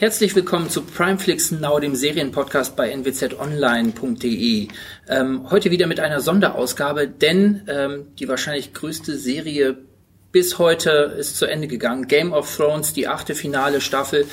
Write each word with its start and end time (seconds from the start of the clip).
Herzlich 0.00 0.36
willkommen 0.36 0.70
zu 0.70 0.82
Primeflix 0.82 1.50
Now, 1.50 1.80
dem 1.80 1.96
Serienpodcast 1.96 2.76
bei 2.76 2.94
nwzonline.de. 2.94 4.68
Ähm, 5.08 5.50
heute 5.50 5.72
wieder 5.72 5.88
mit 5.88 5.98
einer 5.98 6.20
Sonderausgabe, 6.20 7.08
denn 7.08 7.62
ähm, 7.66 8.06
die 8.16 8.28
wahrscheinlich 8.28 8.72
größte 8.72 9.18
Serie 9.18 9.76
bis 10.30 10.58
heute 10.58 11.16
ist 11.18 11.36
zu 11.36 11.46
Ende 11.46 11.66
gegangen. 11.66 12.06
Game 12.06 12.32
of 12.32 12.54
Thrones, 12.56 12.92
die 12.92 13.08
achte 13.08 13.34
finale 13.34 13.80
Staffel, 13.80 14.26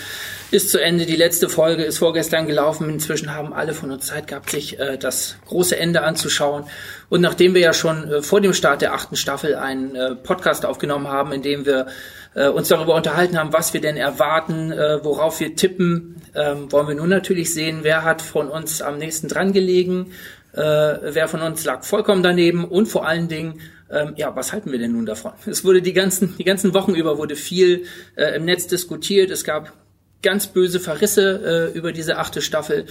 ist 0.56 0.72
zu 0.72 0.82
Ende. 0.82 1.06
Die 1.06 1.18
letzte 1.18 1.50
Folge 1.50 1.84
ist 1.84 1.98
vorgestern 1.98 2.48
gelaufen. 2.48 2.90
Inzwischen 2.90 3.36
haben 3.36 3.54
alle 3.54 3.74
von 3.74 3.92
uns 3.92 4.08
Zeit 4.08 4.28
gehabt, 4.28 4.50
sich 4.50 4.80
äh, 4.80 4.98
das 4.98 5.36
große 5.46 5.78
Ende 5.78 6.02
anzuschauen. 6.02 6.64
Und 7.10 7.20
nachdem 7.20 7.54
wir 7.54 7.62
ja 7.62 7.74
schon 7.74 8.10
äh, 8.10 8.22
vor 8.22 8.40
dem 8.40 8.54
Start 8.54 8.82
der 8.82 8.94
achten 8.94 9.18
Staffel 9.18 9.56
einen 9.56 9.96
äh, 9.96 10.16
Podcast 10.16 10.66
aufgenommen 10.66 11.10
haben, 11.10 11.34
in 11.34 11.42
dem 11.42 11.66
wir 11.66 11.88
äh, 12.36 12.48
uns 12.48 12.70
darüber 12.70 12.96
unterhalten 12.96 13.38
haben, 13.38 13.52
was 13.52 13.74
wir 13.74 13.82
denn 13.82 13.98
erwarten, 13.98 14.72
äh, 14.72 15.04
worauf 15.04 15.42
wir 15.42 15.56
tippen, 15.56 16.16
ähm, 16.34 16.72
wollen 16.72 16.88
wir 16.88 16.96
nun 16.96 17.10
natürlich 17.10 17.54
sehen, 17.54 17.80
wer 17.82 18.04
hat 18.04 18.22
von 18.22 18.48
uns 18.48 18.82
am 18.82 18.98
nächsten 18.98 19.28
dran 19.28 19.52
gelegen, 19.52 20.14
äh, 20.54 20.62
wer 20.62 21.28
von 21.28 21.42
uns 21.42 21.66
lag 21.66 21.84
vollkommen 21.84 22.24
daneben 22.24 22.64
und 22.64 22.86
vor 22.86 23.06
allen 23.06 23.28
Dingen, 23.28 23.60
ähm, 23.92 24.14
ja, 24.16 24.34
was 24.36 24.54
halten 24.54 24.72
wir 24.72 24.80
denn 24.80 24.94
nun 24.94 25.06
davon? 25.06 25.34
Es 25.46 25.66
wurde 25.66 25.82
die 25.82 25.94
ganzen, 25.94 26.36
die 26.38 26.46
ganzen 26.46 26.74
Wochen 26.74 26.96
über 26.96 27.18
wurde 27.18 27.36
viel 27.36 27.84
äh, 28.16 28.36
im 28.38 28.46
Netz 28.46 28.68
diskutiert. 28.68 29.32
Es 29.32 29.44
gab 29.44 29.74
ganz 30.22 30.48
böse 30.48 30.80
Verrisse 30.80 31.72
äh, 31.74 31.78
über 31.78 31.92
diese 31.92 32.18
achte 32.18 32.42
Staffel. 32.42 32.86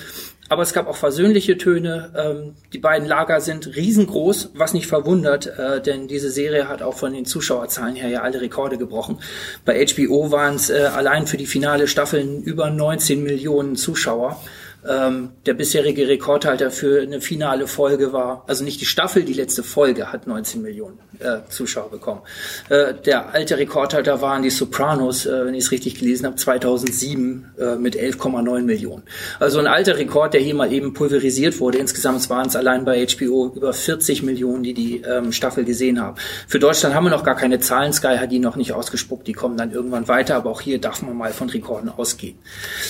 Aber 0.48 0.62
es 0.62 0.72
gab 0.72 0.86
auch 0.86 0.96
versöhnliche 0.96 1.56
Töne. 1.56 2.12
Ähm, 2.16 2.54
die 2.72 2.78
beiden 2.78 3.08
Lager 3.08 3.40
sind 3.40 3.74
riesengroß, 3.74 4.50
was 4.54 4.74
nicht 4.74 4.86
verwundert, 4.86 5.46
äh, 5.46 5.80
denn 5.80 6.06
diese 6.06 6.30
Serie 6.30 6.68
hat 6.68 6.82
auch 6.82 6.94
von 6.94 7.12
den 7.12 7.24
Zuschauerzahlen 7.24 7.96
her 7.96 8.08
ja 8.08 8.22
alle 8.22 8.40
Rekorde 8.40 8.76
gebrochen. 8.76 9.18
Bei 9.64 9.84
HBO 9.84 10.30
waren 10.30 10.56
es 10.56 10.70
äh, 10.70 10.90
allein 10.94 11.26
für 11.26 11.38
die 11.38 11.46
finale 11.46 11.88
Staffel 11.88 12.20
über 12.44 12.70
19 12.70 13.22
Millionen 13.22 13.76
Zuschauer. 13.76 14.40
Ähm, 14.86 15.30
der 15.46 15.54
bisherige 15.54 16.08
Rekordhalter 16.08 16.70
für 16.70 17.02
eine 17.02 17.20
finale 17.20 17.66
Folge 17.66 18.12
war, 18.12 18.44
also 18.46 18.64
nicht 18.64 18.80
die 18.80 18.86
Staffel, 18.86 19.24
die 19.24 19.32
letzte 19.32 19.62
Folge 19.62 20.12
hat 20.12 20.26
19 20.26 20.60
Millionen 20.60 20.98
äh, 21.20 21.38
Zuschauer 21.48 21.90
bekommen. 21.90 22.20
Äh, 22.68 22.94
der 22.94 23.32
alte 23.32 23.56
Rekordhalter 23.56 24.20
waren 24.20 24.42
die 24.42 24.50
Sopranos, 24.50 25.24
äh, 25.26 25.46
wenn 25.46 25.54
ich 25.54 25.64
es 25.64 25.70
richtig 25.70 25.98
gelesen 25.98 26.26
habe, 26.26 26.36
2007 26.36 27.54
äh, 27.58 27.76
mit 27.76 27.96
11,9 27.96 28.62
Millionen. 28.62 29.04
Also 29.40 29.58
ein 29.58 29.66
alter 29.66 29.96
Rekord, 29.96 30.34
der 30.34 30.42
hier 30.42 30.54
mal 30.54 30.72
eben 30.72 30.92
pulverisiert 30.92 31.60
wurde. 31.60 31.78
Insgesamt 31.78 32.28
waren 32.28 32.46
es 32.46 32.56
allein 32.56 32.84
bei 32.84 33.06
HBO 33.06 33.52
über 33.54 33.72
40 33.72 34.22
Millionen, 34.22 34.62
die 34.62 34.74
die 34.74 35.00
ähm, 35.00 35.32
Staffel 35.32 35.64
gesehen 35.64 36.00
haben. 36.00 36.16
Für 36.46 36.58
Deutschland 36.58 36.94
haben 36.94 37.04
wir 37.04 37.10
noch 37.10 37.24
gar 37.24 37.36
keine 37.36 37.58
Zahlen. 37.58 37.92
Sky 37.92 38.16
hat 38.18 38.30
die 38.30 38.38
noch 38.38 38.56
nicht 38.56 38.72
ausgespuckt. 38.72 39.26
Die 39.26 39.32
kommen 39.32 39.56
dann 39.56 39.72
irgendwann 39.72 40.08
weiter, 40.08 40.36
aber 40.36 40.50
auch 40.50 40.60
hier 40.60 40.78
darf 40.80 41.02
man 41.02 41.16
mal 41.16 41.32
von 41.32 41.48
Rekorden 41.48 41.88
ausgehen. 41.88 42.38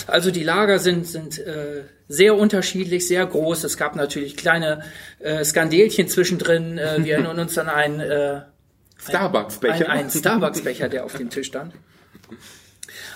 Also 0.06 0.30
die 0.30 0.42
Lager 0.42 0.78
sind, 0.78 1.06
sind 1.06 1.38
äh, 1.38 1.83
sehr 2.08 2.36
unterschiedlich, 2.36 3.06
sehr 3.06 3.26
groß. 3.26 3.64
Es 3.64 3.76
gab 3.76 3.96
natürlich 3.96 4.36
kleine 4.36 4.82
äh, 5.20 5.44
Skandelchen 5.44 6.08
zwischendrin. 6.08 6.78
Äh, 6.78 7.04
wir 7.04 7.14
erinnern 7.14 7.38
uns 7.38 7.56
an 7.58 7.68
einen 7.68 8.00
äh, 8.00 8.42
Starbucks-Becher. 8.98 9.88
Ein, 9.88 10.04
ein 10.04 10.10
Starbucks-Becher, 10.10 10.88
der 10.88 11.04
auf 11.04 11.16
dem 11.16 11.30
Tisch 11.30 11.48
stand. 11.48 11.74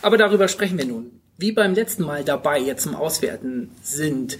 Aber 0.02 0.16
darüber 0.16 0.48
sprechen 0.48 0.78
wir 0.78 0.86
nun. 0.86 1.20
Wie 1.36 1.52
beim 1.52 1.75
letzten 1.75 2.05
Mal 2.05 2.25
dabei 2.25 2.58
jetzt 2.58 2.83
zum 2.83 2.94
Auswerten 2.94 3.70
sind 3.83 4.38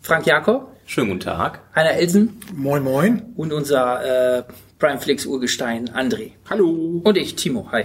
Frank 0.00 0.26
Jakob. 0.26 0.76
Schönen 0.86 1.08
guten 1.08 1.20
Tag. 1.20 1.60
Heiner 1.74 1.92
Elsen. 1.92 2.40
Moin, 2.54 2.82
moin. 2.82 3.34
Und 3.36 3.52
unser 3.52 4.38
äh, 4.38 4.42
Primeflix-Urgestein 4.78 5.90
André. 5.90 6.32
Hallo. 6.48 7.02
Und 7.04 7.16
ich, 7.16 7.36
Timo. 7.36 7.70
Hi. 7.70 7.84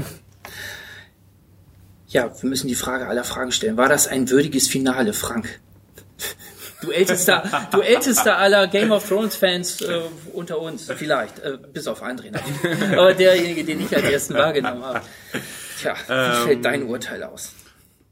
Ja, 2.16 2.32
wir 2.42 2.50
müssen 2.50 2.70
die 2.70 2.76
Frage 2.76 3.08
aller 3.08 3.26
Fragen 3.26 3.52
stellen. 3.52 3.76
War 3.76 3.90
das 3.90 4.08
ein 4.08 4.30
würdiges 4.30 4.70
Finale, 4.70 5.12
Frank? 5.12 5.60
Du 6.82 6.90
ältester, 6.92 7.68
du 7.74 7.82
ältester 7.82 8.38
aller 8.38 8.68
Game 8.68 8.94
of 8.94 9.06
Thrones 9.06 9.36
Fans 9.36 9.82
äh, 9.82 10.00
unter 10.32 10.62
uns, 10.62 10.90
vielleicht, 10.96 11.40
äh, 11.40 11.58
bis 11.74 11.88
auf 11.88 12.02
André 12.02 12.32
natürlich. 12.32 12.98
Aber 12.98 13.14
derjenige, 13.14 13.66
den 13.66 13.82
ich 13.82 13.94
als 13.94 14.06
ersten 14.06 14.34
wahrgenommen 14.36 14.82
habe. 14.82 15.02
Tja, 15.78 15.94
wie 16.08 16.14
Ähm, 16.14 16.48
fällt 16.48 16.64
dein 16.64 16.84
Urteil 16.84 17.22
aus? 17.22 17.52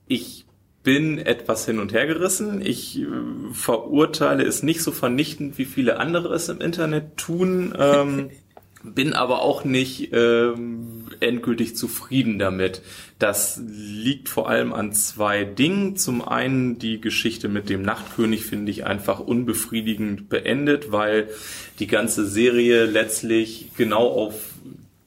Ich 0.07 0.45
bin 0.83 1.17
etwas 1.17 1.65
hin 1.65 1.79
und 1.79 1.93
her 1.93 2.05
gerissen. 2.05 2.59
Ich 2.61 2.99
äh, 2.99 3.05
verurteile 3.53 4.43
es 4.43 4.63
nicht 4.63 4.83
so 4.83 4.91
vernichtend, 4.91 5.57
wie 5.57 5.65
viele 5.65 5.97
andere 5.97 6.35
es 6.35 6.49
im 6.49 6.59
Internet 6.59 7.15
tun. 7.15 7.73
Ähm, 7.79 8.31
bin 8.83 9.13
aber 9.13 9.41
auch 9.41 9.63
nicht 9.63 10.09
ähm, 10.13 11.05
endgültig 11.19 11.75
zufrieden 11.75 12.37
damit. 12.37 12.81
Das 13.17 13.61
liegt 13.65 14.27
vor 14.27 14.49
allem 14.49 14.73
an 14.73 14.91
zwei 14.91 15.45
Dingen. 15.45 15.95
Zum 15.95 16.21
einen 16.21 16.79
die 16.79 16.99
Geschichte 16.99 17.47
mit 17.47 17.69
dem 17.69 17.81
Nachtkönig 17.81 18.45
finde 18.45 18.71
ich 18.71 18.85
einfach 18.85 19.19
unbefriedigend 19.19 20.27
beendet, 20.27 20.91
weil 20.91 21.29
die 21.79 21.87
ganze 21.87 22.25
Serie 22.25 22.85
letztlich 22.85 23.71
genau 23.77 24.07
auf 24.07 24.35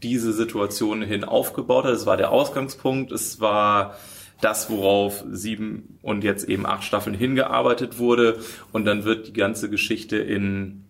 diese 0.02 0.32
Situation 0.32 1.02
hin 1.02 1.24
aufgebaut 1.24 1.84
hat. 1.84 1.92
Es 1.92 2.06
war 2.06 2.16
der 2.16 2.30
Ausgangspunkt, 2.30 3.12
es 3.12 3.40
war 3.40 3.96
das, 4.40 4.70
worauf 4.70 5.24
sieben 5.30 5.98
und 6.02 6.24
jetzt 6.24 6.48
eben 6.48 6.66
acht 6.66 6.84
Staffeln 6.84 7.16
hingearbeitet 7.16 7.98
wurde. 7.98 8.38
Und 8.72 8.84
dann 8.84 9.04
wird 9.04 9.28
die 9.28 9.32
ganze 9.32 9.70
Geschichte 9.70 10.16
in 10.16 10.84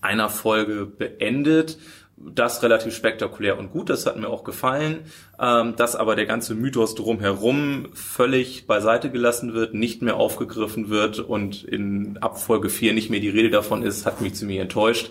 einer 0.00 0.28
Folge 0.28 0.86
beendet. 0.86 1.78
Das 2.24 2.62
relativ 2.62 2.94
spektakulär 2.94 3.58
und 3.58 3.72
gut, 3.72 3.90
das 3.90 4.06
hat 4.06 4.16
mir 4.16 4.28
auch 4.28 4.44
gefallen. 4.44 5.00
Ähm, 5.40 5.74
dass 5.76 5.96
aber 5.96 6.14
der 6.14 6.26
ganze 6.26 6.54
Mythos 6.54 6.94
drumherum 6.94 7.88
völlig 7.94 8.66
beiseite 8.66 9.10
gelassen 9.10 9.54
wird, 9.54 9.74
nicht 9.74 10.02
mehr 10.02 10.16
aufgegriffen 10.16 10.88
wird 10.88 11.18
und 11.18 11.64
in 11.64 12.18
Abfolge 12.18 12.68
4 12.68 12.94
nicht 12.94 13.10
mehr 13.10 13.20
die 13.20 13.28
Rede 13.28 13.50
davon 13.50 13.82
ist, 13.82 14.06
hat 14.06 14.20
mich 14.20 14.34
ziemlich 14.34 14.58
enttäuscht. 14.58 15.10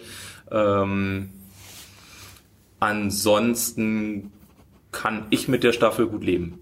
Ähm, 0.50 1.29
ansonsten 2.79 4.31
kann 4.91 5.25
ich 5.29 5.47
mit 5.47 5.63
der 5.63 5.73
Staffel 5.73 6.07
gut 6.07 6.23
leben. 6.23 6.60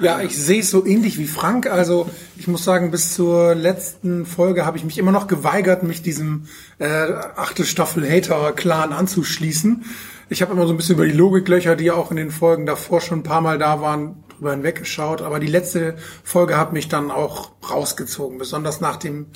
Ja, 0.00 0.22
ich 0.22 0.34
sehe 0.34 0.60
es 0.60 0.70
so 0.70 0.86
ähnlich 0.86 1.18
wie 1.18 1.26
Frank. 1.26 1.66
Also 1.66 2.08
ich 2.38 2.48
muss 2.48 2.64
sagen, 2.64 2.90
bis 2.90 3.14
zur 3.14 3.54
letzten 3.54 4.24
Folge 4.24 4.64
habe 4.64 4.78
ich 4.78 4.84
mich 4.84 4.96
immer 4.96 5.12
noch 5.12 5.26
geweigert, 5.26 5.82
mich 5.82 6.00
diesem 6.00 6.46
äh, 6.78 7.12
achte 7.36 7.66
Staffel 7.66 8.10
Hater-Clan 8.10 8.94
anzuschließen. 8.94 9.84
Ich 10.30 10.40
habe 10.40 10.54
immer 10.54 10.66
so 10.66 10.72
ein 10.72 10.78
bisschen 10.78 10.94
über 10.94 11.04
die 11.04 11.12
Logiklöcher, 11.12 11.76
die 11.76 11.90
auch 11.90 12.10
in 12.10 12.16
den 12.16 12.30
Folgen 12.30 12.64
davor 12.64 13.02
schon 13.02 13.18
ein 13.18 13.24
paar 13.24 13.42
Mal 13.42 13.58
da 13.58 13.82
waren, 13.82 14.24
drüber 14.30 14.52
hinweggeschaut. 14.52 15.20
Aber 15.20 15.38
die 15.38 15.48
letzte 15.48 15.96
Folge 16.24 16.56
hat 16.56 16.72
mich 16.72 16.88
dann 16.88 17.10
auch 17.10 17.50
rausgezogen, 17.68 18.38
besonders 18.38 18.80
nach 18.80 18.96
dem 18.96 19.26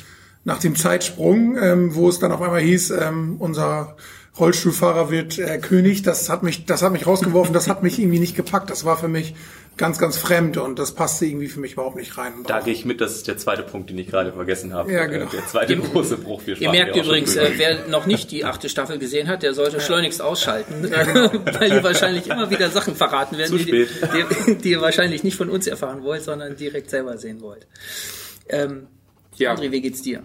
nach 0.47 0.58
dem 0.58 0.76
Zeitsprung, 0.76 1.56
ähm, 1.56 1.94
wo 1.94 2.08
es 2.08 2.19
dann 2.19 2.30
auf 2.30 2.42
einmal 2.42 2.60
hieß, 2.60 2.91
ähm, 2.91 3.36
unser 3.38 3.97
Rollstuhlfahrer 4.38 5.10
wird 5.10 5.38
äh, 5.38 5.58
König. 5.58 6.03
Das 6.03 6.28
hat 6.28 6.42
mich, 6.42 6.66
das 6.66 6.82
hat 6.82 6.92
mich 6.92 7.06
rausgeworfen. 7.06 7.54
Das 7.54 7.69
hat 7.69 7.82
mich 7.82 7.98
irgendwie 7.98 8.19
nicht 8.19 8.34
gepackt. 8.34 8.69
Das 8.69 8.84
war 8.84 8.97
für 8.97 9.08
mich 9.08 9.34
ganz, 9.76 9.98
ganz 9.98 10.16
fremd 10.16 10.56
und 10.56 10.78
das 10.78 10.94
passte 10.94 11.26
irgendwie 11.26 11.48
für 11.48 11.60
mich 11.60 11.72
überhaupt 11.72 11.96
nicht 11.96 12.16
rein. 12.16 12.32
Da 12.46 12.60
gehe 12.60 12.72
ich 12.72 12.84
mit, 12.84 13.00
das 13.00 13.16
ist 13.16 13.26
der 13.26 13.36
zweite 13.38 13.62
Punkt, 13.62 13.90
den 13.90 13.98
ich 13.98 14.08
gerade 14.08 14.32
vergessen 14.32 14.72
habe. 14.72 14.92
Ja, 14.92 15.06
genau. 15.06 15.26
Der 15.26 15.46
zweite 15.46 15.76
große 15.76 16.18
Bruch. 16.18 16.42
Wir 16.44 16.60
Ihr 16.60 16.70
merkt 16.70 16.96
ja 16.96 17.02
übrigens, 17.02 17.36
äh, 17.36 17.52
wer 17.56 17.88
noch 17.88 18.06
nicht 18.06 18.30
die 18.30 18.44
achte 18.44 18.68
Staffel 18.68 18.98
gesehen 18.98 19.28
hat, 19.28 19.42
der 19.42 19.54
sollte 19.54 19.80
schleunigst 19.80 20.22
ausschalten, 20.22 20.82
weil 20.90 21.70
hier 21.70 21.82
wahrscheinlich 21.82 22.28
immer 22.28 22.50
wieder 22.50 22.70
Sachen 22.70 22.94
verraten 22.94 23.36
werden, 23.36 23.56
die, 23.58 23.86
die, 24.46 24.54
die 24.58 24.70
ihr 24.70 24.80
wahrscheinlich 24.80 25.24
nicht 25.24 25.36
von 25.36 25.50
uns 25.50 25.66
erfahren 25.66 26.02
wollt, 26.02 26.22
sondern 26.22 26.56
direkt 26.56 26.91
selber 26.91 27.18
sehen 27.18 27.41
wollt. 27.41 27.66
Ähm, 28.48 28.86
Ja. 29.36 29.54
André, 29.54 29.72
wie 29.72 29.80
geht's 29.80 30.03
dir? 30.03 30.22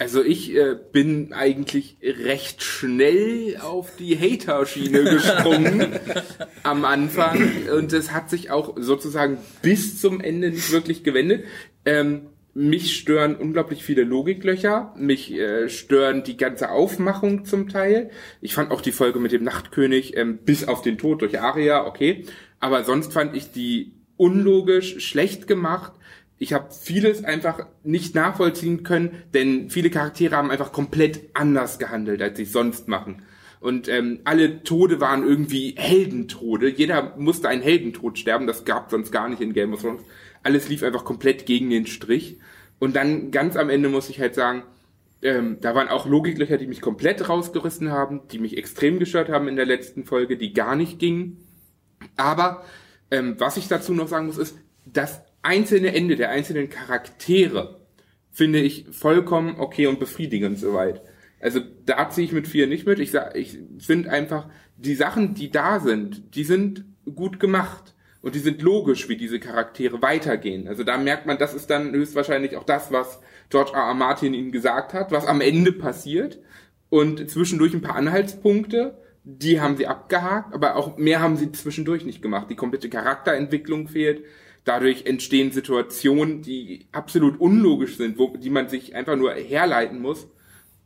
Also 0.00 0.24
ich 0.24 0.56
äh, 0.56 0.76
bin 0.92 1.34
eigentlich 1.34 1.98
recht 2.02 2.62
schnell 2.62 3.58
auf 3.60 3.96
die 3.98 4.18
Hater-Schiene 4.18 5.04
gesprungen 5.04 5.88
am 6.62 6.86
Anfang 6.86 7.68
und 7.76 7.92
es 7.92 8.10
hat 8.10 8.30
sich 8.30 8.50
auch 8.50 8.76
sozusagen 8.78 9.36
bis 9.60 10.00
zum 10.00 10.22
Ende 10.22 10.48
nicht 10.48 10.72
wirklich 10.72 11.04
gewendet. 11.04 11.44
Ähm, 11.84 12.28
mich 12.54 12.96
stören 12.96 13.36
unglaublich 13.36 13.84
viele 13.84 14.04
Logiklöcher, 14.04 14.94
mich 14.96 15.32
äh, 15.32 15.68
stören 15.68 16.24
die 16.24 16.38
ganze 16.38 16.70
Aufmachung 16.70 17.44
zum 17.44 17.68
Teil. 17.68 18.08
Ich 18.40 18.54
fand 18.54 18.70
auch 18.70 18.80
die 18.80 18.92
Folge 18.92 19.18
mit 19.18 19.32
dem 19.32 19.44
Nachtkönig 19.44 20.16
ähm, 20.16 20.38
bis 20.38 20.66
auf 20.66 20.80
den 20.80 20.96
Tod 20.96 21.20
durch 21.20 21.38
Aria, 21.42 21.86
okay. 21.86 22.24
Aber 22.58 22.84
sonst 22.84 23.12
fand 23.12 23.36
ich 23.36 23.52
die 23.52 23.92
unlogisch, 24.16 25.06
schlecht 25.06 25.46
gemacht. 25.46 25.92
Ich 26.42 26.54
habe 26.54 26.72
vieles 26.72 27.22
einfach 27.22 27.66
nicht 27.84 28.14
nachvollziehen 28.14 28.82
können, 28.82 29.22
denn 29.34 29.68
viele 29.68 29.90
Charaktere 29.90 30.34
haben 30.36 30.50
einfach 30.50 30.72
komplett 30.72 31.20
anders 31.34 31.78
gehandelt, 31.78 32.22
als 32.22 32.38
sie 32.38 32.46
sonst 32.46 32.88
machen. 32.88 33.22
Und 33.60 33.88
ähm, 33.88 34.20
alle 34.24 34.62
Tode 34.62 35.00
waren 35.00 35.22
irgendwie 35.22 35.74
Heldentode. 35.76 36.70
Jeder 36.70 37.14
musste 37.18 37.50
einen 37.50 37.60
Heldentod 37.60 38.18
sterben. 38.18 38.46
Das 38.46 38.64
gab 38.64 38.90
sonst 38.90 39.12
gar 39.12 39.28
nicht 39.28 39.42
in 39.42 39.52
Game 39.52 39.74
of 39.74 39.82
Thrones. 39.82 40.02
Alles 40.42 40.70
lief 40.70 40.82
einfach 40.82 41.04
komplett 41.04 41.44
gegen 41.44 41.68
den 41.68 41.86
Strich. 41.86 42.38
Und 42.78 42.96
dann 42.96 43.30
ganz 43.32 43.56
am 43.56 43.68
Ende 43.68 43.90
muss 43.90 44.08
ich 44.08 44.18
halt 44.18 44.34
sagen, 44.34 44.62
ähm, 45.20 45.58
da 45.60 45.74
waren 45.74 45.88
auch 45.88 46.06
Logiklöcher, 46.06 46.56
die 46.56 46.66
mich 46.66 46.80
komplett 46.80 47.28
rausgerissen 47.28 47.92
haben, 47.92 48.22
die 48.32 48.38
mich 48.38 48.56
extrem 48.56 48.98
gestört 48.98 49.28
haben 49.28 49.46
in 49.46 49.56
der 49.56 49.66
letzten 49.66 50.04
Folge, 50.06 50.38
die 50.38 50.54
gar 50.54 50.74
nicht 50.74 50.98
gingen. 50.98 51.36
Aber 52.16 52.64
Ähm, 53.12 53.34
was 53.38 53.56
ich 53.56 53.66
dazu 53.68 53.92
noch 53.92 54.08
sagen 54.08 54.26
muss, 54.26 54.38
ist, 54.38 54.56
das 54.86 55.20
einzelne 55.42 55.94
Ende 55.94 56.16
der 56.16 56.30
einzelnen 56.30 56.68
Charaktere 56.68 57.80
finde 58.30 58.60
ich 58.60 58.86
vollkommen 58.90 59.56
okay 59.58 59.86
und 59.86 59.98
befriedigend 59.98 60.58
soweit. 60.58 61.02
Also 61.40 61.60
da 61.86 62.10
ziehe 62.10 62.26
ich 62.26 62.32
mit 62.32 62.46
vier 62.46 62.66
nicht 62.66 62.86
mit. 62.86 62.98
Ich, 62.98 63.14
ich 63.34 63.58
finde 63.80 64.10
einfach, 64.10 64.48
die 64.76 64.94
Sachen, 64.94 65.34
die 65.34 65.50
da 65.50 65.80
sind, 65.80 66.34
die 66.34 66.44
sind 66.44 66.84
gut 67.14 67.40
gemacht. 67.40 67.94
Und 68.22 68.34
die 68.34 68.40
sind 68.40 68.60
logisch, 68.60 69.08
wie 69.08 69.16
diese 69.16 69.40
Charaktere 69.40 70.02
weitergehen. 70.02 70.68
Also 70.68 70.84
da 70.84 70.98
merkt 70.98 71.24
man, 71.24 71.38
das 71.38 71.54
ist 71.54 71.70
dann 71.70 71.92
höchstwahrscheinlich 71.92 72.56
auch 72.56 72.64
das, 72.64 72.92
was 72.92 73.20
George 73.48 73.72
R. 73.72 73.88
R. 73.88 73.94
Martin 73.94 74.34
ihnen 74.34 74.52
gesagt 74.52 74.92
hat, 74.92 75.10
was 75.10 75.26
am 75.26 75.40
Ende 75.40 75.72
passiert. 75.72 76.38
Und 76.90 77.30
zwischendurch 77.30 77.72
ein 77.72 77.80
paar 77.80 77.96
Anhaltspunkte, 77.96 78.98
die 79.24 79.60
haben 79.60 79.76
sie 79.76 79.86
abgehakt, 79.86 80.52
aber 80.52 80.76
auch 80.76 80.98
mehr 80.98 81.20
haben 81.20 81.36
sie 81.36 81.50
zwischendurch 81.52 82.04
nicht 82.04 82.20
gemacht. 82.20 82.50
Die 82.50 82.56
komplette 82.56 82.90
Charakterentwicklung 82.90 83.88
fehlt. 83.88 84.24
Dadurch 84.64 85.06
entstehen 85.06 85.52
Situationen, 85.52 86.42
die 86.42 86.86
absolut 86.92 87.40
unlogisch 87.40 87.96
sind, 87.96 88.18
wo, 88.18 88.36
die 88.36 88.50
man 88.50 88.68
sich 88.68 88.94
einfach 88.94 89.16
nur 89.16 89.32
herleiten 89.32 90.00
muss. 90.00 90.28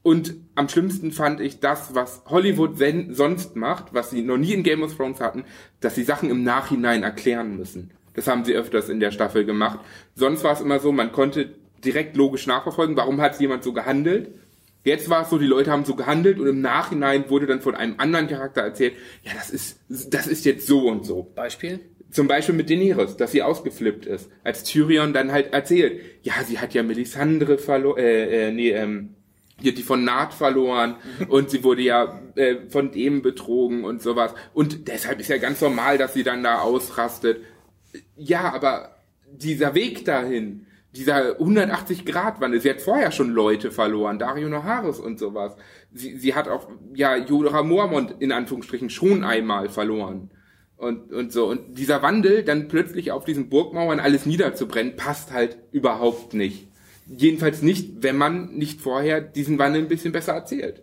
Und 0.03 0.35
am 0.55 0.69
schlimmsten 0.69 1.13
fand 1.13 1.41
ich 1.41 1.61
das, 1.61 1.95
was 1.95 2.23
Hollywood 2.27 2.79
sonst 3.11 3.57
macht, 3.57 3.95
was 3.95 4.11
sie 4.11 4.23
noch 4.23 4.37
nie 4.37 4.53
in 4.53 4.63
Game 4.63 4.83
of 4.83 4.95
Thrones 4.95 5.21
hatten, 5.21 5.45
dass 5.81 5.95
sie 5.95 6.05
Sachen 6.05 6.31
im 6.31 6.43
Nachhinein 6.43 7.03
erklären 7.03 7.57
müssen. 7.57 7.91
Das 8.13 8.29
haben 8.29 8.45
sie 8.45 8.55
öfters 8.55 8.89
in 8.89 9.01
der 9.01 9.11
Staffel 9.11 9.45
gemacht. 9.45 9.81
Sonst 10.15 10.45
war 10.45 10.53
es 10.53 10.61
immer 10.61 10.79
so, 10.79 10.93
man 10.93 11.11
konnte 11.11 11.55
direkt 11.85 12.17
logisch 12.17 12.47
nachverfolgen, 12.47 12.97
warum 12.97 13.21
hat 13.21 13.41
jemand 13.41 13.65
so 13.65 13.73
gehandelt. 13.73 14.31
Jetzt 14.85 15.09
war 15.09 15.23
es 15.23 15.31
so, 15.31 15.39
die 15.39 15.47
Leute 15.47 15.71
haben 15.71 15.87
so 15.87 15.95
gehandelt 15.95 16.39
und 16.39 16.47
im 16.47 16.61
Nachhinein 16.61 17.31
wurde 17.31 17.47
dann 17.47 17.63
von 17.63 17.75
einem 17.75 17.95
anderen 17.99 18.29
Charakter 18.29 18.61
erzählt, 18.61 18.95
ja, 19.23 19.33
das 19.35 19.49
ist, 19.49 19.81
das 19.89 20.27
ist 20.27 20.45
jetzt 20.45 20.67
so 20.67 20.87
und 20.89 21.07
so. 21.07 21.23
Beispiel? 21.35 21.81
Zum 22.15 22.29
Beispiel 22.29 22.55
mit 22.55 22.71
Daenerys, 22.71 23.17
dass 23.17 23.33
sie 23.33 23.43
ausgeflippt 23.43 24.07
ist. 24.07 24.31
Als 24.45 24.63
Tyrion 24.63 25.13
dann 25.13 25.33
halt 25.33 25.53
erzählt, 25.53 26.01
ja, 26.23 26.35
sie 26.47 26.61
hat 26.61 26.73
ja 26.73 26.85
Melisandre 26.85 27.59
verloren, 27.59 27.99
äh, 27.99 28.47
äh, 28.47 28.53
nee, 28.53 28.71
ähm, 28.71 29.17
die 29.61 29.71
hat 29.71 29.79
die 29.79 29.83
von 29.83 30.05
Naht 30.05 30.33
verloren 30.33 30.95
und 31.29 31.51
sie 31.51 31.65
wurde 31.65 31.83
ja 31.83 32.21
äh, 32.37 32.69
von 32.69 32.93
dem 32.93 33.21
betrogen 33.21 33.83
und 33.83 34.01
sowas. 34.01 34.33
Und 34.53 34.87
deshalb 34.87 35.19
ist 35.19 35.29
ja 35.29 35.39
ganz 35.39 35.61
normal, 35.61 35.99
dass 35.99 36.15
sie 36.15 36.23
dann 36.23 36.45
da 36.45 36.61
ausrastet. 36.61 37.41
Ja, 38.17 38.53
aber 38.55 38.95
dieser 39.33 39.75
Weg 39.75 40.05
dahin, 40.05 40.67
dieser 40.95 41.41
180-Grad-Wandel, 41.41 42.61
sie 42.61 42.71
hat 42.71 42.81
vorher 42.81 43.11
schon 43.11 43.31
Leute 43.31 43.73
verloren, 43.73 44.21
Dario 44.21 44.49
Noharis 44.49 45.01
und 45.01 45.19
sowas. 45.19 45.57
Sie, 45.93 46.17
sie 46.17 46.37
hat 46.37 46.47
auch, 46.47 46.69
ja, 46.95 47.17
Jodora 47.17 47.65
Mormont 47.65 48.15
in 48.21 48.31
Anführungsstrichen 48.31 48.89
schon 48.89 49.25
einmal 49.25 49.69
verloren. 49.69 50.31
Und, 50.77 51.13
und 51.13 51.33
so. 51.33 51.47
Und 51.47 51.79
dieser 51.79 52.03
Wandel, 52.03 52.43
dann 52.43 52.69
plötzlich 52.69 53.13
auf 53.13 53.25
diesen 53.25 53.49
Burgmauern 53.49 54.01
alles 54.01 54.27
niederzubrennen, 54.27 54.97
passt 54.97 55.33
halt 55.33 55.57
überhaupt 55.73 56.35
nicht. 56.35 56.69
Jedenfalls 57.07 57.63
nicht, 57.63 58.03
wenn 58.03 58.17
man 58.17 58.55
nicht 58.55 58.81
vorher 58.81 59.21
diesen 59.21 59.59
Wandel 59.59 59.83
ein 59.83 59.89
bisschen 59.89 60.13
besser 60.13 60.33
erzählt. 60.33 60.83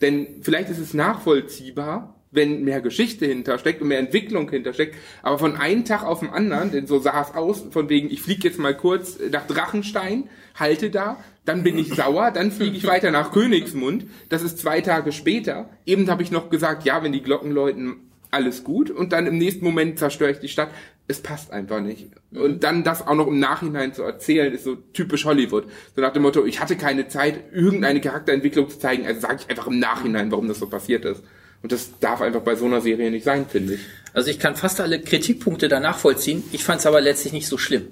Denn 0.00 0.42
vielleicht 0.42 0.70
ist 0.70 0.78
es 0.78 0.94
nachvollziehbar, 0.94 2.18
wenn 2.30 2.64
mehr 2.64 2.80
Geschichte 2.80 3.26
hintersteckt 3.26 3.80
und 3.80 3.88
mehr 3.88 3.98
Entwicklung 3.98 4.50
hintersteckt, 4.50 4.96
aber 5.22 5.38
von 5.38 5.56
einem 5.56 5.84
Tag 5.84 6.04
auf 6.04 6.20
den 6.20 6.28
anderen, 6.28 6.70
denn 6.70 6.86
so 6.86 6.98
sah 6.98 7.22
es 7.22 7.34
aus, 7.34 7.66
von 7.70 7.88
wegen, 7.88 8.10
ich 8.10 8.22
fliege 8.22 8.48
jetzt 8.48 8.58
mal 8.58 8.76
kurz 8.76 9.18
nach 9.30 9.46
Drachenstein, 9.46 10.28
halte 10.54 10.90
da, 10.90 11.22
dann 11.44 11.62
bin 11.62 11.78
ich 11.78 11.88
sauer, 11.94 12.30
dann 12.30 12.52
fliege 12.52 12.76
ich 12.76 12.86
weiter 12.86 13.10
nach 13.10 13.32
Königsmund, 13.32 14.06
das 14.28 14.42
ist 14.42 14.58
zwei 14.58 14.82
Tage 14.82 15.12
später. 15.12 15.70
Eben 15.86 16.10
habe 16.10 16.22
ich 16.22 16.30
noch 16.30 16.50
gesagt, 16.50 16.84
ja, 16.84 17.02
wenn 17.02 17.12
die 17.12 17.22
Glocken 17.22 17.50
läuten, 17.50 18.07
alles 18.30 18.64
gut 18.64 18.90
und 18.90 19.12
dann 19.12 19.26
im 19.26 19.38
nächsten 19.38 19.64
Moment 19.64 19.98
zerstöre 19.98 20.30
ich 20.30 20.38
die 20.38 20.48
Stadt 20.48 20.70
es 21.08 21.20
passt 21.20 21.50
einfach 21.52 21.80
nicht. 21.80 22.08
Und 22.32 22.62
dann 22.62 22.84
das 22.84 23.06
auch 23.06 23.14
noch 23.14 23.26
im 23.26 23.40
Nachhinein 23.40 23.94
zu 23.94 24.02
erzählen, 24.02 24.52
ist 24.52 24.64
so 24.64 24.76
typisch 24.76 25.24
Hollywood. 25.24 25.64
So 25.96 26.02
nach 26.02 26.12
dem 26.12 26.22
Motto, 26.22 26.44
ich 26.44 26.60
hatte 26.60 26.76
keine 26.76 27.08
Zeit, 27.08 27.40
irgendeine 27.50 28.02
Charakterentwicklung 28.02 28.68
zu 28.68 28.78
zeigen, 28.78 29.06
also 29.06 29.22
sage 29.22 29.38
ich 29.40 29.50
einfach 29.50 29.66
im 29.66 29.78
Nachhinein, 29.78 30.30
warum 30.30 30.48
das 30.48 30.58
so 30.58 30.68
passiert 30.68 31.06
ist. 31.06 31.22
Und 31.62 31.72
das 31.72 31.98
darf 31.98 32.20
einfach 32.20 32.42
bei 32.42 32.54
so 32.54 32.66
einer 32.66 32.82
Serie 32.82 33.10
nicht 33.10 33.24
sein, 33.24 33.46
finde 33.48 33.74
ich. 33.74 33.80
Also 34.12 34.30
ich 34.30 34.38
kann 34.38 34.54
fast 34.54 34.80
alle 34.80 35.00
Kritikpunkte 35.00 35.68
da 35.68 35.80
nachvollziehen. 35.80 36.44
Ich 36.52 36.62
fand 36.62 36.80
es 36.80 36.86
aber 36.86 37.00
letztlich 37.00 37.32
nicht 37.32 37.48
so 37.48 37.56
schlimm. 37.56 37.88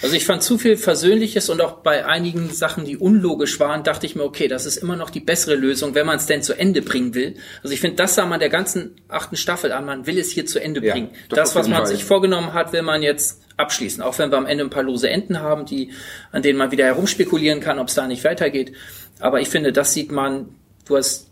Also 0.00 0.16
ich 0.16 0.24
fand 0.24 0.42
zu 0.42 0.58
viel 0.58 0.76
Versöhnliches 0.76 1.48
und 1.48 1.60
auch 1.60 1.78
bei 1.78 2.06
einigen 2.06 2.50
Sachen, 2.50 2.84
die 2.84 2.96
unlogisch 2.96 3.60
waren, 3.60 3.84
dachte 3.84 4.06
ich 4.06 4.16
mir, 4.16 4.24
okay, 4.24 4.48
das 4.48 4.66
ist 4.66 4.78
immer 4.78 4.96
noch 4.96 5.10
die 5.10 5.20
bessere 5.20 5.54
Lösung, 5.54 5.94
wenn 5.94 6.06
man 6.06 6.16
es 6.16 6.26
denn 6.26 6.42
zu 6.42 6.54
Ende 6.54 6.82
bringen 6.82 7.14
will. 7.14 7.36
Also 7.62 7.74
ich 7.74 7.80
finde, 7.80 7.96
das 7.96 8.14
sah 8.14 8.26
man 8.26 8.40
der 8.40 8.48
ganzen 8.48 8.96
achten 9.08 9.36
Staffel 9.36 9.70
an, 9.72 9.84
man 9.84 10.06
will 10.06 10.18
es 10.18 10.30
hier 10.30 10.46
zu 10.46 10.60
Ende 10.60 10.80
bringen. 10.80 11.10
Ja, 11.12 11.36
das, 11.36 11.38
das 11.50 11.54
was 11.54 11.68
man 11.68 11.86
sich 11.86 12.04
vorgenommen 12.04 12.54
hat, 12.54 12.72
will 12.72 12.82
man 12.82 13.02
jetzt 13.02 13.42
abschließen. 13.56 14.02
Auch 14.02 14.18
wenn 14.18 14.30
wir 14.30 14.38
am 14.38 14.46
Ende 14.46 14.64
ein 14.64 14.70
paar 14.70 14.82
lose 14.82 15.08
Enden 15.08 15.40
haben, 15.40 15.66
die, 15.66 15.90
an 16.32 16.42
denen 16.42 16.58
man 16.58 16.70
wieder 16.70 16.86
herumspekulieren 16.86 17.60
kann, 17.60 17.78
ob 17.78 17.88
es 17.88 17.94
da 17.94 18.06
nicht 18.06 18.24
weitergeht. 18.24 18.72
Aber 19.20 19.40
ich 19.40 19.48
finde, 19.48 19.72
das 19.72 19.92
sieht 19.92 20.10
man, 20.10 20.48
du 20.86 20.96
hast 20.96 21.31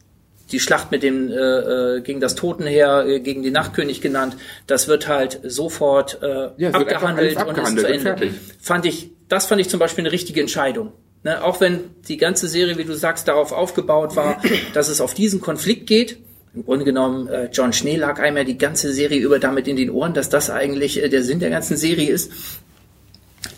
die 0.53 0.61
Schlacht 0.61 0.91
mit 0.91 1.03
dem 1.03 1.31
äh, 1.31 1.35
äh, 1.35 2.01
gegen 2.01 2.21
das 2.21 2.35
Totenheer, 2.35 3.05
äh, 3.07 3.21
gegen 3.21 3.43
den 3.43 3.53
Nachtkönig 3.53 4.01
genannt, 4.01 4.37
das 4.67 4.89
wird 4.89 5.09
halt 5.09 5.41
sofort 5.45 6.23
äh, 6.23 6.51
ja, 6.57 6.71
abgehandelt, 6.71 7.37
abgehandelt, 7.37 7.87
und 7.87 7.95
ist 7.95 8.03
zu 8.03 8.09
Ende. 8.11 8.35
Fand 8.61 8.87
ich, 8.87 9.11
das 9.29 9.47
fand 9.47 9.61
ich 9.61 9.69
zum 9.69 9.81
Beispiel 9.81 10.03
eine 10.03 10.13
richtige 10.13 10.41
Entscheidung. 10.41 10.93
Ne, 11.23 11.45
auch 11.45 11.61
wenn 11.61 11.81
die 12.09 12.17
ganze 12.17 12.49
Serie, 12.49 12.79
wie 12.79 12.85
du 12.85 12.95
sagst, 12.95 13.29
darauf 13.29 13.53
aufgebaut 13.53 14.17
war, 14.17 14.41
dass 14.73 14.89
es 14.89 15.01
auf 15.01 15.15
diesen 15.15 15.41
Konflikt 15.41 15.87
geht. 15.87 16.19
Im 16.55 16.65
Grunde 16.65 16.85
genommen, 16.85 17.29
äh, 17.29 17.49
John 17.53 17.73
Schnee 17.73 17.97
lag 17.97 18.19
einmal 18.19 18.45
die 18.45 18.59
ganze 18.59 18.93
Serie 18.93 19.21
über 19.21 19.39
damit 19.39 19.69
in 19.69 19.77
den 19.77 19.91
Ohren, 19.91 20.15
dass 20.15 20.31
das 20.31 20.51
eigentlich 20.51 21.03
äh, 21.03 21.09
der 21.09 21.23
Sinn 21.23 21.39
der 21.39 21.51
ganzen 21.51 21.77
Serie 21.77 22.11
ist. 22.11 22.33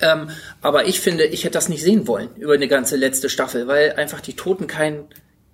Ähm, 0.00 0.28
aber 0.60 0.86
ich 0.86 1.00
finde, 1.00 1.24
ich 1.24 1.44
hätte 1.44 1.54
das 1.54 1.68
nicht 1.68 1.82
sehen 1.82 2.06
wollen 2.06 2.28
über 2.36 2.54
eine 2.54 2.68
ganze 2.68 2.96
letzte 2.96 3.28
Staffel, 3.28 3.66
weil 3.66 3.92
einfach 3.92 4.20
die 4.20 4.34
Toten 4.34 4.66
kein, 4.66 5.04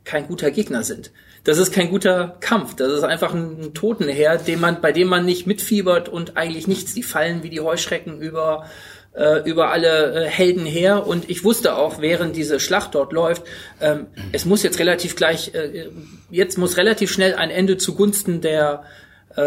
kein 0.04 0.26
guter 0.26 0.50
Gegner 0.50 0.82
sind 0.82 1.10
das 1.44 1.58
ist 1.58 1.72
kein 1.72 1.90
guter 1.90 2.36
Kampf. 2.40 2.76
Das 2.76 2.92
ist 2.92 3.04
einfach 3.04 3.34
ein 3.34 3.72
Totenheer, 3.74 4.38
dem 4.38 4.60
man, 4.60 4.80
bei 4.80 4.92
dem 4.92 5.08
man 5.08 5.24
nicht 5.24 5.46
mitfiebert 5.46 6.08
und 6.08 6.36
eigentlich 6.36 6.66
nichts. 6.66 6.94
Die 6.94 7.02
fallen 7.02 7.42
wie 7.42 7.50
die 7.50 7.60
Heuschrecken 7.60 8.20
über 8.20 8.66
äh, 9.14 9.48
über 9.48 9.70
alle 9.70 10.26
äh, 10.26 10.28
Helden 10.28 10.66
her 10.66 11.06
und 11.06 11.28
ich 11.28 11.44
wusste 11.44 11.76
auch, 11.76 12.00
während 12.00 12.36
diese 12.36 12.60
Schlacht 12.60 12.94
dort 12.94 13.12
läuft, 13.12 13.42
ähm, 13.80 14.06
es 14.32 14.44
muss 14.44 14.62
jetzt 14.62 14.78
relativ 14.78 15.16
gleich, 15.16 15.54
äh, 15.54 15.88
jetzt 16.30 16.58
muss 16.58 16.76
relativ 16.76 17.10
schnell 17.10 17.34
ein 17.34 17.50
Ende 17.50 17.78
zugunsten 17.78 18.40
der 18.40 18.84
äh, 19.36 19.40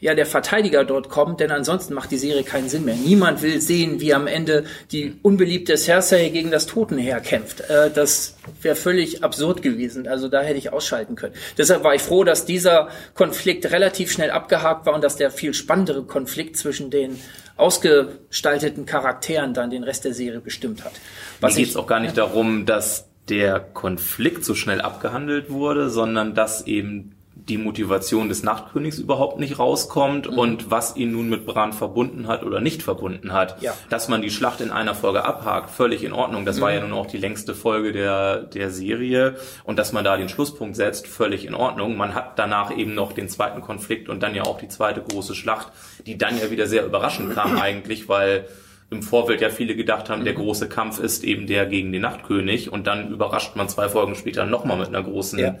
ja 0.00 0.14
der 0.14 0.26
Verteidiger 0.26 0.84
dort 0.84 1.08
kommt, 1.08 1.40
denn 1.40 1.50
ansonsten 1.50 1.94
macht 1.94 2.10
die 2.10 2.18
Serie 2.18 2.42
keinen 2.42 2.68
Sinn 2.68 2.84
mehr. 2.84 2.96
Niemand 2.96 3.42
will 3.42 3.60
sehen, 3.60 4.00
wie 4.00 4.14
am 4.14 4.26
Ende 4.26 4.64
die 4.92 5.16
unbeliebte 5.22 5.76
Cersei 5.76 6.28
gegen 6.30 6.50
das 6.50 6.66
Totenheer 6.66 7.20
kämpft. 7.20 7.60
Äh, 7.68 7.90
das 7.90 8.36
wäre 8.64 8.76
völlig 8.76 9.22
absurd 9.22 9.62
gewesen. 9.62 10.08
Also 10.08 10.28
da 10.28 10.42
hätte 10.42 10.58
ich 10.58 10.72
ausschalten 10.72 11.14
können. 11.14 11.34
Deshalb 11.58 11.84
war 11.84 11.94
ich 11.94 12.02
froh, 12.02 12.24
dass 12.24 12.44
dieser 12.44 12.88
Konflikt 13.14 13.70
relativ 13.70 14.10
schnell 14.10 14.30
abgehakt 14.30 14.86
war 14.86 14.94
und 14.94 15.04
dass 15.04 15.16
der 15.16 15.30
viel 15.30 15.54
spannendere 15.54 16.04
Konflikt 16.04 16.56
zwischen 16.56 16.90
den 16.90 17.18
ausgestalteten 17.56 18.86
Charakteren 18.86 19.54
dann 19.54 19.70
den 19.70 19.84
Rest 19.84 20.04
der 20.04 20.14
Serie 20.14 20.40
bestimmt 20.40 20.84
hat. 20.84 20.92
Was 21.40 21.54
Mir 21.54 21.60
geht 21.60 21.70
es 21.70 21.76
auch 21.76 21.86
gar 21.86 22.00
nicht 22.00 22.16
darum, 22.16 22.66
dass 22.66 23.08
der 23.28 23.60
Konflikt 23.60 24.44
so 24.44 24.54
schnell 24.54 24.80
abgehandelt 24.80 25.50
wurde, 25.50 25.88
sondern 25.88 26.34
dass 26.34 26.66
eben 26.66 27.14
die 27.36 27.58
Motivation 27.58 28.28
des 28.28 28.42
Nachtkönigs 28.42 28.98
überhaupt 28.98 29.38
nicht 29.38 29.58
rauskommt 29.58 30.30
mhm. 30.30 30.38
und 30.38 30.70
was 30.70 30.96
ihn 30.96 31.12
nun 31.12 31.28
mit 31.28 31.44
Bran 31.44 31.72
verbunden 31.72 32.28
hat 32.28 32.44
oder 32.44 32.60
nicht 32.60 32.82
verbunden 32.82 33.32
hat. 33.32 33.60
Ja. 33.60 33.74
Dass 33.90 34.08
man 34.08 34.22
die 34.22 34.30
Schlacht 34.30 34.60
in 34.60 34.70
einer 34.70 34.94
Folge 34.94 35.24
abhakt, 35.24 35.70
völlig 35.70 36.04
in 36.04 36.12
Ordnung. 36.12 36.44
Das 36.44 36.56
mhm. 36.56 36.60
war 36.62 36.72
ja 36.72 36.80
nun 36.80 36.92
auch 36.92 37.06
die 37.06 37.18
längste 37.18 37.54
Folge 37.54 37.92
der, 37.92 38.42
der 38.42 38.70
Serie 38.70 39.36
und 39.64 39.78
dass 39.78 39.92
man 39.92 40.04
da 40.04 40.16
den 40.16 40.28
Schlusspunkt 40.28 40.76
setzt, 40.76 41.06
völlig 41.06 41.44
in 41.44 41.54
Ordnung. 41.54 41.96
Man 41.96 42.14
hat 42.14 42.38
danach 42.38 42.74
eben 42.76 42.94
noch 42.94 43.12
den 43.12 43.28
zweiten 43.28 43.60
Konflikt 43.60 44.08
und 44.08 44.22
dann 44.22 44.34
ja 44.34 44.44
auch 44.44 44.58
die 44.58 44.68
zweite 44.68 45.02
große 45.02 45.34
Schlacht, 45.34 45.72
die 46.06 46.16
dann 46.16 46.38
ja 46.38 46.50
wieder 46.50 46.66
sehr 46.66 46.86
überraschend 46.86 47.34
kam 47.34 47.58
eigentlich, 47.60 48.08
weil 48.08 48.46
im 48.90 49.02
Vorfeld 49.02 49.40
ja 49.40 49.50
viele 49.50 49.74
gedacht 49.74 50.08
haben, 50.08 50.24
der 50.24 50.34
mhm. 50.34 50.38
große 50.38 50.68
Kampf 50.68 51.00
ist 51.00 51.24
eben 51.24 51.46
der 51.46 51.66
gegen 51.66 51.90
den 51.90 52.02
Nachtkönig 52.02 52.72
und 52.72 52.86
dann 52.86 53.10
überrascht 53.10 53.56
man 53.56 53.68
zwei 53.68 53.88
Folgen 53.88 54.14
später 54.14 54.46
nochmal 54.46 54.78
mit 54.78 54.88
einer 54.88 55.02
großen 55.02 55.38
ja. 55.38 55.56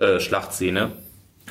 äh, 0.00 0.20
Schlachtszene 0.20 0.92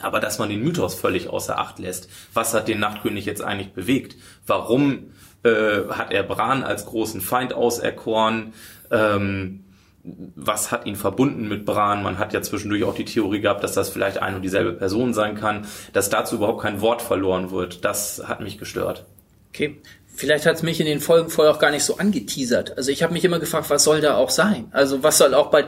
aber 0.01 0.19
dass 0.19 0.39
man 0.39 0.49
den 0.49 0.63
Mythos 0.63 0.95
völlig 0.95 1.29
außer 1.29 1.57
Acht 1.57 1.79
lässt. 1.79 2.09
Was 2.33 2.53
hat 2.53 2.67
den 2.67 2.79
Nachtkönig 2.79 3.25
jetzt 3.25 3.41
eigentlich 3.43 3.73
bewegt? 3.73 4.15
Warum 4.45 5.11
äh, 5.43 5.87
hat 5.89 6.11
er 6.11 6.23
Bran 6.23 6.63
als 6.63 6.85
großen 6.85 7.21
Feind 7.21 7.53
auserkoren? 7.53 8.53
Ähm, 8.91 9.63
was 10.35 10.71
hat 10.71 10.85
ihn 10.85 10.95
verbunden 10.95 11.47
mit 11.47 11.65
Bran? 11.65 12.03
Man 12.03 12.17
hat 12.17 12.33
ja 12.33 12.41
zwischendurch 12.41 12.83
auch 12.83 12.95
die 12.95 13.05
Theorie 13.05 13.41
gehabt, 13.41 13.63
dass 13.63 13.73
das 13.73 13.89
vielleicht 13.89 14.19
ein 14.19 14.35
und 14.35 14.41
dieselbe 14.41 14.73
Person 14.73 15.13
sein 15.13 15.35
kann. 15.35 15.65
Dass 15.93 16.09
dazu 16.09 16.35
überhaupt 16.35 16.61
kein 16.61 16.81
Wort 16.81 17.01
verloren 17.01 17.51
wird, 17.51 17.83
das 17.83 18.23
hat 18.25 18.39
mich 18.39 18.57
gestört. 18.57 19.05
Okay. 19.49 19.81
Vielleicht 20.17 20.47
hat 20.47 20.55
es 20.55 20.63
mich 20.63 20.79
in 20.79 20.87
den 20.87 20.99
Folgen 20.99 21.29
vorher 21.29 21.53
auch 21.53 21.59
gar 21.59 21.69
nicht 21.69 21.83
so 21.83 21.99
angeteasert. 21.99 22.75
Also 22.75 22.89
ich 22.89 23.03
habe 23.03 23.13
mich 23.13 23.23
immer 23.23 23.37
gefragt, 23.37 23.69
was 23.69 23.83
soll 23.83 24.01
da 24.01 24.17
auch 24.17 24.31
sein? 24.31 24.65
Also 24.71 25.03
was 25.03 25.19
soll 25.19 25.35
auch 25.35 25.51
bei 25.51 25.65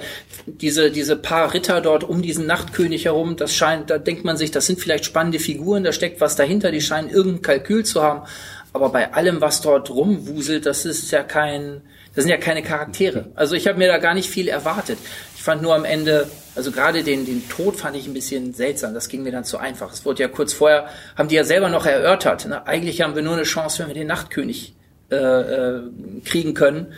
diese 0.47 0.89
diese 0.89 1.15
paar 1.15 1.53
Ritter 1.53 1.81
dort 1.81 2.03
um 2.03 2.23
diesen 2.23 2.47
Nachtkönig 2.47 3.05
herum, 3.05 3.35
das 3.35 3.53
scheint, 3.53 3.91
da 3.91 3.99
denkt 3.99 4.25
man 4.25 4.37
sich, 4.37 4.49
das 4.49 4.65
sind 4.65 4.79
vielleicht 4.79 5.05
spannende 5.05 5.37
Figuren, 5.37 5.83
da 5.83 5.93
steckt 5.93 6.19
was 6.19 6.35
dahinter, 6.35 6.71
die 6.71 6.81
scheinen 6.81 7.11
irgendein 7.11 7.43
Kalkül 7.43 7.85
zu 7.85 8.01
haben. 8.01 8.27
Aber 8.73 8.89
bei 8.89 9.13
allem, 9.13 9.39
was 9.39 9.61
dort 9.61 9.91
rumwuselt, 9.91 10.65
das 10.65 10.83
ist 10.83 11.11
ja 11.11 11.21
kein, 11.21 11.81
das 12.15 12.23
sind 12.23 12.31
ja 12.31 12.37
keine 12.37 12.63
Charaktere. 12.63 13.29
Also 13.35 13.53
ich 13.53 13.67
habe 13.67 13.77
mir 13.77 13.87
da 13.87 13.99
gar 13.99 14.15
nicht 14.15 14.31
viel 14.31 14.47
erwartet. 14.47 14.97
Ich 15.39 15.43
fand 15.45 15.61
nur 15.61 15.73
am 15.73 15.85
Ende, 15.85 16.29
also 16.53 16.69
gerade 16.69 17.01
den, 17.01 17.25
den 17.25 17.47
Tod 17.47 17.77
fand 17.77 17.95
ich 17.95 18.05
ein 18.07 18.13
bisschen 18.13 18.53
seltsam. 18.53 18.93
Das 18.93 19.07
ging 19.07 19.23
mir 19.23 19.31
dann 19.31 19.45
zu 19.45 19.57
einfach. 19.57 19.93
Es 19.93 20.03
wurde 20.03 20.21
ja 20.21 20.27
kurz 20.27 20.51
vorher, 20.51 20.89
haben 21.15 21.29
die 21.29 21.35
ja 21.35 21.45
selber 21.45 21.69
noch 21.69 21.85
erörtert. 21.85 22.45
Ne? 22.45 22.67
Eigentlich 22.67 22.99
haben 22.99 23.15
wir 23.15 23.21
nur 23.21 23.35
eine 23.35 23.43
Chance, 23.43 23.79
wenn 23.79 23.87
wir 23.87 23.93
den 23.93 24.07
Nachtkönig 24.07 24.75
äh, 25.09 25.15
äh, 25.15 25.81
kriegen 26.25 26.55
können. 26.55 26.91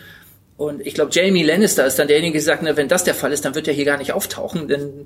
Und 0.57 0.81
ich 0.81 0.95
glaube, 0.95 1.11
Jamie 1.13 1.43
Lannister 1.43 1.85
ist 1.85 1.99
dann 1.99 2.07
derjenige, 2.07 2.33
der 2.33 2.41
sagt, 2.41 2.63
ne, 2.63 2.75
wenn 2.75 2.87
das 2.87 3.03
der 3.03 3.13
Fall 3.13 3.31
ist, 3.31 3.45
dann 3.45 3.53
wird 3.53 3.67
er 3.67 3.75
hier 3.75 3.85
gar 3.85 3.99
nicht 3.99 4.11
auftauchen, 4.11 4.67
denn 4.67 5.05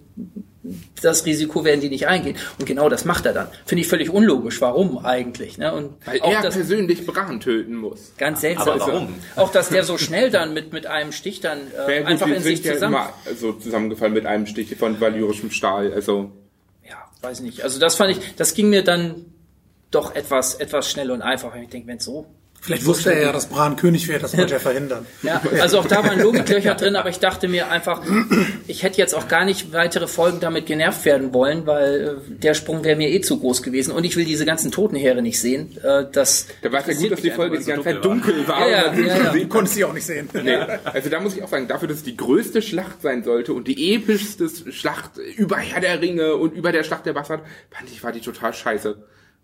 das 1.01 1.25
Risiko 1.25 1.63
werden 1.63 1.81
die 1.81 1.89
nicht 1.89 2.07
eingehen. 2.07 2.37
Und 2.59 2.65
genau 2.65 2.89
das 2.89 3.05
macht 3.05 3.25
er 3.25 3.33
dann. 3.33 3.47
Finde 3.65 3.81
ich 3.81 3.87
völlig 3.87 4.09
unlogisch. 4.09 4.61
Warum 4.61 5.03
eigentlich? 5.05 5.57
Ne? 5.57 5.73
Und 5.73 5.93
Weil 6.05 6.21
auch 6.21 6.31
er 6.31 6.41
das, 6.41 6.55
persönlich 6.55 7.05
Bran 7.05 7.39
töten 7.39 7.75
muss. 7.75 8.13
ganz 8.17 8.41
seltsam. 8.41 8.69
Aber 8.69 8.79
warum? 8.79 9.15
Auch, 9.35 9.51
dass 9.51 9.69
der 9.69 9.83
so 9.83 9.97
schnell 9.97 10.29
dann 10.29 10.53
mit, 10.53 10.73
mit 10.73 10.87
einem 10.87 11.11
Stich 11.11 11.41
dann 11.41 11.59
äh, 11.87 11.99
gut, 11.99 12.07
einfach 12.07 12.27
in 12.27 12.41
sich 12.41 12.63
ja 12.63 12.73
zusammen... 12.73 12.97
so 13.37 13.53
zusammengefallen 13.53 14.13
mit 14.13 14.25
einem 14.25 14.45
Stich 14.47 14.75
von 14.75 14.99
valyrischem 14.99 15.51
Stahl. 15.51 15.93
Also 15.93 16.31
ja, 16.87 16.97
weiß 17.21 17.41
nicht. 17.41 17.63
Also 17.63 17.79
das 17.79 17.95
fand 17.95 18.11
ich, 18.11 18.35
das 18.35 18.53
ging 18.53 18.69
mir 18.69 18.83
dann 18.83 19.25
doch 19.91 20.15
etwas, 20.15 20.55
etwas 20.55 20.89
schnell 20.89 21.11
und 21.11 21.21
einfach. 21.21 21.55
Ich 21.55 21.69
denke, 21.69 21.87
wenn 21.87 21.99
so. 21.99 22.25
Vielleicht 22.61 22.85
wusste 22.85 23.13
er 23.13 23.21
ja, 23.21 23.31
dass 23.31 23.45
Bran 23.47 23.75
König 23.75 24.07
wird, 24.07 24.23
das 24.23 24.35
wollte 24.35 24.55
er 24.55 24.59
verhindern. 24.59 25.05
Ja, 25.21 25.41
also 25.61 25.79
auch 25.79 25.85
da 25.85 26.03
waren 26.03 26.19
Logiklöcher 26.19 26.73
drin, 26.75 26.95
aber 26.95 27.09
ich 27.09 27.19
dachte 27.19 27.47
mir 27.47 27.69
einfach, 27.69 28.01
ich 28.67 28.81
hätte 28.81 28.97
jetzt 28.97 29.13
auch 29.13 29.27
gar 29.27 29.45
nicht 29.45 29.71
weitere 29.71 30.07
Folgen 30.07 30.39
damit 30.39 30.65
genervt 30.65 31.05
werden 31.05 31.33
wollen, 31.33 31.67
weil 31.67 32.19
äh, 32.27 32.31
der 32.31 32.55
Sprung 32.55 32.83
wäre 32.83 32.95
mir 32.95 33.09
eh 33.09 33.21
zu 33.21 33.39
groß 33.39 33.61
gewesen 33.61 33.91
und 33.91 34.03
ich 34.03 34.15
will 34.15 34.25
diese 34.25 34.45
ganzen 34.45 34.71
Totenheere 34.71 35.21
nicht 35.21 35.39
sehen. 35.39 35.77
Äh, 35.83 36.05
das 36.11 36.47
da 36.63 36.71
war 36.71 36.79
es 36.81 36.87
ja 36.87 36.93
gut, 36.93 37.11
dass 37.11 37.21
die 37.21 37.31
Folge 37.31 37.59
die 37.59 37.65
ganze 37.65 37.83
Zeit 37.83 38.03
dunkel 38.03 38.25
dunkel 38.25 38.47
war. 38.47 38.67
Ja, 38.67 38.93
ja, 38.93 38.93
ja, 38.93 39.23
ja. 39.23 39.31
sehen 39.31 39.49
Konnte 39.49 39.71
sie 39.71 39.83
auch 39.83 39.93
nicht 39.93 40.05
sehen. 40.05 40.29
Nee, 40.33 40.57
also 40.83 41.09
da 41.09 41.19
muss 41.19 41.35
ich 41.35 41.43
auch 41.43 41.49
sagen, 41.49 41.67
dafür, 41.67 41.87
dass 41.87 41.97
es 41.97 42.03
die 42.03 42.17
größte 42.17 42.61
Schlacht 42.61 43.01
sein 43.01 43.23
sollte 43.23 43.53
und 43.53 43.67
die 43.67 43.95
epischste 43.95 44.49
Schlacht 44.71 45.17
über 45.37 45.57
Herr 45.57 45.81
der 45.81 46.01
Ringe 46.01 46.35
und 46.35 46.53
über 46.53 46.71
der 46.71 46.83
Schlacht 46.83 47.05
der 47.05 47.13
Bastard, 47.13 47.41
fand 47.69 47.89
ich, 47.89 48.03
war 48.03 48.11
die 48.11 48.21
total 48.21 48.53
scheiße. 48.53 48.97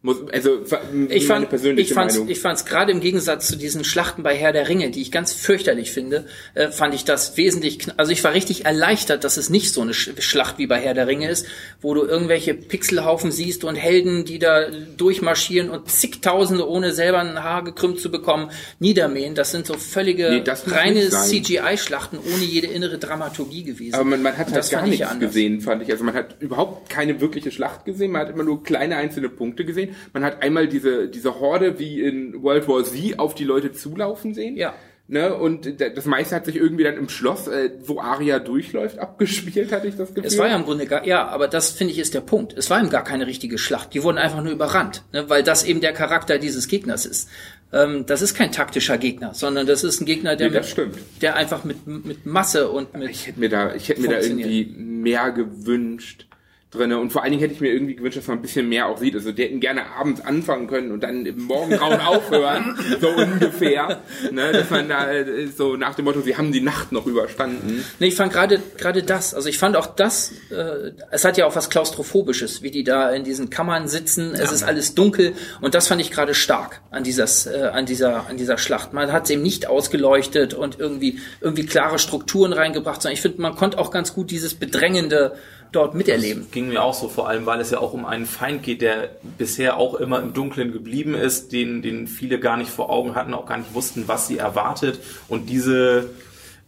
Muss, 0.04 0.18
also 0.34 0.64
Ich 1.10 1.28
fand, 1.28 1.54
ich 1.54 1.94
fand's, 1.94 2.16
Meinung. 2.16 2.28
ich 2.30 2.40
fand's 2.40 2.66
gerade 2.66 2.92
im 2.92 3.02
Gegensatz 3.02 3.48
zu 3.48 3.56
diesen 3.56 3.84
Schlachten 3.84 4.24
bei 4.24 4.36
Herr 4.36 4.52
der 4.52 4.68
Ringe, 4.68 4.90
die 4.90 5.00
ich 5.00 5.12
ganz 5.12 5.32
fürchterlich 5.32 5.92
finde, 5.92 6.26
äh, 6.56 6.70
fand 6.72 6.96
ich 6.96 7.06
das 7.06 7.38
wesentlich, 7.38 7.86
also 7.98 8.12
ich 8.12 8.24
war 8.24 8.34
richtig 8.34 8.66
erleichtert, 8.66 9.24
dass 9.24 9.38
es 9.38 9.52
nicht 9.52 9.72
so 9.72 9.82
eine 9.82 9.94
Sch 9.94 10.10
Schlacht 10.18 10.58
wie 10.58 10.66
bei 10.66 10.80
Herr 10.80 10.96
der 10.96 11.06
Ringe 11.06 11.30
ist, 11.30 11.46
wo 11.82 11.94
du 11.94 12.04
irgendwelche 12.04 12.56
Pixelhaufen 12.56 13.32
siehst 13.32 13.64
und 13.64 13.76
Helden, 13.76 14.26
die 14.26 14.40
da 14.40 14.70
durchmarschieren 14.98 15.70
und 15.70 15.88
zigtausende, 15.92 16.68
ohne 16.68 16.94
selber 16.94 17.20
ein 17.20 17.44
Haar 17.44 17.64
gekrümmt 17.64 18.00
zu 18.00 18.10
bekommen, 18.10 18.50
niedermähen. 18.80 19.36
Das 19.36 19.52
sind 19.52 19.68
so 19.68 19.76
völlige 19.76 20.32
Nee, 20.32 20.44
reine. 20.66 21.10
CGI-Schlachten 21.10 22.18
ohne 22.18 22.44
jede 22.44 22.66
innere 22.68 22.98
Dramaturgie 22.98 23.64
gewesen. 23.64 23.94
aber 23.94 24.06
man, 24.06 24.24
man 24.24 24.34
hat 24.34 24.48
Und 24.48 24.54
halt 24.54 24.58
das 24.64 24.70
gar 24.72 24.86
nichts 24.86 25.06
anders. 25.06 25.30
gesehen, 25.30 25.62
fand 25.62 25.84
ich. 25.84 25.92
Also 25.92 26.04
man 26.04 26.16
hat 26.16 26.38
überhaupt 26.42 26.90
keine 26.90 27.22
wirkliche 27.22 27.52
Schlacht 27.52 27.86
gesehen, 27.86 28.12
man 28.12 28.22
hat 28.22 28.30
immer 28.34 28.44
nur 28.44 28.64
kleine 28.64 28.96
einzelne 28.96 29.30
Punkte 29.30 29.64
gesehen. 29.64 29.91
Man 30.14 30.24
hat 30.24 30.42
einmal 30.42 30.68
diese, 30.68 31.08
diese 31.08 31.40
Horde 31.40 31.80
wie 31.80 32.02
in 32.02 32.42
World 32.44 32.68
War 32.68 32.84
Z 32.84 33.20
auf 33.20 33.36
die 33.36 33.44
Leute 33.46 33.72
zulaufen 33.72 34.34
sehen. 34.34 34.56
Ja. 34.58 34.74
Ne, 35.08 35.36
und 35.36 35.82
da- 35.82 35.90
das 35.90 36.06
meiste 36.06 36.34
hat 36.36 36.46
sich 36.46 36.56
irgendwie 36.56 36.86
dann 36.86 36.96
im 36.96 37.10
Schloss, 37.10 37.48
äh, 37.50 37.72
wo 37.86 38.00
Arya 38.00 38.40
durchläuft, 38.40 38.98
abgespielt, 38.98 39.74
hatte 39.74 39.88
ich 39.88 39.98
das 39.98 40.10
Gefühl. 40.14 40.24
Es 40.26 40.38
war 40.38 40.48
ja 40.48 40.56
im 40.56 40.64
Grunde 40.64 40.86
gar, 40.86 41.06
ja, 41.06 41.28
aber 41.28 41.50
das 41.50 41.72
finde 41.72 41.92
ich 41.92 42.00
ist 42.00 42.14
der 42.14 42.22
Punkt. 42.22 42.54
Es 42.58 42.70
war 42.70 42.80
eben 42.80 42.90
gar 42.90 43.04
keine 43.04 43.28
richtige 43.28 43.58
Schlacht. 43.58 43.94
Die 43.94 44.04
wurden 44.04 44.18
einfach 44.18 44.42
nur 44.42 44.54
überrannt, 44.54 45.04
ne, 45.12 45.30
weil 45.30 45.44
das 45.44 45.66
eben 45.66 45.82
der 45.82 45.92
Charakter 45.92 46.38
dieses 46.38 46.70
Gegners 46.70 47.06
ist. 47.06 47.28
Ähm, 47.74 48.06
das 48.06 48.22
ist 48.22 48.36
kein 48.36 48.54
taktischer 48.54 48.98
Gegner, 48.98 49.34
sondern 49.34 49.68
das 49.68 49.84
ist 49.84 50.00
ein 50.00 50.06
Gegner, 50.06 50.38
der, 50.38 50.50
Nee, 50.50 50.60
mit, 50.60 51.22
der 51.22 51.36
einfach 51.36 51.66
mit, 51.66 51.86
mit 51.88 52.26
Masse 52.26 52.70
und 52.70 52.94
mit 52.96 53.10
Ich 53.10 53.28
hätte 53.28 53.40
mir 53.42 53.50
da, 53.50 53.76
ich 53.76 53.90
hätte 53.90 54.00
mir 54.02 54.10
da 54.10 54.20
irgendwie 54.22 54.66
mehr 54.78 55.32
gewünscht 55.32 56.26
drinne 56.72 57.00
und 57.00 57.12
vor 57.12 57.22
allen 57.22 57.32
Dingen 57.32 57.42
hätte 57.42 57.54
ich 57.54 57.60
mir 57.60 57.72
irgendwie 57.72 57.96
gewünscht, 57.96 58.18
dass 58.18 58.28
man 58.28 58.38
ein 58.38 58.42
bisschen 58.42 58.70
mehr 58.70 58.88
auch 58.88 58.98
sieht. 58.98 59.14
Also 59.14 59.34
die 59.34 59.44
hätten 59.44 59.60
gerne 59.60 59.88
abends 59.92 60.22
anfangen 60.22 60.68
können 60.68 60.92
und 60.92 61.04
dann 61.04 61.26
im 61.26 61.44
Morgengrauen 61.44 62.00
aufhören, 62.06 62.78
so 63.00 63.10
ungefähr. 63.10 64.02
Ne, 64.32 64.54
dass 64.54 64.70
man 64.70 64.88
da 64.88 65.12
äh, 65.12 65.48
so 65.48 65.76
nach 65.76 65.96
dem 65.96 66.06
Motto, 66.06 66.22
sie 66.22 66.38
haben 66.38 66.54
die 66.54 66.62
Nacht 66.62 66.94
noch 66.94 67.06
überstanden. 67.06 67.84
Nee, 68.00 68.08
ich 68.08 68.16
fand 68.16 68.32
gerade 68.32 68.62
gerade 68.78 69.04
das, 69.04 69.34
also 69.34 69.50
ich 69.50 69.58
fand 69.58 69.76
auch 69.76 69.88
das, 69.88 70.32
äh, 70.50 70.92
es 71.12 71.26
hat 71.26 71.38
ja 71.38 71.46
auch 71.46 71.56
was 71.58 71.70
klaustrophobisches, 71.70 72.64
wie 72.64 72.72
die 72.72 72.86
da 72.86 73.12
in 73.12 73.26
diesen 73.26 73.50
Kammern 73.50 73.90
sitzen, 73.90 74.34
es 74.34 74.52
ist 74.54 74.64
alles 74.64 74.96
dunkel 74.96 75.34
und 75.60 75.76
das 75.76 75.90
fand 75.90 76.00
ich 76.00 76.10
gerade 76.10 76.34
stark 76.34 76.82
an 76.90 77.04
dieses 77.04 77.48
äh, 77.48 77.70
an 77.74 77.86
dieser 77.86 78.30
an 78.30 78.38
dieser 78.38 78.58
Schlacht. 78.58 78.94
Man 78.94 79.12
hat 79.12 79.26
es 79.26 79.30
eben 79.32 79.42
nicht 79.42 79.68
ausgeleuchtet 79.68 80.54
und 80.54 80.80
irgendwie 80.80 81.20
irgendwie 81.42 81.66
klare 81.66 82.00
Strukturen 82.00 82.54
reingebracht, 82.54 83.02
sondern 83.02 83.16
ich 83.16 83.22
finde, 83.22 83.42
man 83.42 83.56
konnte 83.56 83.78
auch 83.78 83.92
ganz 83.92 84.14
gut 84.14 84.32
dieses 84.32 84.54
bedrängende 84.54 85.34
dort 85.72 85.96
miterleben. 85.96 86.48
Ging 86.52 86.68
mir 86.68 86.84
auch 86.84 86.94
so, 86.94 87.08
vor 87.08 87.30
allem, 87.30 87.46
weil 87.46 87.62
es 87.62 87.72
ja 87.72 87.80
auch 87.80 87.94
um 87.94 88.06
einen 88.06 88.26
Feind 88.26 88.64
geht, 88.64 88.82
der 88.82 89.10
bisher 89.38 89.78
auch 89.78 89.96
immer 89.96 90.22
im 90.22 90.34
Dunkeln 90.34 90.72
geblieben 90.72 91.14
ist, 91.14 91.52
den, 91.52 91.82
den 91.82 92.08
viele 92.08 92.40
gar 92.40 92.58
nicht 92.58 92.70
vor 92.70 92.90
Augen 92.90 93.16
hatten, 93.16 93.34
auch 93.34 93.46
gar 93.46 93.58
nicht 93.58 93.74
wussten, 93.74 94.08
was 94.08 94.28
sie 94.28 94.38
erwartet. 94.38 95.00
Und 95.28 95.50
diese 95.50 96.10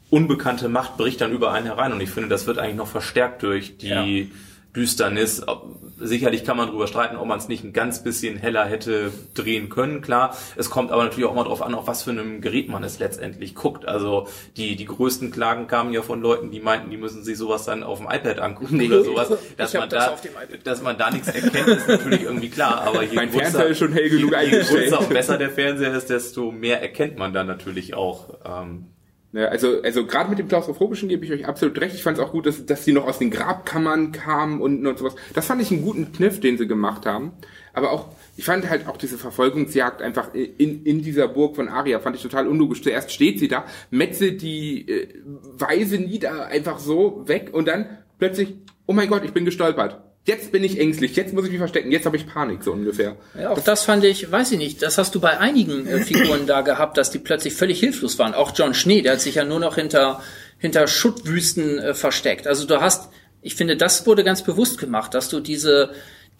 unbekannte 0.09 0.69
Macht 0.69 0.97
bricht 0.97 1.21
dann 1.21 1.31
über 1.31 1.51
einen 1.51 1.65
herein. 1.65 1.91
Und 1.91 2.01
ich 2.01 2.09
finde, 2.09 2.29
das 2.29 2.47
wird 2.47 2.59
eigentlich 2.59 2.75
noch 2.75 2.87
verstärkt 2.87 3.43
durch 3.43 3.77
die 3.77 4.31
Düsternis. 4.75 5.43
Sicherlich 5.99 6.43
kann 6.43 6.57
man 6.57 6.67
darüber 6.67 6.87
streiten, 6.87 7.15
ob 7.15 7.27
man 7.27 7.37
es 7.37 7.47
nicht 7.47 7.63
ein 7.63 7.71
ganz 7.73 8.03
bisschen 8.03 8.37
heller 8.37 8.65
hätte 8.65 9.11
drehen 9.35 9.69
können, 9.69 10.01
klar. 10.01 10.35
Es 10.55 10.69
kommt 10.71 10.91
aber 10.91 11.03
natürlich 11.03 11.25
auch 11.29 11.35
mal 11.35 11.43
darauf 11.43 11.61
an, 11.61 11.75
auf 11.75 11.85
was 11.87 12.03
für 12.03 12.09
einem 12.09 12.41
Gerät 12.41 12.67
man 12.69 12.83
es 12.83 12.97
letztendlich 12.99 13.53
guckt. 13.55 13.87
Also 13.87 14.27
die, 14.57 14.75
die 14.75 14.85
größten 14.85 15.29
Klagen 15.31 15.67
kamen 15.67 15.93
ja 15.93 16.01
von 16.01 16.21
Leuten, 16.21 16.49
die 16.49 16.59
meinten, 16.59 16.89
die 16.89 16.97
müssen 16.97 17.23
sich 17.23 17.37
sowas 17.37 17.65
dann 17.65 17.83
auf 17.83 17.99
dem 17.99 18.07
iPad 18.07 18.39
angucken 18.39 18.81
oder 18.85 19.03
sowas. 19.03 19.31
Dass 19.57 19.73
man 19.75 19.89
das 19.89 20.05
da, 20.07 20.11
auf 20.11 20.21
dem 20.21 20.31
iPad. 20.31 20.59
dass 20.65 20.81
man 20.81 20.97
da 20.97 21.11
nichts 21.11 21.27
erkennt, 21.29 21.67
ist 21.67 21.87
natürlich 21.87 22.23
irgendwie 22.23 22.49
klar. 22.49 22.81
Aber 22.81 23.03
je 23.03 23.15
Mein 23.15 23.29
größer- 23.29 23.39
Fernseher 23.39 23.67
ist 23.67 23.77
schon 23.77 23.93
hell 23.93 24.09
genug 24.09 24.31
je 24.31 24.37
eingestellt. 24.37 24.85
größer 24.89 24.99
und 24.99 25.09
besser 25.09 25.37
der 25.37 25.51
Fernseher 25.51 25.93
ist, 25.93 26.09
desto 26.09 26.51
mehr 26.51 26.81
erkennt 26.81 27.17
man 27.17 27.31
dann 27.31 27.45
natürlich 27.47 27.93
auch. 27.93 28.29
Ähm, 28.43 28.87
Ne, 29.33 29.49
also, 29.49 29.81
also 29.81 30.05
gerade 30.05 30.29
mit 30.29 30.37
dem 30.37 30.47
Klaustrophobischen 30.47 31.09
gebe 31.09 31.25
ich 31.25 31.31
euch 31.31 31.47
absolut 31.47 31.81
recht. 31.81 31.95
Ich 31.95 32.03
fand 32.03 32.19
es 32.19 32.23
auch 32.23 32.31
gut, 32.31 32.45
dass, 32.45 32.67
dass 32.67 32.85
die 32.85 32.91
noch 32.91 33.07
aus 33.07 33.17
den 33.17 33.31
Grabkammern 33.31 34.11
kamen 34.11 34.61
und, 34.61 34.85
und 34.85 34.99
sowas. 34.99 35.15
Das 35.33 35.47
fand 35.47 35.59
ich 35.59 35.71
einen 35.71 35.81
guten 35.81 36.11
Kniff, 36.11 36.39
den 36.39 36.59
sie 36.59 36.67
gemacht 36.67 37.07
haben. 37.07 37.31
Aber 37.73 37.91
auch, 37.91 38.09
ich 38.37 38.45
fand 38.45 38.69
halt 38.69 38.87
auch 38.87 38.95
diese 38.95 39.17
Verfolgungsjagd 39.17 40.03
einfach 40.03 40.35
in, 40.35 40.85
in 40.85 41.01
dieser 41.01 41.27
Burg 41.27 41.55
von 41.55 41.67
Aria, 41.67 41.99
fand 41.99 42.15
ich 42.15 42.21
total 42.21 42.47
unlogisch. 42.47 42.83
Zuerst 42.83 43.11
steht 43.11 43.39
sie 43.39 43.47
da, 43.47 43.65
metzelt 43.89 44.43
die 44.43 44.87
äh, 44.87 45.07
Weise 45.57 45.97
nieder, 45.97 46.45
einfach 46.45 46.77
so 46.77 47.27
weg 47.27 47.49
und 47.53 47.67
dann 47.67 47.87
plötzlich, 48.19 48.53
oh 48.85 48.93
mein 48.93 49.09
Gott, 49.09 49.25
ich 49.25 49.33
bin 49.33 49.45
gestolpert. 49.45 49.99
Jetzt 50.25 50.53
bin 50.53 50.63
ich 50.63 50.79
ängstlich, 50.79 51.17
jetzt 51.17 51.33
muss 51.33 51.43
ich 51.43 51.51
mich 51.51 51.59
verstecken, 51.59 51.91
jetzt 51.91 52.05
habe 52.05 52.15
ich 52.15 52.25
Panik, 52.25 52.63
so 52.63 52.71
ungefähr. 52.71 53.17
Ja, 53.37 53.49
auch 53.49 53.59
das 53.59 53.83
fand 53.83 54.05
ich, 54.05 54.31
weiß 54.31 54.53
ich 54.53 54.57
nicht, 54.57 54.81
das 54.81 54.97
hast 54.97 55.13
du 55.15 55.19
bei 55.19 55.37
einigen 55.37 55.85
äh, 55.85 55.99
Figuren 55.99 56.47
da 56.47 56.61
gehabt, 56.61 56.97
dass 56.97 57.11
die 57.11 57.19
plötzlich 57.19 57.53
völlig 57.53 57.81
hilflos 57.81 58.17
waren. 58.19 58.33
Auch 58.33 58.53
John 58.55 58.73
Schnee, 58.73 59.01
der 59.01 59.13
hat 59.13 59.21
sich 59.21 59.35
ja 59.35 59.43
nur 59.43 59.59
noch 59.59 59.75
hinter, 59.75 60.21
hinter 60.59 60.87
Schuttwüsten 60.87 61.77
äh, 61.77 61.93
versteckt. 61.93 62.47
Also 62.47 62.65
du 62.65 62.79
hast, 62.79 63.09
ich 63.41 63.55
finde, 63.55 63.75
das 63.75 64.07
wurde 64.07 64.23
ganz 64.23 64.43
bewusst 64.43 64.77
gemacht, 64.77 65.13
dass 65.13 65.27
du 65.27 65.41
diese, 65.41 65.91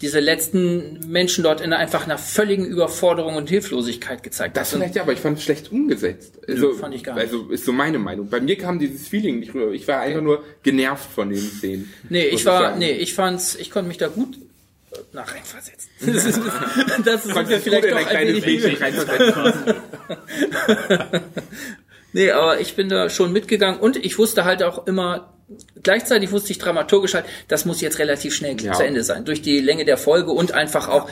diese 0.01 0.19
letzten 0.19 0.99
Menschen 1.09 1.43
dort 1.43 1.61
in 1.61 1.71
einfach 1.71 2.05
einer 2.05 2.17
völligen 2.17 2.65
Überforderung 2.65 3.35
und 3.35 3.47
Hilflosigkeit 3.49 4.23
gezeigt 4.23 4.57
Das 4.57 4.71
vielleicht 4.71 4.95
ja, 4.95 5.03
aber 5.03 5.13
ich 5.13 5.19
fand 5.19 5.37
es 5.37 5.43
schlecht 5.43 5.71
umgesetzt. 5.71 6.39
Also, 6.47 6.73
fand 6.73 6.95
ich 6.95 7.03
gar 7.03 7.13
nicht. 7.15 7.23
Also 7.23 7.49
ist 7.49 7.65
so 7.65 7.71
meine 7.71 7.99
Meinung. 7.99 8.29
Bei 8.29 8.41
mir 8.41 8.57
kam 8.57 8.79
dieses 8.79 9.07
Feeling 9.07 9.39
nicht 9.39 9.53
rüber. 9.53 9.71
Ich 9.71 9.87
war 9.87 10.01
einfach 10.01 10.21
nur 10.21 10.43
genervt 10.61 11.09
von 11.09 11.29
den 11.29 11.39
Szenen. 11.39 11.93
Nee, 12.09 12.25
ich 12.25 12.45
war, 12.45 12.75
nee, 12.75 12.91
ich 12.91 13.13
fand's, 13.13 13.55
ich 13.55 13.71
konnte 13.71 13.87
mich 13.87 13.97
da 13.97 14.09
gut 14.09 14.37
äh, 14.91 14.97
nach 15.13 15.33
reinversetzen. 15.33 15.89
Das 16.05 16.25
ist, 16.25 16.41
das 17.05 17.23
du 17.23 17.59
vielleicht 17.59 17.89
doch 17.89 18.07
ein 18.09 18.27
wenig? 18.27 18.77
Nee, 22.13 22.31
aber 22.31 22.59
ich 22.59 22.75
bin 22.75 22.89
da 22.89 23.09
schon 23.09 23.33
mitgegangen 23.33 23.79
und 23.79 23.97
ich 23.97 24.17
wusste 24.17 24.45
halt 24.45 24.63
auch 24.63 24.87
immer, 24.87 25.33
gleichzeitig 25.81 26.31
wusste 26.31 26.51
ich 26.51 26.59
dramaturgisch 26.59 27.15
halt, 27.15 27.25
das 27.47 27.65
muss 27.65 27.81
jetzt 27.81 27.99
relativ 27.99 28.33
schnell 28.35 28.55
Ja. 28.61 28.73
zu 28.73 28.83
Ende 28.85 29.03
sein. 29.03 29.25
Durch 29.25 29.41
die 29.41 29.59
Länge 29.59 29.83
der 29.85 29.97
Folge 29.97 30.31
und 30.31 30.53
einfach 30.53 30.87
auch, 30.89 31.09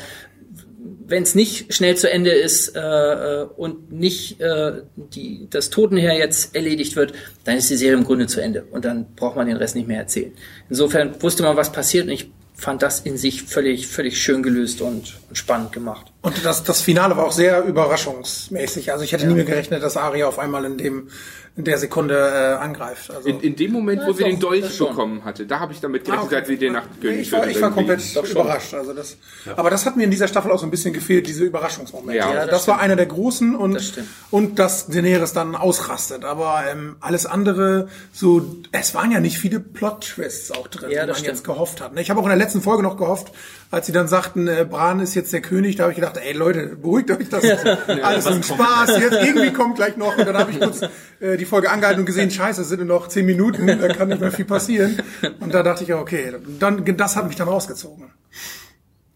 wenn 1.07 1.23
es 1.23 1.35
nicht 1.35 1.73
schnell 1.73 1.97
zu 1.97 2.09
Ende 2.09 2.31
ist 2.31 2.75
äh, 2.75 2.79
äh, 2.79 3.43
und 3.57 3.91
nicht 3.91 4.39
äh, 4.39 4.81
die, 4.95 5.47
das 5.49 5.69
Totenheer 5.69 6.13
jetzt 6.17 6.55
erledigt 6.55 6.95
wird, 6.95 7.13
dann 7.43 7.57
ist 7.57 7.69
die 7.69 7.75
Serie 7.75 7.97
im 7.97 8.05
Grunde 8.05 8.27
zu 8.27 8.39
Ende 8.39 8.63
und 8.71 8.85
dann 8.85 9.13
braucht 9.15 9.35
man 9.35 9.47
den 9.47 9.57
Rest 9.57 9.75
nicht 9.75 9.87
mehr 9.87 9.99
erzählen. 9.99 10.31
Insofern 10.69 11.21
wusste 11.21 11.43
man, 11.43 11.57
was 11.57 11.71
passiert 11.71 12.05
und 12.05 12.11
ich 12.13 12.31
fand 12.55 12.81
das 12.81 13.01
in 13.01 13.17
sich 13.17 13.43
völlig, 13.43 13.87
völlig 13.87 14.21
schön 14.21 14.41
gelöst 14.43 14.81
und, 14.81 15.19
und 15.27 15.35
spannend 15.37 15.71
gemacht. 15.73 16.10
Und 16.23 16.45
das, 16.45 16.63
das 16.63 16.81
Finale 16.81 17.17
war 17.17 17.25
auch 17.25 17.31
sehr 17.31 17.63
überraschungsmäßig. 17.63 18.91
Also 18.91 19.03
ich 19.03 19.11
hätte 19.11 19.25
nie 19.27 19.33
mehr 19.33 19.43
gerechnet, 19.45 19.81
dass 19.83 19.97
Arya 19.97 20.27
auf 20.27 20.39
einmal 20.39 20.65
in 20.65 20.77
dem 20.77 21.09
in 21.57 21.65
der 21.65 21.77
Sekunde 21.77 22.15
äh, 22.15 22.63
angreift. 22.63 23.11
Also 23.11 23.27
In, 23.27 23.41
in 23.41 23.55
dem 23.57 23.73
Moment, 23.73 24.01
Ja, 24.03 24.07
wo 24.07 24.13
sie 24.13 24.23
den 24.23 24.39
Dolch 24.39 24.77
bekommen 24.79 25.25
hatte, 25.25 25.45
da 25.45 25.59
habe 25.59 25.73
ich 25.73 25.81
damit 25.81 26.03
Ah, 26.03 26.05
gerechnet, 26.05 26.25
okay. 26.27 26.35
als 26.37 26.47
sie 26.47 26.57
den 26.57 26.73
Nachtkönig 26.73 27.19
ich 27.19 27.31
war, 27.33 27.45
ich 27.45 27.61
war 27.61 27.71
komplett 27.71 28.01
überrascht. 28.15 28.73
Also 28.73 28.93
das, 28.93 29.17
aber 29.57 29.69
das 29.69 29.85
hat 29.85 29.97
mir 29.97 30.03
in 30.05 30.11
dieser 30.11 30.29
Staffel 30.29 30.49
auch 30.49 30.59
so 30.59 30.65
ein 30.65 30.71
bisschen 30.71 30.93
gefehlt, 30.93 31.27
diese 31.27 31.43
Überraschungsmomente. 31.43 32.15
Ja. 32.17 32.27
Also 32.27 32.35
Ja, 32.37 32.45
das 32.45 32.51
das, 32.61 32.67
war 32.69 32.79
einer 32.79 32.95
der 32.95 33.05
großen 33.07 33.53
und 33.53 33.73
Das 33.73 33.91
und 34.29 34.59
dass 34.59 34.87
Daenerys 34.87 35.33
dann 35.33 35.55
ausrastet. 35.57 36.23
Aber 36.23 36.63
ähm, 36.71 36.95
alles 37.01 37.25
andere, 37.25 37.89
so 38.13 38.45
es 38.71 38.95
waren 38.95 39.11
ja 39.11 39.19
nicht 39.19 39.37
viele 39.37 39.59
Plot-Twists 39.59 40.51
auch 40.53 40.69
drin, 40.69 40.89
Ja, 40.89 41.01
die 41.01 41.07
man 41.07 41.15
stimmt. 41.15 41.27
jetzt 41.27 41.43
gehofft 41.43 41.81
hat. 41.81 41.93
ne? 41.93 41.99
Ich 42.01 42.09
habe 42.09 42.21
auch 42.21 42.25
in 42.25 42.29
der 42.29 42.37
letzten 42.37 42.61
Folge 42.61 42.81
noch 42.81 42.95
gehofft, 42.95 43.33
als 43.71 43.87
sie 43.87 43.91
dann 43.91 44.07
sagten, 44.07 44.47
äh, 44.47 44.65
Bran 44.69 45.01
ist 45.01 45.15
jetzt 45.15 45.33
der 45.33 45.41
König, 45.41 45.75
da 45.75 45.83
habe 45.83 45.91
ich 45.91 45.97
gedacht, 45.97 46.10
ey 46.17 46.33
Leute, 46.33 46.75
beruhigt 46.75 47.11
euch, 47.11 47.29
das 47.29 47.43
ist 47.43 47.65
alles 48.03 48.27
ein 48.27 48.43
Spaß. 48.43 48.99
Jetzt 48.99 49.23
irgendwie 49.23 49.51
kommt 49.51 49.75
gleich 49.75 49.97
noch 49.97 50.17
und 50.17 50.25
dann 50.25 50.37
habe 50.37 50.51
ich 50.51 50.59
kurz 50.59 50.81
äh, 51.19 51.37
die 51.37 51.45
Folge 51.45 51.69
angehalten 51.69 52.01
und 52.01 52.05
gesehen, 52.05 52.31
scheiße, 52.31 52.61
es 52.61 52.69
sind 52.69 52.85
nur 52.85 52.99
noch 52.99 53.07
zehn 53.07 53.25
Minuten, 53.25 53.67
da 53.67 53.87
kann 53.89 54.09
nicht 54.09 54.21
mehr 54.21 54.31
viel 54.31 54.45
passieren. 54.45 54.99
Und 55.39 55.53
da 55.53 55.63
dachte 55.63 55.83
ich, 55.83 55.89
ja, 55.89 55.99
okay, 55.99 56.33
dann 56.59 56.83
das 56.97 57.15
hat 57.15 57.27
mich 57.27 57.35
dann 57.35 57.47
rausgezogen. 57.47 58.11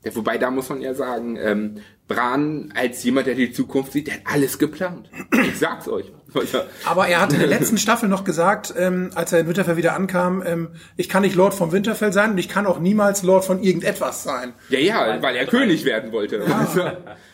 Ja, 0.05 0.15
wobei, 0.15 0.38
da 0.38 0.51
muss 0.51 0.69
man 0.69 0.81
ja 0.81 0.93
sagen, 0.93 1.35
ähm, 1.41 1.75
Bran 2.07 2.71
als 2.75 3.03
jemand, 3.03 3.25
der 3.25 3.33
die 3.33 3.51
Zukunft 3.51 3.91
sieht, 3.91 4.05
der 4.07 4.13
hat 4.15 4.21
alles 4.25 4.59
geplant. 4.59 5.09
Ich 5.47 5.57
sag's 5.57 5.88
euch. 5.88 6.12
Aber 6.85 7.07
er 7.07 7.21
hat 7.21 7.33
in 7.33 7.39
der 7.39 7.47
letzten 7.47 7.77
Staffel 7.79 8.07
noch 8.07 8.24
gesagt, 8.24 8.71
ähm, 8.77 9.09
als 9.15 9.33
er 9.33 9.39
in 9.39 9.47
Winterfell 9.47 9.77
wieder 9.77 9.95
ankam, 9.95 10.43
ähm, 10.45 10.69
ich 10.95 11.09
kann 11.09 11.24
nicht 11.24 11.35
Lord 11.35 11.55
von 11.55 11.71
Winterfell 11.71 12.13
sein 12.13 12.31
und 12.31 12.38
ich 12.38 12.47
kann 12.50 12.67
auch 12.67 12.79
niemals 12.79 13.24
Lord 13.24 13.45
von 13.45 13.63
irgendetwas 13.63 14.24
sein. 14.24 14.53
Ja, 14.69 14.77
ja, 14.79 15.21
weil 15.24 15.35
er 15.35 15.47
König 15.47 15.85
werden 15.85 16.12
wollte. 16.12 16.41
Also, 16.45 16.83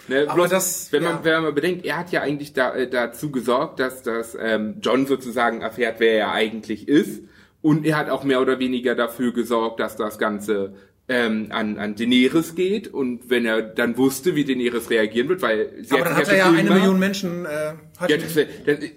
ne, 0.07 0.23
Aber 0.27 0.35
bloß, 0.35 0.49
das- 0.49 0.91
wenn 0.93 1.03
man, 1.03 1.13
ja. 1.15 1.19
wenn 1.23 1.33
man 1.33 1.43
mal 1.43 1.53
bedenkt, 1.53 1.85
er 1.85 1.97
hat 1.97 2.11
ja 2.13 2.21
eigentlich 2.21 2.53
da, 2.53 2.73
äh, 2.73 2.89
dazu 2.89 3.31
gesorgt, 3.31 3.81
dass, 3.81 4.03
dass 4.03 4.37
ähm, 4.39 4.75
John 4.81 5.05
sozusagen 5.07 5.59
erfährt, 5.61 5.95
wer 5.99 6.13
er 6.17 6.31
eigentlich 6.31 6.87
ist. 6.87 7.21
Und 7.61 7.85
er 7.85 7.97
hat 7.97 8.09
auch 8.09 8.23
mehr 8.23 8.41
oder 8.41 8.57
weniger 8.59 8.95
dafür 8.95 9.33
gesorgt, 9.33 9.79
dass 9.81 9.95
das 9.95 10.17
Ganze 10.17 10.73
ähm, 11.13 11.47
an, 11.49 11.77
an 11.77 11.95
Daenerys 11.95 12.55
geht. 12.55 12.87
Und 12.87 13.29
wenn 13.29 13.45
er 13.45 13.61
dann 13.61 13.97
wusste, 13.97 14.33
wie 14.35 14.45
Daenerys 14.45 14.89
reagieren 14.89 15.27
wird, 15.29 15.41
weil 15.41 15.69
sie 15.81 15.91
Aber 15.95 16.05
dann 16.05 16.15
hat 16.15 16.29
er 16.29 16.37
ja 16.37 16.49
eine 16.49 16.61
immer- 16.61 16.75
Million 16.75 16.97
Menschen. 16.99 17.45
Äh, 17.45 17.73
hat 17.99 18.09
Ja, 18.09 18.17
das, 18.17 18.33
das, 18.33 18.45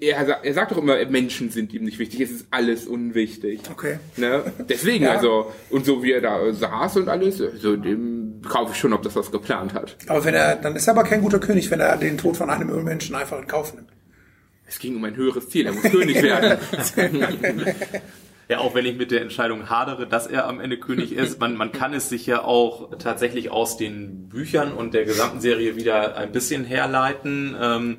er, 0.00 0.44
er 0.44 0.54
sagt 0.54 0.70
doch 0.70 0.78
immer, 0.78 1.04
Menschen 1.06 1.50
sind 1.50 1.74
ihm 1.74 1.84
nicht 1.84 1.98
wichtig, 1.98 2.20
es 2.20 2.30
ist 2.30 2.46
alles 2.50 2.86
unwichtig. 2.86 3.60
Okay. 3.70 3.98
Ne? 4.16 4.44
Deswegen, 4.68 5.04
Ja. 5.04 5.12
also, 5.16 5.52
und 5.70 5.84
so 5.84 6.02
wie 6.02 6.12
er 6.12 6.20
da 6.20 6.52
saß 6.52 6.96
und 6.98 7.08
alles, 7.08 7.38
so 7.38 7.76
dem 7.76 8.40
kaufe 8.48 8.72
ich 8.72 8.78
schon, 8.78 8.92
ob 8.92 9.02
das 9.02 9.16
was 9.16 9.32
geplant 9.32 9.74
hat. 9.74 9.96
aber 10.06 10.24
wenn 10.24 10.34
er, 10.34 10.56
dann 10.56 10.76
ist 10.76 10.86
er 10.86 10.92
aber 10.94 11.04
kein 11.04 11.20
guter 11.22 11.38
König, 11.40 11.70
wenn 11.70 11.80
er 11.80 11.96
den 11.96 12.16
Tod 12.16 12.36
von 12.36 12.48
einer 12.48 12.64
Million 12.64 12.84
Menschen 12.84 13.14
einfach 13.16 13.38
in 13.40 13.46
Kauf 13.46 13.74
nimmt. 13.74 13.88
Es 14.66 14.78
ging 14.78 14.96
um 14.96 15.04
ein 15.04 15.16
höheres 15.16 15.48
Ziel, 15.50 15.66
er 15.66 15.72
muss 15.72 15.82
König 15.82 16.22
werden. 16.22 16.58
Ja, 18.48 18.58
auch 18.58 18.74
wenn 18.74 18.84
ich 18.84 18.96
mit 18.96 19.10
der 19.10 19.22
Entscheidung 19.22 19.70
hadere, 19.70 20.06
dass 20.06 20.26
er 20.26 20.46
am 20.46 20.60
Ende 20.60 20.76
König 20.78 21.12
ist, 21.12 21.40
man, 21.40 21.56
man 21.56 21.72
kann 21.72 21.94
es 21.94 22.08
sich 22.10 22.26
ja 22.26 22.42
auch 22.44 22.90
tatsächlich 22.98 23.50
aus 23.50 23.76
den 23.76 24.28
Büchern 24.28 24.72
und 24.72 24.92
der 24.92 25.04
gesamten 25.04 25.40
Serie 25.40 25.76
wieder 25.76 26.16
ein 26.16 26.30
bisschen 26.32 26.64
herleiten. 26.64 27.56
Ähm, 27.60 27.96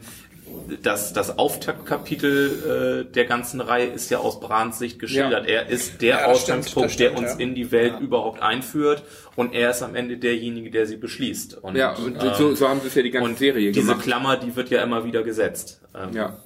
das, 0.84 1.12
das 1.14 1.38
Auftaktkapitel 1.38 3.06
äh, 3.10 3.12
der 3.12 3.25
ganzen 3.25 3.62
Reihe 3.62 3.88
ist 3.88 4.10
ja 4.10 4.20
aus 4.20 4.40
Brans 4.40 4.80
Sicht 4.80 5.00
geschildert. 5.00 5.48
Er 5.48 5.68
ist 5.68 6.02
der 6.02 6.10
Ja, 6.10 6.16
stimmt, 6.20 6.36
Ausgangspunkt, 6.36 6.92
stimmt, 6.92 7.12
der 7.14 7.18
uns 7.20 7.32
ja. 7.34 7.40
in 7.40 7.56
die 7.56 7.72
Welt 7.72 8.00
überhaupt 8.00 8.42
einführt 8.42 9.04
und 9.36 9.54
er 9.54 9.72
ist 9.72 9.82
am 9.82 9.96
Ende 9.96 10.18
derjenige, 10.18 10.70
der 10.72 10.86
sie 10.86 10.98
beschließt. 10.98 11.58
Und, 11.62 11.75
ja, 11.75 11.94
und 11.96 12.22
ähm, 12.24 12.32
so, 12.38 12.56
so 12.56 12.70
haben 12.70 12.80
sie 12.82 12.88
es 12.88 12.96
ja 12.96 13.02
die 13.02 13.12
ganze 13.12 13.36
Serie 13.36 13.72
diese 13.72 13.88
gemacht. 13.88 14.04
Klammer, 14.04 14.38
die 14.38 14.56
wird 14.56 14.70
ja 14.70 14.82
immer 14.84 15.04
wieder 15.06 15.24
gesetzt. 15.24 15.82
Ähm, 15.96 16.14
Ja. 16.14 16.38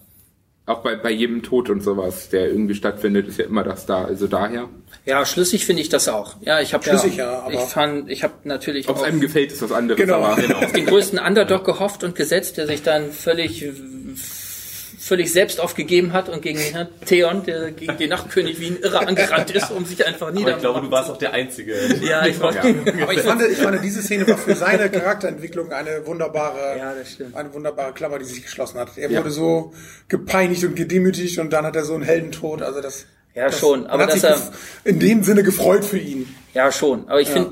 Auch 0.70 0.82
bei, 0.84 0.96
bei 0.96 1.10
jedem 1.10 1.42
Tod 1.42 1.72
und 1.72 1.82
sowas, 1.82 2.30
der 2.30 2.48
irgendwie 2.50 2.76
stattfindet, 2.76 3.28
ist 3.28 3.40
ja 3.40 3.46
immer 3.46 3.64
das 3.64 3.88
da. 3.88 4.06
Also 4.06 4.28
daher, 4.28 4.70
Ja, 5.04 5.26
schlüssig 5.26 5.66
finde 5.66 5.82
ich 5.82 5.90
das 5.90 6.08
auch. 6.08 6.36
Ja, 6.42 6.60
ich 6.62 6.76
habe 6.76 6.84
Schlüssig, 6.84 7.16
ja, 7.18 7.32
ja, 7.32 7.40
aber- 7.40 7.54
ich 7.54 7.60
fand, 7.62 8.08
ich 8.08 8.22
habe 8.24 8.34
natürlich 8.44 8.88
ob 8.88 8.98
es 8.98 9.02
auf, 9.02 9.08
einem 9.08 9.20
gefällt, 9.20 9.52
ist 9.52 9.64
was 9.64 9.72
anderes. 9.72 10.00
Genau. 10.00 10.18
aber, 10.22 10.38
auf 10.64 10.72
den 10.72 10.86
größten 10.86 11.18
Underdog 11.18 11.66
gehofft 11.66 12.04
und 12.04 12.14
gesetzt, 12.14 12.58
der 12.58 12.68
sich 12.68 12.84
dann 12.84 13.12
völlig 13.12 13.66
völlig 15.10 15.34
selbst 15.34 15.60
aufgegeben 15.60 16.14
hat 16.14 16.30
und 16.30 16.42
gegen 16.42 16.60
Herrn 16.60 16.88
Theon, 17.06 17.44
der 17.44 17.72
gegen 17.72 17.98
den 17.98 18.10
Nachtkönig 18.10 18.60
wie 18.60 18.68
ein 18.68 18.78
Irrer 18.80 19.08
angerannt 19.08 19.50
ist, 19.52 19.72
um 19.72 19.84
sich 19.86 20.06
einfach 20.06 20.28
Aber 20.28 20.38
ich 20.52 20.58
glaube, 20.60 20.82
du 20.82 20.92
warst 20.92 21.10
auch 21.10 21.18
der 21.18 21.34
Einzige. 21.34 21.74
Ja, 22.02 22.26
ich 22.28 22.40
war, 22.40 22.50
Aber 22.56 23.14
ich 23.14 23.22
fand, 23.22 23.42
ich 23.42 23.58
fand, 23.58 23.84
diese 23.84 24.02
Szene 24.04 24.28
war 24.28 24.38
für 24.38 24.56
seine 24.56 24.90
Charakterentwicklung 24.90 25.72
eine 25.72 26.06
wunderbare, 26.06 26.78
Ja, 26.78 26.94
eine 27.34 27.54
wunderbare 27.54 27.92
Klammer, 27.94 28.20
die 28.20 28.26
sich 28.26 28.44
geschlossen 28.44 28.80
hat. 28.80 28.98
Er 28.98 29.10
wurde 29.10 29.32
so 29.32 29.74
gepeinigt 30.08 30.64
und 30.64 30.76
gedemütigt 30.76 31.40
und 31.40 31.52
dann 31.52 31.66
hat 31.66 31.76
er 31.76 31.84
so 31.86 31.96
einen 31.96 32.04
Heldentod. 32.04 32.62
Also 32.62 32.80
das, 32.80 33.06
Ja, 33.34 33.46
das, 33.48 33.60
schon, 33.60 33.88
aber 33.88 34.04
hat 34.04 34.12
sich 34.14 34.22
dass 34.22 34.40
er- 34.40 34.52
gef- 34.52 34.54
in 34.86 35.00
dem 35.00 35.24
Sinne 35.24 35.42
gefreut 35.44 35.84
für 35.84 35.98
ihn. 35.98 36.34
Ja, 36.54 36.72
schon. 36.72 37.08
Aber 37.10 37.20
ich 37.20 37.30
finde, 37.30 37.52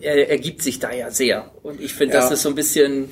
er, 0.00 0.28
er 0.30 0.38
gibt 0.38 0.62
sich 0.62 0.78
da 0.78 0.92
ja 0.92 1.10
sehr. 1.10 1.50
Und 1.62 1.80
ich 1.80 1.94
finde, 1.94 2.14
das 2.14 2.26
Ja. 2.26 2.34
ist 2.34 2.42
so 2.42 2.48
ein 2.48 2.54
bisschen, 2.54 3.10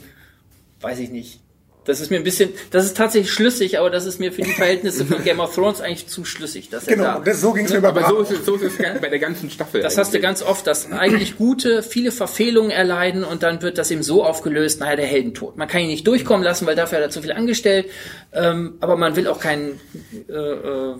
weiß 0.81 0.98
ich 1.00 1.11
nicht. 1.11 1.40
Das 1.85 2.01
ist 2.01 2.11
mir 2.11 2.16
ein 2.19 2.25
bisschen, 2.25 2.51
das 2.71 2.85
ist 2.85 2.97
tatsächlich 2.97 3.33
schlüssig, 3.33 3.79
aber 3.79 3.88
das 3.88 4.05
ist 4.05 4.21
mir 4.21 4.33
für 4.33 4.43
die 4.43 4.53
Verhältnisse 4.53 5.07
von 5.07 5.25
Game 5.25 5.40
of 5.40 5.55
Thrones 5.55 5.81
eigentlich 5.81 6.07
zu 6.07 6.25
schlüssig. 6.25 6.69
Dass 6.69 6.87
er 6.87 6.97
Genau, 6.97 7.05
da, 7.05 7.14
und 7.16 7.27
das, 7.27 7.40
so 7.40 7.53
ging 7.53 7.64
es 7.64 7.73
mir 7.73 7.81
bei 7.81 7.88
aber 7.88 8.07
so 8.07 8.19
ist 8.19 8.33
es, 8.33 8.45
so 8.45 8.57
ist 8.57 8.79
es 8.79 9.01
bei 9.01 9.09
der 9.09 9.19
ganzen 9.19 9.51
Staffel. 9.51 9.81
das 9.81 9.97
hast 9.97 10.12
du 10.12 10.19
eigentlich. 10.19 10.23
ganz 10.23 10.43
oft, 10.43 10.66
dass 10.66 10.93
eigentlich 10.93 11.37
gute, 11.38 11.83
viele 11.83 12.12
Verfehlungen 12.12 12.71
erleiden 12.71 13.25
und 13.25 13.43
dann 13.43 13.62
wird 13.62 13.79
das 13.79 13.90
eben 13.90 14.03
so 14.03 14.25
aufgelöst, 14.25 14.81
naja, 14.81 14.97
der 14.97 15.07
Heldentod. 15.07 15.57
Man 15.57 15.69
kann 15.69 15.81
ihn 15.81 15.88
nicht 15.88 16.07
durchkommen 16.07 16.45
lassen, 16.45 16.66
weil 16.66 16.77
dafür 16.77 16.99
hat 16.99 17.05
er 17.05 17.11
zu 17.11 17.23
viel 17.23 17.33
angestellt, 17.33 17.87
ähm, 18.33 18.75
aber 18.81 18.97
man 18.97 19.16
will 19.16 19.27
auch 19.27 19.40
keinen, 19.40 19.81
äh, 20.29 20.33
äh, 20.33 20.95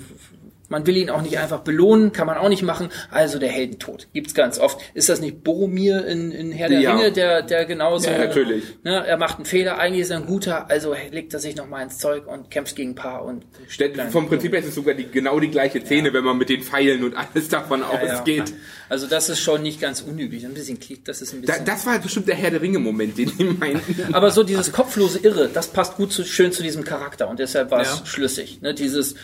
man 0.71 0.87
will 0.87 0.97
ihn 0.97 1.11
auch 1.11 1.21
nicht 1.21 1.39
einfach 1.39 1.61
belohnen, 1.61 2.13
kann 2.13 2.27
man 2.27 2.39
auch 2.39 2.49
nicht 2.49 2.63
machen. 2.63 2.89
Also 3.11 3.39
der 3.39 3.51
Heldentod 3.51 4.09
gibt's 4.15 4.33
ganz 4.33 4.59
oft. 4.59 4.79
Ist 4.95 5.11
das 5.11 5.21
nicht 5.21 5.45
Boromir 5.45 6.07
in, 6.07 6.31
in 6.33 6.53
Herr 6.53 6.71
der 6.71 6.81
Ja. 6.81 6.97
Ringe, 6.97 7.13
der, 7.13 7.43
der 7.43 7.67
genauso, 7.67 8.09
Ja, 8.09 8.17
natürlich. 8.19 8.65
Ne, 8.83 9.05
er 9.07 9.19
macht 9.19 9.37
einen 9.37 9.45
Fehler, 9.45 9.79
eigentlich 9.79 10.01
ist 10.03 10.11
er 10.11 10.17
ein 10.17 10.27
guter, 10.27 10.71
also 10.71 10.95
legt 11.11 11.35
er 11.35 11.41
sich 11.41 11.57
noch 11.57 11.69
mal 11.69 11.83
ins 11.83 11.99
Zeug 11.99 12.27
und 12.27 12.51
kämpft 12.51 12.75
gegen 12.77 12.93
ein 12.93 12.95
paar 12.95 13.25
und 13.27 13.45
Stell- 13.69 13.93
Vom 14.11 14.29
Prinzip 14.29 14.53
her 14.53 14.61
ist 14.61 14.67
es 14.69 14.75
sogar 14.77 14.95
die, 14.95 15.07
genau 15.11 15.39
die 15.41 15.51
gleiche 15.51 15.81
Szene, 15.85 16.13
wenn 16.15 16.25
man 16.25 16.39
mit 16.39 16.49
den 16.49 16.63
Pfeilen 16.63 17.05
und 17.05 17.15
alles 17.17 17.49
davon 17.49 17.81
Ja, 17.81 18.03
ja. 18.03 18.15
ausgeht. 18.15 18.55
Also 18.89 19.07
das 19.07 19.29
ist 19.29 19.41
schon 19.41 19.63
nicht 19.63 19.81
ganz 19.81 20.01
unüblich. 20.01 20.45
Ein 20.45 20.55
bisschen, 20.55 20.79
Klick- 20.81 21.05
das 21.05 21.21
ist 21.23 21.33
ein 21.33 21.43
Da, 21.43 21.53
bisschen. 21.53 21.65
das 21.67 21.87
war 21.87 21.99
bestimmt 21.99 22.29
der 22.29 22.35
Herr 22.37 22.51
der 22.51 22.61
Ringe-Moment, 22.63 23.19
den 23.19 23.31
die 23.37 23.45
meinten. 23.45 24.13
Aber 24.15 24.31
so 24.31 24.43
dieses 24.45 24.73
kopflose 24.73 25.19
Irre, 25.21 25.49
das 25.53 25.69
passt 25.69 25.97
gut 25.97 26.13
zu, 26.13 26.25
schön 26.25 26.53
zu 26.53 26.63
diesem 26.63 26.85
Charakter 26.85 27.29
und 27.29 27.39
deshalb 27.41 27.71
war 27.71 27.81
es 27.83 27.89
Ja. 28.01 28.07
schlüssig. 28.07 28.61
Ne? 28.63 28.75
Dieses 28.75 29.15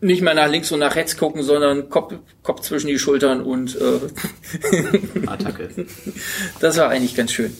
nicht 0.00 0.22
mehr 0.22 0.34
nach 0.34 0.50
links 0.50 0.70
und 0.72 0.80
nach 0.80 0.96
rechts 0.96 1.16
gucken, 1.16 1.42
sondern 1.42 1.88
Kopf, 1.88 2.14
Kopf 2.42 2.60
zwischen 2.60 2.88
die 2.88 2.98
Schultern 2.98 3.40
und 3.40 3.76
äh, 3.80 5.26
Attacke. 5.26 5.70
das 6.60 6.76
war 6.76 6.90
eigentlich 6.90 7.14
ganz 7.14 7.32
schön. 7.32 7.56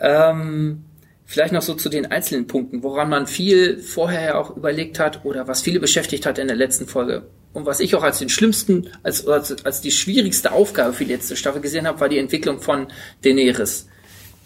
Ähm, 0.00 0.84
vielleicht 1.24 1.52
noch 1.52 1.62
so 1.62 1.74
zu 1.74 1.88
den 1.88 2.06
einzelnen 2.06 2.46
Punkten, 2.46 2.82
woran 2.82 3.10
man 3.10 3.26
viel 3.26 3.78
vorher 3.78 4.38
auch 4.38 4.56
überlegt 4.56 4.98
hat 4.98 5.24
oder 5.24 5.48
was 5.48 5.60
viele 5.60 5.80
beschäftigt 5.80 6.24
hat 6.24 6.38
in 6.38 6.46
der 6.46 6.56
letzten 6.56 6.86
Folge. 6.86 7.24
Und 7.52 7.66
was 7.66 7.80
ich 7.80 7.94
auch 7.94 8.02
als 8.02 8.18
den 8.18 8.28
schlimmsten, 8.28 8.88
als, 9.02 9.26
als, 9.26 9.64
als 9.64 9.80
die 9.80 9.90
schwierigste 9.90 10.52
Aufgabe 10.52 10.92
für 10.92 11.04
die 11.04 11.12
letzte 11.12 11.36
Staffel 11.36 11.60
gesehen 11.60 11.86
habe, 11.86 12.00
war 12.00 12.08
die 12.08 12.18
Entwicklung 12.18 12.60
von 12.60 12.88
Daenerys, 13.22 13.88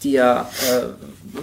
die 0.01 0.13
ja, 0.13 0.49
äh, 0.69 1.37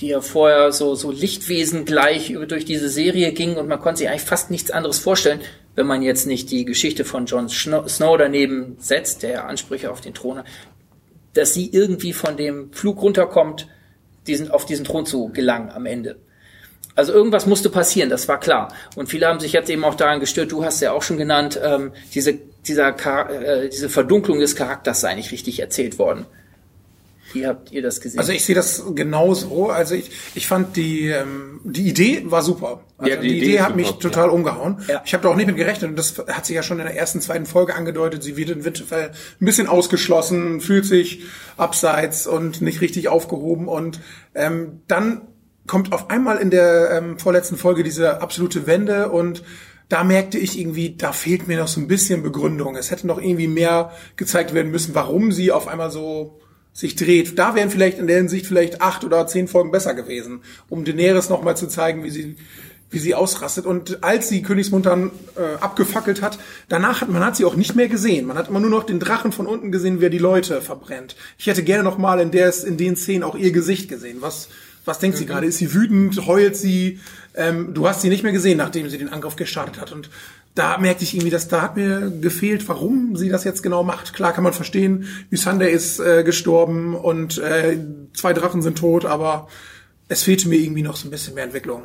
die 0.00 0.08
ja 0.08 0.20
vorher 0.20 0.72
so, 0.72 0.94
so 0.94 1.10
Lichtwesen 1.10 1.84
gleich 1.84 2.30
über, 2.30 2.46
durch 2.46 2.64
diese 2.64 2.88
Serie 2.88 3.32
ging 3.32 3.56
und 3.56 3.68
man 3.68 3.80
konnte 3.80 3.98
sich 3.98 4.08
eigentlich 4.08 4.22
fast 4.22 4.50
nichts 4.50 4.70
anderes 4.70 4.98
vorstellen, 4.98 5.40
wenn 5.74 5.86
man 5.86 6.02
jetzt 6.02 6.26
nicht 6.26 6.50
die 6.50 6.64
Geschichte 6.64 7.04
von 7.04 7.26
Jon 7.26 7.48
Snow 7.48 8.16
daneben 8.16 8.76
setzt, 8.78 9.22
der 9.22 9.46
Ansprüche 9.46 9.90
auf 9.90 10.00
den 10.00 10.14
Thron 10.14 10.38
hat, 10.38 10.46
dass 11.34 11.54
sie 11.54 11.70
irgendwie 11.70 12.12
von 12.12 12.36
dem 12.36 12.72
Flug 12.72 13.02
runterkommt, 13.02 13.68
diesen, 14.26 14.50
auf 14.50 14.66
diesen 14.66 14.84
Thron 14.84 15.06
zu 15.06 15.28
gelangen 15.28 15.70
am 15.70 15.86
Ende. 15.86 16.16
Also 16.96 17.12
irgendwas 17.12 17.46
musste 17.46 17.70
passieren, 17.70 18.10
das 18.10 18.28
war 18.28 18.40
klar. 18.40 18.74
Und 18.96 19.08
viele 19.08 19.26
haben 19.26 19.40
sich 19.40 19.52
jetzt 19.52 19.70
eben 19.70 19.84
auch 19.84 19.94
daran 19.94 20.20
gestört, 20.20 20.52
du 20.52 20.64
hast 20.64 20.80
ja 20.80 20.92
auch 20.92 21.02
schon 21.02 21.16
genannt, 21.18 21.58
ähm, 21.62 21.92
diese, 22.14 22.38
dieser, 22.66 22.88
äh, 23.30 23.68
diese 23.68 23.88
Verdunklung 23.88 24.40
des 24.40 24.56
Charakters 24.56 25.00
sei 25.00 25.14
nicht 25.14 25.30
richtig 25.30 25.60
erzählt 25.60 25.98
worden. 25.98 26.26
Wie 27.32 27.46
habt 27.46 27.70
ihr 27.72 27.82
das 27.82 28.00
gesehen? 28.00 28.18
Also 28.18 28.32
ich 28.32 28.44
sehe 28.44 28.54
das 28.54 28.82
genauso. 28.94 29.70
Also 29.70 29.94
ich, 29.94 30.10
ich 30.34 30.46
fand 30.46 30.76
die, 30.76 31.08
ähm, 31.08 31.60
die 31.64 31.88
Idee 31.88 32.22
war 32.26 32.42
super. 32.42 32.80
Also 32.98 33.10
Ja, 33.10 33.20
die 33.20 33.28
die, 33.28 33.36
Idee 33.38 33.46
Idee, 33.46 33.60
hat 33.60 33.68
super, 33.68 33.76
mich 33.76 33.90
total 33.92 34.30
umgehauen. 34.30 34.82
Ja. 34.88 35.02
Ich 35.04 35.14
habe 35.14 35.22
da 35.22 35.28
auch 35.30 35.36
nicht 35.36 35.46
mit 35.46 35.56
gerechnet 35.56 35.90
und 35.90 35.96
das 35.96 36.18
hat 36.18 36.46
sich 36.46 36.56
ja 36.56 36.62
schon 36.62 36.78
in 36.78 36.86
der 36.86 36.96
ersten, 36.96 37.20
zweiten 37.20 37.46
Folge 37.46 37.74
angedeutet. 37.74 38.22
Sie 38.22 38.36
wird 38.36 38.50
in 38.50 38.64
Winterfell 38.64 39.10
ein 39.40 39.44
bisschen 39.44 39.66
ausgeschlossen, 39.66 40.60
fühlt 40.60 40.86
sich 40.86 41.22
abseits 41.56 42.26
und 42.26 42.62
nicht 42.62 42.80
richtig 42.80 43.08
aufgehoben 43.08 43.68
und 43.68 44.00
ähm, 44.34 44.82
dann 44.88 45.22
kommt 45.66 45.92
auf 45.92 46.10
einmal 46.10 46.38
in 46.38 46.50
der 46.50 46.90
ähm, 46.90 47.18
vorletzten 47.18 47.56
Folge 47.56 47.84
diese 47.84 48.20
absolute 48.20 48.66
Wende 48.66 49.10
und 49.10 49.44
da 49.88 50.04
merkte 50.04 50.38
ich 50.38 50.58
irgendwie, 50.58 50.96
da 50.96 51.12
fehlt 51.12 51.48
mir 51.48 51.58
noch 51.58 51.68
so 51.68 51.80
ein 51.80 51.88
bisschen 51.88 52.22
Begründung. 52.22 52.76
Es 52.76 52.90
hätte 52.92 53.08
noch 53.08 53.20
irgendwie 53.20 53.48
mehr 53.48 53.90
gezeigt 54.16 54.54
werden 54.54 54.70
müssen, 54.70 54.94
warum 54.94 55.32
sie 55.32 55.50
auf 55.50 55.66
einmal 55.66 55.90
so 55.90 56.40
sich 56.72 56.96
dreht. 56.96 57.38
Da 57.38 57.54
wären 57.54 57.70
vielleicht 57.70 57.98
in 57.98 58.06
der 58.06 58.16
Hinsicht 58.16 58.46
vielleicht 58.46 58.80
acht 58.80 59.04
oder 59.04 59.26
zehn 59.26 59.48
Folgen 59.48 59.70
besser 59.70 59.94
gewesen, 59.94 60.40
um 60.68 60.84
Daenerys 60.84 61.28
nochmal 61.28 61.56
zu 61.56 61.66
zeigen, 61.66 62.04
wie 62.04 62.10
sie 62.10 62.36
wie 62.92 62.98
sie 62.98 63.14
ausrastet. 63.14 63.66
Und 63.66 64.02
als 64.02 64.28
sie 64.28 64.42
Königsmund 64.42 64.84
dann 64.84 65.12
äh, 65.36 65.60
abgefackelt 65.60 66.22
hat, 66.22 66.38
danach 66.68 67.00
hat 67.00 67.08
man 67.08 67.24
hat 67.24 67.36
sie 67.36 67.44
auch 67.44 67.54
nicht 67.54 67.76
mehr 67.76 67.88
gesehen. 67.88 68.26
Man 68.26 68.36
hat 68.36 68.48
immer 68.48 68.60
nur 68.60 68.70
noch 68.70 68.84
den 68.84 68.98
Drachen 68.98 69.32
von 69.32 69.46
unten 69.46 69.70
gesehen, 69.70 70.00
wer 70.00 70.10
die 70.10 70.18
Leute 70.18 70.60
verbrennt. 70.60 71.16
Ich 71.38 71.46
hätte 71.46 71.62
gerne 71.62 71.84
noch 71.84 71.98
mal 71.98 72.20
in 72.20 72.32
der 72.32 72.52
in 72.64 72.76
den 72.76 72.96
Szenen 72.96 73.22
auch 73.22 73.36
ihr 73.36 73.52
Gesicht 73.52 73.88
gesehen. 73.88 74.18
Was 74.20 74.48
was 74.84 74.98
denkt 74.98 75.18
sie 75.18 75.26
gerade? 75.26 75.46
Ist 75.46 75.58
sie 75.58 75.72
wütend? 75.74 76.26
Heult 76.26 76.56
sie? 76.56 77.00
Ähm, 77.34 77.74
du 77.74 77.86
hast 77.86 78.02
sie 78.02 78.08
nicht 78.08 78.22
mehr 78.22 78.32
gesehen, 78.32 78.58
nachdem 78.58 78.88
sie 78.88 78.98
den 78.98 79.10
Angriff 79.10 79.36
gestartet 79.36 79.80
hat. 79.80 79.92
Und 79.92 80.10
da 80.60 80.76
merkte 80.76 81.04
ich 81.04 81.14
irgendwie, 81.14 81.30
dass 81.30 81.48
da 81.48 81.62
hat 81.62 81.76
mir 81.76 82.10
gefehlt, 82.20 82.68
warum 82.68 83.16
sie 83.16 83.30
das 83.30 83.44
jetzt 83.44 83.62
genau 83.62 83.82
macht. 83.82 84.12
Klar 84.12 84.34
kann 84.34 84.44
man 84.44 84.52
verstehen, 84.52 85.06
Lysander 85.30 85.70
ist 85.70 86.00
äh, 86.00 86.22
gestorben 86.22 86.94
und 86.94 87.38
äh, 87.38 87.78
zwei 88.12 88.34
Drachen 88.34 88.60
sind 88.60 88.76
tot, 88.76 89.06
aber 89.06 89.48
es 90.08 90.22
fehlte 90.22 90.50
mir 90.50 90.56
irgendwie 90.56 90.82
noch 90.82 90.96
so 90.96 91.08
ein 91.08 91.10
bisschen 91.10 91.34
mehr 91.34 91.44
Entwicklung. 91.44 91.84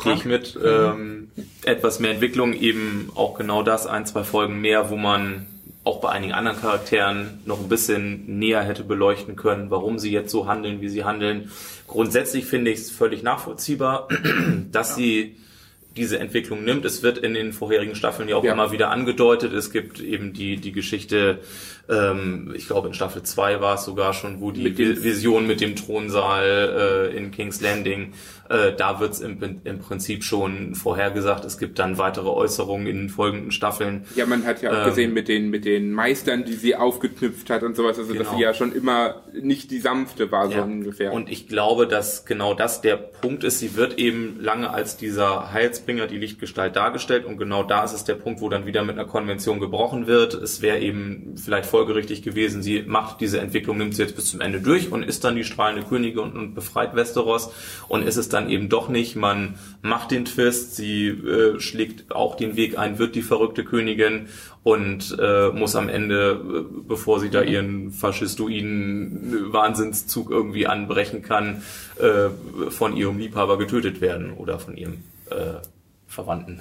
Gehe 0.00 0.14
ich 0.14 0.24
mit. 0.24 0.56
Ähm, 0.64 1.32
etwas 1.64 1.98
mehr 1.98 2.12
Entwicklung, 2.12 2.54
eben 2.54 3.10
auch 3.16 3.36
genau 3.36 3.64
das, 3.64 3.88
ein, 3.88 4.06
zwei 4.06 4.22
Folgen 4.22 4.60
mehr, 4.60 4.88
wo 4.88 4.96
man 4.96 5.46
auch 5.82 6.00
bei 6.00 6.10
einigen 6.10 6.32
anderen 6.32 6.60
Charakteren 6.60 7.40
noch 7.46 7.58
ein 7.58 7.68
bisschen 7.68 8.38
näher 8.38 8.62
hätte 8.62 8.84
beleuchten 8.84 9.34
können, 9.34 9.70
warum 9.70 9.98
sie 9.98 10.12
jetzt 10.12 10.30
so 10.30 10.46
handeln, 10.46 10.80
wie 10.80 10.88
sie 10.88 11.02
handeln. 11.02 11.50
Grundsätzlich 11.88 12.46
finde 12.46 12.70
ich 12.70 12.78
es 12.78 12.90
völlig 12.92 13.24
nachvollziehbar, 13.24 14.06
dass 14.70 14.90
ja. 14.90 14.94
sie 14.94 15.36
diese 15.96 16.18
Entwicklung 16.18 16.64
nimmt. 16.64 16.84
Es 16.84 17.02
wird 17.02 17.18
in 17.18 17.34
den 17.34 17.52
vorherigen 17.52 17.94
Staffeln 17.94 18.28
ja 18.28 18.36
auch 18.36 18.44
ja. 18.44 18.52
immer 18.52 18.72
wieder 18.72 18.90
angedeutet. 18.90 19.52
Es 19.52 19.70
gibt 19.70 20.00
eben 20.00 20.32
die, 20.32 20.56
die 20.56 20.72
Geschichte, 20.72 21.40
ähm, 21.90 22.52
ich 22.54 22.66
glaube 22.66 22.88
in 22.88 22.94
Staffel 22.94 23.22
2 23.22 23.60
war 23.60 23.74
es 23.74 23.84
sogar 23.84 24.14
schon, 24.14 24.40
wo 24.40 24.50
die 24.50 24.62
mit 24.62 24.78
Vision 24.78 25.46
mit 25.46 25.60
dem 25.60 25.76
Thronsaal 25.76 27.10
äh, 27.12 27.16
in 27.16 27.30
King's 27.30 27.60
Landing 27.60 28.12
äh, 28.50 28.74
da 28.76 28.98
wird 28.98 29.12
es 29.12 29.20
im, 29.20 29.60
im 29.62 29.78
Prinzip 29.78 30.24
schon 30.24 30.74
vorhergesagt. 30.74 31.44
Es 31.44 31.56
gibt 31.56 31.78
dann 31.78 31.98
weitere 31.98 32.28
Äußerungen 32.28 32.88
in 32.88 32.96
den 32.96 33.08
folgenden 33.08 33.52
Staffeln. 33.52 34.04
Ja, 34.16 34.26
man 34.26 34.44
hat 34.44 34.60
ja 34.60 34.72
auch 34.72 34.78
ähm, 34.78 34.84
gesehen 34.86 35.12
mit 35.12 35.28
den, 35.28 35.50
mit 35.50 35.64
den 35.64 35.92
Meistern, 35.92 36.44
die 36.44 36.54
sie 36.54 36.74
aufgeknüpft 36.74 37.48
hat 37.48 37.62
und 37.62 37.76
sowas, 37.76 37.96
also 37.96 38.12
genau. 38.12 38.24
dass 38.24 38.34
sie 38.34 38.42
ja 38.42 38.52
schon 38.52 38.72
immer 38.72 39.22
nicht 39.32 39.70
die 39.70 39.78
sanfte 39.78 40.32
war, 40.32 40.50
ja. 40.50 40.58
so 40.58 40.62
ungefähr. 40.64 41.12
Und 41.12 41.30
ich 41.30 41.46
glaube, 41.46 41.86
dass 41.86 42.24
genau 42.24 42.52
das 42.54 42.80
der 42.80 42.96
Punkt 42.96 43.44
ist. 43.44 43.60
Sie 43.60 43.76
wird 43.76 43.98
eben 44.00 44.40
lange 44.40 44.70
als 44.70 44.96
dieser 44.96 45.52
Heilsbringer, 45.52 46.08
die 46.08 46.18
Lichtgestalt 46.18 46.74
dargestellt 46.74 47.26
und 47.26 47.38
genau 47.38 47.62
da 47.62 47.84
ist 47.84 47.92
es 47.92 48.02
der 48.02 48.16
Punkt, 48.16 48.40
wo 48.40 48.48
dann 48.48 48.66
wieder 48.66 48.82
mit 48.82 48.98
einer 48.98 49.06
Konvention 49.06 49.60
gebrochen 49.60 50.08
wird. 50.08 50.34
Es 50.34 50.60
wäre 50.60 50.80
eben 50.80 51.36
vielleicht 51.36 51.66
folgerichtig 51.80 52.20
gewesen, 52.20 52.62
sie 52.62 52.82
macht 52.82 53.22
diese 53.22 53.40
Entwicklung, 53.40 53.78
nimmt 53.78 53.94
sie 53.94 54.02
jetzt 54.02 54.14
bis 54.14 54.26
zum 54.26 54.42
Ende 54.42 54.60
durch 54.60 54.92
und 54.92 55.02
ist 55.02 55.24
dann 55.24 55.34
die 55.34 55.44
strahlende 55.44 55.82
Königin 55.82 56.18
und, 56.18 56.36
und 56.36 56.54
befreit 56.54 56.94
Westeros 56.94 57.54
und 57.88 58.06
ist 58.06 58.16
es 58.16 58.28
dann 58.28 58.50
eben 58.50 58.68
doch 58.68 58.90
nicht. 58.90 59.16
Man 59.16 59.54
macht 59.80 60.10
den 60.10 60.26
Twist, 60.26 60.76
sie 60.76 61.06
äh, 61.06 61.58
schlägt 61.58 62.14
auch 62.14 62.36
den 62.36 62.54
Weg 62.56 62.78
ein, 62.78 62.98
wird 62.98 63.14
die 63.14 63.22
verrückte 63.22 63.64
Königin 63.64 64.26
und 64.62 65.16
äh, 65.18 65.48
muss 65.52 65.74
am 65.74 65.88
Ende, 65.88 66.32
äh, 66.32 66.82
bevor 66.86 67.18
sie 67.18 67.30
da 67.30 67.40
ihren 67.40 67.92
faschistoiden 67.92 69.50
Wahnsinnszug 69.50 70.30
irgendwie 70.30 70.66
anbrechen 70.66 71.22
kann, 71.22 71.62
äh, 71.98 72.28
von 72.70 72.94
ihrem 72.94 73.16
Liebhaber 73.16 73.56
getötet 73.56 74.02
werden 74.02 74.34
oder 74.34 74.58
von 74.58 74.76
ihrem 74.76 74.98
äh, 75.30 75.66
Verwandten. 76.06 76.60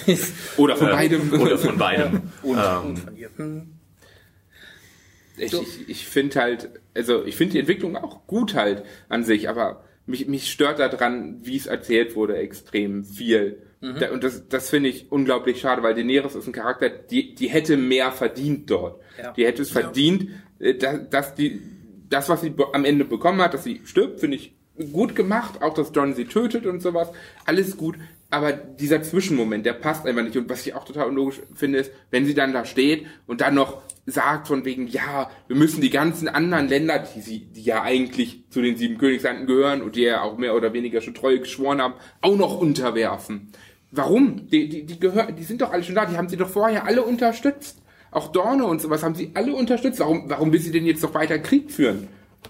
oder 0.56 0.76
von 0.76 0.88
beidem. 0.88 1.32
Oder 1.40 1.58
von 1.58 1.78
beidem. 1.78 2.22
Und, 2.42 2.58
ähm, 2.58 2.86
und 2.86 2.98
von 2.98 3.16
ihr. 3.16 3.30
Ich, 5.38 5.52
ich, 5.52 5.88
ich 5.88 6.06
finde 6.06 6.40
halt, 6.40 6.70
also 6.94 7.24
ich 7.24 7.36
finde 7.36 7.52
die 7.52 7.58
Entwicklung 7.60 7.96
auch 7.96 8.26
gut 8.26 8.54
halt 8.54 8.84
an 9.08 9.24
sich, 9.24 9.48
aber 9.48 9.84
mich, 10.06 10.26
mich 10.26 10.50
stört 10.50 10.78
daran, 10.78 11.38
wie 11.42 11.56
es 11.56 11.66
erzählt 11.66 12.16
wurde, 12.16 12.36
extrem 12.36 13.04
viel. 13.04 13.62
Mhm. 13.80 13.96
Da, 14.00 14.10
und 14.10 14.24
das, 14.24 14.48
das 14.48 14.70
finde 14.70 14.88
ich 14.88 15.12
unglaublich 15.12 15.60
schade, 15.60 15.82
weil 15.82 15.94
Daenerys 15.94 16.34
ist 16.34 16.46
ein 16.46 16.52
Charakter, 16.52 16.88
die, 16.88 17.34
die 17.34 17.48
hätte 17.48 17.76
mehr 17.76 18.10
verdient 18.10 18.70
dort. 18.70 19.00
Ja. 19.22 19.32
Die 19.32 19.46
hätte 19.46 19.62
es 19.62 19.72
ja. 19.72 19.82
verdient, 19.82 20.28
äh, 20.58 20.74
dass, 20.74 21.08
dass 21.10 21.34
die, 21.34 21.60
das, 22.08 22.28
was 22.28 22.40
sie 22.40 22.54
am 22.72 22.84
Ende 22.84 23.04
bekommen 23.04 23.40
hat, 23.40 23.54
dass 23.54 23.64
sie 23.64 23.82
stirbt, 23.84 24.20
finde 24.20 24.36
ich 24.36 24.54
gut 24.92 25.14
gemacht. 25.14 25.62
Auch, 25.62 25.74
dass 25.74 25.92
John 25.94 26.14
sie 26.14 26.24
tötet 26.24 26.66
und 26.66 26.80
sowas. 26.80 27.08
Alles 27.44 27.76
gut. 27.76 27.96
Aber 28.30 28.52
dieser 28.52 29.02
Zwischenmoment, 29.02 29.64
der 29.64 29.72
passt 29.72 30.06
einfach 30.06 30.22
nicht. 30.22 30.36
Und 30.36 30.50
was 30.50 30.66
ich 30.66 30.74
auch 30.74 30.84
total 30.84 31.08
unlogisch 31.08 31.40
finde, 31.54 31.78
ist, 31.78 31.92
wenn 32.10 32.26
sie 32.26 32.34
dann 32.34 32.52
da 32.52 32.64
steht 32.64 33.06
und 33.26 33.40
dann 33.40 33.54
noch 33.54 33.82
sagt 34.04 34.48
von 34.48 34.64
wegen, 34.64 34.86
ja, 34.86 35.30
wir 35.46 35.56
müssen 35.56 35.80
die 35.80 35.90
ganzen 35.90 36.28
anderen 36.28 36.68
Länder, 36.68 36.98
die 36.98 37.20
sie, 37.20 37.40
die 37.40 37.62
ja 37.62 37.82
eigentlich 37.82 38.44
zu 38.50 38.62
den 38.62 38.76
sieben 38.76 38.98
Königslanden 38.98 39.46
gehören 39.46 39.82
und 39.82 39.96
die 39.96 40.02
ja 40.02 40.22
auch 40.22 40.38
mehr 40.38 40.54
oder 40.54 40.72
weniger 40.72 41.00
schon 41.00 41.14
treu 41.14 41.38
geschworen 41.38 41.80
haben, 41.80 41.94
auch 42.20 42.36
noch 42.36 42.58
unterwerfen. 42.58 43.52
Warum? 43.90 44.48
Die, 44.48 44.68
die, 44.68 44.84
die 44.84 45.00
gehören, 45.00 45.36
die 45.36 45.44
sind 45.44 45.60
doch 45.60 45.72
alle 45.72 45.82
schon 45.82 45.94
da, 45.94 46.06
die 46.06 46.16
haben 46.16 46.28
sie 46.28 46.36
doch 46.36 46.48
vorher 46.48 46.84
alle 46.84 47.02
unterstützt. 47.02 47.82
Auch 48.10 48.32
Dorne 48.32 48.64
und 48.64 48.80
sowas 48.80 49.02
haben 49.02 49.14
sie 49.14 49.30
alle 49.34 49.54
unterstützt. 49.54 50.00
Warum, 50.00 50.28
warum 50.28 50.52
will 50.52 50.60
sie 50.60 50.72
denn 50.72 50.86
jetzt 50.86 51.02
noch 51.02 51.14
weiter 51.14 51.38
Krieg 51.38 51.70
führen? 51.70 52.08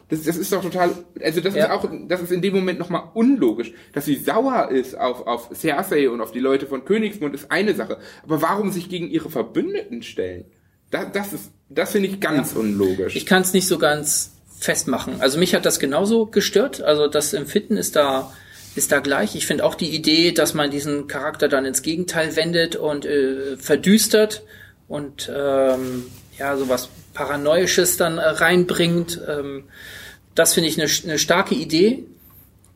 Das, 0.08 0.22
das 0.22 0.36
ist 0.36 0.52
doch 0.52 0.62
total, 0.62 0.90
also 1.22 1.40
das 1.40 1.54
ja. 1.54 1.66
ist 1.66 1.70
auch, 1.70 1.90
das 2.08 2.22
ist 2.22 2.32
in 2.32 2.40
dem 2.40 2.54
Moment 2.54 2.78
nochmal 2.78 3.04
unlogisch. 3.14 3.72
Dass 3.92 4.06
sie 4.06 4.16
sauer 4.16 4.70
ist 4.70 4.98
auf, 4.98 5.26
auf 5.26 5.50
Cersei 5.54 6.08
und 6.08 6.20
auf 6.20 6.32
die 6.32 6.40
Leute 6.40 6.66
von 6.66 6.84
Königsmund 6.84 7.34
ist 7.34 7.50
eine 7.50 7.74
Sache. 7.74 7.98
Aber 8.22 8.40
warum 8.40 8.70
sich 8.70 8.88
gegen 8.88 9.10
ihre 9.10 9.30
Verbündeten 9.30 10.02
stellen? 10.02 10.46
Das, 10.90 11.12
das 11.12 11.32
ist, 11.34 11.50
das 11.68 11.92
finde 11.92 12.08
ich 12.08 12.20
ganz 12.20 12.54
ja. 12.54 12.60
unlogisch. 12.60 13.16
Ich 13.16 13.26
kann 13.26 13.42
es 13.42 13.52
nicht 13.52 13.68
so 13.68 13.78
ganz 13.78 14.32
festmachen. 14.58 15.20
Also 15.20 15.38
mich 15.38 15.54
hat 15.54 15.66
das 15.66 15.78
genauso 15.78 16.26
gestört. 16.26 16.80
Also 16.80 17.06
das 17.06 17.34
Empfinden 17.34 17.76
ist 17.76 17.96
da 17.96 18.32
ist 18.74 18.92
da 18.92 19.00
gleich. 19.00 19.34
Ich 19.34 19.46
finde 19.46 19.64
auch 19.64 19.74
die 19.74 19.94
Idee, 19.94 20.32
dass 20.32 20.54
man 20.54 20.70
diesen 20.70 21.06
Charakter 21.08 21.48
dann 21.48 21.64
ins 21.64 21.82
Gegenteil 21.82 22.36
wendet 22.36 22.76
und 22.76 23.04
äh, 23.04 23.56
verdüstert 23.56 24.44
und 24.86 25.30
ähm, 25.34 26.04
ja 26.38 26.56
sowas 26.56 26.88
Paranoisches 27.18 27.96
dann 27.96 28.18
äh, 28.18 28.22
reinbringt. 28.22 29.20
Ähm, 29.28 29.64
das 30.36 30.54
finde 30.54 30.68
ich 30.68 30.80
eine, 30.80 30.88
eine 31.04 31.18
starke 31.18 31.56
Idee. 31.56 32.04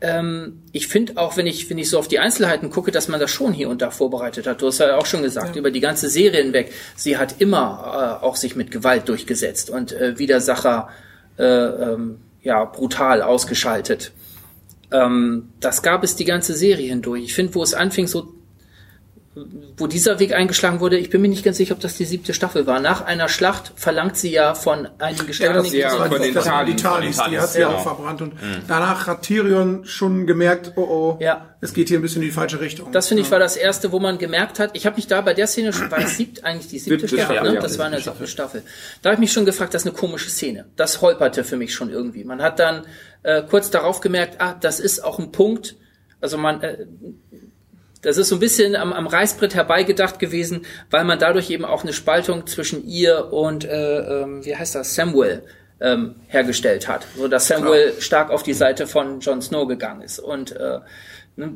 Ähm, 0.01 0.63
ich 0.73 0.89
finde 0.89 1.17
auch, 1.17 1.37
wenn 1.37 1.47
ich, 1.47 1.71
wenn 1.71 1.79
ich 1.79 1.89
so 1.89 1.97
auf 1.97 2.09
die 2.09 2.19
Einzelheiten 2.19 2.69
gucke, 2.69 2.91
dass 2.91 3.07
man 3.07 3.21
das 3.21 3.31
schon 3.31 3.53
hier 3.53 3.69
und 3.69 3.83
da 3.83 3.93
vorbereitet 3.93 4.49
hat. 4.49 4.61
Du 4.61 4.67
hast 4.67 4.81
ja 4.81 4.97
auch 4.97 5.07
schon 5.07 5.23
gesagt, 5.23 5.55
ja. 5.55 5.61
über 5.61 5.71
die 5.71 5.79
ganze 5.79 6.09
Serie 6.09 6.43
hinweg. 6.43 6.73
Sie 6.97 7.19
hat 7.19 7.37
immer 7.41 8.19
äh, 8.21 8.25
auch 8.25 8.35
sich 8.35 8.57
mit 8.57 8.73
Gewalt 8.73 9.09
durchgesetzt 9.09 9.71
und 9.71 9.93
äh, 9.93 10.19
Widersacher 10.19 10.89
äh, 11.39 11.45
ähm, 11.45 12.19
ja, 12.43 12.65
brutal 12.65 13.23
ausgeschaltet. 13.23 14.11
Ähm, 14.91 15.51
das 15.61 15.83
gab 15.83 16.03
es 16.03 16.17
die 16.17 16.25
ganze 16.25 16.55
Serie 16.55 16.89
hindurch. 16.89 17.23
Ich 17.23 17.35
finde, 17.35 17.55
wo 17.55 17.63
es 17.63 17.75
anfing, 17.75 18.09
so 18.09 18.35
wo 19.79 19.87
dieser 19.87 20.19
Weg 20.19 20.35
eingeschlagen 20.35 20.81
wurde, 20.81 20.99
ich 20.99 21.09
bin 21.09 21.23
mir 21.23 21.29
nicht 21.29 21.43
ganz 21.43 21.57
sicher, 21.57 21.75
ob 21.75 21.81
das 21.81 21.97
die 21.97 22.05
siebte 22.05 22.35
Staffel 22.35 22.67
war. 22.67 22.81
Nach 22.81 23.03
einer 23.03 23.31
Schlacht 23.31 23.73
verlangt 23.77 24.19
sie 24.19 24.31
ja 24.31 24.55
von 24.55 24.89
einigen 24.99 25.27
Gesternten. 25.27 25.75
Ja, 25.75 25.89
von 25.89 26.21
den 26.21 26.35
das 26.35 26.45
Talis, 26.45 26.77
die 26.77 26.83
Talis, 26.83 27.21
die 27.31 27.41
hat 27.41 27.49
sie 27.49 27.61
ja 27.61 27.69
auch 27.69 27.83
verbrannt. 27.83 28.21
Und 28.21 28.35
mhm. 28.35 28.63
danach 28.69 29.07
hat 29.07 29.23
Tyrion 29.23 29.87
schon 29.87 30.27
gemerkt, 30.27 30.73
oh 30.77 30.83
oh, 30.83 31.19
ja. 31.19 31.55
es 31.63 31.73
geht 31.73 31.89
hier 31.89 31.99
ein 31.99 32.03
bisschen 32.03 32.21
in 32.21 32.29
die 32.29 32.35
falsche 32.35 32.61
Richtung. 32.61 32.93
Das 32.93 33.09
finde 33.09 33.23
ich 33.23 33.31
war 33.31 33.39
das 33.39 33.57
erste, 33.57 33.91
wo 33.91 34.01
man 34.01 34.19
gemerkt 34.19 34.59
hat, 34.59 34.73
ich 34.75 34.85
habe 34.85 34.97
mich 34.97 35.07
da 35.07 35.23
bei 35.23 35.33
der 35.33 35.47
Szene 35.47 35.73
schon, 35.73 35.91
war 35.91 36.01
es 36.01 36.19
siebt, 36.19 36.45
eigentlich 36.45 36.69
die 36.69 36.79
siebte, 36.79 37.09
Staffel, 37.09 37.37
Staffel, 37.37 37.53
ne? 37.55 37.59
das 37.59 37.79
war 37.79 37.87
eine 37.87 38.01
siebte 38.01 38.27
Staffel. 38.27 38.63
Da 39.01 39.11
habe 39.11 39.15
ich 39.15 39.21
mich 39.21 39.33
schon 39.33 39.47
gefragt, 39.47 39.73
das 39.73 39.83
ist 39.83 39.89
eine 39.89 39.97
komische 39.97 40.29
Szene. 40.29 40.67
Das 40.77 41.01
holperte 41.01 41.43
für 41.43 41.57
mich 41.57 41.73
schon 41.73 41.89
irgendwie. 41.89 42.25
Man 42.25 42.43
hat 42.43 42.59
dann 42.59 42.85
äh, 43.23 43.43
kurz 43.43 43.71
darauf 43.71 44.01
gemerkt, 44.01 44.43
ah, 44.43 44.55
das 44.61 44.79
ist 44.79 45.03
auch 45.03 45.19
ein 45.19 45.33
Punkt, 45.33 45.77
also 46.21 46.37
man, 46.37 46.61
äh, 46.61 46.87
das 48.03 48.17
ist 48.17 48.29
so 48.29 48.37
ein 48.37 48.41
bisschen 48.41 48.77
am, 48.77 48.93
am 48.93 49.07
Reißbrett 49.07 49.55
herbeigedacht 49.55 50.19
gewesen, 50.19 50.67
weil 50.91 51.05
man 51.05 51.19
dadurch 51.19 51.51
eben 51.51 51.65
auch 51.65 51.83
eine 51.83 51.93
Spaltung 51.93 52.47
zwischen 52.47 52.87
ihr 52.87 53.33
und, 53.33 53.65
äh, 53.65 54.23
ähm, 54.23 54.45
wie 54.45 54.57
heißt 54.57 54.75
das, 54.75 54.95
Samuel 54.95 55.43
ähm, 55.81 56.17
hergestellt 56.29 56.89
hat. 56.89 57.07
So 57.17 57.29
dass 57.29 57.47
Samuel 57.47 57.91
Klar. 57.91 58.01
stark 58.01 58.31
auf 58.31 58.43
die 58.43 58.55
Seite 58.55 58.87
von 58.87 59.21
Jon 59.21 59.41
Snow 59.41 59.67
gegangen 59.67 60.03
ist 60.03 60.19
und 60.19 60.53
äh, 60.53 60.81
ne, 61.37 61.53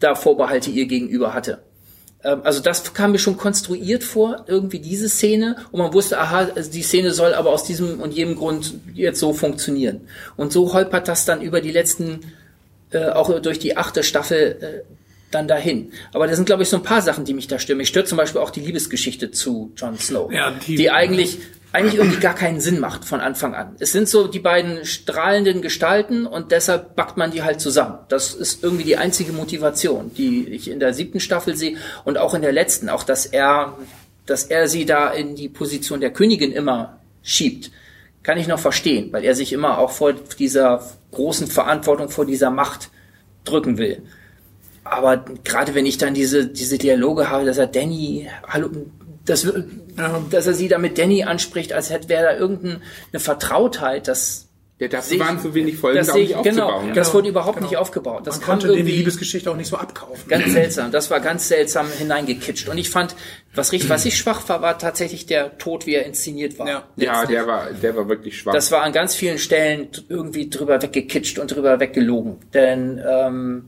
da 0.00 0.14
Vorbehalte 0.14 0.70
ihr 0.70 0.86
gegenüber 0.86 1.34
hatte. 1.34 1.58
Ähm, 2.22 2.40
also 2.44 2.60
das 2.60 2.92
kam 2.94 3.12
mir 3.12 3.18
schon 3.18 3.36
konstruiert 3.36 4.02
vor, 4.02 4.44
irgendwie 4.46 4.80
diese 4.80 5.08
Szene. 5.08 5.56
Und 5.70 5.78
man 5.78 5.92
wusste, 5.92 6.18
aha, 6.18 6.48
also 6.54 6.70
die 6.70 6.82
Szene 6.82 7.12
soll 7.12 7.34
aber 7.34 7.50
aus 7.50 7.64
diesem 7.64 8.00
und 8.00 8.12
jedem 8.12 8.36
Grund 8.36 8.74
jetzt 8.94 9.20
so 9.20 9.32
funktionieren. 9.32 10.02
Und 10.36 10.52
so 10.52 10.72
holpert 10.72 11.08
das 11.08 11.24
dann 11.24 11.42
über 11.42 11.60
die 11.60 11.70
letzten, 11.70 12.20
äh, 12.90 13.08
auch 13.10 13.40
durch 13.40 13.58
die 13.58 13.76
achte 13.76 14.02
Staffel 14.02 14.58
äh, 14.60 14.94
dann 15.34 15.48
dahin. 15.48 15.92
Aber 16.12 16.26
da 16.26 16.34
sind, 16.34 16.46
glaube 16.46 16.62
ich, 16.62 16.68
so 16.68 16.76
ein 16.76 16.82
paar 16.82 17.02
Sachen, 17.02 17.24
die 17.24 17.34
mich 17.34 17.46
da 17.46 17.58
stören. 17.58 17.78
Mich 17.78 17.88
stört 17.88 18.08
zum 18.08 18.18
Beispiel 18.18 18.40
auch 18.40 18.50
die 18.50 18.60
Liebesgeschichte 18.60 19.30
zu 19.30 19.72
Jon 19.76 19.98
Snow, 19.98 20.32
ja, 20.32 20.52
die, 20.66 20.76
die 20.76 20.90
eigentlich 20.90 21.38
eigentlich 21.74 21.96
irgendwie 21.96 22.20
gar 22.20 22.36
keinen 22.36 22.60
Sinn 22.60 22.78
macht 22.78 23.04
von 23.04 23.20
Anfang 23.20 23.56
an. 23.56 23.74
Es 23.80 23.90
sind 23.90 24.08
so 24.08 24.28
die 24.28 24.38
beiden 24.38 24.84
strahlenden 24.84 25.60
Gestalten 25.60 26.24
und 26.24 26.52
deshalb 26.52 26.94
backt 26.94 27.16
man 27.16 27.32
die 27.32 27.42
halt 27.42 27.60
zusammen. 27.60 27.98
Das 28.08 28.32
ist 28.32 28.62
irgendwie 28.62 28.84
die 28.84 28.96
einzige 28.96 29.32
Motivation, 29.32 30.14
die 30.14 30.48
ich 30.50 30.70
in 30.70 30.78
der 30.78 30.94
siebten 30.94 31.18
Staffel 31.18 31.56
sehe 31.56 31.76
und 32.04 32.16
auch 32.16 32.32
in 32.34 32.42
der 32.42 32.52
letzten, 32.52 32.88
auch 32.88 33.02
dass 33.02 33.26
er, 33.26 33.76
dass 34.24 34.44
er 34.44 34.68
sie 34.68 34.86
da 34.86 35.10
in 35.10 35.34
die 35.34 35.48
Position 35.48 36.00
der 36.00 36.12
Königin 36.12 36.52
immer 36.52 37.00
schiebt, 37.24 37.72
kann 38.22 38.38
ich 38.38 38.46
noch 38.46 38.60
verstehen, 38.60 39.12
weil 39.12 39.24
er 39.24 39.34
sich 39.34 39.52
immer 39.52 39.78
auch 39.78 39.90
vor 39.90 40.12
dieser 40.12 40.88
großen 41.10 41.48
Verantwortung, 41.48 42.08
vor 42.08 42.24
dieser 42.24 42.50
Macht 42.50 42.90
drücken 43.44 43.78
will. 43.78 44.04
Aber 44.84 45.24
gerade 45.44 45.74
wenn 45.74 45.86
ich 45.86 45.98
dann 45.98 46.14
diese, 46.14 46.46
diese 46.46 46.78
Dialoge 46.78 47.30
habe, 47.30 47.44
dass 47.44 47.58
er 47.58 47.66
Danny, 47.66 48.28
hallo, 48.46 48.68
das, 49.24 49.50
dass 50.30 50.46
er 50.46 50.52
sie 50.54 50.68
da 50.68 50.78
mit 50.78 50.98
Danny 50.98 51.24
anspricht, 51.24 51.72
als 51.72 51.90
hätte 51.90 52.08
wäre 52.10 52.24
da 52.24 52.36
irgendeine 52.36 52.80
Vertrautheit, 53.14 54.06
das 54.08 54.48
Ja, 54.78 54.88
ich- 55.10 55.18
waren 55.20 55.40
zu 55.40 55.54
wenig 55.54 55.76
Folgen, 55.78 55.98
das 55.98 56.08
da 56.08 56.16
ich, 56.16 56.28
genau, 56.30 56.40
aufzubauen. 56.66 56.86
ne? 56.88 56.92
das 56.92 57.14
wurde 57.14 57.28
überhaupt 57.28 57.56
Genau. 57.56 57.68
nicht 57.70 57.78
aufgebaut. 57.78 58.26
Das 58.26 58.38
Man 58.38 58.44
konnte 58.46 58.74
die 58.74 58.82
Liebesgeschichte 58.82 59.50
auch 59.50 59.56
nicht 59.56 59.68
so 59.68 59.76
abkaufen. 59.76 60.28
ganz 60.28 60.52
seltsam. 60.52 60.90
Das 60.90 61.10
war 61.10 61.20
ganz 61.20 61.48
seltsam 61.48 61.86
hineingekitscht. 61.96 62.68
Und 62.68 62.76
ich 62.76 62.90
fand, 62.90 63.14
was 63.54 63.72
richtig, 63.72 63.88
was 63.88 64.04
ich 64.04 64.18
schwach 64.18 64.46
war, 64.48 64.60
war 64.60 64.76
tatsächlich 64.76 65.24
der 65.26 65.56
Tod, 65.58 65.86
wie 65.86 65.94
er 65.94 66.04
inszeniert 66.04 66.58
war. 66.58 66.68
Ja. 66.68 66.82
Ja, 66.96 67.24
der 67.24 67.46
war, 67.46 67.68
der 67.70 67.96
war 67.96 68.08
wirklich 68.08 68.36
schwach. 68.38 68.52
Das 68.52 68.70
war 68.72 68.82
an 68.82 68.92
ganz 68.92 69.14
vielen 69.14 69.38
Stellen 69.38 69.88
irgendwie 70.10 70.50
drüber 70.50 70.82
weggekitscht 70.82 71.38
und 71.38 71.54
drüber 71.54 71.80
weggelogen. 71.80 72.38
Denn 72.52 73.00
ähm, 73.08 73.64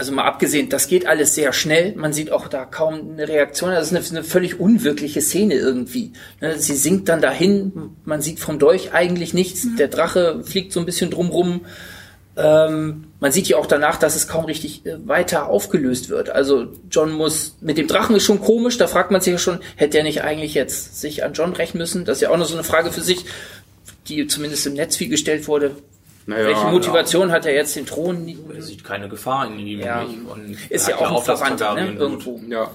also 0.00 0.12
mal 0.12 0.24
abgesehen, 0.24 0.70
das 0.70 0.88
geht 0.88 1.06
alles 1.06 1.34
sehr 1.34 1.52
schnell. 1.52 1.94
Man 1.94 2.14
sieht 2.14 2.32
auch 2.32 2.48
da 2.48 2.64
kaum 2.64 3.12
eine 3.12 3.28
Reaktion. 3.28 3.70
Das 3.70 3.92
ist 3.92 3.94
eine, 3.94 4.18
eine 4.18 4.24
völlig 4.24 4.58
unwirkliche 4.58 5.20
Szene 5.20 5.56
irgendwie. 5.56 6.12
Ne, 6.40 6.58
Sie 6.58 6.74
sinkt 6.74 7.10
dann 7.10 7.20
dahin. 7.20 7.90
Man 8.06 8.22
sieht 8.22 8.40
vom 8.40 8.58
Dolch 8.58 8.94
eigentlich 8.94 9.34
nichts. 9.34 9.66
Der 9.78 9.88
Drache 9.88 10.42
fliegt 10.42 10.72
so 10.72 10.80
ein 10.80 10.86
bisschen 10.86 11.10
drumrum. 11.10 11.66
Ähm, 12.34 13.08
man 13.20 13.30
sieht 13.30 13.48
ja 13.48 13.58
auch 13.58 13.66
danach, 13.66 13.98
dass 13.98 14.16
es 14.16 14.26
kaum 14.26 14.46
richtig 14.46 14.86
äh, 14.86 15.06
weiter 15.06 15.48
aufgelöst 15.48 16.08
wird. 16.08 16.30
Also 16.30 16.68
John 16.90 17.12
muss 17.12 17.58
mit 17.60 17.76
dem 17.76 17.86
Drachen 17.86 18.16
ist 18.16 18.24
schon 18.24 18.40
komisch. 18.40 18.78
Da 18.78 18.86
fragt 18.86 19.10
man 19.10 19.20
sich 19.20 19.32
ja 19.32 19.38
schon, 19.38 19.58
hätte 19.76 19.98
er 19.98 20.04
nicht 20.04 20.22
eigentlich 20.22 20.54
jetzt 20.54 20.98
sich 20.98 21.24
an 21.24 21.34
John 21.34 21.52
rächen 21.52 21.76
müssen? 21.76 22.06
Das 22.06 22.16
ist 22.16 22.22
ja 22.22 22.30
auch 22.30 22.38
noch 22.38 22.46
so 22.46 22.54
eine 22.54 22.64
Frage 22.64 22.90
für 22.90 23.02
sich, 23.02 23.26
die 24.08 24.26
zumindest 24.26 24.66
im 24.66 24.72
Netz 24.72 24.96
viel 24.96 25.10
gestellt 25.10 25.46
wurde. 25.46 25.76
Naja, 26.30 26.46
Welche 26.46 26.66
Motivation 26.66 27.30
hat 27.32 27.44
er 27.46 27.54
jetzt 27.54 27.76
den 27.76 27.86
Thron? 27.86 28.26
Er 28.54 28.62
sieht 28.62 28.82
keine 28.84 29.08
Gefahr 29.08 29.46
in 29.46 29.58
ihm. 29.58 29.80
Ja. 29.80 30.04
Ist 30.68 30.88
ja 30.88 30.94
hat 30.96 31.02
auch 31.02 31.06
ein 31.10 31.16
auch 31.16 31.24
das 31.24 31.38
Verwandter, 31.40 31.74
ne? 31.74 31.92
Irgendwo. 31.98 32.40
Ja. 32.48 32.70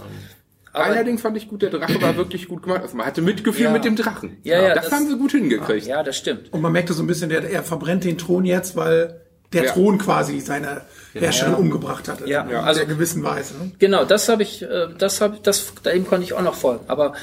Aber- 0.74 0.84
Allerdings 0.86 1.22
fand 1.22 1.38
ich 1.38 1.48
gut, 1.48 1.62
der 1.62 1.70
Drache 1.70 2.02
war 2.02 2.15
wirklich 2.18 2.48
gut 2.48 2.63
gemacht. 2.63 2.82
Also 2.82 2.98
man 2.98 3.06
hatte 3.06 3.22
Mitgefühl 3.22 3.65
Ja. 3.65 3.72
mit 3.72 3.86
dem 3.86 3.96
Drachen. 3.96 4.38
Ja, 4.44 4.62
ja, 4.62 4.76
das, 4.76 4.86
das- 4.86 4.94
haben 4.94 5.08
sie 5.08 5.18
gut 5.18 5.32
hingekriegt. 5.32 5.88
Ja, 5.88 6.04
das 6.04 6.18
stimmt. 6.18 6.52
Und 6.54 6.62
man 6.62 6.72
merkte 6.74 6.94
so 6.94 7.02
ein 7.02 7.08
bisschen, 7.08 7.30
der, 7.30 7.50
er 7.50 7.63
verbrennt 7.63 8.04
den 8.04 8.18
Thron 8.18 8.44
jetzt, 8.46 8.76
weil 8.76 9.22
der 9.54 9.65
Ja. 9.65 9.72
Thron 9.72 9.98
quasi 9.98 10.41
seine 10.41 10.82
Herrscherin 11.13 11.54
umgebracht 11.56 12.10
hatte. 12.10 12.28
Ja. 12.28 12.41
ja. 12.50 12.58
Also- 12.58 12.68
Also 12.68 12.80
der 12.82 12.89
gewissen 12.89 13.24
Weise. 13.24 13.54
Ne? 13.54 13.72
Genau, 13.80 14.04
das 14.04 14.28
habe 14.28 14.44
ich, 14.44 14.63
äh, 14.63 14.88
das 14.98 15.22
habe 15.22 15.38
das, 15.41 15.72
dem 15.86 16.06
konnte 16.06 16.26
ich 16.26 16.34
auch 16.34 16.41
noch 16.41 16.56
folgen. 16.56 16.84
Aber 16.89 17.13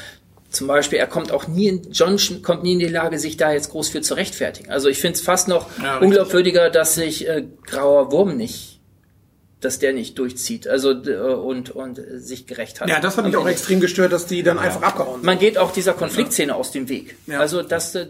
zum 0.52 0.66
Beispiel, 0.66 0.98
er 0.98 1.06
kommt 1.06 1.32
auch 1.32 1.48
nie 1.48 1.68
in, 1.68 1.92
John 1.92 2.18
kommt 2.42 2.62
nie 2.62 2.74
in 2.74 2.78
die 2.78 2.86
Lage, 2.86 3.18
sich 3.18 3.36
da 3.36 3.52
jetzt 3.52 3.70
groß 3.70 3.88
für 3.88 4.02
zu 4.02 4.14
rechtfertigen. 4.14 4.70
Also 4.70 4.88
ich 4.88 4.98
finde 4.98 5.16
es 5.16 5.22
fast 5.22 5.48
noch 5.48 5.66
Ja, 5.82 5.98
unglaubwürdiger, 5.98 6.70
dass 6.70 6.94
sich 6.94 7.26
äh, 7.28 7.44
Grauer 7.66 8.12
Wurm 8.12 8.36
nicht, 8.36 8.80
dass 9.60 9.78
der 9.78 9.92
nicht 9.92 10.18
durchzieht, 10.18 10.66
also 10.68 10.90
äh, 10.90 11.16
und 11.16 11.70
und 11.70 12.00
sich 12.14 12.46
gerecht 12.46 12.80
hat. 12.80 12.88
Ja, 12.88 13.00
das 13.00 13.16
hat 13.16 13.24
mich 13.24 13.36
auch 13.36 13.46
extrem 13.48 13.80
gestört, 13.80 14.12
dass 14.12 14.26
die 14.26 14.42
dann 14.42 14.58
einfach 14.58 14.82
abgehauen 14.82 15.16
sind. 15.20 15.24
Man 15.24 15.38
geht 15.38 15.56
auch 15.56 15.72
dieser 15.72 15.94
Konfliktszene 15.94 16.54
aus 16.54 16.70
dem 16.72 16.88
Weg. 16.88 17.16
Ja. 17.26 17.40
Also 17.40 17.62
das, 17.62 17.94
äh, 17.94 18.06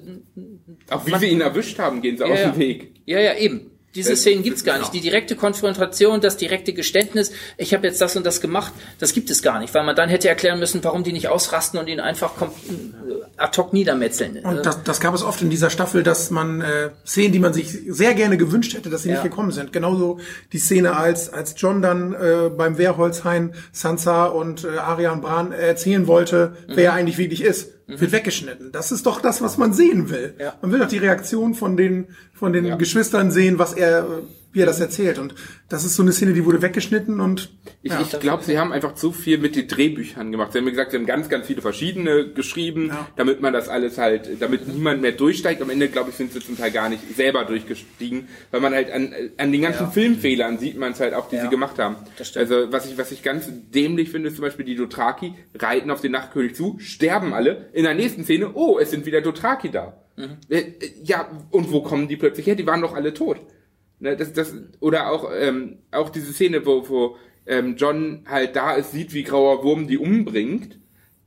Auch 0.90 1.06
wie 1.06 1.16
sie 1.18 1.26
ihn 1.26 1.40
erwischt 1.40 1.78
haben, 1.78 2.02
gehen 2.02 2.16
sie 2.16 2.24
Ja, 2.24 2.32
aus 2.32 2.38
ja. 2.38 2.50
dem 2.50 2.58
Weg. 2.58 2.94
Ja, 3.06 3.20
ja, 3.20 3.34
eben. 3.36 3.71
Diese 3.94 4.12
Äh, 4.12 4.16
Szenen 4.16 4.42
gibt's 4.42 4.64
gar 4.64 4.78
nicht. 4.78 4.92
Die 4.94 5.00
direkte 5.00 5.36
Konfrontation, 5.36 6.20
das 6.20 6.36
direkte 6.36 6.72
Geständnis, 6.72 7.30
ich 7.58 7.74
habe 7.74 7.86
jetzt 7.86 8.00
das 8.00 8.16
und 8.16 8.24
das 8.24 8.40
gemacht, 8.40 8.72
das 8.98 9.12
gibt 9.12 9.30
es 9.30 9.42
gar 9.42 9.60
nicht, 9.60 9.74
weil 9.74 9.84
man 9.84 9.94
dann 9.94 10.08
hätte 10.08 10.28
erklären 10.28 10.58
müssen, 10.58 10.82
warum 10.82 11.04
die 11.04 11.12
nicht 11.12 11.28
ausrasten 11.28 11.78
und 11.78 11.88
ihn 11.88 12.00
einfach 12.00 12.32
äh, 12.40 12.46
ad 13.36 13.60
hoc 13.60 13.72
niedermetzeln. 13.72 14.36
Äh, 14.36 14.40
Und 14.42 14.64
das, 14.66 14.82
das 14.82 15.00
gab 15.00 15.14
es 15.14 15.22
oft 15.22 15.42
in 15.42 15.50
dieser 15.50 15.68
Staffel, 15.70 16.02
dass 16.02 16.30
man 16.30 16.60
äh, 16.62 16.90
Szenen, 17.06 17.32
die 17.32 17.38
man 17.38 17.52
sich 17.52 17.68
sehr 17.88 18.14
gerne 18.14 18.36
gewünscht 18.36 18.74
hätte, 18.74 18.88
dass 18.90 19.02
sie 19.02 19.08
Ja. 19.10 19.14
nicht 19.16 19.24
gekommen 19.24 19.52
sind. 19.52 19.72
Genauso 19.72 20.18
die 20.52 20.58
Szene, 20.58 20.96
als 20.96 21.30
als 21.32 21.54
John 21.58 21.82
dann 21.82 22.14
äh, 22.14 22.48
beim 22.50 22.78
Wehrholzhain 22.78 23.54
Sansa 23.72 24.26
und 24.26 24.64
äh, 24.64 24.78
Arian 24.78 25.20
Bran 25.20 25.52
erzählen 25.52 26.06
wollte, 26.06 26.56
Mhm. 26.66 26.72
wer 26.76 26.84
er 26.84 26.92
eigentlich 26.94 27.18
wirklich 27.18 27.42
ist, 27.42 27.68
wird 28.00 28.12
weggeschnitten. 28.12 28.72
Das 28.72 28.92
ist 28.92 29.06
doch 29.06 29.20
das, 29.20 29.42
was 29.42 29.58
man 29.58 29.72
sehen 29.72 30.10
will. 30.10 30.34
Ja. 30.38 30.54
Man 30.62 30.72
will 30.72 30.78
doch 30.80 30.88
die 30.88 30.98
Reaktion 30.98 31.54
von 31.54 31.76
den 31.76 32.08
von 32.34 32.52
den 32.52 32.64
Ja. 32.64 32.76
Geschwistern 32.76 33.30
sehen, 33.30 33.58
was 33.58 33.72
er 33.72 34.06
wie 34.52 34.60
er 34.60 34.66
das 34.66 34.80
erzählt. 34.80 35.18
Und 35.18 35.34
das 35.68 35.84
ist 35.84 35.96
so 35.96 36.02
eine 36.02 36.12
Szene, 36.12 36.32
die 36.34 36.44
wurde 36.44 36.60
weggeschnitten 36.62 37.20
und 37.20 37.50
Ich, 37.82 37.90
ja. 37.92 38.00
ich 38.00 38.20
glaube, 38.20 38.44
sie 38.44 38.58
haben 38.58 38.72
einfach 38.72 38.94
zu 38.94 39.12
viel 39.12 39.38
mit 39.38 39.56
den 39.56 39.66
Drehbüchern 39.68 40.30
gemacht. 40.30 40.52
Sie 40.52 40.58
haben 40.58 40.64
mir 40.64 40.70
gesagt, 40.70 40.90
sie 40.92 40.98
haben 40.98 41.06
ganz, 41.06 41.28
ganz 41.28 41.46
viele 41.46 41.62
verschiedene 41.62 42.28
geschrieben, 42.28 42.88
Ja. 42.88 43.08
damit 43.16 43.40
man 43.40 43.52
das 43.52 43.68
alles 43.68 43.98
halt, 43.98 44.28
damit 44.40 44.68
niemand 44.68 45.00
mehr 45.02 45.12
durchsteigt. 45.12 45.62
Am 45.62 45.70
Ende, 45.70 45.88
glaube 45.88 46.10
ich, 46.10 46.16
sind 46.16 46.32
sie 46.32 46.40
zum 46.40 46.56
Teil 46.56 46.70
gar 46.70 46.88
nicht 46.88 47.02
selber 47.16 47.44
durchgestiegen, 47.44 48.28
weil 48.50 48.60
man 48.60 48.74
halt 48.74 48.90
an, 48.92 49.14
an 49.38 49.52
den 49.52 49.62
ganzen 49.62 49.84
Ja. 49.84 49.90
Filmfehlern 49.90 50.58
sieht 50.58 50.78
man 50.78 50.92
es 50.92 51.00
halt 51.00 51.14
auch, 51.14 51.28
die 51.28 51.38
sie 51.38 51.48
gemacht 51.48 51.78
haben. 51.78 51.96
Das. 52.18 52.36
Also, 52.36 52.70
was 52.70 52.86
ich, 52.86 52.98
was 52.98 53.10
ich 53.12 53.22
ganz 53.22 53.48
dämlich 53.74 54.10
finde, 54.10 54.28
ist 54.28 54.36
zum 54.36 54.44
Beispiel 54.44 54.64
die 54.66 54.76
Dothraki 54.76 55.34
reiten 55.58 55.90
auf 55.90 56.00
den 56.00 56.12
Nachtkönig 56.12 56.54
zu, 56.54 56.76
sterben 56.78 57.32
alle. 57.32 57.68
In 57.72 57.84
der 57.84 57.94
nächsten 57.94 58.24
Szene, 58.24 58.50
oh, 58.54 58.78
es 58.78 58.90
sind 58.90 59.06
wieder 59.06 59.20
Dothraki 59.22 59.70
da. 59.70 59.96
Mhm. 60.16 60.36
Äh, 60.50 60.58
äh, 60.58 60.72
ja, 61.04 61.26
und 61.50 61.72
wo 61.72 61.80
kommen 61.82 62.06
die 62.06 62.16
plötzlich 62.16 62.46
her? 62.46 62.54
Die 62.54 62.66
waren 62.66 62.82
doch 62.82 62.94
alle 62.94 63.14
tot. 63.14 63.38
Ne, 64.02 64.16
das, 64.16 64.32
das, 64.32 64.52
oder 64.80 65.12
auch, 65.12 65.30
ähm, 65.32 65.78
auch 65.92 66.10
diese 66.10 66.32
Szene, 66.32 66.66
wo, 66.66 66.88
wo 66.88 67.16
ähm, 67.46 67.76
John 67.76 68.24
halt 68.28 68.56
da 68.56 68.74
ist, 68.74 68.90
sieht, 68.90 69.14
wie 69.14 69.22
Grauer 69.22 69.62
Wurm 69.62 69.86
die 69.86 69.96
umbringt. 69.96 70.80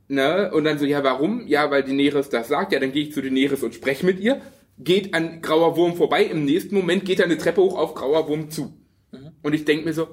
Ne? 0.08 0.50
Und 0.52 0.64
dann 0.64 0.78
so, 0.78 0.84
ja, 0.84 1.02
warum? 1.02 1.46
Ja, 1.46 1.70
weil 1.70 1.84
Daenerys 1.84 2.28
das 2.28 2.48
sagt. 2.48 2.72
Ja, 2.72 2.78
dann 2.78 2.92
gehe 2.92 3.04
ich 3.04 3.14
zu 3.14 3.22
Daenerys 3.22 3.62
und 3.62 3.74
spreche 3.74 4.04
mit 4.04 4.20
ihr. 4.20 4.42
Geht 4.78 5.14
an 5.14 5.40
Grauer 5.40 5.78
Wurm 5.78 5.96
vorbei. 5.96 6.24
Im 6.24 6.44
nächsten 6.44 6.74
Moment 6.74 7.06
geht 7.06 7.18
er 7.18 7.24
eine 7.24 7.38
Treppe 7.38 7.62
hoch 7.62 7.78
auf 7.78 7.94
Grauer 7.94 8.28
Wurm 8.28 8.50
zu. 8.50 8.74
Und 9.42 9.54
ich 9.54 9.64
denk 9.64 9.86
mir 9.86 9.94
so, 9.94 10.08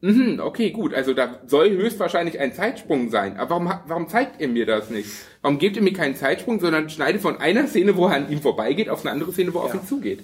mhm, 0.00 0.40
okay, 0.42 0.72
gut, 0.72 0.94
also 0.94 1.14
da 1.14 1.40
soll 1.46 1.70
höchstwahrscheinlich 1.70 2.40
ein 2.40 2.52
Zeitsprung 2.52 3.10
sein. 3.10 3.36
Aber 3.36 3.50
warum, 3.50 3.72
warum 3.86 4.08
zeigt 4.08 4.40
ihr 4.40 4.48
mir 4.48 4.66
das 4.66 4.90
nicht? 4.90 5.08
Warum 5.40 5.60
gebt 5.60 5.76
ihr 5.76 5.82
mir 5.82 5.92
keinen 5.92 6.16
Zeitsprung, 6.16 6.58
sondern 6.58 6.90
schneidet 6.90 7.22
von 7.22 7.36
einer 7.36 7.68
Szene, 7.68 7.96
wo 7.96 8.06
er 8.06 8.16
an 8.16 8.32
ihm 8.32 8.40
vorbeigeht, 8.40 8.88
auf 8.88 9.02
eine 9.02 9.12
andere 9.12 9.30
Szene, 9.30 9.54
wo 9.54 9.60
er 9.60 9.66
auf 9.66 9.74
ihn 9.74 9.86
zugeht? 9.86 10.18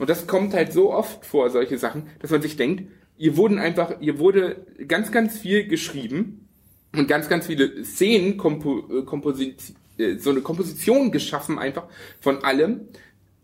Und 0.00 0.08
das 0.08 0.26
kommt 0.26 0.54
halt 0.54 0.72
so 0.72 0.94
oft 0.94 1.26
vor, 1.26 1.50
solche 1.50 1.76
Sachen, 1.76 2.04
dass 2.20 2.30
man 2.30 2.40
sich 2.40 2.56
denkt, 2.56 2.90
ihr 3.18 3.36
wurden 3.36 3.58
einfach, 3.58 4.00
ihr 4.00 4.18
wurde 4.18 4.64
ganz, 4.88 5.12
ganz 5.12 5.38
viel 5.38 5.68
geschrieben 5.68 6.48
und 6.96 7.06
ganz, 7.06 7.28
ganz 7.28 7.46
viele 7.46 7.84
Szenen, 7.84 8.38
Kompo, 8.38 8.88
äh, 8.90 9.02
Komposit, 9.04 9.74
äh, 9.98 10.16
so 10.16 10.30
eine 10.30 10.40
Komposition 10.40 11.12
geschaffen 11.12 11.58
einfach 11.58 11.84
von 12.18 12.42
allem. 12.42 12.88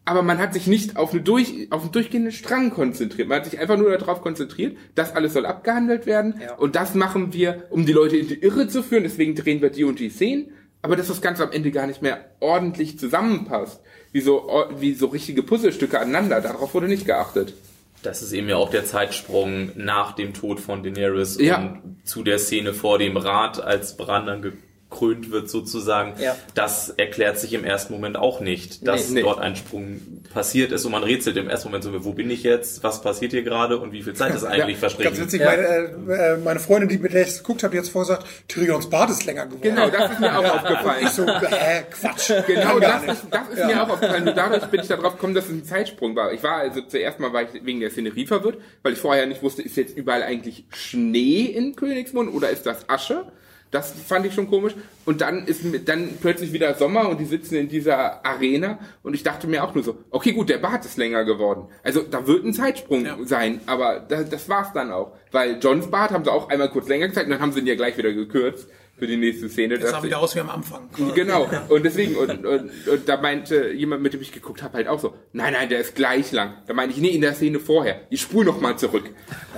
Aber 0.06 0.22
man 0.22 0.38
hat 0.38 0.54
sich 0.54 0.66
nicht 0.66 0.96
auf, 0.96 1.12
eine 1.12 1.20
durch, 1.20 1.68
auf 1.68 1.82
einen 1.82 1.92
durchgehenden 1.92 2.32
Strang 2.32 2.70
konzentriert. 2.70 3.28
Man 3.28 3.40
hat 3.40 3.44
sich 3.44 3.58
einfach 3.58 3.76
nur 3.76 3.90
darauf 3.98 4.22
konzentriert, 4.22 4.78
das 4.94 5.14
alles 5.14 5.34
soll 5.34 5.44
abgehandelt 5.44 6.06
werden. 6.06 6.40
Ja. 6.40 6.54
Und 6.54 6.74
das 6.74 6.94
machen 6.94 7.34
wir, 7.34 7.64
um 7.68 7.84
die 7.84 7.92
Leute 7.92 8.16
in 8.16 8.28
die 8.28 8.40
Irre 8.40 8.66
zu 8.66 8.82
führen. 8.82 9.02
Deswegen 9.02 9.34
drehen 9.34 9.60
wir 9.60 9.68
die 9.68 9.84
und 9.84 9.98
die 9.98 10.08
Szenen. 10.08 10.52
Aber 10.86 10.94
dass 10.94 11.08
das 11.08 11.20
Ganze 11.20 11.42
am 11.42 11.50
Ende 11.50 11.72
gar 11.72 11.88
nicht 11.88 12.00
mehr 12.00 12.26
ordentlich 12.38 12.96
zusammenpasst. 12.96 13.80
Wie 14.12 14.20
so, 14.20 14.48
wie 14.78 14.94
so 14.94 15.06
richtige 15.06 15.42
Puzzlestücke 15.42 15.98
aneinander. 15.98 16.40
Darauf 16.40 16.74
wurde 16.74 16.86
nicht 16.86 17.06
geachtet. 17.06 17.54
Das 18.04 18.22
ist 18.22 18.32
eben 18.32 18.48
ja 18.48 18.54
auch 18.54 18.70
der 18.70 18.84
Zeitsprung 18.84 19.72
nach 19.74 20.12
dem 20.12 20.32
Tod 20.32 20.60
von 20.60 20.84
Daenerys 20.84 21.38
Ja. 21.40 21.58
und 21.58 21.96
zu 22.04 22.22
der 22.22 22.38
Szene 22.38 22.72
vor 22.72 23.00
dem 23.00 23.16
Rat, 23.16 23.60
als 23.60 23.96
Bran 23.96 24.26
dann 24.26 24.42
gekrönt 24.88 25.30
wird 25.30 25.50
sozusagen. 25.50 26.14
Ja. 26.20 26.36
Das 26.54 26.90
erklärt 26.90 27.38
sich 27.38 27.52
im 27.52 27.64
ersten 27.64 27.92
Moment 27.92 28.16
auch 28.16 28.40
nicht, 28.40 28.86
dass 28.86 29.08
Nee, 29.08 29.16
nee. 29.16 29.22
dort 29.22 29.40
ein 29.40 29.56
Sprung 29.56 30.00
passiert 30.32 30.72
ist 30.72 30.84
und 30.84 30.92
man 30.92 31.02
rätselt 31.02 31.36
im 31.36 31.48
ersten 31.48 31.68
Moment 31.68 31.84
so, 31.84 32.04
wo 32.04 32.12
bin 32.12 32.30
ich 32.30 32.42
jetzt, 32.42 32.82
was 32.82 33.02
passiert 33.02 33.32
hier 33.32 33.42
gerade 33.42 33.78
und 33.78 33.92
wie 33.92 34.02
viel 34.02 34.14
Zeit 34.14 34.34
ist 34.34 34.44
eigentlich 34.44 34.80
Ganz 34.80 34.94
verstrichen. 34.94 35.18
witzig, 35.18 35.40
Ja. 35.40 35.46
meine, 35.46 35.62
äh, 35.62 36.34
äh, 36.34 36.36
meine 36.38 36.60
Freundin, 36.60 36.88
die 36.88 36.98
mit 36.98 37.12
der 37.12 37.22
ich 37.26 37.36
geguckt 37.38 37.62
habe, 37.62 37.72
die 37.72 37.78
hat 37.78 37.88
vorgesagt, 37.88 38.26
Tyrions 38.48 38.88
Bart 38.88 39.10
ist 39.10 39.24
länger 39.24 39.46
geworden. 39.46 39.62
Genau, 39.62 39.90
das 39.90 40.12
ist 40.12 40.20
mir 40.20 40.38
auch 40.38 40.44
aufgefallen. 40.54 41.02
Ich 41.04 41.10
so, 41.10 41.22
äh, 41.24 41.82
Quatsch. 41.90 42.32
Genau, 42.46 42.78
das 42.78 43.02
ist, 43.04 43.26
das 43.30 43.48
ist 43.58 43.66
mir 43.66 43.82
auch 43.82 43.88
aufgefallen. 43.88 44.28
Und 44.28 44.36
dadurch 44.36 44.64
bin 44.66 44.80
ich 44.80 44.88
darauf 44.88 45.14
gekommen, 45.14 45.34
dass 45.34 45.46
es 45.46 45.50
ein 45.50 45.64
Zeitsprung 45.64 46.14
war. 46.16 46.32
Ich 46.32 46.42
war 46.42 46.58
also 46.58 46.80
zuerst 46.82 47.18
mal 47.20 47.32
war 47.32 47.42
ich 47.42 47.64
wegen 47.64 47.80
der 47.80 47.90
Szenerie 47.90 48.26
verwirrt, 48.26 48.58
weil 48.82 48.92
ich 48.92 48.98
vorher 48.98 49.26
nicht 49.26 49.42
wusste, 49.42 49.62
ist 49.62 49.76
jetzt 49.76 49.96
überall 49.96 50.22
eigentlich 50.22 50.64
Schnee 50.70 51.42
in 51.46 51.74
Königsmund 51.76 52.32
oder 52.32 52.50
ist 52.50 52.66
das 52.66 52.88
Asche? 52.88 53.24
Das 53.70 53.92
fand 53.92 54.24
ich 54.24 54.32
schon 54.32 54.48
komisch. 54.48 54.74
Und 55.04 55.20
dann 55.20 55.44
ist 55.46 55.62
dann 55.86 56.10
plötzlich 56.20 56.52
wieder 56.52 56.74
Sommer 56.74 57.08
und 57.08 57.18
die 57.20 57.24
sitzen 57.24 57.56
in 57.56 57.68
dieser 57.68 58.24
Arena 58.24 58.78
und 59.02 59.14
ich 59.14 59.22
dachte 59.22 59.46
mir 59.46 59.64
auch 59.64 59.74
nur 59.74 59.82
so, 59.84 59.98
okay 60.10 60.32
gut, 60.32 60.48
der 60.48 60.58
Bart 60.58 60.84
ist 60.84 60.96
länger 60.96 61.24
geworden. 61.24 61.68
Also 61.82 62.02
da 62.02 62.26
wird 62.26 62.44
ein 62.44 62.54
Zeitsprung 62.54 63.04
Ja. 63.04 63.16
sein, 63.24 63.60
aber 63.66 64.00
da, 64.00 64.22
das 64.22 64.48
war's 64.48 64.72
dann 64.72 64.90
auch. 64.92 65.12
Weil 65.32 65.58
Johns 65.60 65.90
Bart 65.90 66.12
haben 66.12 66.24
sie 66.24 66.32
auch 66.32 66.48
einmal 66.48 66.70
kurz 66.70 66.88
länger 66.88 67.08
gezeigt 67.08 67.26
und 67.26 67.32
dann 67.32 67.40
haben 67.40 67.52
sie 67.52 67.60
ihn 67.60 67.66
ja 67.66 67.74
gleich 67.74 67.98
wieder 67.98 68.12
gekürzt. 68.12 68.68
Für 68.98 69.06
die 69.06 69.16
nächste 69.16 69.48
Szene. 69.48 69.78
Das 69.78 69.90
sah 69.90 70.02
wieder 70.02 70.18
aus 70.20 70.34
wie 70.34 70.40
am 70.40 70.48
Anfang. 70.50 70.88
Genau. 71.14 71.48
Und 71.68 71.84
deswegen, 71.84 72.16
und, 72.16 72.44
und, 72.46 72.70
und 72.88 73.08
da 73.08 73.20
meinte 73.20 73.72
jemand, 73.72 74.02
mit 74.02 74.14
dem 74.14 74.22
ich 74.22 74.32
geguckt 74.32 74.62
habe, 74.62 74.74
halt 74.74 74.88
auch 74.88 74.98
so, 74.98 75.14
nein, 75.32 75.52
nein, 75.52 75.68
der 75.68 75.80
ist 75.80 75.94
gleich 75.94 76.32
lang. 76.32 76.54
Da 76.66 76.72
meine 76.74 76.92
ich, 76.92 76.98
nee, 76.98 77.08
in 77.10 77.20
der 77.20 77.34
Szene 77.34 77.60
vorher. 77.60 78.00
Ich 78.08 78.22
spule 78.22 78.46
noch 78.46 78.60
mal 78.60 78.76
zurück. 78.78 79.04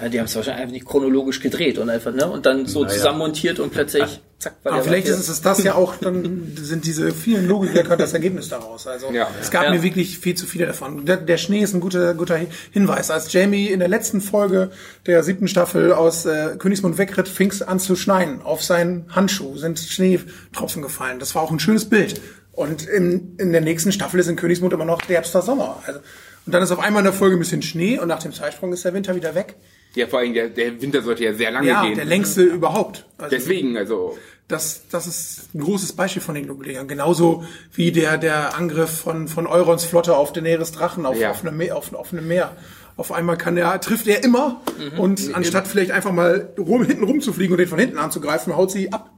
Ja, 0.02 0.08
die 0.08 0.18
haben 0.18 0.26
es 0.26 0.34
wahrscheinlich 0.34 0.62
einfach 0.62 0.72
nicht 0.74 0.86
chronologisch 0.86 1.40
gedreht 1.40 1.78
und 1.78 1.88
einfach, 1.88 2.12
ne? 2.12 2.28
Und 2.28 2.46
dann 2.46 2.66
so 2.66 2.82
Naja. 2.82 2.94
zusammenmontiert 2.94 3.60
und 3.60 3.70
plötzlich, 3.72 4.20
zack, 4.38 4.54
war 4.62 4.72
Aber 4.74 4.82
vielleicht 4.84 5.08
ist 5.08 5.28
es 5.28 5.40
das 5.40 5.62
ja 5.62 5.74
auch, 5.74 5.96
dann 6.00 6.52
sind 6.60 6.84
diese 6.86 7.12
vielen 7.12 7.46
Logiklöcher 7.48 7.96
das 7.96 8.12
Ergebnis 8.12 8.48
daraus. 8.48 8.86
Also 8.86 9.10
Ja. 9.12 9.28
es 9.40 9.50
gab 9.50 9.64
Ja. 9.64 9.70
mir 9.70 9.82
wirklich 9.82 10.18
viel 10.18 10.34
zu 10.36 10.46
viele 10.46 10.66
davon. 10.66 11.04
Der, 11.06 11.16
der 11.16 11.36
Schnee 11.38 11.60
ist 11.60 11.74
ein 11.74 11.80
guter, 11.80 12.14
guter 12.14 12.38
Hinweis. 12.70 13.10
Als 13.10 13.32
Jamie 13.32 13.66
in 13.66 13.78
der 13.80 13.88
letzten 13.88 14.20
Folge 14.20 14.70
der 15.06 15.22
siebten 15.24 15.48
Staffel 15.48 15.92
aus 15.92 16.24
äh, 16.26 16.56
Königsmund 16.58 16.98
wegritt, 16.98 17.28
fing 17.28 17.50
es 17.50 17.62
an 17.62 17.80
zu 17.80 17.96
schneien. 17.96 18.42
Auf 18.42 18.62
seinen 18.62 19.06
Handschuh 19.14 19.56
sind 19.56 19.78
Schneetropfen 19.78 20.82
gefallen. 20.82 21.18
Das 21.18 21.34
war 21.34 21.42
auch 21.42 21.50
ein 21.50 21.60
schönes 21.60 21.84
Bild. 21.88 22.20
Und 22.52 22.86
in, 22.88 23.36
in 23.38 23.52
der 23.52 23.60
nächsten 23.60 23.92
Staffel 23.92 24.18
ist 24.20 24.26
in 24.28 24.36
Königsmund 24.36 24.72
immer 24.72 24.84
noch 24.84 25.00
derbster 25.02 25.42
Sommer. 25.42 25.80
Also, 25.86 26.00
und 26.46 26.52
dann 26.52 26.62
ist 26.62 26.70
auf 26.72 26.78
einmal 26.80 27.00
in 27.00 27.04
der 27.04 27.12
Folge 27.12 27.36
ein 27.36 27.38
bisschen 27.38 27.62
Schnee 27.62 27.98
und 27.98 28.08
nach 28.08 28.20
dem 28.22 28.32
Zeitsprung 28.32 28.72
ist 28.72 28.84
der 28.84 28.94
Winter 28.94 29.14
wieder 29.14 29.34
weg. 29.34 29.54
Ja, 29.94 30.06
vor 30.06 30.20
allem, 30.20 30.34
der, 30.34 30.48
der 30.48 30.80
Winter 30.80 31.02
sollte 31.02 31.24
ja 31.24 31.34
sehr 31.34 31.50
lange 31.50 31.68
Ja, 31.68 31.82
gehen. 31.84 31.94
der 31.96 32.04
längste 32.04 32.42
überhaupt. 32.42 33.06
Also, 33.16 33.34
Deswegen, 33.34 33.76
also, 33.76 34.16
das, 34.46 34.82
das 34.90 35.06
ist 35.06 35.54
ein 35.54 35.60
großes 35.60 35.92
Beispiel 35.94 36.22
von 36.22 36.34
den 36.34 36.46
Logilegern. 36.46 36.86
Genauso 36.88 37.44
wie 37.72 37.90
der, 37.92 38.16
der 38.18 38.56
Angriff 38.56 38.90
von, 39.00 39.28
von 39.28 39.46
Eurons 39.46 39.84
Flotte 39.84 40.16
auf 40.16 40.32
Daenerys 40.32 40.72
Drachen 40.72 41.04
auf, 41.06 41.18
Ja. 41.18 41.30
auf, 41.30 41.44
einem 41.44 41.56
Meer, 41.56 41.76
auf, 41.76 41.92
auf 41.94 42.12
einem 42.12 42.28
Meer. 42.28 42.56
Auf 42.96 43.12
einmal 43.12 43.36
kann 43.38 43.54
der, 43.56 43.80
trifft 43.80 44.08
er 44.08 44.24
immer 44.24 44.60
und 44.98 45.32
anstatt 45.34 45.68
vielleicht 45.68 45.92
einfach 45.92 46.10
mal 46.12 46.52
rum, 46.58 46.84
hinten 46.84 47.04
rumzufliegen 47.04 47.52
und 47.54 47.58
den 47.58 47.68
von 47.68 47.78
hinten 47.78 47.96
anzugreifen, 47.98 48.56
haut 48.56 48.72
sie 48.72 48.92
ab. 48.92 49.10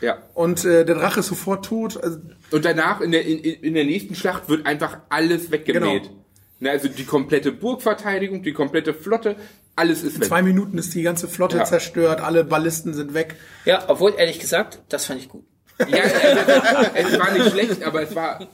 ja. 0.00 0.16
Und 0.32 0.64
äh, 0.64 0.86
der 0.86 0.94
Drache 0.94 1.20
ist 1.20 1.26
sofort 1.26 1.66
tot. 1.66 2.02
Also, 2.02 2.18
Und 2.50 2.64
danach, 2.64 3.02
in 3.02 3.12
der, 3.12 3.26
in, 3.26 3.38
in 3.38 3.74
der 3.74 3.84
nächsten 3.84 4.14
Schlacht, 4.14 4.48
wird 4.48 4.64
einfach 4.64 4.98
alles 5.10 5.50
weggemäht. 5.50 6.04
Genau. 6.04 6.24
Ne, 6.60 6.70
also 6.70 6.88
die 6.88 7.04
komplette 7.04 7.52
Burgverteidigung, 7.52 8.42
die 8.42 8.52
komplette 8.52 8.92
Flotte, 8.92 9.36
alles 9.76 10.02
ist 10.02 10.16
in 10.16 10.22
weg. 10.22 10.28
zwei 10.28 10.42
Minuten 10.42 10.76
ist 10.76 10.92
die 10.94 11.02
ganze 11.02 11.28
Flotte 11.28 11.58
Ja. 11.58 11.64
zerstört, 11.64 12.20
alle 12.20 12.42
Ballisten 12.42 12.94
sind 12.94 13.14
weg. 13.14 13.36
Ja, 13.64 13.84
obwohl, 13.88 14.14
ehrlich 14.18 14.40
gesagt, 14.40 14.80
das 14.88 15.04
fand 15.06 15.20
ich 15.20 15.28
gut. 15.28 15.44
Ja, 15.88 16.02
also, 16.02 17.12
es 17.12 17.18
war 17.20 17.30
nicht 17.30 17.50
schlecht, 17.52 17.84
aber 17.84 18.02
es 18.02 18.12
war 18.16 18.48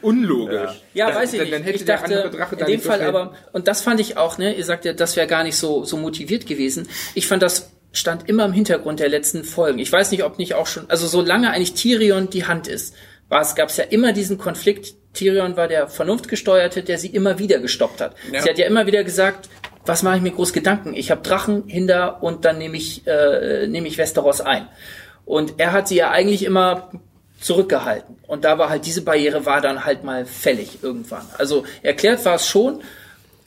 unlogisch. 0.00 0.82
Ja, 0.94 1.08
Dann- 1.08 1.16
weiß 1.16 1.32
ich 1.34 1.38
dann, 1.38 1.44
nicht. 1.48 1.54
Dann 1.58 1.62
hätte 1.64 1.76
ich 1.76 1.84
der 1.84 1.96
dachte, 1.98 2.16
andere 2.24 2.36
Drache 2.38 2.56
in 2.56 2.64
dem 2.66 2.80
so 2.80 2.88
Fall 2.88 3.02
aber, 3.02 3.34
und 3.52 3.68
das 3.68 3.82
fand 3.82 4.00
ich 4.00 4.16
auch, 4.16 4.38
ne, 4.38 4.54
ihr 4.56 4.64
sagt 4.64 4.86
ja, 4.86 4.94
das 4.94 5.16
wäre 5.16 5.26
gar 5.26 5.42
nicht 5.44 5.56
so, 5.56 5.84
so 5.84 5.98
motiviert 5.98 6.46
gewesen. 6.46 6.88
Ich 7.14 7.26
fand, 7.26 7.42
das 7.42 7.70
stand 7.92 8.28
immer 8.30 8.46
im 8.46 8.52
Hintergrund 8.54 9.00
der 9.00 9.10
letzten 9.10 9.44
Folgen. 9.44 9.78
Ich 9.78 9.92
weiß 9.92 10.10
nicht, 10.12 10.24
ob 10.24 10.38
nicht 10.38 10.54
auch 10.54 10.66
schon, 10.66 10.88
also 10.88 11.06
solange 11.06 11.50
eigentlich 11.50 11.74
Tyrion 11.74 12.30
die 12.30 12.46
Hand 12.46 12.66
ist, 12.68 12.94
war 13.28 13.42
es, 13.42 13.54
gab 13.54 13.68
es 13.68 13.76
ja 13.76 13.84
immer 13.84 14.12
diesen 14.14 14.38
Konflikt. 14.38 14.94
Tyrion 15.12 15.56
war 15.56 15.68
der 15.68 15.88
Vernunftgesteuerte, 15.88 16.82
der 16.82 16.98
sie 16.98 17.08
immer 17.08 17.38
wieder 17.38 17.58
gestoppt 17.58 18.00
hat. 18.00 18.14
Ja. 18.32 18.42
Sie 18.42 18.50
hat 18.50 18.58
ja 18.58 18.66
immer 18.66 18.86
wieder 18.86 19.04
gesagt, 19.04 19.48
was 19.84 20.02
mache 20.02 20.16
ich 20.16 20.22
mir 20.22 20.30
groß 20.30 20.52
Gedanken? 20.52 20.94
Ich 20.94 21.10
habe 21.10 21.22
Drachen 21.22 21.64
hinter 21.66 22.22
und 22.22 22.44
dann 22.44 22.58
nehme 22.58 22.76
ich, 22.76 23.06
äh, 23.06 23.66
nehme 23.66 23.88
ich 23.88 23.98
Westeros 23.98 24.40
ein. 24.40 24.68
Und 25.24 25.54
er 25.58 25.72
hat 25.72 25.88
sie 25.88 25.96
ja 25.96 26.10
eigentlich 26.10 26.44
immer 26.44 26.90
zurückgehalten. 27.40 28.16
Und 28.26 28.44
da 28.44 28.58
war 28.58 28.68
halt 28.68 28.86
diese 28.86 29.02
Barriere 29.02 29.46
war 29.46 29.60
dann 29.60 29.84
halt 29.84 30.04
mal 30.04 30.26
fällig 30.26 30.82
irgendwann. 30.82 31.26
Also 31.38 31.64
erklärt 31.82 32.24
war 32.24 32.34
es 32.34 32.46
schon. 32.46 32.82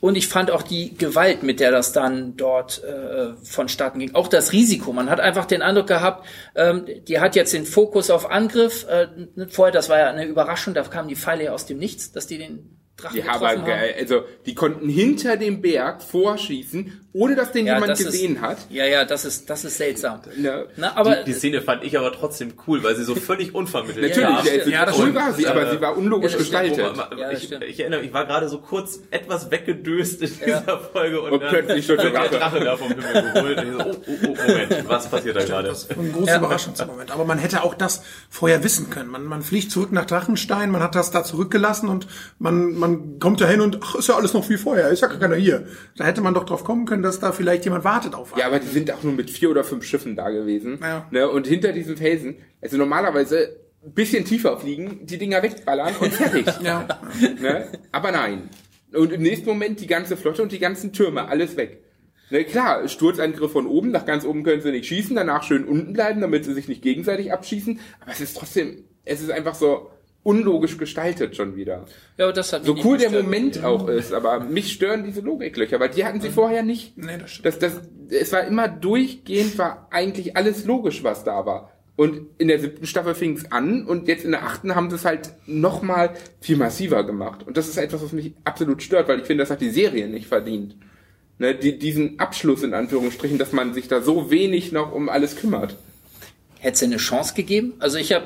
Und 0.03 0.17
ich 0.17 0.27
fand 0.27 0.51
auch 0.51 0.63
die 0.63 0.97
Gewalt, 0.97 1.43
mit 1.43 1.61
der 1.61 1.71
das 1.71 1.93
dann 1.93 2.35
dort 2.35 2.83
äh, 2.83 3.35
vonstatten 3.41 3.99
ging, 3.99 4.13
auch 4.15 4.27
das 4.27 4.51
Risiko. 4.51 4.91
Man 4.91 5.09
hat 5.09 5.21
einfach 5.21 5.45
den 5.45 5.61
Eindruck 5.61 5.87
gehabt, 5.87 6.27
ähm, 6.55 6.85
die 7.07 7.21
hat 7.21 7.37
jetzt 7.37 7.53
den 7.53 7.65
Fokus 7.65 8.09
auf 8.09 8.29
Angriff. 8.29 8.85
Äh, 8.89 9.07
vorher, 9.47 9.71
das 9.71 9.87
war 9.87 9.99
ja 9.99 10.09
eine 10.09 10.25
Überraschung, 10.25 10.73
da 10.73 10.83
kamen 10.83 11.07
die 11.07 11.15
Pfeile 11.15 11.45
ja 11.45 11.53
aus 11.53 11.67
dem 11.67 11.77
Nichts, 11.77 12.11
dass 12.11 12.27
die 12.27 12.37
den 12.37 12.82
Drachen 12.95 13.17
Ja, 13.17 13.23
getroffen 13.23 13.45
aber 13.45 13.57
haben. 13.61 13.65
geil. 13.65 13.95
Also, 13.99 14.23
die 14.45 14.53
konnten 14.55 14.87
hinter 14.87 15.35
dem 15.35 15.61
Berg 15.61 16.03
vorschießen, 16.03 16.99
ohne 17.11 17.35
dass 17.35 17.51
den 17.51 17.65
Ja, 17.67 17.73
jemand 17.75 17.91
das 17.91 18.03
gesehen 18.03 18.35
ist, 18.37 18.41
hat. 18.41 18.57
Ja, 18.69 18.85
ja, 18.85 19.03
das 19.05 19.25
ist, 19.25 19.49
das 19.49 19.65
ist 19.65 19.77
seltsam. 19.77 20.21
Ne? 20.37 20.67
Na, 20.77 20.95
aber 20.95 21.17
die, 21.17 21.25
die 21.25 21.33
Szene 21.33 21.61
fand 21.61 21.83
ich 21.83 21.97
aber 21.97 22.11
trotzdem 22.11 22.53
cool, 22.67 22.83
weil 22.83 22.95
sie 22.95 23.03
so 23.03 23.13
völlig 23.15 23.53
unvermittelt 23.53 24.09
Natürlich, 24.15 24.29
war. 24.29 24.39
also, 24.39 24.69
Ja, 24.69 24.85
das 24.85 24.95
cool 24.95 25.01
stimmt. 25.03 25.15
war 25.15 25.33
sie, 25.33 25.47
aber 25.47 25.67
Äh, 25.67 25.71
sie 25.71 25.81
war 25.81 25.97
unlogisch 25.97 26.31
ja, 26.33 26.37
gestaltet. 26.39 26.77
Ja, 27.17 27.31
ich, 27.31 27.51
ich 27.51 27.79
erinnere 27.79 27.99
mich, 27.99 28.09
ich 28.09 28.13
war 28.13 28.25
gerade 28.25 28.47
so 28.49 28.59
kurz 28.59 28.99
etwas 29.11 29.49
weggedöst 29.51 30.21
in 30.21 30.31
dieser 30.45 30.79
Folge 30.91 31.21
und, 31.21 31.31
Und 31.33 31.41
dann 31.41 31.49
plötzlich 31.49 31.85
schon 31.85 31.97
wird 31.97 32.13
der 32.15 32.29
Drache. 32.29 32.59
Da 32.63 32.77
vom 32.77 32.87
Himmel 32.89 33.31
geholt. 33.33 33.57
Und 33.59 33.65
ich 33.67 33.71
so, 33.73 33.79
oh, 33.89 33.95
oh, 34.07 34.27
oh, 34.27 34.47
Moment, 34.47 34.87
was 34.89 35.07
passiert 35.09 35.35
da 35.35 35.43
gerade? 35.43 35.67
Das 35.69 35.89
war 35.89 35.97
ein 35.97 36.13
großer 36.13 36.37
Überraschungsmoment. 36.37 37.11
Aber 37.11 37.25
man 37.25 37.37
hätte 37.37 37.63
auch 37.63 37.73
das 37.75 38.03
vorher 38.29 38.63
wissen 38.63 38.89
können. 38.89 39.09
Man, 39.09 39.23
man 39.25 39.41
fliegt 39.43 39.71
zurück 39.71 39.91
nach 39.91 40.05
Drachenstein, 40.05 40.71
man 40.71 40.81
hat 40.81 40.95
das 40.95 41.11
da 41.11 41.23
zurückgelassen 41.23 41.89
und 41.89 42.07
man, 42.39 42.73
man 42.83 43.19
kommt 43.19 43.39
da 43.39 43.47
hin 43.47 43.61
und 43.61 43.79
ach, 43.81 43.95
ist 43.95 44.09
ja 44.09 44.15
alles 44.15 44.33
noch 44.33 44.49
wie 44.49 44.57
vorher, 44.57 44.89
ist 44.89 45.01
ja 45.01 45.07
gar 45.07 45.17
keiner 45.19 45.35
hier. 45.35 45.65
Da 45.95 46.03
hätte 46.03 46.19
man 46.19 46.33
doch 46.33 46.43
drauf 46.43 46.65
kommen 46.65 46.85
können, 46.85 47.01
dass 47.01 47.19
da 47.19 47.31
vielleicht 47.31 47.63
jemand 47.63 47.85
wartet 47.85 48.13
auf 48.13 48.33
einen. 48.33 48.41
Ja, 48.41 48.47
aber 48.47 48.59
die 48.59 48.67
sind 48.67 48.91
auch 48.91 49.03
nur 49.03 49.13
mit 49.13 49.29
vier 49.29 49.49
oder 49.49 49.63
fünf 49.63 49.85
Schiffen 49.85 50.15
da 50.17 50.29
gewesen. 50.29 50.79
Ja. 50.81 51.07
Ne? 51.09 51.29
Und 51.29 51.47
hinter 51.47 51.71
diesen 51.71 51.95
Felsen, 51.95 52.35
also 52.61 52.77
normalerweise 52.77 53.55
ein 53.85 53.93
bisschen 53.93 54.25
tiefer 54.25 54.57
fliegen, 54.57 55.05
die 55.05 55.17
Dinger 55.17 55.41
wegballern 55.41 55.95
und 55.99 56.13
fertig. 56.13 56.45
Ja. 56.61 56.87
ne? 57.39 57.67
Aber 57.91 58.11
nein. 58.11 58.49
Und 58.93 59.13
im 59.13 59.21
nächsten 59.21 59.47
Moment 59.47 59.79
die 59.79 59.87
ganze 59.87 60.17
Flotte 60.17 60.43
und 60.43 60.51
die 60.51 60.59
ganzen 60.59 60.91
Türme, 60.91 61.27
alles 61.29 61.55
weg. 61.55 61.83
Ne, 62.29 62.43
klar, 62.43 62.87
Sturzangriff 62.87 63.51
von 63.51 63.65
oben, 63.65 63.91
nach 63.91 64.05
ganz 64.05 64.25
oben 64.25 64.43
können 64.43 64.61
sie 64.61 64.71
nicht 64.71 64.87
schießen, 64.87 65.15
danach 65.15 65.43
schön 65.43 65.65
unten 65.65 65.93
bleiben, 65.93 66.19
damit 66.19 66.45
sie 66.45 66.53
sich 66.53 66.67
nicht 66.67 66.81
gegenseitig 66.81 67.31
abschießen. 67.31 67.79
Aber 68.01 68.11
es 68.11 68.21
ist 68.21 68.37
trotzdem, 68.37 68.83
es 69.05 69.21
ist 69.21 69.31
einfach 69.31 69.55
so 69.55 69.89
unlogisch 70.23 70.77
gestaltet 70.77 71.35
schon 71.35 71.55
wieder. 71.55 71.85
ja, 72.17 72.25
aber 72.25 72.33
das 72.33 72.53
hat 72.53 72.61
mich 72.61 72.67
So 72.67 72.73
nicht 72.73 72.85
cool 72.85 72.97
der. 72.97 73.11
Moment 73.11 73.63
auch 73.63 73.87
ist, 73.89 74.13
aber 74.13 74.39
mich 74.39 74.71
stören 74.71 75.03
diese 75.03 75.21
Logiklöcher, 75.21 75.79
weil 75.79 75.89
die 75.89 76.05
hatten 76.05 76.21
sie 76.21 76.29
vorher 76.29 76.63
nicht. 76.63 76.97
Nee, 76.97 77.17
das 77.19 77.31
stimmt. 77.31 77.45
Das, 77.45 77.59
das, 77.59 77.81
es 78.09 78.31
war 78.31 78.45
immer 78.45 78.67
durchgehend, 78.67 79.57
war 79.57 79.87
eigentlich 79.91 80.37
alles 80.37 80.65
logisch, 80.65 81.03
was 81.03 81.23
da 81.23 81.45
war. 81.45 81.71
Und 81.95 82.27
in 82.39 82.47
der 82.47 82.59
siebten 82.59 82.87
Staffel 82.87 83.13
fing 83.13 83.35
es 83.37 83.51
an 83.51 83.85
und 83.85 84.07
jetzt 84.07 84.25
in 84.25 84.31
der 84.31 84.43
achten 84.43 84.73
haben 84.73 84.89
sie 84.89 84.95
es 84.95 85.05
halt 85.05 85.33
nochmal 85.45 86.13
viel 86.41 86.57
massiver 86.57 87.03
gemacht. 87.03 87.45
Und 87.45 87.55
das 87.55 87.67
ist 87.67 87.77
etwas, 87.77 88.01
was 88.01 88.13
mich 88.13 88.33
absolut 88.45 88.81
stört, 88.81 89.07
weil 89.07 89.19
ich 89.19 89.25
finde, 89.25 89.43
das 89.43 89.51
hat 89.51 89.61
die 89.61 89.69
Serie 89.69 90.07
nicht 90.07 90.25
verdient. 90.27 90.75
Ne, 91.37 91.53
die, 91.55 91.77
diesen 91.77 92.19
Abschluss 92.19 92.63
in 92.63 92.73
Anführungsstrichen, 92.73 93.37
dass 93.37 93.51
man 93.51 93.73
sich 93.73 93.87
da 93.87 94.01
so 94.01 94.31
wenig 94.31 94.71
noch 94.71 94.91
um 94.91 95.09
alles 95.09 95.35
kümmert. 95.35 95.75
Hätte 96.59 96.75
es 96.75 96.83
eine 96.83 96.97
Chance 96.97 97.33
gegeben? 97.35 97.73
Also 97.79 97.97
ich 97.97 98.13
habe 98.13 98.25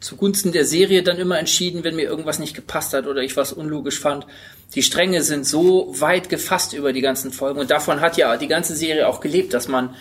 zugunsten 0.00 0.52
der 0.52 0.64
Serie 0.64 1.02
dann 1.02 1.18
immer 1.18 1.38
entschieden, 1.38 1.84
wenn 1.84 1.96
mir 1.96 2.08
irgendwas 2.08 2.38
nicht 2.38 2.54
gepasst 2.54 2.94
hat 2.94 3.06
oder 3.06 3.22
ich 3.22 3.36
was 3.36 3.52
unlogisch 3.52 4.00
fand. 4.00 4.26
Die 4.74 4.82
Stränge 4.82 5.22
sind 5.22 5.46
so 5.46 5.94
weit 6.00 6.28
gefasst 6.28 6.72
über 6.72 6.92
die 6.92 7.00
ganzen 7.00 7.32
Folgen 7.32 7.60
und 7.60 7.70
davon 7.70 8.00
hat 8.00 8.16
ja 8.16 8.36
die 8.36 8.48
ganze 8.48 8.74
Serie 8.74 9.08
auch 9.08 9.20
gelebt, 9.20 9.52
dass 9.52 9.68
man 9.68 9.94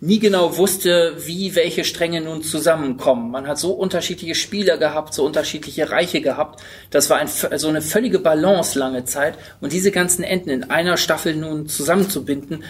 nie 0.00 0.18
genau 0.18 0.56
wusste, 0.58 1.14
wie 1.26 1.54
welche 1.54 1.84
Stränge 1.84 2.20
nun 2.20 2.42
zusammenkommen. 2.42 3.30
Man 3.30 3.46
hat 3.46 3.58
so 3.58 3.72
unterschiedliche 3.72 4.34
Spieler 4.34 4.76
gehabt, 4.76 5.14
so 5.14 5.24
unterschiedliche 5.24 5.90
Reiche 5.90 6.20
gehabt. 6.20 6.62
Das 6.90 7.08
war 7.08 7.18
ein, 7.18 7.28
so 7.28 7.68
eine 7.68 7.80
völlige 7.80 8.18
Balance 8.18 8.78
lange 8.78 9.04
Zeit. 9.04 9.38
Und 9.60 9.72
diese 9.72 9.92
ganzen 9.92 10.22
Enden 10.22 10.50
in 10.50 10.64
einer 10.64 10.96
Staffel 10.96 11.34
nun 11.34 11.68
zusammenzubinden, 11.68 12.64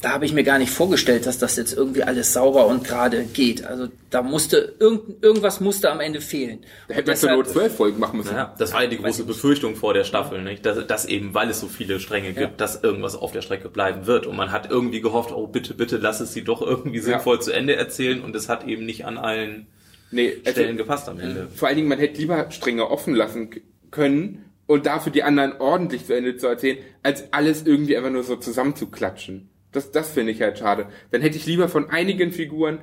da 0.00 0.10
habe 0.10 0.24
ich 0.24 0.32
mir 0.32 0.44
gar 0.44 0.58
nicht 0.58 0.70
vorgestellt, 0.70 1.26
dass 1.26 1.38
das 1.38 1.56
jetzt 1.56 1.76
irgendwie 1.76 2.04
alles 2.04 2.32
sauber 2.32 2.66
und 2.68 2.84
gerade 2.84 3.24
geht. 3.24 3.64
Also 3.64 3.88
da 4.10 4.22
musste 4.22 4.74
irgend, 4.78 5.24
irgendwas 5.24 5.60
musste 5.60 5.90
am 5.90 5.98
Ende 5.98 6.20
fehlen. 6.20 6.60
Da 6.86 6.94
hätte 6.94 7.26
man 7.26 7.36
Not 7.36 7.48
zwölf 7.48 7.74
Folgen 7.76 7.98
machen 7.98 8.18
müssen. 8.18 8.34
Ja, 8.34 8.54
das 8.58 8.72
war 8.72 8.84
ja 8.84 8.88
die 8.88 8.98
große 8.98 9.24
Befürchtung 9.24 9.74
vor 9.74 9.94
der 9.94 10.04
Staffel, 10.04 10.40
nicht? 10.42 10.64
Dass, 10.64 10.86
dass 10.86 11.04
eben, 11.06 11.34
weil 11.34 11.50
es 11.50 11.58
so 11.58 11.66
viele 11.66 11.98
Stränge 11.98 12.28
gibt, 12.28 12.38
Ja. 12.38 12.50
dass 12.56 12.82
irgendwas 12.84 13.16
auf 13.16 13.32
der 13.32 13.42
Strecke 13.42 13.68
bleiben 13.68 14.06
wird. 14.06 14.26
Und 14.26 14.36
man 14.36 14.52
hat 14.52 14.70
irgendwie 14.70 15.00
gehofft, 15.00 15.32
oh 15.32 15.48
bitte, 15.48 15.74
bitte, 15.74 15.96
lass 15.96 16.20
es 16.20 16.32
sie 16.32 16.44
doch 16.44 16.62
irgendwie 16.62 17.00
sinnvoll 17.00 17.40
zu 17.40 17.50
Ende 17.52 17.74
erzählen. 17.74 18.22
Und 18.22 18.36
es 18.36 18.48
hat 18.48 18.66
eben 18.68 18.86
nicht 18.86 19.04
an 19.04 19.18
allen 19.18 19.66
Nee, 20.12 20.34
also, 20.44 20.52
Stellen 20.52 20.76
gepasst 20.76 21.08
am 21.08 21.18
Ende. 21.18 21.48
vor 21.54 21.66
allen 21.68 21.76
Dingen, 21.76 21.88
man 21.88 21.98
hätte 21.98 22.20
lieber 22.20 22.50
Stränge 22.52 22.88
offen 22.88 23.14
lassen 23.16 23.50
können 23.90 24.44
und 24.66 24.86
dafür 24.86 25.10
die 25.12 25.22
anderen 25.24 25.54
ordentlich 25.60 26.06
zu 26.06 26.14
Ende 26.14 26.36
zu 26.36 26.46
erzählen, 26.46 26.78
als 27.02 27.32
alles 27.32 27.66
irgendwie 27.66 27.96
einfach 27.96 28.10
nur 28.10 28.22
so 28.22 28.36
zusammenzuklatschen. 28.36 29.50
Das, 29.72 29.90
das 29.90 30.10
finde 30.10 30.32
ich 30.32 30.40
halt 30.40 30.58
schade. 30.58 30.86
Dann 31.10 31.20
hätte 31.20 31.36
ich 31.36 31.46
lieber 31.46 31.68
von 31.68 31.90
einigen 31.90 32.32
Figuren 32.32 32.78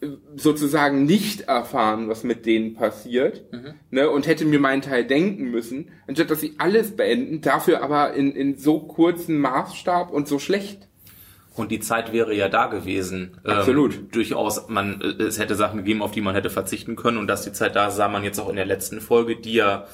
äh, 0.00 0.08
sozusagen 0.36 1.04
nicht 1.04 1.42
erfahren, 1.42 2.08
was 2.08 2.22
mit 2.24 2.46
denen 2.46 2.74
passiert, 2.74 3.42
ne, 3.90 4.08
und 4.08 4.26
hätte 4.26 4.44
mir 4.44 4.60
meinen 4.60 4.82
Teil 4.82 5.04
denken 5.04 5.50
müssen, 5.50 5.90
anstatt 6.06 6.30
dass 6.30 6.40
sie 6.40 6.54
alles 6.58 6.96
beenden, 6.96 7.40
dafür 7.40 7.82
aber 7.82 8.14
in, 8.14 8.32
in 8.32 8.56
so 8.56 8.80
kurzen 8.80 9.38
Maßstab 9.38 10.12
und 10.12 10.28
so 10.28 10.38
schlecht. 10.38 10.88
Und 11.58 11.72
die 11.72 11.80
Zeit 11.80 12.12
wäre 12.12 12.34
ja 12.34 12.48
da 12.48 12.66
gewesen. 12.66 13.36
Absolut. 13.42 13.96
Ähm, 13.96 14.08
durchaus, 14.12 14.68
man, 14.68 15.00
äh, 15.00 15.24
es 15.24 15.38
hätte 15.38 15.56
Sachen 15.56 15.78
gegeben, 15.78 16.02
auf 16.02 16.12
die 16.12 16.20
man 16.20 16.34
hätte 16.34 16.50
verzichten 16.50 16.94
können. 16.94 17.18
Und 17.18 17.26
dass 17.26 17.42
die 17.42 17.52
Zeit 17.52 17.74
da 17.74 17.90
sah 17.90 18.08
man 18.08 18.22
jetzt 18.22 18.38
auch 18.38 18.48
in 18.48 18.56
der 18.56 18.66
letzten 18.66 19.00
Folge, 19.00 19.36
die 19.36 19.54
ja 19.54 19.86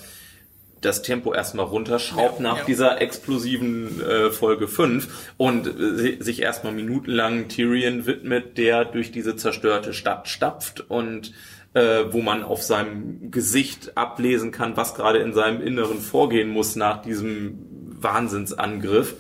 das 0.85 1.03
Tempo 1.03 1.33
erstmal 1.33 1.67
runterschraubt 1.67 2.41
Ja, 2.41 2.43
nach 2.43 2.59
ja. 2.59 2.65
dieser 2.65 3.01
explosiven 3.01 4.01
äh, 4.01 4.31
Folge 4.31 4.69
5 4.69 5.33
und 5.37 5.67
äh, 5.67 6.23
sich 6.23 6.43
erstmal 6.43 6.73
minutenlang 6.73 7.49
Tyrion 7.49 8.07
widmet, 8.07 8.59
der 8.59 8.85
durch 8.85 9.13
diese 9.13 9.37
zerstörte 9.37 9.93
Stadt 9.93 10.29
stapft 10.29 10.89
und 10.89 11.33
äh, 11.75 12.05
wo 12.11 12.21
man 12.23 12.43
auf 12.43 12.63
seinem 12.63 13.31
Gesicht 13.31 13.97
ablesen 13.97 14.53
kann, 14.53 14.77
was 14.77 14.95
gerade 14.95 15.19
in 15.19 15.35
seinem 15.35 15.61
Inneren 15.61 15.99
vorgehen 15.99 16.49
muss 16.49 16.77
nach 16.77 17.03
diesem 17.03 17.59
Wahnsinnsangriff. 18.01 19.15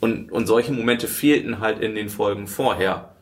Und, 0.00 0.30
und 0.30 0.46
solche 0.46 0.72
Momente 0.72 1.08
fehlten 1.08 1.60
halt 1.60 1.80
in 1.80 1.94
den 1.94 2.10
Folgen 2.10 2.46
vorher. 2.46 3.16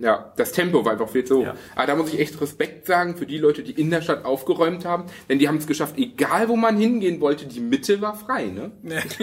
Ja, 0.00 0.32
das 0.36 0.52
Tempo 0.52 0.82
war 0.82 0.92
einfach 0.92 1.10
viel 1.10 1.24
zu 1.24 1.40
hoch. 1.40 1.44
Ja. 1.44 1.54
Aber 1.76 1.86
da 1.86 1.94
muss 1.94 2.10
ich 2.12 2.18
echt 2.18 2.40
Respekt 2.40 2.86
sagen 2.86 3.16
für 3.16 3.26
die 3.26 3.36
Leute, 3.36 3.62
die 3.62 3.72
in 3.72 3.90
der 3.90 4.00
Stadt 4.00 4.24
aufgeräumt 4.24 4.86
haben, 4.86 5.04
denn 5.28 5.38
die 5.38 5.46
haben 5.46 5.58
es 5.58 5.66
geschafft, 5.66 5.98
egal 5.98 6.48
wo 6.48 6.56
man 6.56 6.78
hingehen 6.78 7.20
wollte, 7.20 7.44
die 7.44 7.60
Mitte 7.60 8.00
war 8.00 8.16
frei, 8.16 8.46
ne? 8.46 8.72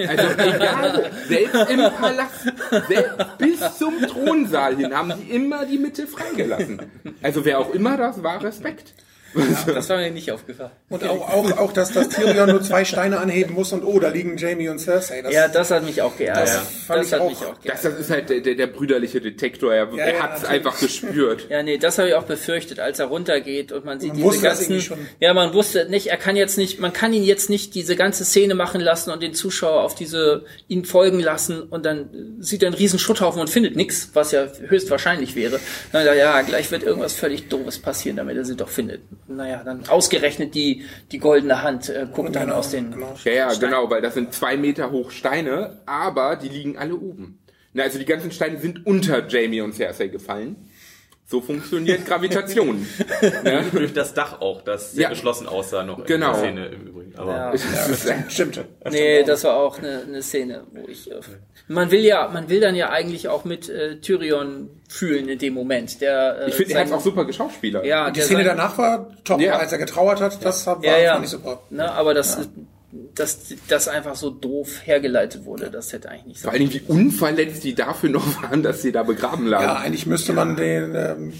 Also 0.07 0.27
egal 0.37 0.93
wo, 0.93 1.27
selbst 1.27 1.71
im 1.71 1.79
Palast, 1.79 2.53
selbst 2.87 3.37
bis 3.39 3.77
zum 3.79 3.99
Thronsaal 4.01 4.75
hin 4.75 4.95
haben 4.95 5.13
die 5.19 5.31
immer 5.31 5.65
die 5.65 5.79
Mitte 5.79 6.05
freigelassen. 6.05 6.79
Also 7.23 7.43
wer 7.43 7.59
auch 7.59 7.73
immer 7.73 7.97
das 7.97 8.21
war, 8.21 8.43
Respekt. 8.43 8.93
Das 9.67 9.89
war 9.89 9.97
mir 9.97 10.11
nicht 10.11 10.31
aufgefallen. 10.31 10.71
Und 10.89 11.03
auch, 11.03 11.29
auch, 11.29 11.57
auch, 11.57 11.73
dass 11.73 11.91
das 11.91 12.09
Tyrion 12.09 12.49
nur 12.49 12.61
zwei 12.61 12.85
Steine 12.85 13.19
anheben 13.19 13.53
muss 13.53 13.73
und 13.73 13.83
oh, 13.83 13.99
da 13.99 14.09
liegen 14.09 14.37
Jamie 14.37 14.69
und 14.69 14.79
Cersei. 14.79 15.21
Das, 15.21 15.33
Ja, 15.33 15.47
das 15.47 15.69
hat 15.71 15.83
mich 15.83 16.01
auch 16.01 16.17
geärgert. 16.17 16.43
Das 16.47 16.53
Das, 16.55 16.67
fand 16.87 17.05
ich 17.05 17.13
hat 17.13 17.21
auch- 17.21 17.29
mich 17.29 17.37
auch 17.39 17.53
Das, 17.55 17.61
geärgert. 17.63 17.85
das 17.85 17.99
ist 17.99 18.09
halt 18.09 18.29
der, 18.29 18.39
der, 18.41 18.55
der 18.55 18.67
brüderliche 18.67 19.21
Detektor, 19.21 19.73
er, 19.73 19.89
Ja, 19.93 20.03
er 20.05 20.13
ja, 20.15 20.23
hat 20.23 20.37
es 20.37 20.45
einfach 20.45 20.79
gespürt. 20.79 21.47
Ja, 21.49 21.61
nee, 21.63 21.77
das 21.77 21.97
habe 21.97 22.09
ich 22.09 22.15
auch 22.15 22.23
befürchtet, 22.23 22.79
als 22.79 22.99
er 22.99 23.07
runtergeht 23.07 23.71
und 23.71 23.85
man 23.85 23.99
sieht 23.99 24.13
Man 24.15 24.31
diese 24.31 24.43
das 24.43 24.67
ganzen. 24.67 25.07
Ja, 25.19 25.33
man 25.33 25.53
wusste 25.53 25.87
nicht, 25.89 26.07
er 26.07 26.17
kann 26.17 26.35
jetzt 26.35 26.57
nicht, 26.57 26.79
man 26.79 26.93
kann 26.93 27.13
ihn 27.13 27.23
jetzt 27.23 27.49
nicht 27.49 27.75
diese 27.75 27.95
ganze 27.95 28.25
Szene 28.25 28.55
machen 28.55 28.81
lassen 28.81 29.11
und 29.11 29.21
den 29.21 29.33
Zuschauer 29.33 29.83
auf 29.83 29.95
diese 29.95 30.45
ihn 30.67 30.85
folgen 30.85 31.19
lassen 31.19 31.61
und 31.63 31.85
dann 31.85 32.37
sieht 32.39 32.63
er 32.63 32.67
einen 32.67 32.75
riesen 32.75 32.99
Schutthaufen 32.99 33.41
und 33.41 33.49
findet 33.49 33.75
nichts, 33.75 34.09
was 34.13 34.31
ja 34.31 34.47
höchstwahrscheinlich 34.67 35.35
wäre. 35.35 35.59
Dann 35.91 36.05
ja, 36.17 36.41
gleich 36.41 36.71
wird 36.71 36.83
irgendwas 36.83 37.13
völlig 37.13 37.49
doofes 37.49 37.79
passieren, 37.79 38.17
damit 38.17 38.37
er 38.37 38.45
sie 38.45 38.55
doch 38.55 38.69
findet. 38.69 39.01
Naja, 39.27 39.61
dann 39.63 39.87
ausgerechnet 39.89 40.55
die 40.55 40.85
die 41.11 41.19
goldene 41.19 41.63
Hand 41.63 41.89
äh, 41.89 42.07
guckt 42.13 42.35
dann 42.35 42.47
Genau, 42.47 42.55
aus 42.57 42.71
den. 42.71 42.91
genau. 42.91 43.15
Ja, 43.23 43.31
ja, 43.31 43.53
genau, 43.53 43.89
weil 43.89 44.01
das 44.01 44.13
sind 44.13 44.33
zwei 44.33 44.57
Meter 44.57 44.91
hoch 44.91 45.11
Steine, 45.11 45.79
aber 45.85 46.35
die 46.35 46.49
liegen 46.49 46.77
alle 46.77 46.95
oben. 46.95 47.39
Na, 47.73 47.83
also 47.83 47.99
die 47.99 48.05
ganzen 48.05 48.31
Steine 48.31 48.57
sind 48.59 48.85
unter 48.85 49.27
Jamie 49.27 49.61
und 49.61 49.73
Cersei 49.73 50.07
gefallen. 50.07 50.55
So 51.29 51.41
funktioniert 51.41 52.05
Gravitation. 52.05 52.87
ne? 53.43 53.65
Durch 53.73 53.91
das 53.93 54.13
Dach 54.13 54.39
auch, 54.39 54.61
das 54.61 54.93
sehr 54.93 55.03
Ja. 55.03 55.09
geschlossen 55.09 55.45
aussah 55.45 55.83
noch 55.83 56.05
Genau. 56.05 56.27
in 56.27 56.31
der 56.31 56.39
Szene 56.39 56.65
im 56.67 56.87
Übrigen. 56.87 57.13
Aber 57.17 57.31
Ja. 57.33 57.53
Echt- 57.53 58.31
Stimmt. 58.31 58.63
Nee, 58.89 59.23
das 59.23 59.43
war 59.43 59.57
auch 59.57 59.77
eine, 59.77 60.03
eine 60.07 60.21
Szene, 60.21 60.63
wo 60.71 60.87
ich. 60.87 61.11
Äh, 61.11 61.15
man 61.67 61.91
will 61.91 61.99
ja, 62.05 62.29
man 62.29 62.47
will 62.47 62.61
dann 62.61 62.75
ja 62.75 62.91
eigentlich 62.91 63.27
auch 63.27 63.43
mit 63.43 63.67
äh, 63.67 63.99
Tyrion 63.99 64.69
fühlen 64.87 65.27
in 65.27 65.37
dem 65.37 65.53
Moment. 65.53 65.99
Der, 65.99 66.43
äh, 66.43 66.47
Ich 66.49 66.55
finde, 66.55 66.75
er 66.75 66.79
hat 66.81 66.87
sein- 66.87 66.97
auch 66.97 67.01
super 67.03 67.25
geschauspielert. 67.25 67.85
Ja, 67.85 68.09
Die 68.09 68.21
Szene 68.21 68.45
sein- 68.45 68.55
danach 68.55 68.77
war 68.77 69.09
top, 69.25 69.41
Ja. 69.41 69.57
als 69.57 69.73
er 69.73 69.79
getrauert 69.79 70.21
hat, 70.21 70.45
das 70.45 70.65
war, 70.65 70.81
ja, 70.81 70.97
ja. 70.97 71.13
fand 71.13 71.25
ich 71.25 71.31
super. 71.31 71.59
Ne, 71.71 71.91
aber 71.91 72.13
das, 72.13 72.37
dass 73.15 73.39
das 73.67 73.87
einfach 73.87 74.15
so 74.15 74.29
doof 74.29 74.69
hergeleitet 74.83 75.45
wurde, 75.45 75.69
das 75.71 75.91
hätte 75.93 76.09
eigentlich 76.09 76.25
nicht 76.25 76.41
Vor 76.41 76.51
sein. 76.51 76.61
allen 76.61 76.69
Dingen, 76.69 76.83
wie 76.87 76.91
unverletzt 76.91 77.63
die 77.63 77.75
dafür 77.75 78.09
noch 78.09 78.41
waren, 78.43 78.63
dass 78.63 78.81
sie 78.81 78.91
da 78.91 79.03
begraben 79.03 79.47
lagen. 79.47 79.63
Ja, 79.63 79.75
eigentlich 79.77 80.05
müsste 80.05 80.33
man 80.33 80.55
den 80.55 80.93
ähm, 80.95 81.33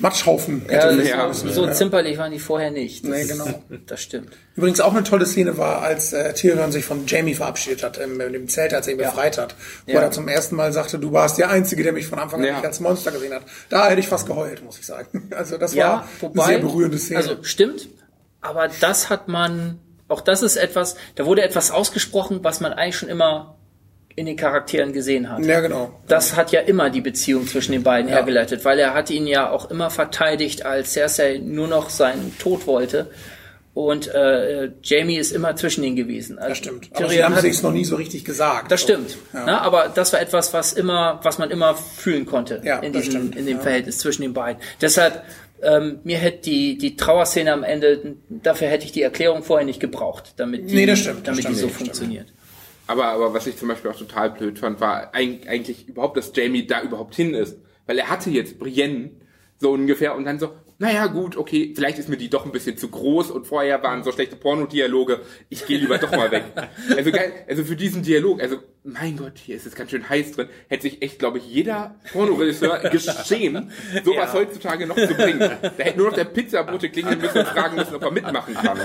Matschhaufen 0.00 0.62
Ja, 0.68 0.72
hätte 0.82 0.96
das, 0.96 1.08
Ja. 1.08 1.32
so, 1.32 1.48
so 1.48 1.70
zimperlich 1.70 2.18
waren 2.18 2.32
die 2.32 2.40
vorher 2.40 2.72
nicht. 2.72 3.04
Das, 3.04 3.10
Nee, 3.12 3.24
genau. 3.26 3.46
Das 3.86 4.02
stimmt. 4.02 4.30
Übrigens 4.56 4.80
auch 4.80 4.92
eine 4.92 5.04
tolle 5.04 5.24
Szene 5.24 5.56
war, 5.56 5.82
als 5.82 6.12
äh, 6.12 6.34
Tyrion 6.34 6.72
sich 6.72 6.84
von 6.84 7.06
Jamie 7.06 7.34
verabschiedet 7.34 7.84
hat, 7.84 7.98
im, 7.98 8.20
in 8.20 8.32
dem 8.32 8.48
Zelt, 8.48 8.74
als 8.74 8.88
er 8.88 8.94
ihn 8.94 8.98
befreit 8.98 9.38
hat. 9.38 9.54
Wo 9.86 9.92
Ja. 9.92 10.00
er 10.02 10.10
zum 10.10 10.26
ersten 10.26 10.56
Mal 10.56 10.72
sagte, 10.72 10.98
du 10.98 11.12
warst 11.12 11.38
der 11.38 11.48
Einzige, 11.50 11.84
der 11.84 11.92
mich 11.92 12.08
von 12.08 12.18
Anfang 12.18 12.40
an 12.40 12.46
Ja. 12.46 12.54
nicht 12.56 12.64
als 12.66 12.80
Monster 12.80 13.12
gesehen 13.12 13.32
hat. 13.34 13.42
Da 13.68 13.88
hätte 13.88 14.00
ich 14.00 14.08
fast 14.08 14.26
geheult, 14.26 14.64
muss 14.64 14.78
ich 14.80 14.86
sagen. 14.86 15.28
Also 15.36 15.58
das 15.58 15.74
Ja, 15.74 15.88
war 15.88 16.08
wobei, 16.20 16.42
eine 16.44 16.52
sehr 16.54 16.58
berührende 16.60 16.98
Szene. 16.98 17.20
also 17.20 17.36
stimmt, 17.44 17.88
aber 18.40 18.68
das 18.80 19.10
hat 19.10 19.28
man, 19.28 19.78
auch 20.08 20.20
das 20.20 20.42
ist 20.42 20.56
etwas, 20.56 20.96
da 21.14 21.26
wurde 21.26 21.42
etwas 21.42 21.70
ausgesprochen, 21.70 22.40
was 22.42 22.60
man 22.60 22.72
eigentlich 22.72 22.96
schon 22.96 23.08
immer 23.08 23.56
in 24.16 24.26
den 24.26 24.36
Charakteren 24.36 24.92
gesehen 24.92 25.28
hat. 25.30 25.44
ja, 25.44 25.60
genau. 25.60 25.90
Das 26.06 26.36
hat 26.36 26.52
ja 26.52 26.60
immer 26.60 26.88
die 26.90 27.00
Beziehung 27.00 27.48
zwischen 27.48 27.72
den 27.72 27.82
beiden 27.82 28.08
hergeleitet, 28.08 28.64
weil 28.64 28.78
er 28.78 28.94
hat 28.94 29.10
ihn 29.10 29.26
ja 29.26 29.50
auch 29.50 29.70
immer 29.70 29.90
verteidigt, 29.90 30.64
als 30.64 30.92
Cersei 30.92 31.40
nur 31.42 31.66
noch 31.66 31.90
seinen 31.90 32.36
Tod 32.38 32.66
wollte. 32.68 33.10
Und 33.72 34.06
äh, 34.14 34.70
Jamie 34.84 35.16
ist 35.16 35.32
immer 35.32 35.56
zwischen 35.56 35.82
ihnen 35.82 35.96
gewesen. 35.96 36.38
Also 36.38 36.50
Das 36.50 36.58
stimmt. 36.58 36.90
Aber 36.92 36.98
sie 37.08 37.14
Tyrion 37.14 37.24
haben 37.24 37.34
hat, 37.34 37.40
sich 37.42 37.60
noch 37.60 37.72
nie 37.72 37.84
so 37.84 37.96
richtig 37.96 38.24
gesagt. 38.24 38.70
das 38.70 38.80
stimmt. 38.80 39.16
Ja. 39.32 39.42
Na, 39.46 39.60
aber 39.62 39.90
das 39.92 40.12
war 40.12 40.20
etwas, 40.20 40.54
was 40.54 40.74
immer, 40.74 41.18
was 41.24 41.38
man 41.38 41.50
immer 41.50 41.74
fühlen 41.74 42.24
konnte 42.24 42.60
Ja, 42.62 42.78
in 42.78 42.92
diesem, 42.92 43.32
in 43.32 43.46
dem 43.46 43.56
Ja. 43.56 43.62
Verhältnis 43.64 43.98
zwischen 43.98 44.22
den 44.22 44.32
beiden. 44.32 44.62
Deshalb 44.80 45.24
ähm, 45.62 46.00
mir 46.04 46.18
hätte 46.18 46.42
die 46.50 46.76
die 46.78 46.96
Trauerszene 46.96 47.52
am 47.52 47.62
Ende, 47.64 48.16
dafür 48.28 48.68
hätte 48.68 48.84
ich 48.84 48.92
die 48.92 49.02
Erklärung 49.02 49.42
vorher 49.42 49.64
nicht 49.66 49.80
gebraucht, 49.80 50.34
damit 50.36 50.70
die, 50.70 50.74
Nee, 50.74 50.86
das 50.86 50.98
stimmt, 51.00 51.18
das 51.18 51.24
damit 51.24 51.40
stimmt, 51.40 51.56
die 51.56 51.60
so 51.60 51.66
stimmt. 51.68 51.78
funktioniert. 51.78 52.32
Aber, 52.86 53.06
aber 53.06 53.32
was 53.32 53.46
ich 53.46 53.56
zum 53.56 53.68
Beispiel 53.68 53.90
auch 53.90 53.96
total 53.98 54.30
blöd 54.30 54.58
fand, 54.58 54.78
war 54.80 55.14
eig- 55.14 55.46
eigentlich 55.48 55.88
überhaupt, 55.88 56.16
dass 56.18 56.32
Jamie 56.34 56.66
da 56.66 56.82
überhaupt 56.82 57.14
hin 57.14 57.32
ist. 57.32 57.56
Weil 57.86 57.98
er 57.98 58.10
hatte 58.10 58.28
jetzt 58.30 58.58
Brienne 58.58 59.10
so 59.58 59.70
ungefähr 59.72 60.14
und 60.14 60.24
dann 60.26 60.38
so, 60.38 60.50
naja 60.78 61.06
gut, 61.06 61.36
okay, 61.38 61.72
vielleicht 61.74 61.98
ist 61.98 62.08
mir 62.10 62.16
die 62.18 62.28
doch 62.28 62.44
ein 62.44 62.52
bisschen 62.52 62.76
zu 62.76 62.88
groß 62.88 63.30
und 63.30 63.46
vorher 63.46 63.82
waren 63.82 64.02
so 64.04 64.12
schlechte 64.12 64.36
Pornodialoge, 64.36 65.20
ich 65.48 65.64
gehe 65.66 65.78
lieber 65.78 65.96
doch 65.98 66.10
mal 66.10 66.30
weg. 66.30 66.44
Also 66.96 67.10
geil, 67.10 67.32
also 67.48 67.64
für 67.64 67.76
diesen 67.76 68.02
Dialog, 68.02 68.42
also 68.42 68.56
mein 68.86 69.16
Gott, 69.16 69.38
hier 69.38 69.56
ist 69.56 69.64
es 69.66 69.74
ganz 69.74 69.90
schön 69.90 70.06
heiß 70.06 70.32
drin, 70.32 70.48
hätte 70.68 70.82
sich 70.82 71.00
echt, 71.00 71.18
glaube 71.18 71.38
ich, 71.38 71.46
jeder 71.48 71.94
Pornoregisseur 72.12 72.78
geschämt, 72.90 73.72
sowas 74.04 74.32
Ja. 74.32 74.32
heutzutage 74.34 74.86
noch 74.86 74.94
zu 74.94 75.14
bringen. 75.14 75.38
Da 75.38 75.70
hätte 75.78 75.96
nur 75.98 76.08
noch 76.08 76.14
der 76.16 76.26
Pizzabote 76.26 76.90
klingeln 76.90 77.18
müssen 77.18 77.38
und 77.38 77.46
fragen 77.48 77.76
müssen, 77.76 77.94
ob 77.94 78.02
er 78.02 78.10
mitmachen 78.10 78.52
kann. 78.54 78.78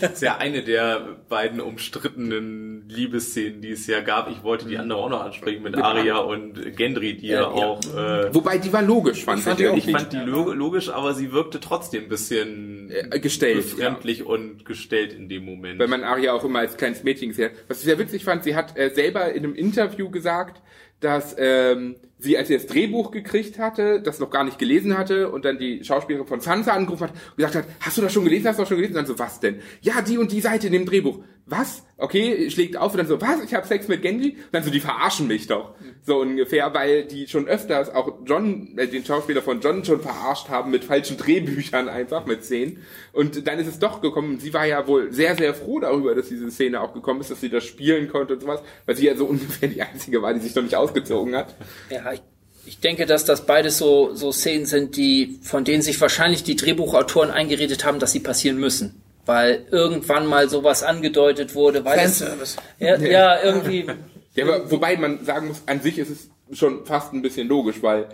Das 0.00 0.12
ist 0.14 0.22
ja 0.22 0.38
eine 0.38 0.62
der 0.64 1.06
beiden 1.28 1.60
umstrittenen 1.60 2.88
Liebesszenen, 2.88 3.60
die 3.60 3.70
es 3.70 3.86
ja 3.86 4.00
gab. 4.00 4.28
Ich 4.28 4.42
wollte 4.42 4.66
die 4.66 4.76
andere 4.76 4.98
auch 4.98 5.08
noch 5.08 5.24
ansprechen 5.24 5.62
mit 5.62 5.76
Aria 5.76 6.18
und 6.18 6.76
Gendry, 6.76 7.14
die 7.16 7.28
ja, 7.28 7.42
Ja, 7.42 7.56
ja. 7.56 7.66
auch. 7.66 7.80
Äh, 7.96 8.34
Wobei, 8.34 8.58
die 8.58 8.72
war 8.72 8.82
logisch, 8.82 9.24
fand 9.24 9.38
ich. 9.38 9.44
fand 9.44 9.60
die 9.60 9.68
auch 9.68 9.76
ich 9.76 9.88
fand 9.90 10.12
die 10.12 10.16
lo 10.18 10.52
logisch, 10.52 10.88
aber 10.90 11.14
sie 11.14 11.30
wirkte 11.32 11.60
trotzdem 11.60 12.04
ein 12.04 12.08
bisschen 12.08 12.90
Äh, 12.90 13.20
gestellt, 13.20 13.56
befremdlich 13.58 14.26
und 14.26 14.64
gestellt 14.64 15.12
in 15.12 15.28
dem 15.28 15.44
Moment. 15.44 15.78
weil 15.78 15.86
man 15.88 16.02
Aria 16.02 16.32
auch 16.32 16.44
immer 16.44 16.58
als 16.58 16.76
kleines 16.76 17.04
Mädchen 17.04 17.28
gesehen 17.28 17.50
hat. 17.50 17.52
Was 17.68 17.78
ich 17.78 17.84
sehr 17.84 17.98
witzig 18.00 18.24
fand, 18.24 18.42
sie 18.42 18.56
hat 18.56 18.76
äh, 18.76 18.90
selber 18.92 19.32
in 19.32 19.43
einem 19.44 19.54
Interview 19.54 20.10
gesagt, 20.10 20.60
dass 21.00 21.36
ähm, 21.38 21.96
sie, 22.18 22.38
als 22.38 22.48
sie 22.48 22.54
das 22.54 22.66
Drehbuch 22.66 23.10
gekriegt 23.10 23.58
hatte, 23.58 24.00
das 24.00 24.18
noch 24.18 24.30
gar 24.30 24.44
nicht 24.44 24.58
gelesen 24.58 24.96
hatte 24.96 25.30
und 25.30 25.44
dann 25.44 25.58
die 25.58 25.84
Schauspielerin 25.84 26.26
von 26.26 26.40
Sansa 26.40 26.72
angerufen 26.72 27.04
hat 27.04 27.10
und 27.10 27.36
gesagt 27.36 27.54
hat, 27.54 27.66
hast 27.80 27.98
du 27.98 28.02
das 28.02 28.12
schon 28.12 28.24
gelesen, 28.24 28.48
hast 28.48 28.58
du 28.58 28.62
das 28.62 28.68
schon 28.68 28.78
gelesen? 28.78 28.96
Und 28.96 29.06
dann 29.06 29.06
so, 29.06 29.18
was 29.18 29.40
denn? 29.40 29.60
Ja, 29.82 30.00
die 30.00 30.18
und 30.18 30.32
die 30.32 30.40
Seite 30.40 30.68
in 30.68 30.72
dem 30.72 30.86
Drehbuch. 30.86 31.20
Was? 31.46 31.82
Okay, 31.98 32.50
schlägt 32.50 32.78
auf 32.78 32.92
und 32.92 32.98
dann 32.98 33.06
so, 33.06 33.20
was? 33.20 33.42
Ich 33.44 33.52
habe 33.52 33.66
Sex 33.66 33.86
mit 33.86 34.00
Gendry? 34.00 34.30
Und 34.30 34.48
dann 34.52 34.62
so, 34.62 34.70
die 34.70 34.80
verarschen 34.80 35.26
mich 35.26 35.46
doch. 35.46 35.74
So 36.02 36.20
ungefähr, 36.20 36.72
weil 36.72 37.04
die 37.04 37.28
schon 37.28 37.46
öfters 37.48 37.90
auch 37.90 38.20
John, 38.24 38.78
äh, 38.78 38.88
den 38.88 39.04
Schauspieler 39.04 39.42
von 39.42 39.60
John 39.60 39.84
schon 39.84 40.00
verarscht 40.00 40.48
haben 40.48 40.70
mit 40.70 40.84
falschen 40.84 41.18
Drehbüchern 41.18 41.90
einfach, 41.90 42.24
mit 42.24 42.44
Szenen. 42.44 42.78
Und 43.12 43.46
dann 43.46 43.58
ist 43.58 43.66
es 43.66 43.78
doch 43.78 44.00
gekommen. 44.00 44.40
Sie 44.40 44.54
war 44.54 44.64
ja 44.64 44.86
wohl 44.86 45.12
sehr, 45.12 45.36
sehr 45.36 45.52
froh 45.52 45.80
darüber, 45.80 46.14
dass 46.14 46.28
diese 46.28 46.50
Szene 46.50 46.80
auch 46.80 46.94
gekommen 46.94 47.20
ist, 47.20 47.30
dass 47.30 47.42
sie 47.42 47.50
das 47.50 47.64
spielen 47.64 48.08
konnte 48.08 48.34
und 48.34 48.40
sowas, 48.40 48.62
weil 48.86 48.96
sie 48.96 49.06
ja 49.06 49.14
so 49.14 49.26
ungefähr 49.26 49.68
die 49.68 49.82
einzige 49.82 50.22
war, 50.22 50.32
die 50.32 50.40
sich 50.40 50.54
noch 50.54 50.62
nicht 50.62 50.76
ausgezogen 50.76 51.36
hat. 51.36 51.54
Ja, 51.90 52.10
ich, 52.10 52.22
ich 52.64 52.80
denke, 52.80 53.04
dass 53.04 53.26
das 53.26 53.44
beides 53.44 53.76
so, 53.76 54.14
so 54.14 54.32
Szenen 54.32 54.64
sind, 54.64 54.96
die, 54.96 55.38
von 55.42 55.64
denen 55.64 55.82
sich 55.82 56.00
wahrscheinlich 56.00 56.42
die 56.42 56.56
Drehbuchautoren 56.56 57.30
eingeredet 57.30 57.84
haben, 57.84 57.98
dass 57.98 58.12
sie 58.12 58.20
passieren 58.20 58.58
müssen. 58.58 59.03
Weil 59.26 59.66
irgendwann 59.70 60.26
mal 60.26 60.48
sowas 60.48 60.82
angedeutet 60.82 61.54
wurde, 61.54 61.84
weil 61.84 61.98
es, 62.00 62.18
Fanservice. 62.20 62.56
ja, 62.78 62.96
ja, 62.98 63.42
irgendwie, 63.42 63.86
Ja, 64.34 64.44
aber 64.44 64.70
wobei 64.70 64.96
man 64.96 65.24
sagen 65.24 65.48
muss, 65.48 65.62
an 65.66 65.80
sich 65.80 65.98
ist 65.98 66.10
es 66.10 66.58
schon 66.58 66.84
fast 66.84 67.12
ein 67.12 67.22
bisschen 67.22 67.48
logisch, 67.48 67.82
weil 67.82 68.08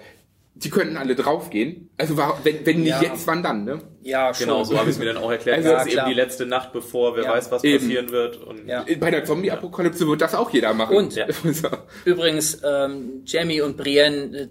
die 0.54 0.68
könnten 0.70 0.96
alle 0.98 1.14
draufgehen. 1.14 1.88
Also 1.96 2.16
war, 2.16 2.38
wenn, 2.44 2.64
wenn 2.66 2.80
nicht 2.82 2.90
Ja. 2.90 3.02
jetzt, 3.02 3.26
wann 3.26 3.42
dann, 3.42 3.64
ne? 3.64 3.80
ja, 4.02 4.34
schon. 4.34 4.46
genau, 4.46 4.62
so 4.64 4.76
habe 4.78 4.90
ich 4.90 4.96
es 4.96 4.98
mir 5.00 5.06
dann 5.06 5.16
auch 5.16 5.30
erklärt. 5.30 5.58
Also, 5.58 5.70
das 5.70 5.86
ist 5.86 5.92
klar. 5.92 6.06
eben 6.06 6.14
die 6.14 6.20
letzte 6.20 6.44
Nacht, 6.46 6.72
bevor 6.72 7.16
wer 7.16 7.24
Ja. 7.24 7.32
weiß, 7.32 7.50
was 7.50 7.64
Eben. 7.64 7.78
passieren 7.78 8.10
wird. 8.10 8.36
Und 8.36 8.68
Ja. 8.68 8.84
Bei 8.98 9.10
der 9.10 9.24
Zombie-Apokalypse 9.24 10.06
wird 10.06 10.20
das 10.20 10.34
auch 10.34 10.50
jeder 10.50 10.74
machen. 10.74 10.96
Und? 10.96 11.14
Ja. 11.16 11.26
So. 11.52 11.68
Übrigens, 12.04 12.60
ähm, 12.64 13.22
Jamie 13.24 13.62
und 13.62 13.76
Brienne, 13.76 14.36
äh, 14.36 14.48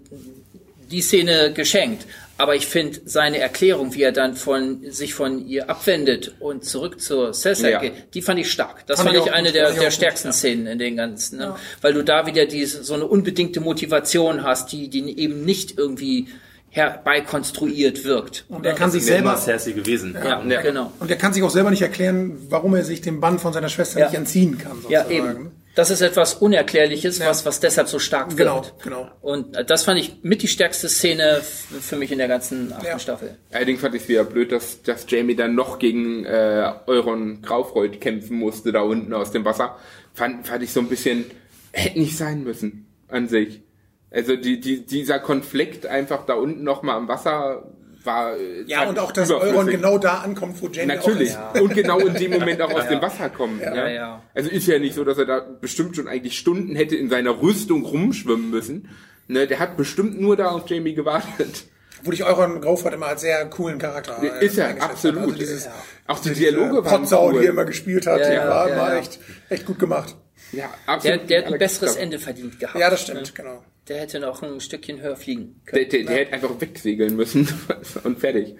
die 0.90 1.00
Szene 1.00 1.52
geschenkt. 1.52 2.04
Aber 2.40 2.54
ich 2.56 2.66
finde 2.66 3.00
seine 3.04 3.38
Erklärung, 3.38 3.94
wie 3.94 4.02
er 4.02 4.12
dann 4.12 4.34
von 4.34 4.80
sich 4.90 5.12
von 5.12 5.46
ihr 5.46 5.68
abwendet 5.68 6.34
und 6.40 6.64
zurück 6.64 7.00
zur 7.00 7.34
Cersei 7.34 7.70
Ja. 7.72 7.80
geht, 7.80 8.14
die 8.14 8.22
fand 8.22 8.40
ich 8.40 8.50
stark. 8.50 8.86
Das 8.86 9.00
Fand 9.02 9.14
fand, 9.14 9.26
ich 9.26 9.32
eine 9.32 9.48
gut, 9.48 9.54
der, 9.56 9.70
der 9.70 9.78
auch 9.78 9.84
gut, 9.84 9.92
stärksten 9.92 10.32
Szenen 10.32 10.66
in 10.66 10.78
den 10.78 10.96
ganzen. 10.96 11.38
Ne? 11.38 11.54
Weil 11.82 11.92
du 11.92 12.02
da 12.02 12.26
wieder 12.26 12.46
diese 12.46 12.82
so 12.82 12.94
eine 12.94 13.06
unbedingte 13.06 13.60
Motivation 13.60 14.42
hast, 14.42 14.72
die, 14.72 14.88
die 14.88 15.18
eben 15.20 15.44
nicht 15.44 15.76
irgendwie 15.78 16.28
herbeikonstruiert 16.70 18.04
wirkt. 18.04 18.44
Und 18.48 18.64
er 18.64 18.74
kann 18.74 18.90
sich 18.90 19.04
selber, 19.04 19.36
Cersei 19.36 19.72
gewesen. 19.72 20.16
Ja, 20.22 20.42
Ja. 20.44 20.60
genau. 20.62 20.92
und 21.00 21.10
er 21.10 21.16
kann 21.16 21.32
sich 21.32 21.42
auch 21.42 21.50
selber 21.50 21.70
nicht 21.70 21.82
erklären, 21.82 22.38
warum 22.48 22.74
er 22.74 22.84
sich 22.84 23.00
dem 23.00 23.20
Bann 23.20 23.38
von 23.38 23.52
seiner 23.52 23.68
Schwester 23.68 24.00
Ja. 24.00 24.06
nicht 24.06 24.16
entziehen 24.16 24.56
kann, 24.58 24.78
Ja, 24.88 25.02
sozusagen. 25.04 25.30
eben. 25.30 25.50
Das 25.76 25.90
ist 25.90 26.00
etwas 26.00 26.34
Unerklärliches, 26.34 27.20
was, 27.20 27.46
was 27.46 27.60
deshalb 27.60 27.86
so 27.88 27.98
stark 28.00 28.36
Genau, 28.36 28.56
wirkt. 28.64 28.82
genau. 28.82 29.08
Und 29.20 29.56
äh, 29.56 29.64
das 29.64 29.84
fand 29.84 30.00
ich 30.00 30.16
mit 30.22 30.42
die 30.42 30.48
stärkste 30.48 30.88
Szene 30.88 31.40
für 31.42 31.96
mich 31.96 32.10
in 32.10 32.18
der 32.18 32.26
ganzen 32.28 32.72
achten 32.72 32.86
Ja. 32.86 32.98
Staffel. 32.98 33.36
Allerdings 33.52 33.80
fand 33.80 33.94
ich 33.94 34.02
es 34.02 34.08
wieder 34.08 34.24
blöd, 34.24 34.50
dass, 34.50 34.82
dass 34.82 35.06
Jamie 35.08 35.36
dann 35.36 35.54
noch 35.54 35.78
gegen 35.78 36.24
äh, 36.24 36.72
Euron 36.86 37.40
Graufreud 37.40 37.98
kämpfen 38.00 38.36
musste, 38.36 38.72
da 38.72 38.80
unten 38.80 39.12
aus 39.14 39.30
dem 39.30 39.44
Wasser. 39.44 39.76
Fand, 40.12 40.46
fand 40.46 40.62
ich 40.64 40.72
so 40.72 40.80
ein 40.80 40.88
bisschen, 40.88 41.24
hätte 41.72 42.00
nicht 42.00 42.16
sein 42.16 42.42
müssen 42.42 42.86
an 43.08 43.28
sich. 43.28 43.62
Also 44.10 44.34
die, 44.34 44.58
die, 44.58 44.84
dieser 44.84 45.20
Konflikt 45.20 45.86
einfach 45.86 46.26
da 46.26 46.34
unten 46.34 46.64
nochmal 46.64 46.96
am 46.96 47.06
Wasser 47.06 47.62
war. 48.04 48.36
äh, 48.36 48.62
Ja, 48.66 48.88
und 48.88 48.98
auch, 48.98 49.12
dass 49.12 49.28
überflüssig. 49.30 49.54
Euron 49.56 49.66
genau 49.70 49.98
da 49.98 50.18
ankommt, 50.18 50.60
wo 50.62 50.68
Jamie 50.68 50.88
Natürlich. 50.94 51.36
auch 51.36 51.54
ist. 51.54 51.60
Und 51.62 51.74
genau 51.74 51.98
in 51.98 52.14
dem 52.14 52.30
Moment 52.32 52.60
auch 52.62 52.72
aus 52.72 52.88
dem 52.88 53.00
Wasser 53.02 53.28
kommt. 53.30 53.60
Ja, 53.62 53.88
ja. 53.88 54.22
Also 54.34 54.50
ist 54.50 54.66
ja 54.66 54.78
nicht 54.78 54.94
so, 54.94 55.04
dass 55.04 55.18
er 55.18 55.26
da 55.26 55.40
bestimmt 55.40 55.96
schon 55.96 56.08
eigentlich 56.08 56.38
Stunden 56.38 56.74
hätte 56.76 56.96
in 56.96 57.08
seiner 57.10 57.40
Rüstung 57.42 57.84
rumschwimmen 57.84 58.50
müssen. 58.50 58.88
Ne, 59.28 59.46
der 59.46 59.58
hat 59.60 59.76
bestimmt 59.76 60.20
nur 60.20 60.36
da 60.36 60.48
auf 60.50 60.68
Jamie 60.68 60.94
gewartet. 60.94 61.64
Wo 62.02 62.12
ich 62.12 62.24
Euron 62.24 62.62
Grauford 62.62 62.94
immer 62.94 63.06
als 63.08 63.20
sehr 63.20 63.44
coolen 63.50 63.78
Charakter 63.78 64.22
äh, 64.22 64.46
ist 64.46 64.56
er, 64.56 64.68
eingeschätzt 64.68 64.90
absolut. 64.90 65.22
Also 65.24 65.34
dieses, 65.36 65.68
Auch 66.06 66.18
die 66.18 66.30
diese 66.30 66.40
Dialoge 66.50 66.82
waren 66.84 67.00
Potsau, 67.02 67.26
cool. 67.26 67.40
die 67.40 67.44
er 67.46 67.50
immer 67.52 67.66
gespielt 67.66 68.06
hat, 68.06 68.20
Ja, 68.20 68.28
die 68.30 68.34
ja, 68.36 68.48
war, 68.48 68.68
ja, 68.70 68.76
war 68.78 68.92
ja. 68.94 68.98
echt, 69.00 69.18
echt 69.50 69.66
gut 69.66 69.78
gemacht. 69.78 70.16
Ja, 70.52 70.68
Der, 70.86 70.94
absolut. 70.94 71.30
der 71.30 71.44
hat 71.44 71.52
ein 71.52 71.58
besseres. 71.58 71.96
Ende 71.96 72.18
verdient 72.18 72.58
gehabt. 72.58 72.78
Ja, 72.78 72.90
das 72.90 73.02
stimmt, 73.02 73.34
genau. 73.34 73.64
Der 73.88 74.00
hätte 74.00 74.20
noch 74.20 74.42
ein 74.42 74.60
Stückchen 74.60 75.00
höher 75.00 75.16
fliegen 75.16 75.60
Der, 75.66 75.72
können. 75.84 75.90
der, 75.90 76.02
der 76.04 76.16
hätte 76.16 76.32
einfach 76.34 76.60
wegsegeln 76.60 77.16
müssen 77.16 77.48
und 78.04 78.18
fertig. 78.18 78.56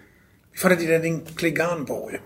Wie 0.53 0.59
fandet 0.59 0.83
ihr 0.83 0.89
denn 0.89 1.03
den 1.03 1.25
Klegan 1.37 1.85
Bowl? 1.85 2.19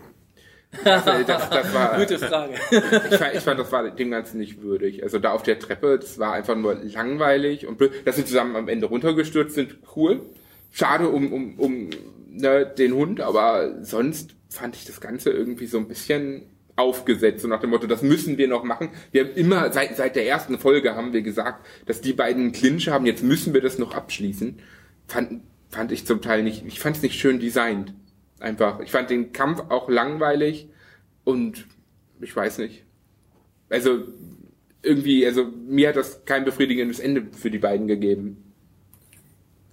Das, 0.82 1.04
das 1.04 1.72
war, 1.74 1.96
Gute 1.98 2.18
Frage. 2.18 2.54
ich, 2.70 3.16
fand, 3.18 3.34
ich 3.34 3.40
fand, 3.40 3.60
das 3.60 3.70
war 3.70 3.88
dem 3.90 4.10
Ganzen 4.10 4.38
nicht 4.38 4.60
würdig. 4.60 5.02
Also 5.04 5.18
da 5.18 5.30
auf 5.32 5.42
der 5.44 5.58
Treppe, 5.58 5.98
das 5.98 6.18
war 6.18 6.32
einfach 6.32 6.56
nur 6.56 6.74
langweilig 6.74 7.66
und 7.66 7.78
blöd. 7.78 7.92
Dass 8.04 8.16
sie 8.16 8.24
zusammen 8.24 8.56
am 8.56 8.68
Ende 8.68 8.86
runtergestürzt 8.86 9.54
sind, 9.54 9.76
cool. 9.94 10.22
Schade 10.72 11.08
um, 11.08 11.32
um, 11.32 11.58
um 11.60 11.90
ne, 12.28 12.66
den 12.66 12.92
Hund, 12.94 13.20
aber 13.20 13.84
sonst 13.84 14.34
fand 14.48 14.74
ich 14.74 14.84
das 14.84 15.00
Ganze 15.00 15.30
irgendwie 15.30 15.66
so 15.66 15.78
ein 15.78 15.86
bisschen 15.86 16.42
aufgesetzt, 16.76 17.42
so 17.42 17.48
nach 17.48 17.60
dem 17.60 17.70
Motto, 17.70 17.86
das 17.86 18.02
müssen 18.02 18.38
wir 18.38 18.48
noch 18.48 18.64
machen. 18.64 18.90
Wir 19.12 19.24
haben 19.24 19.34
immer, 19.34 19.72
seit, 19.72 19.96
seit 19.96 20.16
der 20.16 20.26
ersten 20.26 20.58
Folge 20.58 20.94
haben 20.94 21.12
wir 21.12 21.22
gesagt, 21.22 21.64
dass 21.86 22.00
die 22.00 22.12
beiden 22.12 22.42
einen 22.42 22.52
Clinch 22.52 22.88
haben, 22.88 23.06
jetzt 23.06 23.22
müssen 23.22 23.54
wir 23.54 23.60
das 23.60 23.78
noch 23.78 23.94
abschließen. 23.94 24.58
Fand, 25.06 25.42
fand 25.70 25.92
ich 25.92 26.06
zum 26.06 26.20
Teil 26.20 26.42
nicht, 26.42 26.64
ich 26.66 26.80
fand 26.80 26.96
es 26.96 27.02
nicht 27.02 27.18
schön 27.18 27.38
designt. 27.38 27.94
Einfach. 28.40 28.80
Ich 28.80 28.90
fand 28.90 29.10
den 29.10 29.32
Kampf 29.32 29.60
auch 29.70 29.88
langweilig 29.88 30.68
und 31.22 31.66
ich 32.20 32.34
weiß 32.34 32.58
nicht. 32.58 32.84
Also 33.70 34.04
irgendwie, 34.82 35.24
also 35.26 35.46
mir 35.66 35.88
hat 35.88 35.96
das 35.96 36.24
kein 36.24 36.44
befriedigendes 36.44 37.00
Ende 37.00 37.26
für 37.32 37.50
die 37.50 37.58
beiden 37.58 37.86
gegeben. 37.86 38.43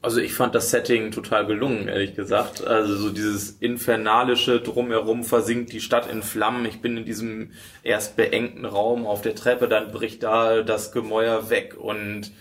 Also 0.04 0.20
ich 0.20 0.34
fand 0.34 0.56
das 0.56 0.72
Setting 0.72 1.12
total 1.12 1.46
gelungen, 1.46 1.88
ehrlich 1.88 2.16
gesagt. 2.16 2.66
Also 2.66 2.96
so 2.96 3.12
dieses 3.12 3.52
infernalische 3.52 4.60
drumherum 4.60 5.24
versinkt 5.24 5.72
die 5.74 5.82
Stadt 5.82 6.12
in 6.12 6.24
Flammen. 6.24 6.66
Ich 6.66 6.82
bin 6.82 6.98
in 6.98 7.06
diesem 7.06 7.52
erst 7.84 8.16
beengten 8.16 8.66
Raum 8.66 9.06
auf 9.06 9.22
der 9.22 9.36
Treppe, 9.36 9.68
dann 9.68 9.92
bricht 9.92 10.24
da 10.24 10.64
das 10.64 10.92
Gemäuer 10.92 11.52
weg 11.52 11.76
und 11.78 12.32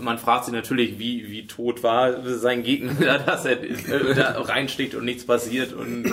man 0.00 0.18
fragt 0.18 0.44
sich 0.44 0.52
natürlich, 0.54 0.98
wie, 0.98 1.30
wie 1.30 1.46
tot 1.46 1.82
war 1.82 2.22
sein 2.26 2.62
Gegner, 2.62 2.92
da, 3.00 3.18
dass 3.26 3.44
er 3.46 3.62
äh, 3.62 4.14
da 4.14 4.40
reinsteckt 4.42 4.94
und 4.94 5.04
nichts 5.04 5.24
passiert 5.24 5.72
und 5.72 6.04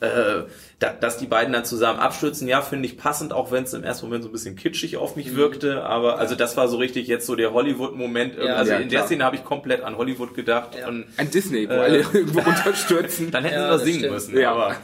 äh, 0.00 0.42
da, 0.80 0.92
dass 0.92 1.16
die 1.18 1.26
beiden 1.26 1.52
dann 1.52 1.64
zusammen 1.64 1.98
abstürzen, 2.00 2.46
ja, 2.48 2.60
finde 2.62 2.86
ich 2.86 2.96
passend, 2.98 3.32
auch 3.32 3.50
wenn 3.52 3.64
es 3.64 3.72
im 3.74 3.82
ersten 3.84 4.06
Moment 4.06 4.22
so 4.24 4.28
ein 4.28 4.32
bisschen 4.32 4.56
kitschig 4.56 4.96
auf 4.96 5.16
mich 5.16 5.34
wirkte, 5.36 5.82
aber 5.84 6.18
also 6.18 6.34
das 6.34 6.56
war 6.56 6.68
so 6.68 6.76
richtig 6.76 7.06
jetzt 7.08 7.26
so 7.26 7.34
der 7.36 7.52
Hollywood-Moment. 7.52 8.36
Ja, 8.36 8.54
also 8.54 8.72
ja, 8.72 8.78
in 8.78 8.88
der 8.88 8.98
klar. 8.98 9.06
Szene 9.06 9.24
habe 9.24 9.36
ich 9.36 9.44
komplett 9.44 9.82
an 9.82 9.96
Hollywood 9.96 10.34
gedacht 10.34 10.70
Ja. 10.78 10.88
und 10.88 11.06
An 11.16 11.30
Disney, 11.30 11.68
wo 11.68 11.72
Äh. 11.74 11.76
alle 11.78 11.98
irgendwo 11.98 12.40
runterstürzen. 12.46 13.30
dann 13.30 13.44
hätten 13.44 13.54
Ja, 13.60 13.62
sie 13.62 13.68
das 13.68 13.76
das 13.78 13.84
singen 13.84 13.98
stimmt. 13.98 14.14
müssen. 14.14 14.38
Ja. 14.38 14.52
Aber 14.52 14.76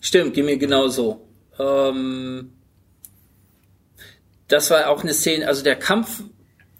Stimmt, 0.00 0.34
ging 0.34 0.44
mir 0.44 0.56
genauso. 0.56 1.26
Ähm, 1.58 2.52
das 4.48 4.70
war 4.70 4.88
auch 4.88 5.02
eine 5.02 5.14
Szene, 5.14 5.46
also 5.48 5.62
der 5.62 5.76
Kampf 5.76 6.22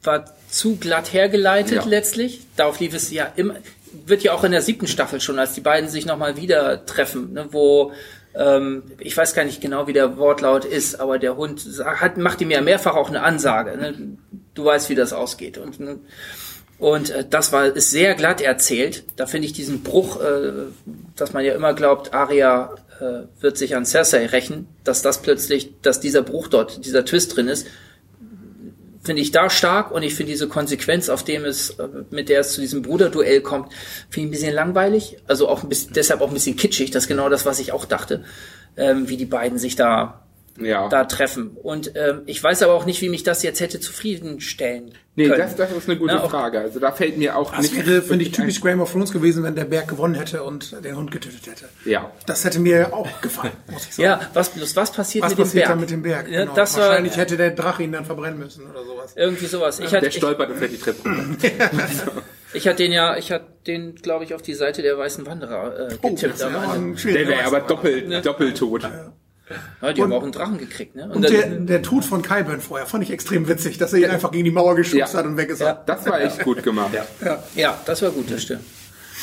war 0.02 0.24
zu 0.50 0.76
glatt 0.76 1.12
hergeleitet 1.12 1.76
Ja. 1.76 1.84
letztlich. 1.84 2.40
Darauf 2.56 2.78
lief 2.80 2.94
es 2.94 3.10
ja 3.10 3.30
immer, 3.36 3.56
wird 4.06 4.22
ja 4.22 4.32
auch 4.32 4.44
in 4.44 4.52
der 4.52 4.62
siebten 4.62 4.86
Staffel 4.86 5.20
schon, 5.20 5.38
als 5.38 5.54
die 5.54 5.60
beiden 5.60 5.88
sich 5.88 6.06
nochmal 6.06 6.36
wieder 6.36 6.86
treffen, 6.86 7.32
ne, 7.32 7.48
wo 7.50 7.92
ähm, 8.34 8.82
ich 8.98 9.16
weiß 9.16 9.34
gar 9.34 9.44
nicht 9.44 9.60
genau, 9.60 9.86
wie 9.86 9.92
der 9.94 10.18
Wortlaut 10.18 10.64
ist, 10.64 11.00
aber 11.00 11.18
der 11.18 11.36
Hund 11.36 11.64
hat, 11.84 12.18
macht 12.18 12.40
ihm 12.40 12.50
ja 12.50 12.60
mehrfach 12.60 12.94
auch 12.94 13.08
eine 13.08 13.22
Ansage. 13.22 13.76
Ne? 13.76 13.94
Du 14.54 14.64
weißt, 14.64 14.90
wie 14.90 14.94
das 14.94 15.12
ausgeht. 15.14 15.56
Und, 15.56 15.80
ne, 15.80 15.98
und 16.78 17.10
äh, 17.10 17.24
das 17.28 17.52
war 17.52 17.64
ist 17.64 17.90
sehr 17.90 18.14
glatt 18.14 18.42
erzählt. 18.42 19.04
Da 19.16 19.26
finde 19.26 19.46
ich 19.46 19.54
diesen 19.54 19.82
Bruch, 19.82 20.20
äh, 20.20 20.52
dass 21.16 21.32
man 21.32 21.44
ja 21.44 21.54
immer 21.54 21.72
glaubt, 21.72 22.12
Arya 22.12 22.74
äh, 23.00 23.26
wird 23.40 23.56
sich 23.56 23.76
an 23.76 23.84
Cersei 23.84 24.26
rächen, 24.26 24.68
dass 24.84 25.02
das 25.02 25.22
plötzlich, 25.22 25.74
dass 25.82 26.00
dieser 26.00 26.22
Bruch 26.22 26.48
dort, 26.48 26.84
dieser 26.84 27.04
Twist 27.04 27.36
drin 27.36 27.48
ist, 27.48 27.66
finde 29.06 29.22
ich 29.22 29.30
da 29.30 29.48
stark 29.48 29.92
und 29.92 30.02
ich 30.02 30.14
finde 30.14 30.32
diese 30.32 30.48
Konsequenz, 30.48 31.08
auf 31.08 31.22
dem 31.22 31.44
es, 31.44 31.70
äh, 31.70 31.88
mit 32.10 32.28
der 32.28 32.40
es 32.40 32.52
zu 32.52 32.60
diesem 32.60 32.82
Bruderduell 32.82 33.40
kommt, 33.40 33.72
finde 34.10 34.26
ich 34.26 34.28
ein 34.28 34.30
bisschen 34.30 34.54
langweilig. 34.54 35.18
Also 35.26 35.48
auch 35.48 35.62
ein 35.62 35.68
bisschen, 35.68 35.92
deshalb 35.94 36.20
auch 36.20 36.28
ein 36.28 36.34
bisschen 36.34 36.56
kitschig. 36.56 36.90
Das 36.90 37.04
ist 37.04 37.08
genau 37.08 37.28
das, 37.28 37.46
was 37.46 37.60
ich 37.60 37.72
auch 37.72 37.84
dachte, 37.84 38.24
ähm, 38.76 39.08
wie 39.08 39.16
die 39.16 39.26
beiden 39.26 39.58
sich 39.58 39.76
da 39.76 40.25
Ja. 40.60 40.88
da 40.88 41.04
treffen. 41.04 41.56
Und 41.62 41.92
ähm, 41.96 42.22
ich 42.26 42.42
weiß 42.42 42.62
aber 42.62 42.74
auch 42.74 42.86
nicht, 42.86 43.00
wie 43.02 43.08
mich 43.08 43.22
das 43.22 43.42
jetzt 43.42 43.60
hätte 43.60 43.78
zufriedenstellen 43.80 44.92
nee, 45.14 45.28
können. 45.28 45.38
das, 45.38 45.56
das 45.56 45.70
ist 45.72 45.88
eine 45.88 45.98
gute 45.98 46.14
Na, 46.14 46.28
Frage. 46.28 46.60
Also 46.60 46.80
da 46.80 46.92
fällt 46.92 47.18
mir 47.18 47.36
auch 47.36 47.50
Das 47.54 47.70
nicht. 47.72 47.86
wäre, 47.86 48.02
finde 48.02 48.24
ich, 48.24 48.32
typisch 48.32 48.60
Game 48.60 48.80
of 48.80 48.90
Thrones 48.92 49.12
gewesen, 49.12 49.42
wenn 49.44 49.54
der 49.54 49.64
Berg 49.64 49.88
gewonnen 49.88 50.14
hätte 50.14 50.42
und 50.42 50.82
den 50.84 50.96
Hund 50.96 51.10
getötet 51.10 51.46
hätte. 51.46 51.66
Ja. 51.84 52.10
Das 52.26 52.44
hätte 52.44 52.58
mir 52.58 52.92
auch 52.94 53.20
gefallen, 53.20 53.52
muss 53.70 53.86
ich 53.86 53.94
sagen. 53.94 54.02
Ja, 54.08 54.20
was 54.34 54.50
bloß 54.50 54.76
was 54.76 54.92
passiert 54.92 55.24
Was 55.24 55.30
mit 55.32 55.38
dem 55.38 55.42
passiert 55.44 55.64
Berg? 55.66 55.74
da 55.74 55.80
mit 55.80 55.90
dem 55.90 56.02
Berg? 56.02 56.28
Ja, 56.28 56.40
Genau. 56.40 56.54
das 56.54 56.76
war 56.76 56.88
Wahrscheinlich 56.88 57.16
hätte 57.16 57.36
der 57.36 57.50
Drache 57.50 57.82
ihn 57.82 57.92
dann 57.92 58.04
verbrennen 58.04 58.38
müssen 58.38 58.66
oder 58.70 58.84
sowas. 58.84 59.12
irgendwie 59.16 59.46
sowas. 59.46 59.80
Ich 59.80 59.90
Der 59.90 59.98
hatte, 59.98 60.08
ich, 60.08 60.14
stolpert 60.16 60.50
und 60.50 60.56
fällt 60.58 60.72
die 60.72 60.78
Treppe 60.78 61.08
runter. 61.08 61.48
ich 62.54 62.66
hatte 62.66 62.76
den 62.82 62.92
ja, 62.92 63.16
ich 63.16 63.30
hatte 63.32 63.46
den, 63.66 63.94
glaube 63.96 64.24
ich, 64.24 64.34
auf 64.34 64.42
die 64.42 64.54
Seite 64.54 64.82
der 64.82 64.96
weißen 64.96 65.26
Wanderer 65.26 65.90
äh, 65.90 65.96
Oh, 66.02 66.10
getippt. 66.10 66.34
ist 66.34 66.40
ja 66.42 66.48
Der 66.50 67.28
wäre 67.28 67.44
aber 67.44 67.60
doppelt, 67.60 68.24
doppelt 68.24 68.56
tot. 68.56 68.82
ja, 68.84 69.12
die 69.94 70.02
haben 70.02 70.12
auch 70.12 70.22
einen 70.22 70.32
Drachen 70.32 70.58
gekriegt, 70.58 70.96
ne? 70.96 71.04
Und, 71.04 71.16
Und 71.16 71.24
dann, 71.24 71.32
der, 71.32 71.46
der 71.46 71.82
Tod 71.82 72.04
von 72.04 72.22
Kyburn 72.22 72.60
vorher 72.60 72.86
fand 72.86 73.04
ich 73.04 73.10
extrem 73.10 73.48
witzig, 73.48 73.78
dass 73.78 73.92
er 73.92 74.00
ihn 74.00 74.10
einfach 74.10 74.32
gegen 74.32 74.44
die 74.44 74.50
Mauer 74.50 74.74
geschubst 74.74 75.12
Ja. 75.12 75.18
hat 75.18 75.26
und 75.26 75.36
weg 75.36 75.50
ist. 75.50 75.60
Ja. 75.60 75.82
Das 75.86 76.04
war 76.06 76.20
echt 76.20 76.42
gut 76.42 76.62
gemacht. 76.62 76.92
Ja. 77.24 77.42
ja, 77.54 77.80
das 77.86 78.02
war 78.02 78.10
gut, 78.10 78.30
das 78.30 78.42
stimmt. 78.42 78.62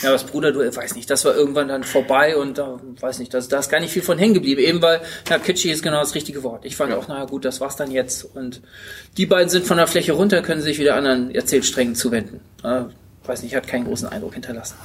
Ja, 0.01 0.11
das 0.11 0.23
Bruderduell, 0.25 0.75
weiß 0.75 0.95
nicht, 0.95 1.09
das 1.09 1.23
war 1.23 1.35
irgendwann 1.35 1.67
dann 1.67 1.83
vorbei 1.83 2.35
und 2.35 2.57
da, 2.57 2.79
weiß 2.99 3.19
nicht, 3.19 3.33
das, 3.33 3.47
da 3.47 3.59
ist 3.59 3.69
gar 3.69 3.79
nicht 3.79 3.91
viel 3.91 4.01
von 4.01 4.17
hängen 4.17 4.33
geblieben, 4.33 4.59
eben 4.59 4.81
weil, 4.81 5.01
ja, 5.29 5.37
kitschig 5.39 5.71
ist 5.71 5.83
genau 5.83 5.99
das 5.99 6.15
richtige 6.15 6.41
Wort. 6.43 6.65
Ich 6.65 6.75
fand 6.75 6.93
auch, 6.93 7.07
naja, 7.07 7.25
gut, 7.25 7.45
das 7.45 7.61
war's 7.61 7.75
dann 7.75 7.91
jetzt. 7.91 8.23
Und 8.35 8.61
die 9.17 9.25
beiden 9.25 9.49
sind 9.49 9.65
von 9.65 9.77
der 9.77 9.87
Fläche 9.87 10.13
runter, 10.13 10.41
können 10.41 10.61
sich 10.61 10.79
wieder 10.79 10.95
anderen 10.95 11.33
Erzählsträngen 11.33 11.95
zuwenden. 11.95 12.39
Äh, 12.63 12.81
weiß 13.25 13.43
nicht, 13.43 13.55
hat 13.55 13.67
keinen 13.67 13.85
großen 13.85 14.07
Eindruck 14.09 14.33
hinterlassen. 14.33 14.75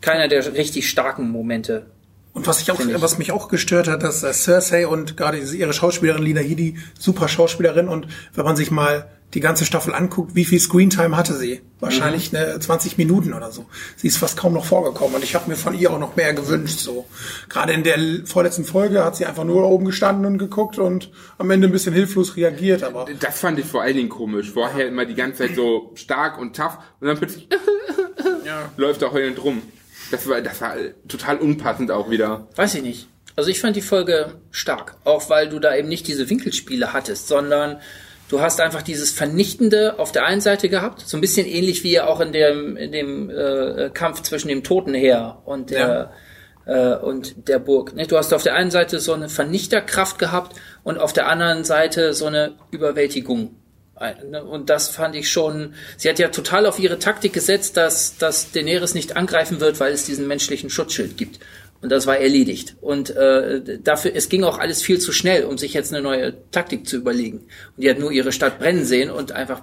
Keiner 0.00 0.28
der 0.28 0.54
richtig 0.54 0.88
starken 0.88 1.30
Momente. 1.30 1.86
Und 2.36 2.46
was 2.46 2.60
ich 2.60 2.70
auch, 2.70 2.78
ich. 2.78 3.00
was 3.00 3.16
mich 3.16 3.32
auch 3.32 3.48
gestört 3.48 3.88
hat, 3.88 4.02
dass 4.02 4.22
äh, 4.22 4.32
Cersei 4.32 4.86
und 4.86 5.16
gerade 5.16 5.38
ihre 5.38 5.72
Schauspielerin 5.72 6.22
Lina 6.22 6.40
Headey, 6.42 6.76
super 6.98 7.28
Schauspielerin 7.28 7.88
und 7.88 8.08
wenn 8.34 8.44
man 8.44 8.56
sich 8.56 8.70
mal 8.70 9.10
die 9.34 9.40
ganze 9.40 9.64
Staffel 9.64 9.92
anguckt, 9.94 10.34
wie 10.34 10.44
viel 10.44 10.60
Screentime 10.60 11.16
hatte 11.16 11.34
sie? 11.34 11.60
Wahrscheinlich 11.80 12.30
Mhm. 12.32 12.38
eine 12.38 12.60
20 12.60 12.96
Minuten 12.98 13.32
oder 13.32 13.50
so. 13.50 13.64
Sie 13.96 14.06
ist 14.06 14.18
fast 14.18 14.36
kaum 14.36 14.52
noch 14.52 14.64
vorgekommen 14.66 15.16
und 15.16 15.24
ich 15.24 15.34
habe 15.34 15.50
mir 15.50 15.56
von 15.56 15.74
ihr 15.74 15.90
auch 15.90 15.98
noch 15.98 16.14
mehr 16.14 16.32
gewünscht. 16.34 16.78
So 16.78 17.06
gerade 17.48 17.72
in 17.72 17.82
der 17.82 17.98
vorletzten 18.26 18.64
Folge 18.64 19.02
hat 19.02 19.16
sie 19.16 19.24
einfach 19.26 19.44
nur 19.44 19.64
oben 19.64 19.86
gestanden 19.86 20.26
und 20.26 20.38
geguckt 20.38 20.78
und 20.78 21.10
am 21.38 21.50
Ende 21.50 21.66
ein 21.68 21.72
bisschen 21.72 21.94
hilflos 21.94 22.36
reagiert. 22.36 22.82
Aber 22.82 23.06
Das 23.18 23.40
fand 23.40 23.58
ich 23.58 23.64
vor 23.66 23.80
allen 23.82 23.96
Dingen 23.96 24.08
komisch. 24.10 24.52
Vorher 24.52 24.86
immer 24.88 25.06
die 25.06 25.14
ganze 25.14 25.38
Zeit 25.46 25.56
so 25.56 25.90
stark 25.94 26.38
und 26.38 26.54
tough 26.54 26.78
und 27.00 27.08
dann 27.08 27.16
plötzlich 27.16 27.48
läuft 28.76 29.02
er 29.02 29.12
heulend 29.12 29.42
rum. 29.42 29.62
Das 30.10 30.28
war, 30.28 30.40
das 30.40 30.60
war 30.60 30.74
total 31.08 31.38
unpassend 31.38 31.90
auch 31.90 32.10
wieder. 32.10 32.46
Weiß 32.56 32.74
ich 32.74 32.82
nicht. 32.82 33.08
Also 33.34 33.50
ich 33.50 33.60
fand 33.60 33.76
die 33.76 33.82
Folge 33.82 34.34
stark, 34.50 34.96
auch 35.04 35.28
weil 35.28 35.48
du 35.48 35.58
da 35.58 35.74
eben 35.76 35.88
nicht 35.88 36.06
diese 36.06 36.30
Winkelspiele 36.30 36.92
hattest, 36.92 37.28
sondern 37.28 37.80
du 38.28 38.40
hast 38.40 38.60
einfach 38.60 38.82
dieses 38.82 39.10
Vernichtende 39.10 39.98
auf 39.98 40.10
der 40.10 40.24
einen 40.24 40.40
Seite 40.40 40.68
gehabt, 40.68 41.02
so 41.06 41.18
ein 41.18 41.20
bisschen 41.20 41.46
ähnlich 41.46 41.84
wie 41.84 42.00
auch 42.00 42.20
in 42.20 42.32
dem, 42.32 42.76
in 42.76 42.92
dem 42.92 43.28
äh, 43.30 43.90
Kampf 43.92 44.22
zwischen 44.22 44.48
dem 44.48 44.64
Totenheer 44.64 45.42
und 45.44 45.70
der 45.70 46.12
äh, 46.66 46.96
und 46.96 47.48
der 47.48 47.58
Burg. 47.58 47.94
Ne? 47.94 48.06
Du 48.06 48.16
hast 48.16 48.34
auf 48.34 48.42
der 48.42 48.54
einen 48.54 48.70
Seite 48.70 49.00
so 49.00 49.12
eine 49.12 49.28
Vernichterkraft 49.28 50.18
gehabt 50.18 50.56
und 50.82 50.98
auf 50.98 51.12
der 51.12 51.28
anderen 51.28 51.64
Seite 51.64 52.12
so 52.12 52.26
eine 52.26 52.54
Überwältigung. 52.70 53.56
Ein- 53.96 54.30
ne? 54.30 54.44
Und 54.44 54.68
das 54.70 54.88
fand 54.88 55.14
ich 55.16 55.30
schon, 55.30 55.74
sie 55.96 56.08
hat 56.08 56.18
ja 56.18 56.28
total 56.28 56.66
auf 56.66 56.78
ihre 56.78 56.98
Taktik 56.98 57.32
gesetzt, 57.32 57.76
dass, 57.76 58.18
dass 58.18 58.52
Daenerys 58.52 58.94
nicht 58.94 59.16
angreifen 59.16 59.60
wird, 59.60 59.80
weil 59.80 59.92
es 59.92 60.04
diesen 60.04 60.26
menschlichen 60.28 60.68
Schutzschild 60.70 61.16
gibt. 61.16 61.40
Und 61.82 61.90
das 61.92 62.06
war 62.06 62.16
erledigt. 62.18 62.76
Und 62.80 63.10
äh, 63.16 63.78
dafür, 63.82 64.12
es 64.14 64.28
ging 64.28 64.44
auch 64.44 64.58
alles 64.58 64.82
viel 64.82 64.98
zu 64.98 65.12
schnell, 65.12 65.44
um 65.44 65.58
sich 65.58 65.74
jetzt 65.74 65.92
eine 65.92 66.02
neue 66.02 66.34
Taktik 66.50 66.86
zu 66.86 66.96
überlegen. 66.96 67.38
Und 67.76 67.82
die 67.84 67.90
hat 67.90 67.98
nur 67.98 68.10
ihre 68.10 68.32
Stadt 68.32 68.58
brennen 68.58 68.84
sehen 68.84 69.10
und 69.10 69.32
einfach 69.32 69.62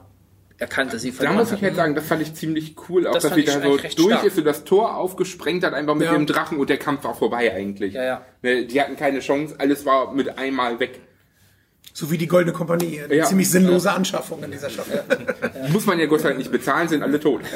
erkannt, 0.59 0.93
dass 0.93 1.01
sie 1.01 1.09
Da 1.11 1.17
verloren 1.17 1.37
muss 1.37 1.51
hat. 1.51 1.57
ich 1.57 1.63
halt 1.63 1.75
sagen, 1.75 1.95
das 1.95 2.05
fand 2.05 2.21
ich 2.21 2.33
ziemlich 2.35 2.75
cool, 2.87 3.07
auch 3.07 3.13
Das 3.13 3.23
dass 3.23 3.33
sie 3.35 3.43
da 3.43 3.53
so 3.53 3.77
durch 3.77 3.91
stark. 3.91 4.23
ist 4.23 4.37
und 4.37 4.45
das 4.45 4.63
Tor 4.63 4.95
aufgesprengt 4.95 5.63
hat, 5.63 5.73
einfach 5.73 5.95
mit 5.95 6.05
Ja. 6.07 6.13
dem 6.13 6.25
Drachen 6.27 6.59
und 6.59 6.69
der 6.69 6.77
Kampf 6.77 7.03
war 7.03 7.15
vorbei 7.15 7.53
eigentlich. 7.53 7.93
Ja, 7.95 8.03
ja. 8.03 8.25
Ne, 8.43 8.65
Die 8.65 8.79
hatten 8.79 8.95
keine 8.95 9.19
Chance, 9.19 9.55
alles 9.57 9.85
war 9.85 10.13
mit 10.13 10.37
einmal 10.37 10.79
weg. 10.79 11.01
So 11.95 12.09
wie 12.09 12.17
die 12.17 12.27
Goldene 12.27 12.53
Kompanie. 12.53 13.01
Eine 13.03 13.15
Ja. 13.15 13.25
ziemlich 13.25 13.49
sinnlose 13.51 13.91
Anschaffung 13.91 14.43
in 14.43 14.49
dieser 14.51 14.69
Staffel. 14.69 15.03
Muss 15.71 15.85
man 15.85 15.99
ja 15.99 16.07
Gott 16.07 16.21
sei 16.21 16.29
Dank 16.29 16.39
nicht 16.39 16.51
bezahlen, 16.51 16.87
sind 16.87 17.03
alle 17.03 17.19
tot. 17.19 17.41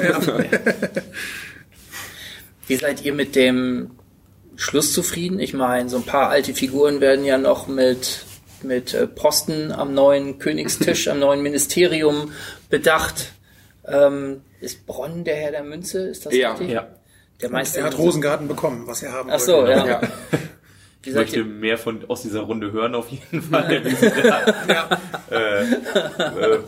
Wie 2.66 2.76
seid 2.76 3.04
ihr 3.04 3.14
mit 3.14 3.34
dem 3.34 3.90
Schluss 4.56 4.92
zufrieden? 4.92 5.40
Ich 5.40 5.54
meine, 5.54 5.88
so 5.88 5.96
ein 5.96 6.02
paar 6.04 6.28
alte 6.30 6.54
Figuren 6.54 7.00
werden 7.00 7.24
ja 7.24 7.38
noch 7.38 7.66
mit, 7.66 8.24
mit 8.62 8.94
äh, 8.94 9.06
Posten 9.06 9.72
am 9.72 9.94
neuen 9.94 10.38
Königstisch, 10.38 11.08
am 11.08 11.18
neuen 11.18 11.42
Ministerium 11.42 12.32
bedacht. 12.68 13.32
Ähm, 13.86 14.42
ist 14.60 14.86
Bronn 14.86 15.24
der 15.24 15.36
Herr 15.36 15.50
der 15.52 15.62
Münze? 15.64 16.00
Ist 16.08 16.26
das 16.26 16.34
Ja. 16.34 16.50
richtig? 16.52 16.70
Ja. 16.70 16.88
Der 17.40 17.50
Meister 17.50 17.78
Er 17.80 17.86
hat 17.86 17.96
Rosengarten 17.98 18.48
bekommen, 18.48 18.86
was 18.86 19.02
er 19.02 19.12
haben 19.12 19.30
Ach 19.32 19.38
so, 19.38 19.52
wollte. 19.58 19.72
ja. 19.88 20.00
Ja. 21.08 21.14
Wie 21.14 21.24
Ich 21.24 21.32
möchte 21.32 21.44
mehr 21.44 21.78
von 21.78 22.04
aus 22.08 22.22
dieser 22.22 22.40
Runde 22.40 22.72
hören 22.72 22.94
auf 22.94 23.08
jeden 23.08 23.42
Fall. 23.42 23.82
Da, 24.68 24.98
äh, 25.30 25.62
äh, 25.62 26.58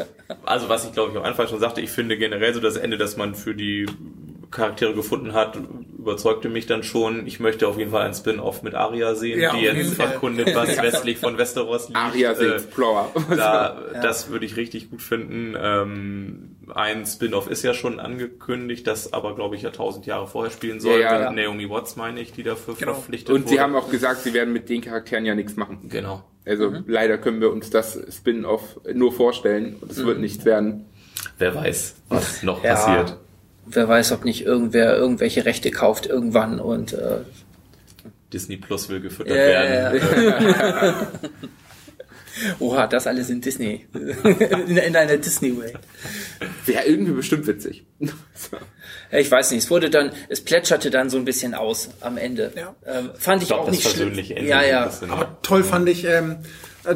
also 0.44 0.68
was 0.68 0.84
ich 0.84 0.92
glaube 0.92 1.12
ich 1.12 1.18
am 1.18 1.24
Anfang 1.24 1.48
schon 1.48 1.60
sagte, 1.60 1.80
ich 1.80 1.90
finde 1.90 2.16
generell 2.16 2.54
so 2.54 2.60
das 2.60 2.76
Ende, 2.76 2.98
das 2.98 3.16
man 3.16 3.34
für 3.34 3.54
die 3.54 3.86
Charaktere 4.50 4.94
gefunden 4.94 5.32
hat, 5.32 5.56
überzeugte 5.96 6.48
mich 6.48 6.66
dann 6.66 6.82
schon. 6.82 7.26
Ich 7.26 7.38
möchte 7.38 7.68
auf 7.68 7.78
jeden 7.78 7.92
Fall 7.92 8.02
ein 8.02 8.14
Spin-off 8.14 8.62
mit 8.62 8.74
Aria 8.74 9.14
sehen, 9.14 9.38
Ja, 9.40 9.52
die 9.54 9.60
jetzt 9.62 9.94
Fall. 9.94 10.06
erkundet, 10.12 10.52
was 10.56 10.76
westlich 10.82 11.18
von 11.18 11.38
Westeros 11.38 11.88
liegt. 11.88 11.96
Aria 11.98 12.34
the 12.34 12.46
Äh, 12.46 12.54
Explorer. 12.56 13.10
da, 13.36 13.80
Das 14.02 14.28
würde 14.30 14.46
ich 14.46 14.56
richtig 14.56 14.90
gut 14.90 15.02
finden. 15.02 15.54
Ähm, 15.60 16.56
ein 16.74 17.06
Spin-off 17.06 17.48
ist 17.48 17.62
ja 17.62 17.74
schon 17.74 18.00
angekündigt, 18.00 18.86
das 18.86 19.12
aber, 19.12 19.34
glaube 19.36 19.54
ich, 19.56 19.62
ja 19.62 19.70
tausend 19.70 20.06
Jahre 20.06 20.26
vorher 20.26 20.50
spielen 20.50 20.80
sollte. 20.80 21.02
Ja, 21.02 21.20
ja. 21.20 21.30
Naomi 21.32 21.68
Watts, 21.70 21.94
meine 21.96 22.20
ich, 22.20 22.32
die 22.32 22.42
dafür 22.42 22.74
Genau. 22.74 22.94
verpflichtet 22.94 23.34
Und 23.34 23.42
wurde. 23.42 23.50
sie 23.50 23.60
haben 23.60 23.76
auch 23.76 23.90
gesagt, 23.90 24.22
sie 24.22 24.34
werden 24.34 24.52
mit 24.52 24.68
den 24.68 24.80
Charakteren 24.80 25.24
ja 25.26 25.34
nichts 25.34 25.56
machen. 25.56 25.78
Genau. 25.88 26.22
Also 26.44 26.72
leider 26.86 27.18
können 27.18 27.40
wir 27.40 27.52
uns 27.52 27.70
das 27.70 27.98
Spin-off 28.10 28.80
nur 28.94 29.12
vorstellen 29.12 29.76
und 29.80 29.92
es 29.92 30.04
wird 30.04 30.18
nichts 30.18 30.44
werden. 30.44 30.86
Wer 31.38 31.54
weiß, 31.54 31.96
was 32.08 32.42
noch 32.42 32.64
Ja. 32.64 32.74
passiert. 32.74 33.16
Wer 33.74 33.88
weiß, 33.88 34.12
ob 34.12 34.24
nicht 34.24 34.44
irgendwer 34.44 34.96
irgendwelche 34.96 35.44
Rechte 35.44 35.70
kauft 35.70 36.06
irgendwann 36.06 36.60
und 36.60 36.92
äh, 36.92 37.18
Disney 38.32 38.56
Plus 38.56 38.88
will 38.88 39.00
gefüttert 39.00 39.36
Ja, 39.36 39.92
werden. 39.92 41.08
ja, 42.42 42.48
ja. 42.48 42.56
Oha, 42.58 42.86
das 42.86 43.06
alles 43.06 43.30
in 43.30 43.40
Disney. 43.40 43.86
in, 43.94 44.76
in 44.76 44.96
einer 44.96 45.16
Disney-Welt. 45.16 45.78
Wäre 46.66 46.84
irgendwie 46.84 47.12
bestimmt 47.12 47.46
witzig. 47.46 47.84
So. 48.00 48.12
Ja, 49.12 49.18
Ich 49.18 49.30
weiß 49.30 49.50
nicht, 49.50 49.64
es 49.64 49.70
wurde 49.70 49.90
dann, 49.90 50.12
es 50.28 50.40
plätscherte 50.40 50.90
dann 50.90 51.10
so 51.10 51.16
ein 51.16 51.24
bisschen 51.24 51.54
aus 51.54 51.90
am 52.00 52.16
Ende. 52.16 52.52
Ja. 52.56 52.74
Ähm, 52.86 53.10
fand 53.18 53.42
ich, 53.42 53.48
Ich 53.48 53.48
glaube, 53.48 53.62
auch 53.62 53.66
das 53.66 53.74
nicht 53.76 53.88
schlimm. 53.90 54.14
Ja, 54.46 54.62
ja. 54.62 54.86
bisschen, 54.86 55.10
Aber 55.10 55.38
toll 55.42 55.64
fand 55.64 55.88
ich 55.88 56.04
ähm, 56.04 56.36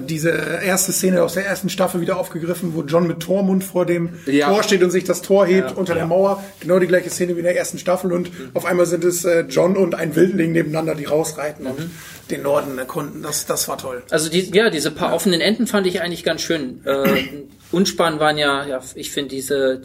diese 0.07 0.31
erste 0.31 0.93
Szene 0.93 1.23
aus 1.23 1.35
der 1.35 1.45
ersten 1.45 1.69
Staffel 1.69 2.01
wieder 2.01 2.17
aufgegriffen, 2.17 2.75
wo 2.75 2.83
John 2.83 3.07
mit 3.07 3.21
Tormund 3.21 3.65
vor 3.65 3.85
dem 3.85 4.11
Ja. 4.27 4.49
Tor 4.49 4.63
steht 4.63 4.83
und 4.83 4.91
sich 4.91 5.05
das 5.05 5.23
Tor 5.23 5.45
hebt 5.47 5.77
unter 5.77 5.95
der 5.95 6.07
Mauer. 6.07 6.43
Genau 6.61 6.79
die 6.79 6.87
gleiche 6.87 7.11
Szene 7.11 7.35
wie 7.35 7.41
in 7.41 7.45
der 7.45 7.57
ersten 7.57 7.79
Staffel 7.79 8.13
und 8.13 8.31
auf 8.55 8.65
einmal 8.65 8.87
sind 8.87 9.05
es 9.05 9.25
äh, 9.25 9.41
John 9.49 9.77
und 9.77 9.95
ein 9.95 10.15
Wildling 10.17 10.53
nebeneinander, 10.53 10.95
die 10.95 11.05
rausreiten 11.05 11.67
und 11.67 11.91
den 12.31 12.43
Norden 12.43 12.79
erkunden. 12.79 13.23
Das, 13.23 13.47
das 13.47 13.69
war 13.69 13.79
toll. 13.79 14.03
Also 14.11 14.31
die, 14.31 14.51
ja, 14.55 14.71
diese 14.71 14.91
paar 14.91 15.13
offenen 15.15 15.41
Enden 15.41 15.67
fand 15.67 15.87
ich 15.87 16.01
eigentlich 16.01 16.25
ganz 16.25 16.43
schön. 16.43 16.81
Äh, 16.87 17.25
unspannend 17.71 18.21
waren 18.21 18.39
ja, 18.39 18.67
ja, 18.67 18.81
ich 18.95 19.11
finde 19.11 19.31
diese 19.31 19.83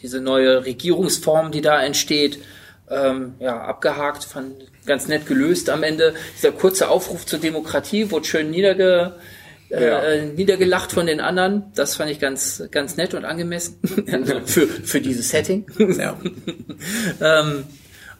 diese 0.00 0.20
neue 0.20 0.64
Regierungsform, 0.64 1.50
die 1.50 1.60
da 1.60 1.82
entsteht, 1.82 2.38
ähm, 2.90 3.34
ja 3.40 3.60
abgehakt, 3.60 4.24
fand 4.24 4.52
ganz 4.86 5.08
nett 5.08 5.26
gelöst 5.26 5.68
am 5.70 5.82
Ende. 5.82 6.14
Dieser 6.36 6.52
kurze 6.52 6.88
Aufruf 6.88 7.26
zur 7.26 7.38
Demokratie 7.40 8.10
wurde 8.10 8.26
schön 8.26 8.50
niederge 8.50 9.14
äh, 9.70 9.86
Ja. 9.86 10.02
äh, 10.02 10.26
niedergelacht 10.26 10.92
von 10.92 11.06
den 11.06 11.20
anderen. 11.20 11.64
Das 11.74 11.96
fand 11.96 12.10
ich 12.10 12.20
ganz 12.20 12.62
ganz 12.70 12.96
nett 12.96 13.14
und 13.14 13.24
angemessen 13.24 13.80
also 14.12 14.40
für 14.46 14.66
für 14.66 15.00
dieses 15.00 15.28
Setting. 15.30 15.66
Ja. 15.98 16.16
Ähm, 17.20 17.64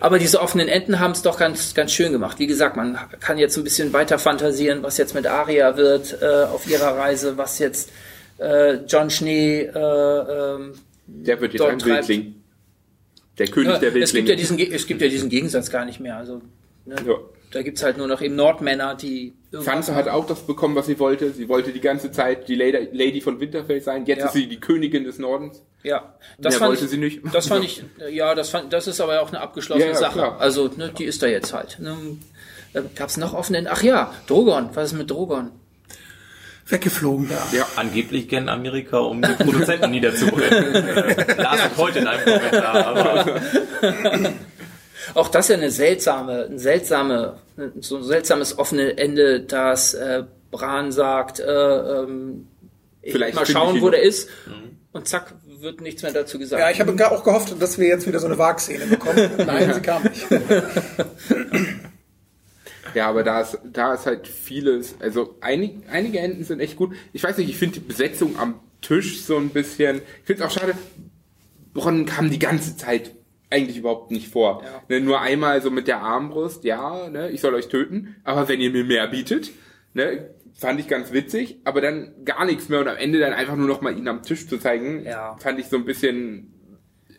aber 0.01 0.19
diese 0.19 0.41
offenen 0.41 0.69
Enden 0.69 1.01
haben 1.01 1.13
es 1.13 1.23
doch 1.23 1.39
ganz, 1.39 1.75
ganz 1.75 1.93
schön 1.93 2.13
gemacht. 2.13 2.39
Wie 2.39 2.47
gesagt, 2.47 2.77
man 2.77 2.99
kann 3.21 3.39
jetzt 3.39 3.57
ein 3.57 3.65
bisschen 3.65 3.93
weiter 3.93 4.19
fantasieren, 4.19 4.83
was 4.83 4.97
jetzt 4.99 5.15
mit 5.15 5.27
Aria 5.27 5.77
wird 5.77 6.19
äh, 6.23 6.45
auf 6.45 6.69
ihrer 6.69 6.97
Reise, 6.97 7.37
was 7.37 7.59
jetzt 7.59 7.91
äh, 8.39 8.75
John 8.87 9.11
Schnee. 9.11 9.63
Äh, 9.63 9.79
ähm, 9.79 10.73
Der 11.07 11.41
wird 11.41 11.53
jetzt 11.55 11.63
ein 11.63 11.79
treibt- 11.79 12.09
Wildling. 12.09 12.35
Der 13.39 13.47
König 13.49 13.69
ja, 13.73 13.79
der 13.79 13.95
es, 13.97 14.13
gibt 14.13 14.29
ja 14.29 14.37
Wildlinge. 14.37 14.37
diesen, 14.37 14.75
es 14.75 14.87
gibt 14.87 15.01
ja 15.03 15.09
diesen 15.09 15.29
Gegensatz 15.29 15.71
gar 15.71 15.85
nicht 15.85 16.01
mehr. 16.01 16.17
Also 16.17 16.43
ne, 16.85 16.97
Ja. 17.07 17.15
Da 17.51 17.63
gibt's 17.63 17.83
halt 17.83 17.97
nur 17.99 18.07
noch 18.07 18.21
eben 18.21 18.37
Nordmänner, 18.37 18.95
die. 18.95 19.35
Sansa 19.51 19.95
hat 19.95 20.09
auch 20.09 20.27
das 20.27 20.41
bekommen, 20.47 20.75
was 20.77 20.87
sie 20.87 20.99
wollte. 20.99 21.31
Sie 21.33 21.49
wollte 21.49 21.73
die 21.73 21.81
ganze 21.81 22.13
Zeit 22.13 22.49
die 22.49 22.55
Lady, 22.55 22.89
Lady 22.93 23.21
von 23.23 23.41
Winterfell 23.41 23.81
sein. 23.81 24.05
Jetzt 24.07 24.19
Ja. 24.21 24.27
ist 24.27 24.33
sie 24.35 24.47
die 24.47 24.61
Königin 24.61 25.05
des 25.05 25.19
Nordens. 25.19 25.63
Ja, 25.83 26.15
das 26.39 26.53
Mehr 26.55 26.59
fand 26.59 26.69
wollte 26.71 26.85
ich, 26.85 26.91
sie 26.91 26.97
nicht. 26.99 27.21
Das 27.33 27.47
fand 27.47 27.65
ich, 27.67 27.83
ja, 28.11 28.35
das 28.35 28.51
fand, 28.51 28.73
das 28.73 28.87
ist 28.87 29.01
aber 29.01 29.23
auch 29.23 29.29
eine 29.29 29.41
abgeschlossene 29.41 29.87
Ja, 29.87 29.93
ja, 29.93 29.99
Sache. 29.99 30.13
klar. 30.19 30.41
Also, 30.41 30.71
ne, 30.77 30.93
die 30.97 31.05
ist 31.05 31.23
da 31.23 31.27
jetzt 31.27 31.55
halt. 31.55 31.79
Ne. 31.81 31.97
Äh, 32.75 32.83
Gab's 32.95 33.17
noch 33.17 33.33
offenen? 33.33 33.67
Ach 33.71 33.83
ja, 33.83 34.13
Drogon. 34.27 34.69
Was 34.75 34.93
ist 34.93 34.99
mit 34.99 35.11
Drogon? 35.11 35.51
Weggeflogen. 36.67 37.31
Ja. 37.53 37.67
Angeblich 37.77 38.29
gern 38.29 38.51
Amerika, 38.51 38.99
um 38.99 39.23
die 39.23 39.33
Produzenten 39.43 39.91
niederzubringen. 39.91 40.75
Las 41.39 41.61
ich 41.73 41.79
heute 41.79 42.01
in 42.01 42.07
einem 42.07 42.25
Kommentar. 42.25 42.87
Aber 42.87 43.41
Auch 45.15 45.29
das 45.29 45.47
ist 45.47 45.51
ja 45.51 45.57
eine 45.57 45.71
seltsame, 45.71 46.47
ein 46.51 46.59
seltsame, 46.59 47.39
so 47.81 47.97
ein 47.97 48.05
seltsames 48.05 48.59
offene 48.59 48.99
Ende, 48.99 49.41
dass 49.41 49.95
äh, 49.95 50.25
Bran 50.51 50.93
sagt, 50.93 51.41
äh, 51.41 51.45
ähm, 51.45 52.49
ich 53.03 53.13
Vielleicht 53.13 53.37
mal 53.37 53.47
schauen, 53.47 53.77
ich 53.77 53.83
wo 53.83 53.91
der 53.91 54.03
ist. 54.03 54.29
Und 54.93 55.07
zack, 55.07 55.35
wird 55.61 55.81
nichts 55.81 56.03
mehr 56.03 56.13
dazu 56.13 56.39
gesagt. 56.39 56.61
Ja, 56.61 56.71
ich 56.71 56.81
habe 56.81 57.11
auch 57.11 57.25
gehofft, 57.25 57.61
dass 57.61 57.79
wir 57.79 57.89
jetzt 57.89 58.07
wieder 58.07 58.19
so 58.19 58.27
eine 58.27 58.39
Wagszene 58.39 58.87
bekommen. 58.87 59.31
Nein, 59.47 59.75
sie 59.75 59.81
kam 59.81 60.03
nicht. 60.03 60.27
Ja, 62.95 63.09
aber 63.09 63.23
da 63.23 63.43
ist, 63.43 63.59
da 63.71 63.95
ist 63.95 64.07
halt 64.07 64.27
vieles, 64.27 64.97
also 64.99 65.37
einig, 65.41 65.73
einige 65.91 66.21
Enden 66.21 66.45
sind 66.45 66.61
echt 66.61 66.77
gut. 66.77 66.97
Ich 67.13 67.23
weiß 67.23 67.37
nicht, 67.37 67.51
ich 67.51 67.57
finde 67.57 67.75
die 67.75 67.87
Besetzung 67.87 68.39
am 68.39 68.61
Tisch 68.81 69.23
so 69.23 69.37
ein 69.37 69.51
bisschen, 69.51 69.99
ich 69.99 70.27
finde 70.27 70.43
es 70.43 70.49
auch 70.49 70.59
schade, 70.59 70.75
Bronn 71.75 72.07
kam 72.07 72.31
die 72.31 72.39
ganze 72.39 72.77
Zeit 72.77 73.13
eigentlich 73.51 73.79
überhaupt 73.79 74.11
nicht 74.11 74.29
vor. 74.29 74.63
Ne, 74.89 75.01
nur 75.01 75.21
einmal 75.21 75.63
so 75.63 75.71
mit 75.71 75.89
der 75.89 76.01
Armbrust, 76.01 76.65
ja, 76.65 77.09
ne, 77.09 77.31
ich 77.31 77.41
soll 77.41 77.55
euch 77.55 77.69
töten, 77.69 78.17
aber 78.25 78.49
wenn 78.49 78.61
ihr 78.61 78.71
mir 78.71 78.85
mehr 78.85 79.07
bietet, 79.09 79.51
ne, 79.95 80.31
fand 80.55 80.81
ich 80.81 80.89
ganz 80.89 81.13
witzig, 81.13 81.59
aber 81.65 81.81
dann 81.81 82.13
gar 82.25 82.45
nichts 82.45 82.69
mehr 82.69 82.81
und 82.81 82.89
am 82.89 82.97
Ende 82.97 83.19
dann 83.21 83.33
einfach 83.33 83.57
nur 83.57 83.69
noch 83.69 83.81
mal 83.81 83.97
ihn 83.97 84.09
am 84.09 84.23
Tisch 84.23 84.49
zu 84.49 84.59
zeigen, 84.59 85.05
Ja. 85.05 85.37
fand 85.39 85.59
ich 85.61 85.67
so 85.67 85.77
ein 85.77 85.85
bisschen 85.85 86.53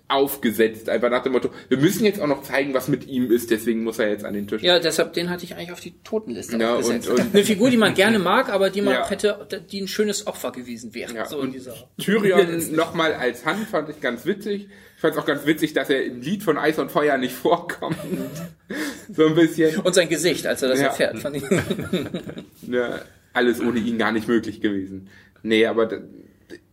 aufgesetzt, 0.09 0.89
einfach 0.89 1.09
nach 1.09 1.23
dem 1.23 1.31
Motto, 1.33 1.49
wir 1.69 1.77
müssen 1.77 2.03
jetzt 2.03 2.19
auch 2.19 2.27
noch 2.27 2.41
zeigen, 2.43 2.73
was 2.73 2.87
mit 2.87 3.07
ihm 3.07 3.31
ist, 3.31 3.51
deswegen 3.51 3.83
muss 3.83 3.99
er 3.99 4.09
jetzt 4.09 4.25
an 4.25 4.33
den 4.33 4.47
Tisch. 4.47 4.61
Ja, 4.63 4.79
deshalb, 4.79 5.13
den 5.13 5.29
hatte 5.29 5.43
ich 5.45 5.55
eigentlich 5.55 5.71
auf 5.71 5.79
die 5.79 5.93
Totenliste 6.03 6.57
Ja, 6.57 6.77
gesetzt. 6.77 7.07
und- 7.09 7.19
und- 7.19 7.33
Eine 7.35 7.43
Figur, 7.45 7.69
die 7.69 7.77
man 7.77 7.93
gerne 7.93 8.19
mag, 8.19 8.49
aber 8.51 8.69
die 8.71 8.81
man 8.81 8.95
Ja. 8.95 9.09
hätte, 9.09 9.47
die 9.71 9.79
ein 9.81 9.87
schönes 9.87 10.25
Opfer 10.27 10.51
gewesen 10.51 10.93
wäre. 10.93 11.13
Ja, 11.13 11.25
so 11.25 11.39
in 11.41 11.51
dieser. 11.51 11.73
Tyrion 11.99 12.75
nochmal 12.75 13.13
als 13.13 13.45
Hand 13.45 13.67
fand 13.69 13.87
ich 13.89 14.01
ganz 14.01 14.25
witzig. 14.25 14.67
Ich 14.95 15.01
fand 15.01 15.13
es 15.15 15.19
auch 15.21 15.25
ganz 15.25 15.45
witzig, 15.45 15.73
dass 15.73 15.89
er 15.89 16.03
im 16.03 16.21
Lied 16.21 16.43
von 16.43 16.57
Eis 16.57 16.77
und 16.79 16.91
Feuer 16.91 17.17
nicht 17.17 17.33
vorkommt. 17.35 17.95
so 19.13 19.27
ein 19.27 19.35
bisschen. 19.35 19.79
Und 19.81 19.93
sein 19.95 20.09
Gesicht, 20.09 20.45
als 20.45 20.61
er 20.61 20.69
das 20.69 20.79
Ja. 20.81 20.87
erfährt. 20.87 21.19
Fand 21.19 21.37
ich, 21.37 21.43
Ne, 22.67 22.99
alles 23.33 23.61
ohne 23.61 23.79
ihn 23.79 23.97
gar 23.97 24.11
nicht 24.11 24.27
möglich 24.27 24.59
gewesen. 24.61 25.07
Nee, 25.43 25.65
aber 25.67 25.89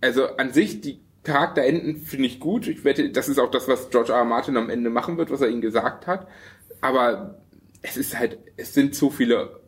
also 0.01 0.27
an 0.37 0.53
sich, 0.53 0.81
die 0.81 0.99
Charakterenden 1.27 1.97
finde 1.97 2.27
ich 2.27 2.39
gut. 2.39 2.69
Ich 2.69 2.85
wette, 2.85 3.11
das 3.11 3.29
ist 3.29 3.41
auch 3.41 3.51
das, 3.51 3.67
was 3.67 3.91
George 3.91 4.13
R. 4.13 4.19
R. 4.19 4.25
Martin 4.25 4.57
am 4.57 4.71
Ende 4.71 4.91
machen 4.91 5.19
wird, 5.19 5.31
was 5.33 5.41
er 5.41 5.49
ihnen 5.49 5.61
gesagt 5.61 6.07
hat. 6.07 6.29
Aber 6.81 7.41
es 7.83 7.97
ist 7.97 8.17
halt, 8.17 8.39
es 8.57 8.75
sind 8.75 8.95
zu 8.95 9.11
viele 9.11 9.61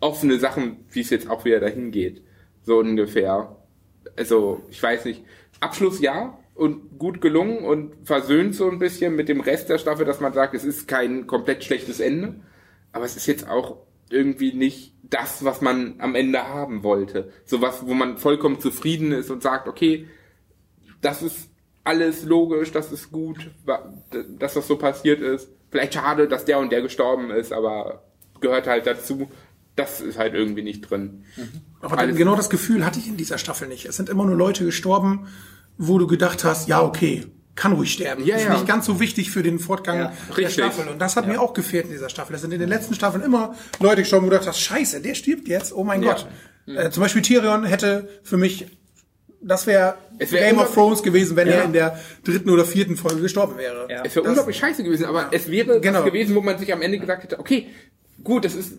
offene 0.00 0.40
Sachen, 0.40 0.84
wie 0.90 1.02
es 1.02 1.10
jetzt 1.10 1.30
auch 1.30 1.44
wieder 1.44 1.60
dahin 1.60 1.92
geht. 1.92 2.24
So 2.62 2.78
ungefähr. 2.78 3.56
Also, 4.16 4.62
ich 4.70 4.82
weiß 4.82 5.04
nicht. 5.04 5.24
Abschluss 5.60 6.00
ja 6.00 6.36
und 6.54 6.98
gut 6.98 7.20
gelungen 7.20 7.58
und 7.58 7.94
versöhnt 8.04 8.56
so 8.56 8.68
ein 8.68 8.80
bisschen 8.80 9.14
mit 9.14 9.28
dem 9.28 9.40
Rest 9.40 9.68
der 9.68 9.78
Staffel, 9.78 10.04
dass 10.04 10.18
man 10.18 10.32
sagt, 10.32 10.54
es 10.54 10.64
ist 10.64 10.88
kein 10.88 11.28
komplett 11.28 11.62
schlechtes 11.62 12.00
Ende. 12.00 12.40
Aber 12.90 13.04
es 13.04 13.16
ist 13.16 13.26
jetzt 13.26 13.48
auch 13.48 13.76
irgendwie 14.10 14.52
nicht 14.52 14.94
das, 15.04 15.44
was 15.44 15.60
man 15.60 15.94
am 15.98 16.16
Ende 16.16 16.48
haben 16.48 16.82
wollte. 16.82 17.30
So 17.44 17.62
was, 17.62 17.86
wo 17.86 17.94
man 17.94 18.18
vollkommen 18.18 18.58
zufrieden 18.58 19.12
ist 19.12 19.30
und 19.30 19.44
sagt, 19.44 19.68
okay, 19.68 20.08
das 21.04 21.22
ist 21.22 21.48
alles 21.84 22.24
logisch, 22.24 22.72
das 22.72 22.90
ist 22.92 23.12
gut, 23.12 23.50
dass 24.38 24.54
das 24.54 24.66
so 24.66 24.76
passiert 24.76 25.20
ist. 25.20 25.48
Vielleicht 25.70 25.94
schade, 25.94 26.28
dass 26.28 26.44
der 26.44 26.58
und 26.58 26.70
der 26.72 26.82
gestorben 26.82 27.30
ist, 27.30 27.52
aber 27.52 28.02
gehört 28.40 28.66
halt 28.66 28.86
dazu. 28.86 29.30
Das 29.76 30.00
ist 30.00 30.18
halt 30.18 30.34
irgendwie 30.34 30.62
nicht 30.62 30.82
drin. 30.82 31.24
Aber 31.80 31.98
Alles- 31.98 32.16
genau 32.16 32.36
das 32.36 32.48
Gefühl 32.48 32.86
hatte 32.86 33.00
ich 33.00 33.08
in 33.08 33.16
dieser 33.16 33.38
Staffel 33.38 33.66
nicht. 33.66 33.86
Es 33.86 33.96
sind 33.96 34.08
immer 34.08 34.24
nur 34.24 34.36
Leute 34.36 34.64
gestorben, 34.64 35.26
wo 35.76 35.98
du 35.98 36.06
gedacht 36.06 36.44
hast, 36.44 36.68
ja, 36.68 36.80
okay, 36.80 37.26
kann 37.56 37.72
ruhig 37.72 37.92
sterben. 37.92 38.24
Ja, 38.24 38.36
ist 38.36 38.44
ja. 38.44 38.52
nicht 38.52 38.66
ganz 38.68 38.86
so 38.86 39.00
wichtig 39.00 39.30
für 39.32 39.42
den 39.42 39.58
Fortgang 39.58 39.98
Ja, 39.98 40.12
der 40.28 40.36
richtig. 40.36 40.54
Staffel. 40.54 40.88
Und 40.88 41.00
das 41.00 41.16
hat 41.16 41.26
mir 41.26 41.40
auch 41.40 41.54
gefehlt 41.54 41.86
in 41.86 41.90
dieser 41.90 42.08
Staffel. 42.08 42.34
Es 42.36 42.42
sind 42.42 42.52
in 42.52 42.60
den 42.60 42.68
letzten 42.68 42.94
Staffeln 42.94 43.22
immer 43.24 43.56
Leute 43.80 44.02
gestorben, 44.02 44.26
wo 44.26 44.30
du 44.30 44.36
gedacht 44.36 44.48
hast, 44.48 44.60
scheiße, 44.60 45.00
der 45.02 45.14
stirbt 45.14 45.48
jetzt, 45.48 45.72
oh 45.74 45.82
mein 45.84 46.02
Ja. 46.02 46.12
Gott. 46.12 46.26
Äh, 46.66 46.90
zum 46.90 47.02
Beispiel 47.02 47.22
Tyrion 47.22 47.64
hätte 47.64 48.08
für 48.22 48.36
mich, 48.36 48.66
das 49.46 49.66
wäre 49.66 49.94
wär 50.18 50.40
Game 50.50 50.58
of 50.58 50.72
Thrones 50.74 51.02
gewesen, 51.02 51.36
wenn 51.36 51.48
Ja. 51.48 51.54
er 51.54 51.64
in 51.64 51.72
der 51.72 51.98
dritten 52.24 52.50
oder 52.50 52.64
vierten 52.64 52.96
Folge 52.96 53.20
gestorben 53.22 53.56
wäre. 53.58 53.86
Ja. 53.90 54.02
Es 54.04 54.14
wäre 54.16 54.24
Das- 54.24 54.30
unglaublich 54.30 54.56
scheiße 54.56 54.82
gewesen, 54.82 55.04
aber 55.06 55.28
es 55.32 55.50
wäre 55.50 55.80
Genau. 55.80 55.98
was 56.00 56.04
gewesen, 56.06 56.34
wo 56.34 56.40
man 56.40 56.58
sich 56.58 56.72
am 56.72 56.82
Ende 56.82 56.98
gesagt 56.98 57.22
hätte, 57.24 57.38
okay, 57.38 57.66
gut, 58.22 58.44
das 58.44 58.54
ist, 58.54 58.72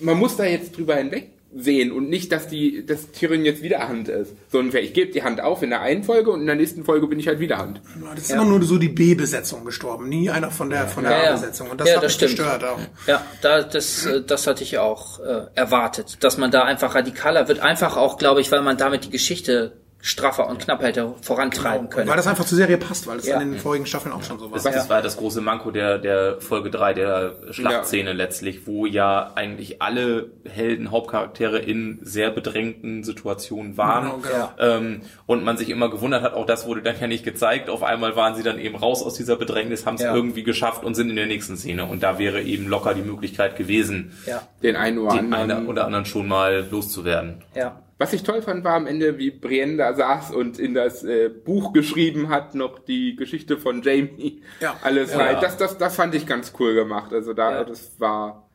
man 0.00 0.16
muss 0.18 0.36
da 0.36 0.44
jetzt 0.44 0.76
drüber 0.76 0.96
hinweg 0.96 1.30
sehen 1.58 1.90
und 1.92 2.10
nicht, 2.10 2.32
dass 2.32 2.48
die, 2.48 2.84
dass 2.84 3.12
Tyrion 3.12 3.44
jetzt 3.46 3.62
wieder 3.62 3.88
Hand 3.88 4.08
ist. 4.08 4.34
So 4.52 4.58
ungefähr, 4.58 4.82
ich 4.82 4.92
gebe 4.92 5.10
die 5.12 5.22
Hand 5.22 5.40
auf 5.40 5.62
in 5.62 5.70
der 5.70 5.80
einen 5.80 6.02
Folge 6.04 6.30
und 6.30 6.40
in 6.40 6.46
der 6.46 6.56
nächsten 6.56 6.84
Folge 6.84 7.06
bin 7.06 7.18
ich 7.18 7.28
halt 7.28 7.38
wieder 7.40 7.56
Hand. 7.56 7.80
Das 8.14 8.24
ist 8.24 8.32
immer 8.32 8.44
nur 8.44 8.62
so 8.64 8.76
die 8.76 8.90
B-Besetzung 8.90 9.64
gestorben, 9.64 10.08
nie 10.10 10.28
einer 10.28 10.50
von 10.50 10.68
der, 10.68 10.86
von 10.86 11.04
der 11.04 11.12
Ja, 11.12 11.22
ja. 11.24 11.30
A-Besetzung. 11.30 11.70
Und 11.70 11.80
das 11.80 11.88
Ja, 11.88 11.96
hat 11.96 12.02
das 12.02 12.10
mich 12.20 12.30
stimmt. 12.30 12.36
gestört 12.50 12.64
auch. 12.64 12.78
Ja, 13.06 13.24
da, 13.40 13.62
das, 13.62 14.04
äh, 14.04 14.20
das 14.22 14.46
hatte 14.46 14.64
ich 14.64 14.76
auch 14.76 15.20
äh, 15.20 15.46
erwartet, 15.54 16.18
dass 16.20 16.36
man 16.36 16.50
da 16.50 16.64
einfach 16.64 16.94
radikaler 16.94 17.48
wird. 17.48 17.60
Einfach 17.60 17.96
auch, 17.96 18.18
glaube 18.18 18.42
ich, 18.42 18.52
weil 18.52 18.60
man 18.60 18.76
damit 18.76 19.04
die 19.06 19.10
Geschichte 19.10 19.72
straffer 20.00 20.48
und 20.48 20.60
knapper 20.60 20.86
hätte 20.86 21.14
vorantreiben 21.22 21.88
können. 21.90 22.08
Weil 22.08 22.16
das 22.16 22.28
einfach 22.28 22.44
zur 22.44 22.56
Serie 22.56 22.76
passt, 22.78 23.06
weil 23.08 23.18
es 23.18 23.26
Ja. 23.26 23.40
in 23.40 23.52
den 23.52 23.60
vorigen 23.60 23.86
Staffeln 23.86 24.12
auch 24.14 24.22
schon 24.22 24.38
so 24.38 24.46
war. 24.50 24.54
Das, 24.54 24.62
das 24.62 24.88
war 24.88 25.02
das 25.02 25.16
große 25.16 25.40
Manko 25.40 25.72
der, 25.72 25.98
der 25.98 26.40
Folge 26.40 26.70
3, 26.70 26.94
der 26.94 27.34
Schlachtszene 27.50 28.12
letztlich, 28.12 28.66
wo 28.68 28.86
ja 28.86 29.32
eigentlich 29.34 29.82
alle 29.82 30.30
Helden, 30.48 30.92
Hauptcharaktere 30.92 31.58
in 31.58 31.98
sehr 32.02 32.30
bedrängten 32.30 33.02
Situationen 33.02 33.76
waren. 33.76 34.22
Genau, 34.22 34.50
genau. 34.58 34.76
Ähm, 34.76 35.00
und 35.26 35.42
man 35.44 35.56
sich 35.56 35.70
immer 35.70 35.90
gewundert 35.90 36.22
hat, 36.22 36.34
auch 36.34 36.46
das 36.46 36.66
wurde 36.66 36.82
dann 36.82 36.94
ja 37.00 37.08
nicht 37.08 37.24
gezeigt. 37.24 37.68
Auf 37.68 37.82
einmal 37.82 38.14
waren 38.14 38.36
sie 38.36 38.44
dann 38.44 38.60
eben 38.60 38.76
raus 38.76 39.02
aus 39.02 39.14
dieser 39.14 39.34
Bedrängnis, 39.36 39.86
haben 39.86 39.96
es 39.96 40.02
Ja. 40.02 40.14
irgendwie 40.14 40.44
geschafft 40.44 40.84
und 40.84 40.94
sind 40.94 41.10
in 41.10 41.16
der 41.16 41.26
nächsten 41.26 41.56
Szene. 41.56 41.84
Und 41.84 42.04
da 42.04 42.18
wäre 42.20 42.42
eben 42.42 42.68
locker 42.68 42.94
die 42.94 43.02
Möglichkeit 43.02 43.56
gewesen, 43.56 44.12
ja, 44.26 44.42
Den 44.62 44.76
einen 44.76 44.98
oder 44.98 45.16
den 45.16 45.32
anderen. 45.34 45.50
einen 45.50 45.66
oder 45.68 45.84
anderen 45.86 46.04
schon 46.06 46.28
mal 46.28 46.64
loszuwerden. 46.70 47.42
ja. 47.54 47.80
Was 47.98 48.12
ich 48.12 48.22
toll 48.24 48.42
fand, 48.42 48.62
war 48.62 48.74
am 48.74 48.86
Ende, 48.86 49.16
wie 49.16 49.30
Brienne 49.30 49.78
da 49.78 49.94
saß 49.94 50.30
und 50.32 50.58
in 50.58 50.74
das 50.74 51.02
äh, 51.02 51.30
Buch 51.30 51.72
geschrieben 51.72 52.28
hat, 52.28 52.54
noch 52.54 52.78
die 52.78 53.16
Geschichte 53.16 53.56
von 53.56 53.80
Jamie. 53.82 54.42
Ja. 54.60 54.76
Alles 54.82 55.12
Ja. 55.12 55.18
halt. 55.18 55.42
Das, 55.42 55.56
das, 55.56 55.78
das 55.78 55.96
fand 55.96 56.14
ich 56.14 56.26
ganz 56.26 56.52
cool 56.60 56.74
gemacht. 56.74 57.12
Also 57.14 57.32
da, 57.32 57.52
Ja. 57.52 57.64
das 57.64 57.92
war 57.98 58.48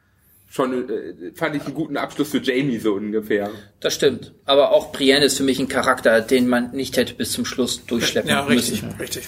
schon, 0.48 0.88
äh, 0.90 1.32
fand 1.34 1.56
ich 1.56 1.66
einen 1.66 1.74
guten 1.74 1.98
Abschluss 1.98 2.30
für 2.30 2.38
Jamie 2.38 2.78
so 2.78 2.94
ungefähr. 2.94 3.50
Das 3.80 3.96
stimmt. 3.96 4.32
Aber 4.46 4.72
auch 4.74 4.92
Brienne 4.92 5.26
ist 5.26 5.38
für 5.38 5.44
mich 5.44 5.60
ein 5.60 5.68
Charakter, 5.68 6.22
den 6.22 6.48
man 6.48 6.72
nicht 6.74 6.96
hätte 6.98 7.16
bis 7.16 7.32
zum 7.32 7.46
Schluss 7.46 7.84
durchschleppen 7.88 8.30
Ja, 8.30 8.42
richtig, 8.42 8.84
müssen. 8.84 8.96
richtig. 9.00 9.28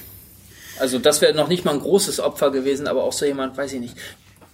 Also 0.80 1.00
das 1.00 1.22
wäre 1.22 1.34
noch 1.34 1.48
nicht 1.48 1.66
mal 1.66 1.72
ein 1.74 1.80
großes 1.80 2.20
Opfer 2.20 2.52
gewesen, 2.52 2.86
aber 2.88 3.04
auch 3.04 3.14
so 3.14 3.26
jemand, 3.26 3.58
weiß 3.58 3.74
ich 3.74 3.80
nicht. 3.80 3.96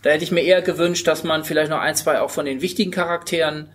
Da 0.04 0.12
hätte 0.12 0.24
ich 0.24 0.32
mir 0.32 0.42
eher 0.42 0.62
gewünscht, 0.62 1.06
dass 1.08 1.26
man 1.26 1.44
vielleicht 1.44 1.70
noch 1.70 1.80
ein, 1.80 1.96
zwei 1.96 2.22
auch 2.22 2.30
von 2.30 2.46
den 2.46 2.62
wichtigen 2.62 2.92
Charakteren 2.92 3.68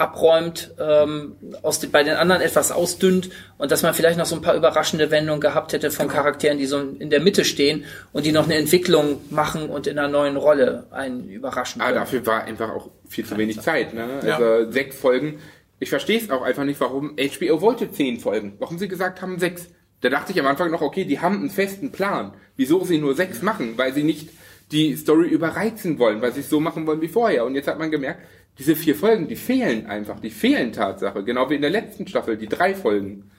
abräumt, 0.00 0.74
ähm, 0.80 1.36
aus 1.62 1.78
den, 1.78 1.90
bei 1.90 2.02
den 2.02 2.14
anderen 2.14 2.40
etwas 2.40 2.72
ausdünnt 2.72 3.30
und 3.58 3.70
dass 3.70 3.82
man 3.82 3.92
vielleicht 3.92 4.18
noch 4.18 4.24
so 4.24 4.34
ein 4.34 4.42
paar 4.42 4.54
überraschende 4.54 5.10
Wendungen 5.10 5.40
gehabt 5.40 5.72
hätte 5.72 5.90
von 5.90 6.08
Charakteren, 6.08 6.56
die 6.56 6.66
so 6.66 6.80
in 6.80 7.10
der 7.10 7.20
Mitte 7.20 7.44
stehen 7.44 7.84
und 8.12 8.24
die 8.24 8.32
noch 8.32 8.46
eine 8.46 8.54
Entwicklung 8.54 9.20
machen 9.30 9.68
und 9.68 9.86
in 9.86 9.98
einer 9.98 10.08
neuen 10.08 10.36
Rolle 10.36 10.86
einen 10.90 11.28
überraschen 11.28 11.82
Aber 11.82 11.90
können. 11.90 12.00
dafür 12.00 12.26
war 12.26 12.44
einfach 12.44 12.70
auch 12.70 12.90
viel 13.08 13.26
zu 13.26 13.36
wenig 13.36 13.60
Zeit. 13.60 13.92
Ne? 13.92 14.06
Ja. 14.24 14.38
Also 14.38 14.70
sechs 14.70 14.96
Folgen. 14.96 15.38
Ich 15.78 15.90
verstehe 15.90 16.18
es 16.18 16.30
auch 16.30 16.42
einfach 16.42 16.64
nicht, 16.64 16.80
warum 16.80 17.16
HBO 17.16 17.60
wollte 17.60 17.90
zehn 17.90 18.18
Folgen. 18.18 18.54
Warum 18.58 18.78
sie 18.78 18.88
gesagt 18.88 19.20
haben 19.20 19.38
sechs. 19.38 19.68
Da 20.00 20.08
dachte 20.08 20.32
ich 20.32 20.40
am 20.40 20.46
Anfang 20.46 20.70
noch, 20.70 20.80
okay, 20.80 21.04
die 21.04 21.20
haben 21.20 21.40
einen 21.40 21.50
festen 21.50 21.92
Plan. 21.92 22.32
Wieso 22.56 22.84
sie 22.84 22.98
nur 22.98 23.14
sechs 23.14 23.42
machen? 23.42 23.74
Weil 23.76 23.92
sie 23.92 24.02
nicht 24.02 24.30
die 24.72 24.96
Story 24.96 25.28
überreizen 25.28 25.98
wollen, 25.98 26.22
weil 26.22 26.32
sie 26.32 26.40
es 26.40 26.48
so 26.48 26.60
machen 26.60 26.86
wollen 26.86 27.00
wie 27.00 27.08
vorher. 27.08 27.44
Und 27.44 27.54
jetzt 27.54 27.68
hat 27.68 27.78
man 27.78 27.90
gemerkt, 27.90 28.20
diese 28.60 28.76
vier 28.76 28.94
Folgen, 28.94 29.26
die 29.26 29.36
fehlen 29.36 29.86
einfach. 29.86 30.20
Die 30.20 30.30
fehlen 30.30 30.72
Tatsache. 30.72 31.24
Genau 31.24 31.48
wie 31.48 31.54
in 31.54 31.62
der 31.62 31.70
letzten 31.70 32.06
Staffel, 32.06 32.36
die 32.36 32.46
drei 32.46 32.74
Folgen. 32.74 33.30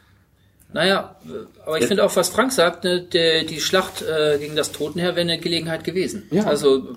Naja, 0.73 1.15
aber 1.65 1.77
ich 1.77 1.85
finde 1.85 2.03
auch, 2.03 2.15
was 2.15 2.29
Frank 2.29 2.51
sagt, 2.51 2.85
ne, 2.85 3.01
der, 3.01 3.43
die 3.43 3.59
Schlacht 3.59 4.01
äh, 4.01 4.39
gegen 4.39 4.55
das 4.55 4.71
Totenheer 4.71 5.15
wäre 5.15 5.21
eine 5.21 5.37
Gelegenheit 5.37 5.83
gewesen. 5.83 6.23
Ja. 6.31 6.45
Also, 6.45 6.95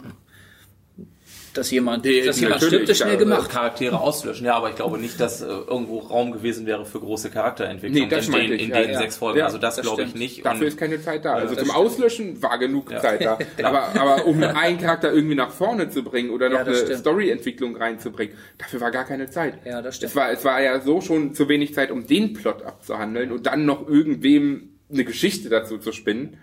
dass 1.54 1.70
jemand, 1.70 2.04
Die- 2.04 2.22
dass 2.22 2.40
jemand 2.40 2.62
stirbt, 2.62 2.88
ist 2.88 2.98
schnell 2.98 3.12
ja, 3.14 3.18
gemacht. 3.18 3.50
Charaktere 3.50 4.00
auszulöschen. 4.00 4.44
Ja, 4.46 4.56
aber 4.56 4.70
ich 4.70 4.76
glaube 4.76 4.98
nicht, 4.98 5.18
dass 5.20 5.40
äh, 5.40 5.46
irgendwo 5.46 5.98
Raum 6.00 6.32
gewesen 6.32 6.66
wäre 6.66 6.84
für 6.84 7.00
große 7.00 7.30
Charakterentwicklung 7.30 8.02
Nee, 8.02 8.08
das 8.08 8.26
in 8.26 8.32
den, 8.34 8.52
ich, 8.52 8.62
in 8.64 8.70
ja, 8.70 8.80
den 8.82 8.90
ja. 8.92 8.98
sechs 8.98 9.16
Folgen. 9.16 9.38
Ja, 9.38 9.46
also 9.46 9.58
das, 9.58 9.76
das 9.76 9.84
glaube 9.86 10.02
ich 10.02 10.08
stimmt. 10.10 10.22
nicht. 10.22 10.44
Dafür 10.44 10.66
ist 10.66 10.76
keine 10.78 11.00
Zeit 11.00 11.24
da. 11.24 11.34
Also 11.34 11.54
das 11.54 11.64
zum 11.64 11.72
stimmt. 11.72 11.86
Auslöschen 11.86 12.42
war 12.42 12.58
genug 12.58 12.90
Zeit 13.00 13.24
da. 13.24 13.38
Aber, 13.62 13.88
aber 13.98 14.26
um 14.26 14.42
einen 14.42 14.78
Charakter 14.78 15.12
irgendwie 15.12 15.34
nach 15.36 15.50
vorne 15.50 15.88
zu 15.90 16.02
bringen 16.02 16.30
oder 16.30 16.48
noch 16.48 16.58
Ja, 16.58 16.64
das 16.64 16.76
eine 16.78 16.86
stimmt. 16.86 17.00
Story-Entwicklung 17.00 17.76
reinzubringen, 17.76 18.34
dafür 18.58 18.80
war 18.80 18.90
gar 18.90 19.04
keine 19.04 19.30
Zeit. 19.30 19.58
Ja, 19.64 19.80
das 19.80 19.96
stimmt. 19.96 20.10
Es 20.10 20.16
war, 20.16 20.30
es 20.30 20.44
war 20.44 20.60
ja 20.62 20.80
so 20.80 21.00
schon 21.00 21.34
zu 21.34 21.48
wenig 21.48 21.72
Zeit, 21.74 21.90
um 21.90 22.06
den 22.06 22.32
Plot 22.34 22.62
abzuhandeln 22.62 23.32
und 23.32 23.46
dann 23.46 23.64
noch 23.64 23.88
irgendwem 23.88 24.70
eine 24.92 25.04
Geschichte 25.04 25.48
dazu 25.48 25.78
zu 25.78 25.92
spinnen. 25.92 26.38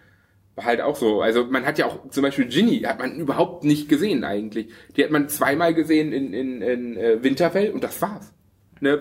Halt 0.64 0.82
auch 0.82 0.96
so. 0.96 1.22
Also 1.22 1.46
man 1.46 1.66
hat 1.66 1.78
ja 1.78 1.86
auch 1.88 2.10
zum 2.10 2.24
Beispiel 2.24 2.46
Ginny 2.48 2.82
hat 2.82 3.00
man 3.00 3.16
überhaupt 3.18 3.64
nicht 3.64 3.90
gesehen 3.90 4.24
eigentlich. 4.24 4.68
Die 4.96 5.04
hat 5.04 5.12
man 5.12 5.30
zweimal 5.30 5.74
gesehen 5.74 6.14
in, 6.14 6.34
in, 6.34 6.62
in 6.62 6.98
äh, 6.98 7.24
Winterfell 7.24 7.72
und 7.72 7.84
das 7.84 8.02
war's. 8.02 8.34
Ne? 8.80 9.00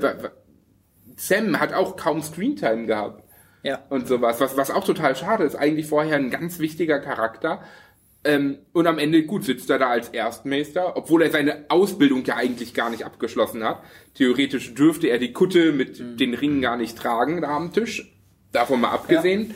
Sam 1.16 1.58
hat 1.60 1.72
auch 1.74 1.96
kaum 1.96 2.22
Screentime 2.22 2.86
gehabt 2.86 3.24
Ja. 3.62 3.84
und 3.90 4.08
sowas, 4.08 4.40
was, 4.40 4.56
was 4.56 4.70
auch 4.70 4.84
total 4.84 5.14
schade 5.16 5.44
ist. 5.44 5.54
Eigentlich 5.56 5.86
vorher 5.86 6.16
ein 6.16 6.30
ganz 6.30 6.58
wichtiger 6.58 6.98
Charakter. 7.00 7.62
Ähm, 8.22 8.58
und 8.72 8.86
am 8.86 8.98
Ende, 8.98 9.22
gut, 9.24 9.44
sitzt 9.44 9.70
er 9.70 9.78
da 9.78 9.88
als 9.88 10.10
Erstmeister, 10.10 10.96
obwohl 10.96 11.22
er 11.22 11.30
seine 11.30 11.64
Ausbildung 11.68 12.22
ja 12.24 12.36
eigentlich 12.36 12.74
gar 12.74 12.90
nicht 12.90 13.04
abgeschlossen 13.06 13.64
hat. 13.64 13.82
Theoretisch 14.14 14.74
dürfte 14.74 15.08
er 15.08 15.18
die 15.18 15.32
Kutte 15.32 15.72
mit 15.72 16.20
den 16.20 16.34
Ringen 16.34 16.60
gar 16.60 16.76
nicht 16.76 16.98
tragen 16.98 17.40
da 17.40 17.56
am 17.56 17.72
Tisch. 17.72 18.14
Davon 18.52 18.80
mal 18.82 18.90
abgesehen. 18.90 19.54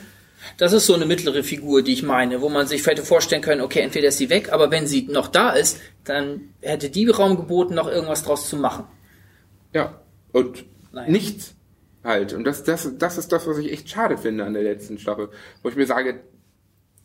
Das 0.57 0.73
ist 0.73 0.85
so 0.85 0.93
eine 0.93 1.05
mittlere 1.05 1.43
Figur, 1.43 1.81
die 1.81 1.93
ich 1.93 2.03
meine, 2.03 2.41
wo 2.41 2.49
man 2.49 2.67
sich 2.67 2.85
hätte 2.85 3.03
vorstellen 3.03 3.41
können, 3.41 3.61
okay, 3.61 3.79
entweder 3.79 4.09
ist 4.09 4.17
sie 4.17 4.29
weg, 4.29 4.51
aber 4.51 4.71
wenn 4.71 4.87
sie 4.87 5.03
noch 5.03 5.27
da 5.27 5.51
ist, 5.51 5.79
dann 6.03 6.53
hätte 6.61 6.89
die 6.89 7.07
Raum 7.07 7.35
geboten, 7.37 7.73
noch 7.75 7.87
irgendwas 7.87 8.23
draus 8.23 8.49
zu 8.49 8.57
machen. 8.57 8.85
Ja. 9.73 10.01
Und 10.31 10.65
Naja. 10.91 11.09
nichts 11.11 11.55
halt. 12.03 12.33
Und 12.33 12.43
das, 12.43 12.63
das, 12.63 12.97
das 12.97 13.17
ist 13.17 13.31
das, 13.31 13.47
was 13.47 13.57
ich 13.57 13.71
echt 13.71 13.89
schade 13.89 14.17
finde 14.17 14.45
an 14.45 14.53
der 14.53 14.63
letzten 14.63 14.97
Staffel. 14.99 15.29
Wo 15.63 15.69
ich 15.69 15.75
mir 15.75 15.87
sage, 15.87 16.21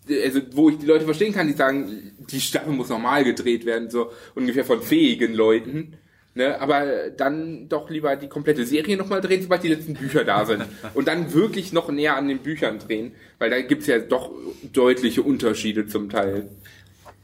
also 0.08 0.40
wo 0.52 0.68
ich 0.70 0.78
die 0.78 0.86
Leute 0.86 1.04
verstehen 1.04 1.32
kann, 1.32 1.46
die 1.46 1.54
sagen, 1.54 2.12
die 2.18 2.40
Staffel 2.40 2.72
muss 2.72 2.88
normal 2.88 3.24
gedreht 3.24 3.64
werden, 3.64 3.90
so 3.90 4.12
ungefähr 4.34 4.64
von 4.64 4.82
fähigen 4.82 5.34
Leuten. 5.34 5.96
Ne, 6.32 6.60
aber 6.60 7.10
dann 7.10 7.68
doch 7.68 7.90
lieber 7.90 8.14
die 8.14 8.28
komplette 8.28 8.64
Serie 8.64 8.96
nochmal 8.96 9.20
drehen, 9.20 9.42
sobald 9.42 9.64
die 9.64 9.68
letzten 9.68 9.94
Bücher 9.94 10.24
da 10.24 10.44
sind. 10.44 10.64
Und 10.94 11.08
dann 11.08 11.34
wirklich 11.34 11.72
noch 11.72 11.90
näher 11.90 12.16
an 12.16 12.28
den 12.28 12.38
Büchern 12.38 12.78
drehen, 12.78 13.12
weil 13.40 13.50
da 13.50 13.60
gibt's 13.60 13.88
ja 13.88 13.98
doch 13.98 14.30
deutliche 14.72 15.22
Unterschiede 15.22 15.88
zum 15.88 16.08
Teil. 16.08 16.48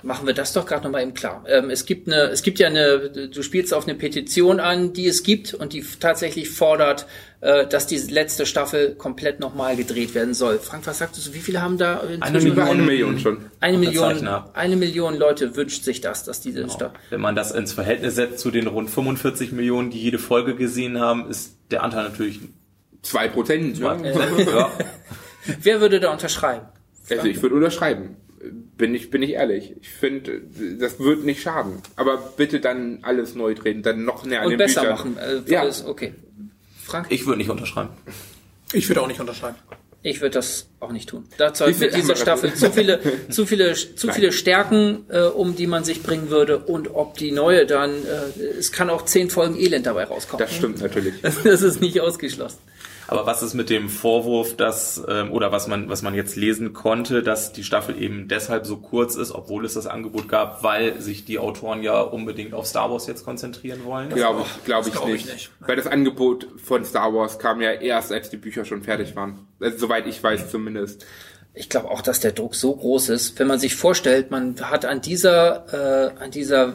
Machen 0.06 0.26
wir 0.26 0.34
das 0.34 0.52
doch 0.52 0.66
gerade 0.66 0.84
nochmal 0.84 1.02
eben 1.02 1.14
klar. 1.14 1.44
Ähm, 1.48 1.68
es 1.68 1.84
gibt 1.84 2.06
eine, 2.06 2.28
es 2.28 2.42
gibt 2.42 2.58
ja 2.58 2.68
eine, 2.68 3.10
du 3.10 3.42
spielst 3.42 3.74
auf 3.74 3.88
eine 3.88 3.96
Petition 3.96 4.60
an, 4.60 4.92
die 4.92 5.06
es 5.06 5.24
gibt 5.24 5.52
und 5.52 5.72
die 5.72 5.84
tatsächlich 5.98 6.48
fordert, 6.48 7.06
äh, 7.40 7.66
dass 7.66 7.86
die 7.86 7.96
letzte 7.98 8.46
Staffel 8.46 8.94
komplett 8.94 9.40
nochmal 9.40 9.76
gedreht 9.76 10.14
werden 10.14 10.32
soll. 10.32 10.58
Frank, 10.58 10.86
was 10.86 10.98
sagst 10.98 11.26
du? 11.26 11.34
Wie 11.34 11.40
viele 11.40 11.60
haben 11.60 11.76
da 11.76 12.00
inzwischen? 12.00 12.52
Über 12.52 12.64
eine 12.66 12.82
Million 12.82 13.18
schon. 13.18 13.46
Eine 13.58 13.78
Million, 13.78 14.28
eine 14.54 14.76
Million 14.76 15.16
Leute 15.16 15.56
wünscht 15.56 15.82
sich 15.82 16.00
das, 16.00 16.22
dass 16.22 16.40
diese 16.40 16.70
Staffel. 16.70 16.98
Wenn 17.10 17.20
man 17.20 17.34
das 17.34 17.50
ins 17.50 17.72
Verhältnis 17.72 18.14
setzt 18.14 18.38
zu 18.38 18.52
den 18.52 18.68
rund 18.68 18.88
45 18.88 19.50
Millionen, 19.50 19.90
die 19.90 20.00
jede 20.00 20.18
Folge 20.18 20.54
gesehen 20.54 21.00
haben, 21.00 21.28
ist 21.28 21.56
der 21.70 21.82
Anteil 21.82 22.04
natürlich 22.04 22.40
Zwei 23.06 23.28
Prozent. 23.28 23.78
Ne? 23.78 24.12
ja. 24.46 24.72
Wer 25.62 25.80
würde 25.80 26.00
da 26.00 26.12
unterschreiben? 26.12 26.66
Also 27.08 27.26
ich 27.26 27.40
würde 27.40 27.54
unterschreiben. 27.54 28.16
Bin 28.76 28.94
ich, 28.94 29.10
bin 29.10 29.22
ich 29.22 29.30
ehrlich. 29.32 29.72
Ich 29.80 29.88
finde, 29.88 30.42
das 30.78 30.98
wird 31.00 31.24
nicht 31.24 31.40
schaden. 31.40 31.80
Aber 31.96 32.18
bitte 32.36 32.60
dann 32.60 32.98
alles 33.02 33.34
neu 33.34 33.54
drehen, 33.54 33.82
dann 33.82 34.04
noch 34.04 34.24
näher 34.24 34.40
an 34.40 34.46
Und 34.46 34.50
den 34.52 34.58
besser 34.58 34.82
Büchern. 34.82 35.14
machen. 35.14 35.16
Äh, 35.46 35.50
Ja. 35.50 35.60
alles, 35.62 35.84
okay. 35.84 36.12
Frank? 36.84 37.06
Ich 37.08 37.24
würde 37.26 37.38
nicht 37.38 37.50
unterschreiben. 37.50 37.90
Ich 38.72 38.88
würde 38.88 39.00
auch 39.02 39.06
nicht 39.08 39.20
unterschreiben. 39.20 39.56
Ich 40.02 40.20
würde 40.20 40.34
das 40.34 40.68
auch 40.78 40.92
nicht 40.92 41.08
tun. 41.08 41.24
Dazu 41.36 41.64
hat 41.64 41.80
mit 41.80 41.92
dieser 41.92 42.00
haben 42.00 42.08
wir 42.08 42.16
Staffel 42.16 42.54
zu 42.54 42.70
viele, 42.70 43.00
zu 43.28 43.44
viele, 43.46 43.72
zu 43.74 44.12
viele 44.12 44.30
Stärken, 44.30 45.04
äh, 45.08 45.22
um 45.22 45.56
die 45.56 45.66
man 45.66 45.82
sich 45.82 46.02
bringen 46.02 46.30
würde. 46.30 46.58
Und 46.58 46.94
ob 46.94 47.16
die 47.16 47.32
neue 47.32 47.66
dann, 47.66 47.90
äh, 47.90 48.40
es 48.58 48.70
kann 48.70 48.88
auch 48.90 49.04
zehn 49.04 49.30
Folgen 49.30 49.56
Elend 49.58 49.86
dabei 49.86 50.04
rauskommen. 50.04 50.46
Das 50.46 50.54
stimmt 50.54 50.80
natürlich. 50.80 51.14
Das 51.22 51.62
ist 51.62 51.80
nicht 51.80 52.00
ausgeschlossen. 52.00 52.58
Aber 53.08 53.26
was 53.26 53.42
ist 53.42 53.54
mit 53.54 53.70
dem 53.70 53.88
Vorwurf, 53.88 54.56
dass 54.56 55.02
ähm, 55.08 55.32
oder 55.32 55.52
was 55.52 55.68
man 55.68 55.88
was 55.88 56.02
man 56.02 56.14
jetzt 56.14 56.36
lesen 56.36 56.72
konnte, 56.72 57.22
dass 57.22 57.52
die 57.52 57.64
Staffel 57.64 58.00
eben 58.00 58.28
deshalb 58.28 58.66
so 58.66 58.78
kurz 58.78 59.14
ist, 59.16 59.32
obwohl 59.32 59.64
es 59.64 59.74
das 59.74 59.86
Angebot 59.86 60.28
gab, 60.28 60.62
weil 60.62 61.00
sich 61.00 61.24
die 61.24 61.38
Autoren 61.38 61.82
ja 61.82 62.00
unbedingt 62.00 62.54
auf 62.54 62.66
Star 62.66 62.90
Wars 62.90 63.06
jetzt 63.06 63.24
konzentrieren 63.24 63.84
wollen? 63.84 64.08
Glaube 64.10 64.42
ich, 64.42 64.64
glaube 64.64 64.88
ich, 64.88 64.94
glaub 64.94 65.08
ich 65.08 65.24
nicht. 65.24 65.32
nicht. 65.32 65.50
Weil 65.60 65.76
das 65.76 65.86
Angebot 65.86 66.48
von 66.62 66.84
Star 66.84 67.14
Wars 67.14 67.38
kam 67.38 67.60
ja 67.60 67.72
erst, 67.72 68.12
als 68.12 68.30
die 68.30 68.36
Bücher 68.36 68.64
schon 68.64 68.82
fertig 68.82 69.14
waren. 69.16 69.46
Also, 69.60 69.78
soweit 69.78 70.06
ich 70.06 70.22
weiß 70.22 70.50
zumindest. 70.50 71.06
Ich 71.54 71.70
glaube 71.70 71.90
auch, 71.90 72.02
dass 72.02 72.20
der 72.20 72.32
Druck 72.32 72.54
so 72.54 72.76
groß 72.76 73.08
ist, 73.08 73.38
wenn 73.38 73.46
man 73.46 73.58
sich 73.58 73.76
vorstellt, 73.76 74.30
man 74.30 74.60
hat 74.60 74.84
an 74.84 75.00
dieser, 75.00 76.12
äh, 76.18 76.22
an 76.22 76.30
dieser 76.30 76.74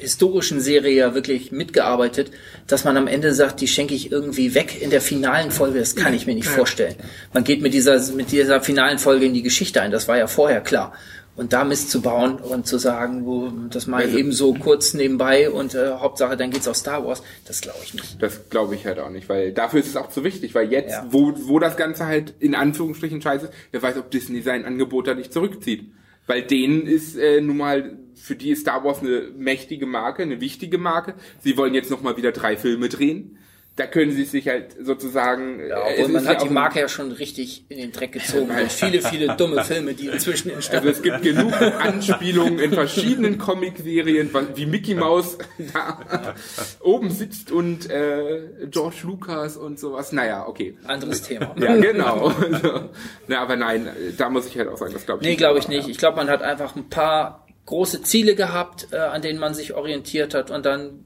historischen 0.00 0.60
Serie 0.60 0.94
ja 0.96 1.14
wirklich 1.14 1.52
mitgearbeitet, 1.52 2.30
dass 2.66 2.84
man 2.84 2.96
am 2.96 3.06
Ende 3.06 3.32
sagt, 3.34 3.60
die 3.60 3.68
schenke 3.68 3.94
ich 3.94 4.10
irgendwie 4.10 4.54
weg 4.54 4.80
in 4.80 4.90
der 4.90 5.00
finalen 5.00 5.50
Folge, 5.50 5.78
das 5.78 5.94
kann 5.96 6.14
ich 6.14 6.26
mir 6.26 6.34
nicht 6.34 6.48
vorstellen. 6.48 6.96
Man 7.32 7.44
geht 7.44 7.62
mit 7.62 7.74
dieser, 7.74 8.00
mit 8.12 8.32
dieser 8.32 8.60
finalen 8.60 8.98
Folge 8.98 9.26
in 9.26 9.34
die 9.34 9.42
Geschichte 9.42 9.80
ein, 9.82 9.90
das 9.90 10.08
war 10.08 10.16
ja 10.18 10.26
vorher 10.26 10.60
klar. 10.60 10.92
Und 11.36 11.52
da 11.54 11.64
Mist 11.64 11.90
zu 11.90 12.02
bauen 12.02 12.36
und 12.36 12.66
zu 12.66 12.76
sagen, 12.76 13.24
wo, 13.24 13.50
das 13.70 13.86
mal 13.86 14.02
Also- 14.02 14.18
eben 14.18 14.32
so 14.32 14.52
kurz 14.52 14.92
nebenbei 14.94 15.48
und 15.48 15.74
äh, 15.74 15.92
Hauptsache 15.92 16.36
dann 16.36 16.50
geht's 16.50 16.68
auf 16.68 16.76
Star 16.76 17.06
Wars, 17.06 17.22
das 17.46 17.60
glaube 17.62 17.78
ich 17.84 17.94
nicht. 17.94 18.20
Das 18.20 18.50
glaube 18.50 18.74
ich 18.74 18.84
halt 18.84 18.98
auch 18.98 19.08
nicht, 19.10 19.28
weil 19.28 19.52
dafür 19.52 19.80
ist 19.80 19.86
es 19.88 19.96
auch 19.96 20.10
zu 20.10 20.22
wichtig, 20.24 20.54
weil 20.54 20.70
jetzt, 20.70 20.90
Ja. 20.90 21.06
wo, 21.08 21.32
wo 21.44 21.58
das 21.58 21.76
Ganze 21.78 22.04
halt 22.06 22.34
in 22.40 22.54
Anführungsstrichen 22.54 23.22
scheiße 23.22 23.46
ist, 23.46 23.52
wer 23.70 23.80
weiß, 23.80 23.96
ob 23.96 24.10
Disney 24.10 24.42
sein 24.42 24.64
Angebot 24.66 25.06
da 25.06 25.14
nicht 25.14 25.32
zurückzieht. 25.32 25.84
Weil 26.26 26.42
denen 26.42 26.86
ist 26.86 27.16
äh, 27.16 27.40
nun 27.40 27.56
mal, 27.56 27.92
für 28.20 28.36
die 28.36 28.50
ist 28.50 28.62
Star 28.62 28.84
Wars 28.84 29.00
eine 29.00 29.28
mächtige 29.36 29.86
Marke, 29.86 30.22
eine 30.22 30.40
wichtige 30.40 30.78
Marke. 30.78 31.14
Sie 31.40 31.56
wollen 31.56 31.74
jetzt 31.74 31.90
nochmal 31.90 32.16
wieder 32.16 32.32
drei 32.32 32.56
Filme 32.56 32.88
drehen. 32.88 33.38
Da 33.76 33.86
können 33.86 34.10
sie 34.12 34.24
sich 34.24 34.46
halt 34.48 34.76
sozusagen. 34.82 35.60
Ja, 35.66 35.88
äh, 35.88 35.94
obwohl 36.00 36.08
man 36.12 36.28
hat 36.28 36.42
ja 36.42 36.48
die 36.48 36.52
Marke 36.52 36.80
ja 36.80 36.88
schon 36.88 37.12
richtig 37.12 37.64
in 37.70 37.78
den 37.78 37.92
Dreck 37.92 38.12
gezogen. 38.12 38.50
Und 38.60 38.70
viele, 38.70 39.00
viele 39.00 39.36
dumme 39.36 39.64
Filme, 39.64 39.94
die 39.94 40.08
inzwischen 40.08 40.50
in 40.50 40.56
Also 40.56 40.88
es 40.88 41.00
gibt 41.00 41.22
genug 41.22 41.52
Anspielungen 41.62 42.58
in 42.58 42.72
verschiedenen 42.72 43.38
Comic-Serien, 43.38 44.28
wie 44.54 44.66
Mickey 44.66 44.94
Mouse 44.94 45.38
da 45.72 46.34
oben 46.80 47.10
sitzt 47.10 47.52
und 47.52 47.88
äh, 47.88 48.48
George 48.70 48.98
Lucas 49.04 49.56
und 49.56 49.78
sowas. 49.78 50.12
Naja, 50.12 50.46
okay. 50.46 50.76
anderes 50.84 51.22
Thema. 51.22 51.54
Ja, 51.58 51.76
genau. 51.76 52.26
Also, 52.26 52.90
na, 53.28 53.40
aber 53.40 53.56
nein, 53.56 53.88
da 54.18 54.28
muss 54.28 54.46
ich 54.46 54.58
halt 54.58 54.68
auch 54.68 54.76
sagen, 54.76 54.92
das 54.92 55.06
glaube 55.06 55.22
ich 55.22 55.28
Nee, 55.28 55.36
glaube 55.36 55.58
ich 55.58 55.68
nicht. 55.68 55.88
Ich 55.88 55.96
glaube, 55.96 56.16
man 56.16 56.28
hat 56.28 56.42
einfach 56.42 56.76
ein 56.76 56.90
paar 56.90 57.46
große 57.70 58.02
Ziele 58.02 58.34
gehabt, 58.34 58.88
äh, 58.92 58.96
an 58.96 59.22
denen 59.22 59.38
man 59.38 59.54
sich 59.54 59.72
orientiert 59.74 60.34
hat. 60.34 60.50
Und 60.50 60.66
dann 60.66 61.00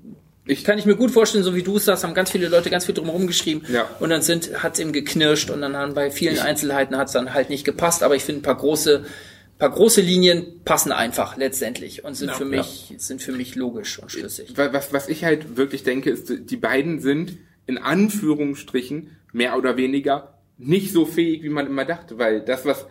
Ich- 0.47 0.62
kann 0.65 0.77
ich 0.79 0.85
mir 0.85 0.95
gut 0.97 1.11
vorstellen, 1.11 1.43
so 1.45 1.55
wie 1.55 1.62
du 1.62 1.77
es 1.77 1.85
sagst, 1.87 2.05
haben 2.05 2.12
ganz 2.12 2.31
viele 2.31 2.49
Leute 2.49 2.69
ganz 2.69 2.85
viel 2.85 2.95
drumherum 2.95 3.27
geschrieben. 3.27 3.62
Ja. 3.73 3.89
und 4.01 4.11
dann 4.11 4.21
sind 4.23 4.62
hat's 4.62 4.79
eben 4.79 4.93
geknirscht 4.93 5.49
und 5.51 5.61
dann 5.62 5.75
haben 5.77 5.95
bei 5.95 6.11
vielen 6.11 6.39
Einzelheiten 6.39 6.99
hat's 6.99 7.12
dann 7.12 7.33
halt 7.33 7.49
nicht 7.49 7.65
gepasst, 7.65 8.03
aber 8.03 8.15
ich 8.17 8.25
finde 8.25 8.41
ein 8.41 8.43
paar 8.43 8.57
große 8.57 9.05
paar 9.57 9.71
große 9.71 10.01
Linien 10.01 10.61
passen 10.65 10.91
einfach 10.91 11.37
letztendlich 11.37 12.05
und 12.05 12.15
sind 12.17 12.33
für 12.33 12.45
mich 12.45 12.93
sind 12.99 13.23
für 13.23 13.31
mich 13.33 13.55
logisch 13.55 14.01
und 14.01 14.11
schlüssig. 14.11 14.53
Wa- 14.57 14.73
was, 14.73 14.93
was 14.93 15.09
ich 15.09 15.25
halt 15.25 15.57
wirklich 15.57 15.85
denke, 15.85 16.11
ist, 16.11 16.33
die 16.51 16.57
beiden 16.57 17.01
sind 17.01 17.37
in 17.67 17.79
Anführungsstrichen 17.79 19.17
mehr 19.33 19.57
oder 19.57 19.77
weniger 19.77 20.35
nicht 20.59 20.93
so 20.93 21.07
fähig, 21.07 21.43
wie 21.43 21.49
man 21.49 21.67
immer 21.67 21.85
dachte, 21.85 22.19
weil 22.19 22.41
das, 22.41 22.65
was 22.65 22.87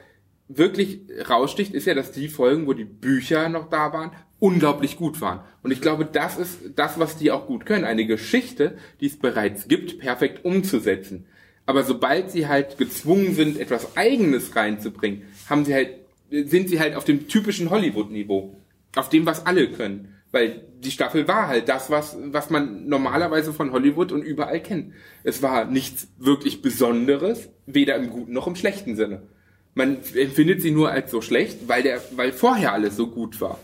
wirklich 0.47 1.01
raussticht, 1.29 1.73
ist 1.73 1.85
ja, 1.85 1.93
dass 1.93 2.11
die 2.11 2.27
Folgen, 2.27 2.67
wo 2.67 2.73
die 2.73 2.85
Bücher 2.85 3.49
noch 3.49 3.69
da 3.69 3.93
waren, 3.93 4.11
unglaublich 4.39 4.97
gut 4.97 5.21
waren. 5.21 5.39
Und 5.61 5.71
ich 5.71 5.81
glaube, 5.81 6.05
das 6.05 6.37
ist 6.37 6.59
das, 6.75 6.99
was 6.99 7.17
die 7.17 7.31
auch 7.31 7.47
gut 7.47 7.65
können. 7.65 7.85
Eine 7.85 8.05
Geschichte, 8.05 8.77
die 8.99 9.07
es 9.07 9.17
bereits 9.17 9.67
gibt, 9.67 9.99
perfekt 9.99 10.43
umzusetzen. 10.43 11.25
Aber 11.65 11.83
sobald 11.83 12.29
sie 12.29 12.47
halt 12.47 12.77
gezwungen 12.77 13.35
sind, 13.35 13.57
etwas 13.57 13.95
Eigenes 13.95 14.55
reinzubringen, 14.55 15.23
haben 15.49 15.63
sie 15.63 15.73
halt, 15.73 15.91
sind 16.29 16.67
sie 16.67 16.79
halt 16.79 16.95
auf 16.95 17.05
dem 17.05 17.27
typischen 17.29 17.69
Hollywood-Niveau. 17.69 18.57
Auf 18.95 19.09
dem, 19.09 19.25
was 19.25 19.45
alle 19.45 19.69
können. 19.69 20.13
Weil 20.31 20.65
die 20.79 20.91
Staffel 20.91 21.27
war 21.27 21.47
halt 21.47 21.69
das, 21.69 21.89
was, 21.89 22.17
was 22.19 22.49
man 22.49 22.87
normalerweise 22.87 23.53
von 23.53 23.71
Hollywood 23.71 24.11
und 24.11 24.23
überall 24.23 24.61
kennt. 24.61 24.93
Es 25.23 25.41
war 25.41 25.65
nichts 25.65 26.07
wirklich 26.17 26.61
Besonderes, 26.61 27.49
weder 27.65 27.95
im 27.95 28.09
guten 28.09 28.33
noch 28.33 28.47
im 28.47 28.55
schlechten 28.55 28.95
Sinne. 28.95 29.21
Man 29.75 29.97
empfindet 30.13 30.61
sie 30.61 30.71
nur 30.71 30.91
als 30.91 31.09
so 31.09 31.21
schlecht, 31.21 31.67
weil 31.67 31.83
der, 31.83 32.01
weil 32.15 32.31
vorher 32.31 32.73
alles 32.73 32.95
so 32.95 33.07
gut 33.07 33.41
war. 33.41 33.59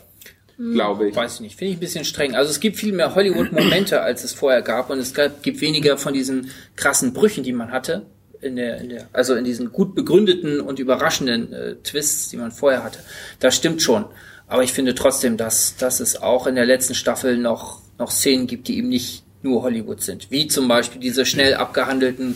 Glaube 0.57 1.07
ich. 1.07 1.15
Weiß 1.15 1.35
ich 1.35 1.39
nicht, 1.39 1.55
finde 1.55 1.71
ich 1.71 1.77
ein 1.77 1.79
bisschen 1.79 2.03
streng. 2.03 2.35
Also 2.35 2.51
es 2.51 2.59
gibt 2.59 2.75
viel 2.75 2.91
mehr 2.91 3.15
Hollywood-Momente, 3.15 4.01
als 4.03 4.25
es 4.25 4.33
vorher 4.33 4.61
gab, 4.61 4.89
und 4.89 4.99
es 4.99 5.13
gab, 5.13 5.41
gibt 5.41 5.61
weniger 5.61 5.97
von 5.97 6.13
diesen 6.13 6.51
krassen 6.75 7.13
Brüchen, 7.13 7.43
die 7.43 7.53
man 7.53 7.71
hatte. 7.71 8.05
In 8.41 8.55
der, 8.55 8.79
in 8.79 8.89
der, 8.89 9.07
also 9.13 9.35
in 9.35 9.43
diesen 9.43 9.71
gut 9.71 9.95
begründeten 9.95 10.61
und 10.61 10.79
überraschenden 10.79 11.51
äh, 11.51 11.75
Twists, 11.75 12.29
die 12.29 12.37
man 12.37 12.51
vorher 12.51 12.83
hatte. 12.83 12.99
Das 13.39 13.55
stimmt 13.55 13.81
schon. 13.81 14.05
Aber 14.47 14.63
ich 14.63 14.73
finde 14.73 14.95
trotzdem, 14.95 15.37
dass, 15.37 15.75
dass 15.77 15.99
es 15.99 16.21
auch 16.21 16.47
in 16.47 16.55
der 16.55 16.65
letzten 16.65 16.95
Staffel 16.95 17.37
noch, 17.37 17.81
noch 17.97 18.11
Szenen 18.11 18.47
gibt, 18.47 18.67
die 18.67 18.77
eben 18.77 18.89
nicht 18.89 19.23
nur 19.43 19.63
Hollywood 19.63 20.01
sind. 20.01 20.31
Wie 20.31 20.47
zum 20.47 20.67
Beispiel 20.67 20.99
diese 20.99 21.25
schnell 21.25 21.53
abgehandelten 21.53 22.35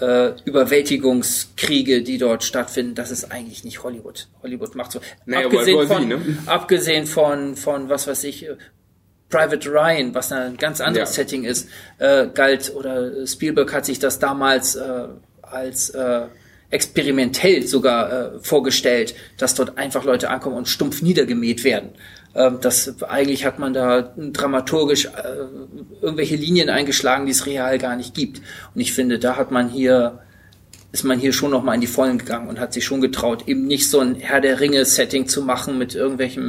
äh, 0.00 0.32
Überwältigungskriege, 0.44 2.02
die 2.02 2.18
dort 2.18 2.42
stattfinden, 2.44 2.94
das 2.94 3.10
ist 3.10 3.30
eigentlich 3.30 3.64
nicht 3.64 3.82
Hollywood. 3.82 4.28
Hollywood 4.42 4.74
macht 4.74 4.92
so. 4.92 5.00
Naja, 5.26 5.46
abgesehen, 5.46 5.86
von, 5.86 6.08
ne? 6.08 6.38
abgesehen 6.46 7.06
von, 7.06 7.56
von, 7.56 7.88
was 7.88 8.06
weiß 8.06 8.24
ich, 8.24 8.46
äh, 8.46 8.56
Private 9.30 9.68
Ryan, 9.68 10.14
was 10.14 10.30
ein 10.32 10.56
ganz 10.56 10.80
anderes 10.80 11.10
Ja. 11.10 11.24
Setting 11.24 11.44
ist, 11.44 11.68
äh, 11.98 12.26
galt 12.28 12.72
oder 12.74 13.26
Spielberg 13.26 13.72
hat 13.72 13.84
sich 13.84 13.98
das 13.98 14.18
damals 14.18 14.76
äh, 14.76 15.06
als 15.42 15.90
äh, 15.90 16.26
experimentell 16.70 17.66
sogar 17.66 18.34
äh, 18.34 18.40
vorgestellt, 18.40 19.14
dass 19.38 19.54
dort 19.54 19.78
einfach 19.78 20.04
Leute 20.04 20.30
ankommen 20.30 20.56
und 20.56 20.68
stumpf 20.68 21.02
niedergemäht 21.02 21.64
werden. 21.64 21.90
Ähm, 22.34 22.58
das 22.60 23.02
eigentlich 23.02 23.44
hat 23.44 23.58
man 23.58 23.72
da 23.72 24.14
dramaturgisch 24.16 25.06
äh, 25.06 25.10
irgendwelche 26.02 26.36
Linien 26.36 26.68
eingeschlagen, 26.68 27.26
die 27.26 27.32
es 27.32 27.46
real 27.46 27.78
gar 27.78 27.96
nicht 27.96 28.14
gibt. 28.14 28.40
Und 28.74 28.80
ich 28.80 28.92
finde, 28.92 29.18
da 29.18 29.36
hat 29.36 29.50
man 29.50 29.68
hier 29.68 30.20
ist 30.92 31.02
man 31.02 31.18
hier 31.18 31.32
schon 31.32 31.50
noch 31.50 31.64
mal 31.64 31.74
in 31.74 31.80
die 31.80 31.88
Vollen 31.88 32.18
gegangen 32.18 32.48
und 32.48 32.60
hat 32.60 32.72
sich 32.72 32.84
schon 32.84 33.00
getraut, 33.00 33.48
eben 33.48 33.66
nicht 33.66 33.90
so 33.90 33.98
ein 33.98 34.14
Herr 34.14 34.40
der 34.40 34.60
Ringe-Setting 34.60 35.26
zu 35.26 35.42
machen 35.42 35.76
mit 35.76 35.96
irgendwelchem 35.96 36.46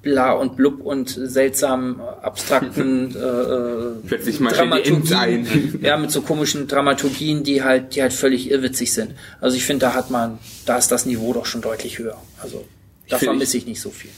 bla 0.00 0.32
und 0.32 0.56
blub 0.56 0.80
und 0.80 1.08
seltsamen, 1.08 2.00
abstrakten 2.00 3.10
äh, 3.16 4.06
Plötzlich 4.06 4.38
mal 4.38 4.52
die 4.52 4.88
Ents 4.88 5.12
ein. 5.12 5.78
ja, 5.82 5.96
mit 5.96 6.12
so 6.12 6.22
komischen 6.22 6.68
Dramaturgien, 6.68 7.42
die 7.42 7.64
halt, 7.64 7.96
die 7.96 8.02
halt 8.02 8.12
völlig 8.12 8.48
irrwitzig 8.48 8.92
sind. 8.92 9.12
Also 9.40 9.56
ich 9.56 9.64
finde, 9.64 9.86
da 9.86 9.94
hat 9.94 10.10
man, 10.10 10.38
da 10.64 10.76
ist 10.78 10.92
das 10.92 11.04
Niveau 11.04 11.32
doch 11.32 11.46
schon 11.46 11.62
deutlich 11.62 11.98
höher. 11.98 12.18
Also 12.40 12.64
da 13.08 13.18
vermisse 13.18 13.56
ich 13.56 13.66
nicht 13.66 13.80
so 13.80 13.90
viel. 13.90 14.10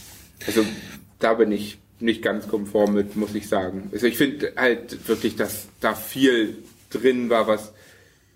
Also 0.47 0.65
da 1.19 1.35
bin 1.35 1.53
ich 1.53 1.79
nicht 2.01 2.23
ganz 2.23 2.49
konform 2.49 2.95
mit, 2.95 3.17
muss 3.17 3.35
ich 3.35 3.49
sagen. 3.49 3.91
Also 3.93 4.07
ich 4.07 4.17
finde 4.17 4.53
halt 4.57 5.09
wirklich, 5.09 5.37
dass 5.37 5.69
da 5.81 5.95
viel 5.95 6.59
drin 6.91 7.31
war, 7.31 7.47
was, 7.47 7.73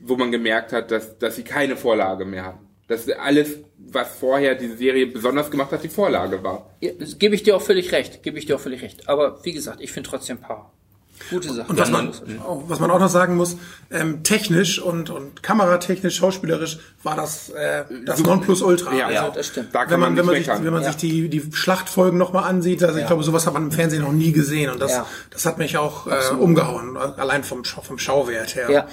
wo 0.01 0.17
man 0.17 0.33
gemerkt 0.33 0.73
hat, 0.73 0.91
dass, 0.91 1.19
dass 1.19 1.37
sie 1.37 1.45
keine 1.45 1.77
Vorlage 1.77 2.25
mehr 2.25 2.45
hatten. 2.45 2.67
Dass 2.87 3.09
alles, 3.11 3.59
was 3.77 4.09
vorher 4.17 4.55
diese 4.55 4.77
Serie 4.77 5.07
besonders 5.07 5.51
gemacht 5.51 5.73
hat, 5.73 5.85
die 5.85 5.89
Vorlage 5.89 6.43
war. 6.43 6.75
Ja, 6.81 6.93
gebe 7.19 7.35
ich 7.35 7.43
dir 7.43 7.57
auch 7.57 7.63
völlig 7.63 7.93
recht, 7.93 8.23
gebe 8.23 8.39
ich 8.39 8.47
dir 8.47 8.57
auch 8.57 8.61
völlig 8.61 8.83
recht. 8.83 9.09
Aber 9.09 9.45
wie 9.45 9.53
gesagt, 9.53 9.81
ich 9.81 9.93
finde 9.93 10.09
trotzdem 10.09 10.39
paar 10.39 10.73
gute 11.31 11.53
Sachen. 11.53 11.71
Und 11.71 11.79
was 11.79 11.91
man, 11.91 12.13
auch, 12.47 12.63
was 12.69 12.81
man 12.81 12.91
auch 12.91 12.99
noch 12.99 13.09
sagen 13.09 13.37
muss, 13.37 13.57
ähm, 13.91 14.23
technisch 14.23 14.81
und, 14.81 15.11
und 15.11 15.43
kameratechnisch, 15.43 16.17
schauspielerisch 16.17 16.79
war 17.03 17.17
das 17.17 17.51
äh, 17.51 17.85
das 18.05 18.23
Nonplusultra. 18.23 18.93
Ja, 18.95 19.07
also, 19.07 19.15
ja, 19.15 19.31
das 19.31 19.47
stimmt. 19.49 19.75
Da 19.75 19.85
kann 19.85 19.93
wenn 19.93 20.01
man, 20.01 20.17
wenn 20.17 20.27
man 20.27 20.35
sich, 20.37 20.49
wenn 20.49 20.73
man 20.73 20.83
Ja. 20.83 20.89
sich 20.89 20.97
die, 20.97 21.29
die 21.29 21.43
Schlachtfolgen 21.53 22.19
nochmal 22.19 22.45
ansieht, 22.45 22.83
also 22.83 22.99
ich 22.99 23.07
glaube, 23.07 23.23
sowas 23.25 23.47
hat 23.47 23.53
man 23.55 23.65
im 23.65 23.73
Fernsehen 23.73 24.03
noch 24.03 24.13
nie 24.13 24.33
gesehen 24.33 24.71
und 24.71 24.81
das, 24.81 24.93
Ja. 24.93 25.07
das 25.31 25.45
hat 25.47 25.59
mich 25.59 25.77
auch 25.77 26.07
äh, 26.07 26.35
umgehauen, 26.39 26.97
allein 26.97 27.45
vom, 27.45 27.65
vom 27.65 27.99
Schauwert 27.99 28.55
her. 28.55 28.71
Ja. 28.71 28.87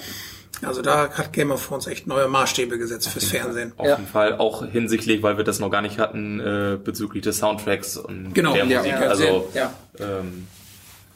Also 0.62 0.80
da 0.80 1.10
hat 1.10 1.34
Game 1.34 1.50
of 1.50 1.66
Thrones 1.66 1.86
echt 1.86 2.06
neue 2.06 2.28
Maßstäbe 2.28 2.78
gesetzt 2.78 3.08
fürs 3.08 3.26
Fernsehen. 3.26 3.72
Auf 3.76 3.86
Ja. 3.86 3.96
jeden 3.96 4.08
Fall 4.08 4.38
auch 4.38 4.64
hinsichtlich, 4.64 5.22
weil 5.22 5.36
wir 5.36 5.44
das 5.44 5.58
noch 5.58 5.70
gar 5.70 5.82
nicht 5.82 5.98
hatten, 5.98 6.40
äh, 6.40 6.78
bezüglich 6.82 7.22
des 7.24 7.36
Soundtracks 7.38 7.98
und 7.98 8.32
Genau, 8.34 8.54
der 8.54 8.64
ja, 8.64 8.78
Musik. 8.78 8.92
ja, 8.92 9.00
also 9.00 9.48
ja. 9.52 9.72
Ähm, 10.00 10.46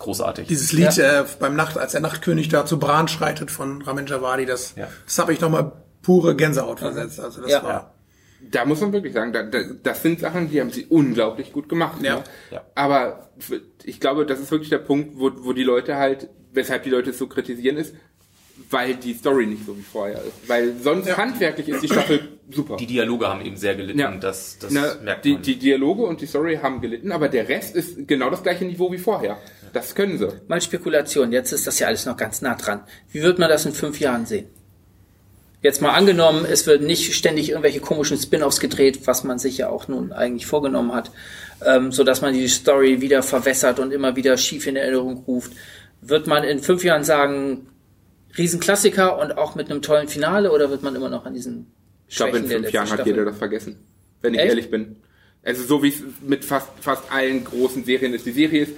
großartig. 0.01 0.49
Dieses 0.49 0.73
Lied 0.73 0.99
äh, 0.99 1.25
beim 1.39 1.55
Nacht, 1.55 1.79
als 1.79 1.93
der 1.93 2.01
Nachtkönig 2.01 2.49
da 2.49 2.67
zu 2.67 2.79
Bran 2.79 3.07
schreitet 3.09 3.51
von 3.51 3.83
Ramin 3.83 4.07
Javadi, 4.07 4.47
das, 4.47 4.75
Ja. 4.77 4.89
das 5.05 5.19
habe 5.19 5.33
ich 5.33 5.41
nochmal 5.41 5.73
pure 6.03 6.35
Gänsehaut 6.35 6.81
versetzt. 6.81 7.21
Also 7.21 7.43
das 7.43 7.51
Ja. 7.53 7.63
war 7.63 7.95
Da 8.51 8.65
muss 8.65 8.81
man 8.81 8.93
wirklich 8.93 9.13
sagen, 9.13 9.33
da, 9.35 9.43
da, 9.43 9.59
das 9.83 10.03
sind 10.03 10.19
Sachen, 10.19 10.51
die 10.51 10.61
haben 10.61 10.71
sie 10.71 10.87
unglaublich 10.87 11.53
gut 11.53 11.69
gemacht. 11.69 12.03
Ja. 12.03 12.17
Ne? 12.17 12.25
Ja. 12.51 12.63
Aber 12.75 13.29
ich 13.85 14.01
glaube, 14.01 14.25
das 14.27 14.41
ist 14.41 14.51
wirklich 14.51 14.71
der 14.71 14.79
Punkt, 14.79 15.13
wo, 15.21 15.31
wo 15.45 15.53
die 15.53 15.63
Leute 15.63 15.97
halt, 15.97 16.29
weshalb 16.53 16.83
die 16.85 16.91
Leute 16.91 17.11
es 17.11 17.19
so 17.19 17.27
kritisieren, 17.27 17.77
ist, 17.77 17.95
weil 18.71 18.95
die 18.95 19.15
Story 19.15 19.47
nicht 19.47 19.65
so 19.67 19.77
wie 19.77 19.83
vorher 19.83 20.19
ist. 20.23 20.49
Weil 20.49 20.75
sonst 20.83 21.15
handwerklich 21.17 21.69
ist 21.69 21.83
die 21.83 21.89
Staffel 21.89 22.29
super. 22.51 22.77
Die 22.77 22.87
Dialoge 22.87 23.29
haben 23.29 23.41
eben 23.45 23.57
sehr 23.57 23.75
gelitten. 23.75 23.99
Ja. 23.99 24.11
Das, 24.17 24.59
das 24.59 24.71
Na, 24.73 24.95
merkt 25.03 25.25
die, 25.25 25.35
man. 25.35 25.43
die 25.43 25.59
Dialoge 25.59 26.03
und 26.03 26.21
die 26.21 26.27
Story 26.27 26.59
haben 26.63 26.81
gelitten, 26.81 27.13
aber 27.13 27.29
der 27.29 27.49
Rest 27.49 27.75
ist 27.77 28.07
genau 28.09 28.31
das 28.31 28.43
gleiche 28.43 28.65
Niveau 28.65 28.91
wie 28.93 28.99
vorher. 28.99 29.39
Das 29.73 29.95
können 29.95 30.19
sie. 30.19 30.29
Mal 30.49 30.61
Spekulation, 30.61 31.33
jetzt 31.33 31.53
ist 31.53 31.67
das 31.67 31.79
ja 31.79 31.87
alles 31.87 32.07
noch 32.07 32.17
ganz 32.17 32.43
nah 32.43 32.55
dran. 32.55 32.81
Wie 33.13 33.23
wird 33.23 33.39
man 33.39 33.49
das 33.49 33.67
in 33.67 33.73
fünf 33.73 34.01
Jahren 34.01 34.27
sehen? 34.27 34.47
Jetzt 35.63 35.83
mal 35.83 35.91
angenommen, 35.91 36.47
es 36.51 36.67
wird 36.67 36.83
nicht 36.83 37.15
ständig 37.15 37.51
irgendwelche 37.51 37.81
komischen 37.81 38.17
Spin-offs 38.17 38.61
gedreht, 38.61 39.01
was 39.07 39.25
man 39.25 39.39
sich 39.39 39.59
ja 39.59 39.69
auch 39.69 39.89
nun 39.89 40.11
eigentlich 40.13 40.47
vorgenommen 40.47 40.93
hat, 40.95 41.11
ähm, 41.65 41.93
so 41.93 42.03
dass 42.03 42.23
man 42.23 42.33
die 42.33 42.49
Story 42.49 43.03
wieder 43.03 43.23
verwässert 43.23 43.79
und 43.79 43.93
immer 43.93 44.17
wieder 44.17 44.39
schief 44.39 44.67
in 44.67 44.77
Erinnerung 44.77 45.19
ruft. 45.27 45.53
Wird 46.01 46.27
man 46.27 46.45
in 46.45 46.61
fünf 46.61 46.83
Jahren 46.83 47.05
sagen, 47.05 47.67
Riesenklassiker 48.39 49.19
und 49.19 49.37
auch 49.37 49.55
mit 49.55 49.71
einem 49.71 49.83
tollen 49.83 50.09
Finale 50.09 50.51
oder 50.51 50.71
wird 50.71 50.83
man 50.83 50.95
immer 50.97 51.11
noch 51.11 51.27
an 51.27 51.35
diesen 51.35 51.67
Ich 52.09 52.17
glaube, 52.17 52.39
in 52.39 52.47
fünf 52.47 52.71
Jahren 52.73 52.89
hat 52.89 52.95
Staffel- 52.95 53.13
jeder 53.13 53.25
das 53.27 53.37
vergessen. 53.37 53.77
Wenn 54.23 54.33
ich 54.35 54.41
Echt? 54.41 54.49
ehrlich 54.49 54.71
bin. 54.71 54.97
Also 55.43 55.63
so 55.65 55.83
wie 55.83 55.89
es 55.89 56.03
mit 56.27 56.45
fast, 56.45 56.69
fast 56.81 57.11
allen 57.13 57.45
großen 57.45 57.85
Serien 57.85 58.15
ist. 58.15 58.25
Die 58.25 58.33
Serie 58.33 58.63
ist, 58.63 58.73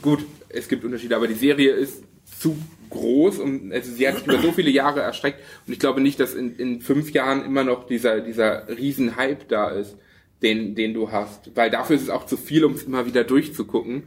gut, 0.00 0.24
es 0.48 0.68
gibt 0.68 0.84
Unterschiede, 0.84 1.16
aber 1.16 1.28
die 1.28 1.34
Serie 1.34 1.72
ist 1.72 2.02
zu 2.38 2.56
groß 2.90 3.38
und 3.38 3.72
also 3.72 3.90
sie 3.92 4.06
hat 4.06 4.18
sich 4.18 4.26
über 4.26 4.38
so 4.38 4.52
viele 4.52 4.70
Jahre 4.70 5.00
erstreckt 5.00 5.40
und 5.66 5.72
ich 5.72 5.78
glaube 5.78 6.00
nicht, 6.00 6.20
dass 6.20 6.34
in, 6.34 6.56
in 6.56 6.80
fünf 6.80 7.12
Jahren 7.12 7.44
immer 7.44 7.64
noch 7.64 7.86
dieser, 7.86 8.20
dieser 8.20 8.68
Riesenhype 8.68 9.46
da 9.48 9.70
ist, 9.70 9.96
den, 10.42 10.74
den 10.74 10.92
du 10.92 11.10
hast. 11.10 11.54
Weil 11.56 11.70
dafür 11.70 11.96
ist 11.96 12.02
es 12.02 12.10
auch 12.10 12.26
zu 12.26 12.36
viel, 12.36 12.64
um 12.64 12.72
es 12.72 12.82
immer 12.82 13.06
wieder 13.06 13.24
durchzugucken. 13.24 14.04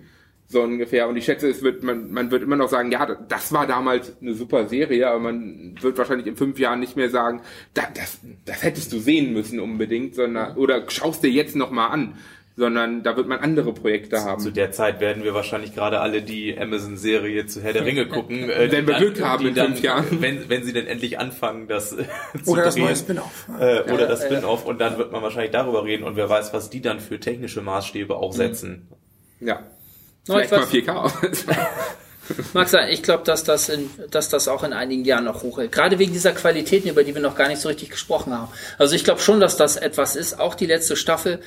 So 0.48 0.62
ungefähr. 0.62 1.10
Und 1.10 1.18
ich 1.18 1.26
schätze, 1.26 1.50
es 1.50 1.64
wird, 1.64 1.82
man, 1.82 2.12
man 2.12 2.30
wird 2.30 2.44
immer 2.44 2.56
noch 2.56 2.70
sagen, 2.70 2.92
ja, 2.92 3.06
das 3.28 3.52
war 3.52 3.66
damals 3.66 4.14
eine 4.22 4.36
super 4.36 4.68
Serie, 4.68 5.08
aber 5.08 5.20
man 5.20 5.76
wird 5.82 5.98
wahrscheinlich 5.98 6.28
in 6.28 6.36
fünf 6.36 6.60
Jahren 6.60 6.80
nicht 6.80 6.96
mehr 6.96 7.10
sagen, 7.10 7.42
da, 7.74 7.88
das, 7.92 8.20
das 8.46 8.62
hättest 8.62 8.94
du 8.94 9.00
sehen 9.00 9.34
müssen 9.34 9.60
unbedingt, 9.60 10.14
sondern, 10.14 10.56
oder 10.56 10.88
schaust 10.92 11.24
dir 11.24 11.32
jetzt 11.32 11.56
nochmal 11.56 11.90
an, 11.90 12.16
sondern 12.58 13.04
da 13.04 13.18
wird 13.18 13.28
man 13.28 13.40
andere 13.40 13.74
Projekte 13.74 14.16
Zu 14.16 14.24
haben. 14.24 14.54
der 14.54 14.72
Zeit 14.72 15.00
werden 15.02 15.24
wir 15.24 15.34
wahrscheinlich 15.34 15.76
gerade 15.76 16.00
alle 16.00 16.22
die 16.22 16.58
Amazon-Serie 16.58 17.48
zu 17.48 17.62
Herr 17.62 17.74
der 17.74 17.86
Ringe 17.86 18.08
gucken. 18.10 18.50
äh, 18.50 18.72
Wenn 18.72 18.88
wir 18.88 18.94
dann- 18.94 19.02
Glück 19.02 19.22
haben 19.22 19.48
in 19.48 19.56
fünf 19.56 19.82
Jahren. 19.82 20.22
Wenn, 20.22 20.48
wenn 20.48 20.64
sie 20.64 20.72
denn 20.72 20.88
endlich 20.88 21.20
anfangen, 21.20 21.68
das 21.68 21.92
äh, 21.94 22.06
zu 22.44 22.52
Oder 22.52 22.64
das 22.64 22.76
drehen. 22.76 22.86
neue 22.86 22.96
Spin-off. 22.96 23.48
Äh, 23.60 23.92
oder 23.92 24.08
das 24.08 24.24
Spin-off 24.24 24.66
und 24.66 24.80
dann 24.80 24.98
wird 24.98 25.12
man 25.12 25.22
wahrscheinlich 25.22 25.52
darüber 25.52 25.84
reden 25.84 26.04
und 26.04 26.16
wer 26.16 26.30
weiß, 26.30 26.54
was 26.54 26.70
die 26.70 26.82
dann 26.82 27.00
für 27.02 27.20
technische 27.20 27.62
Maßstäbe 27.62 28.16
auch 28.16 28.32
setzen. 28.34 28.88
Ja. 29.42 29.64
No, 30.28 30.40
ich 30.40 30.48
Vielleicht 30.48 30.52
mal 30.52 30.62
weiß- 30.62 31.46
4K. 31.46 31.58
Mag 32.54 32.68
sein, 32.70 32.90
ich 32.90 33.04
glaube, 33.04 33.24
dass 33.24 33.44
das, 33.44 33.70
in, 33.70 33.88
dass 34.10 34.30
das 34.30 34.48
auch 34.48 34.64
in 34.64 34.74
einigen 34.74 35.06
Jahren 35.06 35.26
noch 35.26 35.44
hochhält. 35.44 35.72
Gerade 35.72 36.00
wegen 36.00 36.12
dieser 36.12 36.32
Qualitäten, 36.32 36.90
über 36.90 37.04
die 37.04 37.14
wir 37.14 37.22
noch 37.22 37.36
gar 37.36 37.48
nicht 37.50 37.62
so 37.62 37.68
richtig 37.70 37.92
gesprochen 37.92 38.34
haben. 38.34 38.52
Also 38.80 38.96
ich 38.96 39.04
glaube 39.04 39.22
schon, 39.22 39.40
dass 39.40 39.58
das 39.58 39.76
etwas 39.76 40.16
ist, 40.16 40.40
auch 40.40 40.56
die 40.56 40.66
letzte 40.66 40.96
Staffel, 40.96 41.40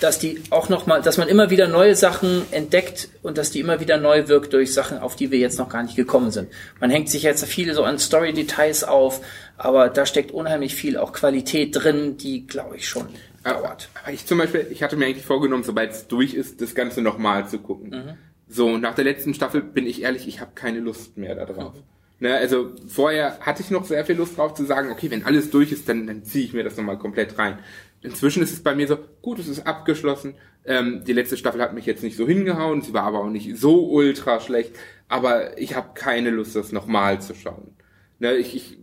dass 0.00 0.18
die 0.18 0.40
auch 0.50 0.68
noch 0.68 0.86
mal, 0.86 1.02
dass 1.02 1.18
man 1.18 1.28
immer 1.28 1.50
wieder 1.50 1.68
neue 1.68 1.94
Sachen 1.94 2.42
entdeckt 2.52 3.08
und 3.22 3.38
dass 3.38 3.50
die 3.50 3.60
immer 3.60 3.80
wieder 3.80 3.96
neu 3.96 4.28
wirkt 4.28 4.52
durch 4.52 4.72
Sachen, 4.72 4.98
auf 4.98 5.16
die 5.16 5.30
wir 5.30 5.38
jetzt 5.38 5.58
noch 5.58 5.68
gar 5.68 5.82
nicht 5.82 5.96
gekommen 5.96 6.30
sind. 6.30 6.48
Man 6.80 6.90
hängt 6.90 7.08
sich 7.08 7.22
jetzt 7.22 7.44
viel 7.44 7.72
so 7.74 7.82
an 7.84 7.98
Story-Details 7.98 8.84
auf, 8.84 9.20
aber 9.56 9.88
da 9.88 10.06
steckt 10.06 10.30
unheimlich 10.30 10.74
viel 10.74 10.96
auch 10.96 11.12
Qualität 11.12 11.74
drin, 11.74 12.16
die, 12.16 12.46
glaube 12.46 12.76
ich, 12.76 12.88
schon 12.88 13.08
dauert. 13.42 13.88
Aber 14.02 14.12
ich 14.12 14.26
zum 14.26 14.38
Beispiel, 14.38 14.66
ich 14.70 14.82
hatte 14.82 14.96
mir 14.96 15.06
eigentlich 15.06 15.26
vorgenommen, 15.26 15.64
sobald 15.64 15.92
es 15.92 16.06
durch 16.06 16.34
ist, 16.34 16.60
das 16.60 16.74
Ganze 16.74 17.02
nochmal 17.02 17.48
zu 17.48 17.58
gucken. 17.58 17.90
Mhm. 17.90 18.14
So, 18.48 18.78
nach 18.78 18.94
der 18.94 19.04
letzten 19.04 19.34
Staffel 19.34 19.62
bin 19.62 19.86
ich 19.86 20.02
ehrlich, 20.02 20.26
ich 20.26 20.40
habe 20.40 20.52
keine 20.54 20.80
Lust 20.80 21.18
mehr 21.18 21.34
da 21.34 21.44
drauf. 21.44 21.74
Ne, 22.20 22.34
also 22.34 22.72
vorher 22.88 23.38
hatte 23.40 23.62
ich 23.62 23.70
noch 23.70 23.84
sehr 23.84 24.04
viel 24.04 24.16
Lust 24.16 24.38
drauf 24.38 24.54
zu 24.54 24.64
sagen, 24.64 24.90
okay, 24.90 25.08
wenn 25.08 25.24
alles 25.24 25.50
durch 25.50 25.70
ist, 25.70 25.88
dann, 25.88 26.08
dann 26.08 26.24
ziehe 26.24 26.44
ich 26.44 26.52
mir 26.52 26.64
das 26.64 26.76
nochmal 26.76 26.98
komplett 26.98 27.38
rein. 27.38 27.60
Inzwischen 28.02 28.42
ist 28.42 28.52
es 28.52 28.62
bei 28.62 28.74
mir 28.74 28.86
so, 28.86 28.98
gut, 29.22 29.38
es 29.38 29.48
ist 29.48 29.66
abgeschlossen. 29.66 30.34
Ähm, 30.64 31.02
die 31.06 31.12
letzte 31.12 31.36
Staffel 31.36 31.60
hat 31.60 31.74
mich 31.74 31.86
jetzt 31.86 32.02
nicht 32.02 32.16
so 32.16 32.26
hingehauen, 32.26 32.82
sie 32.82 32.92
war 32.92 33.04
aber 33.04 33.20
auch 33.20 33.30
nicht 33.30 33.56
so 33.56 33.88
ultra 33.90 34.38
schlecht, 34.40 34.72
aber 35.08 35.58
ich 35.58 35.74
habe 35.74 35.90
keine 35.94 36.30
Lust, 36.30 36.54
das 36.54 36.72
nochmal 36.72 37.20
zu 37.20 37.34
schauen. 37.34 37.74
Ne, 38.18 38.34
ich, 38.34 38.54
ich 38.54 38.78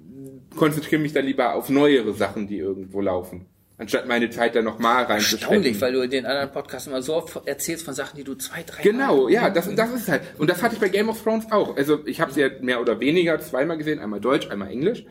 konzentriere 0.55 1.01
mich 1.01 1.13
dann 1.13 1.25
lieber 1.25 1.53
auf 1.53 1.69
neuere 1.69 2.13
Sachen, 2.13 2.47
die 2.47 2.57
irgendwo 2.57 3.01
laufen. 3.01 3.45
Anstatt 3.77 4.07
meine 4.07 4.29
Zeit 4.29 4.55
da 4.55 4.61
nochmal 4.61 5.03
reinzustecken. 5.03 5.47
Erstaunlich, 5.47 5.81
weil 5.81 5.91
du 5.91 5.99
in 6.01 6.09
den 6.09 6.25
anderen 6.25 6.49
Podcasts 6.49 6.87
immer 6.87 7.01
so 7.01 7.13
oft 7.13 7.45
erzählst 7.45 7.83
von 7.83 7.93
Sachen, 7.93 8.15
die 8.15 8.23
du 8.23 8.33
zwei, 8.35 8.63
drei 8.63 8.81
Genau, 8.81 9.23
Mal- 9.23 9.31
ja, 9.33 9.49
das, 9.49 9.73
das 9.75 9.91
ist 9.93 10.07
halt. 10.07 10.21
Und 10.37 10.49
das 10.49 10.63
hatte 10.63 10.75
ich 10.75 10.79
bei 10.81 10.87
Game 10.87 11.09
of 11.09 11.21
Thrones 11.21 11.51
auch. 11.51 11.75
Also 11.75 11.99
ich 12.05 12.21
habe 12.21 12.31
sie 12.31 12.39
ja 12.39 12.49
mehr 12.61 12.79
oder 12.79 13.01
weniger 13.01 13.37
zweimal 13.41 13.77
gesehen, 13.77 13.99
einmal 13.99 14.21
Deutsch, 14.21 14.49
einmal 14.49 14.69
Englisch. 14.71 15.05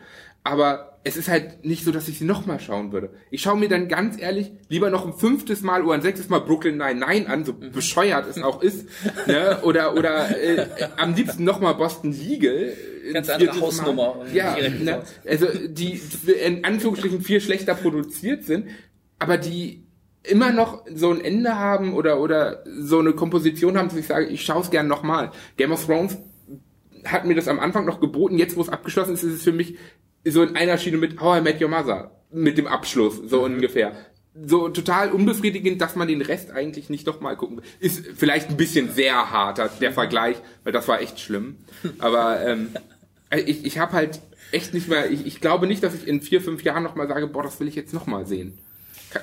Aber 0.45 0.99
es 1.03 1.17
ist 1.17 1.27
halt 1.27 1.65
nicht 1.65 1.83
so, 1.83 1.91
dass 1.91 2.07
ich 2.07 2.19
sie 2.19 2.23
nochmal 2.23 2.59
schauen 2.59 2.91
würde. 2.91 3.09
Ich 3.31 3.41
schaue 3.41 3.57
mir 3.57 3.67
dann 3.67 3.87
ganz 3.87 4.19
ehrlich 4.21 4.51
lieber 4.69 4.91
noch 4.91 5.05
ein 5.05 5.13
fünftes 5.13 5.63
Mal 5.63 5.83
oder 5.83 5.95
ein 5.95 6.03
sechstes 6.03 6.29
Mal 6.29 6.39
Brooklyn 6.39 6.77
Nine-Nine 6.77 7.27
an, 7.27 7.45
so 7.45 7.53
bescheuert 7.53 8.27
es 8.27 8.41
auch 8.41 8.61
ist. 8.61 8.87
Ne? 9.27 9.59
Oder 9.63 9.95
oder 9.95 10.37
äh, 10.39 10.67
am 10.97 11.15
liebsten 11.15 11.43
nochmal 11.43 11.73
Boston 11.75 12.11
Legal. 12.11 12.73
ein 13.07 13.13
Ganz 13.13 13.29
andere 13.29 13.53
Mal. 13.53 13.61
Hausnummer. 13.61 14.25
Ja, 14.33 14.53
Direkt 14.53 14.83
ne? 14.83 15.01
also 15.27 15.47
die 15.67 15.99
in 16.43 16.63
Anführungsstrichen 16.63 17.21
viel 17.21 17.41
schlechter 17.41 17.73
produziert 17.73 18.43
sind, 18.43 18.67
aber 19.17 19.37
die 19.37 19.83
immer 20.21 20.51
noch 20.51 20.85
so 20.93 21.09
ein 21.11 21.21
Ende 21.21 21.55
haben 21.55 21.95
oder 21.95 22.19
oder 22.19 22.63
so 22.65 22.99
eine 22.99 23.13
Komposition 23.13 23.77
haben, 23.77 23.89
dass 23.89 23.97
ich 23.97 24.07
sage, 24.07 24.27
ich 24.27 24.45
schaue 24.45 24.61
es 24.61 24.69
gern 24.69 24.87
nochmal. 24.87 25.31
Game 25.57 25.71
of 25.71 25.83
Thrones 25.85 26.17
hat 27.03 27.25
mir 27.25 27.35
das 27.35 27.47
am 27.47 27.59
Anfang 27.59 27.85
noch 27.85 27.99
geboten, 27.99 28.37
jetzt 28.37 28.55
wo 28.57 28.61
es 28.61 28.69
abgeschlossen 28.69 29.13
ist, 29.13 29.23
ist 29.23 29.33
es 29.33 29.43
für 29.43 29.51
mich 29.51 29.77
so 30.25 30.43
in 30.43 30.55
einer 30.55 30.77
Schiene 30.77 30.97
mit 30.97 31.19
How 31.19 31.39
I 31.39 31.41
Met 31.41 31.61
Your 31.61 31.69
Mother, 31.69 32.11
mit 32.31 32.57
dem 32.57 32.67
Abschluss, 32.67 33.21
so 33.25 33.43
ungefähr. 33.43 33.93
So 34.45 34.67
total 34.67 35.11
unbefriedigend, 35.11 35.79
dass 35.79 35.95
man 35.95 36.09
den 36.09 36.21
Rest 36.21 36.51
eigentlich 36.51 36.89
nicht 36.89 37.07
nochmal 37.07 37.37
gucken 37.37 37.57
will. 37.57 37.63
Ist 37.79 38.05
vielleicht 38.17 38.49
ein 38.49 38.57
bisschen 38.57 38.91
sehr 38.91 39.31
harter, 39.31 39.69
der. 39.79 39.93
Vergleich, 39.93 40.35
weil 40.65 40.73
das 40.73 40.89
war 40.89 40.99
echt 40.99 41.21
schlimm. 41.21 41.55
Aber 41.99 42.45
ähm, 42.45 42.69
ich, 43.45 43.65
ich 43.65 43.79
habe 43.79 43.93
halt 43.93 44.19
echt 44.51 44.73
nicht 44.73 44.89
mehr, 44.89 45.09
ich, 45.09 45.25
ich 45.25 45.39
glaube 45.39 45.67
nicht, 45.67 45.83
dass 45.83 45.95
ich 45.95 46.05
in 46.05 46.21
vier, 46.21 46.41
fünf 46.41 46.63
Jahren 46.63 46.83
nochmal 46.83 47.07
sage, 47.07 47.27
boah, 47.27 47.43
das 47.43 47.59
will 47.61 47.69
ich 47.69 47.75
jetzt 47.75 47.93
nochmal 47.93 48.25
sehen. 48.25 48.57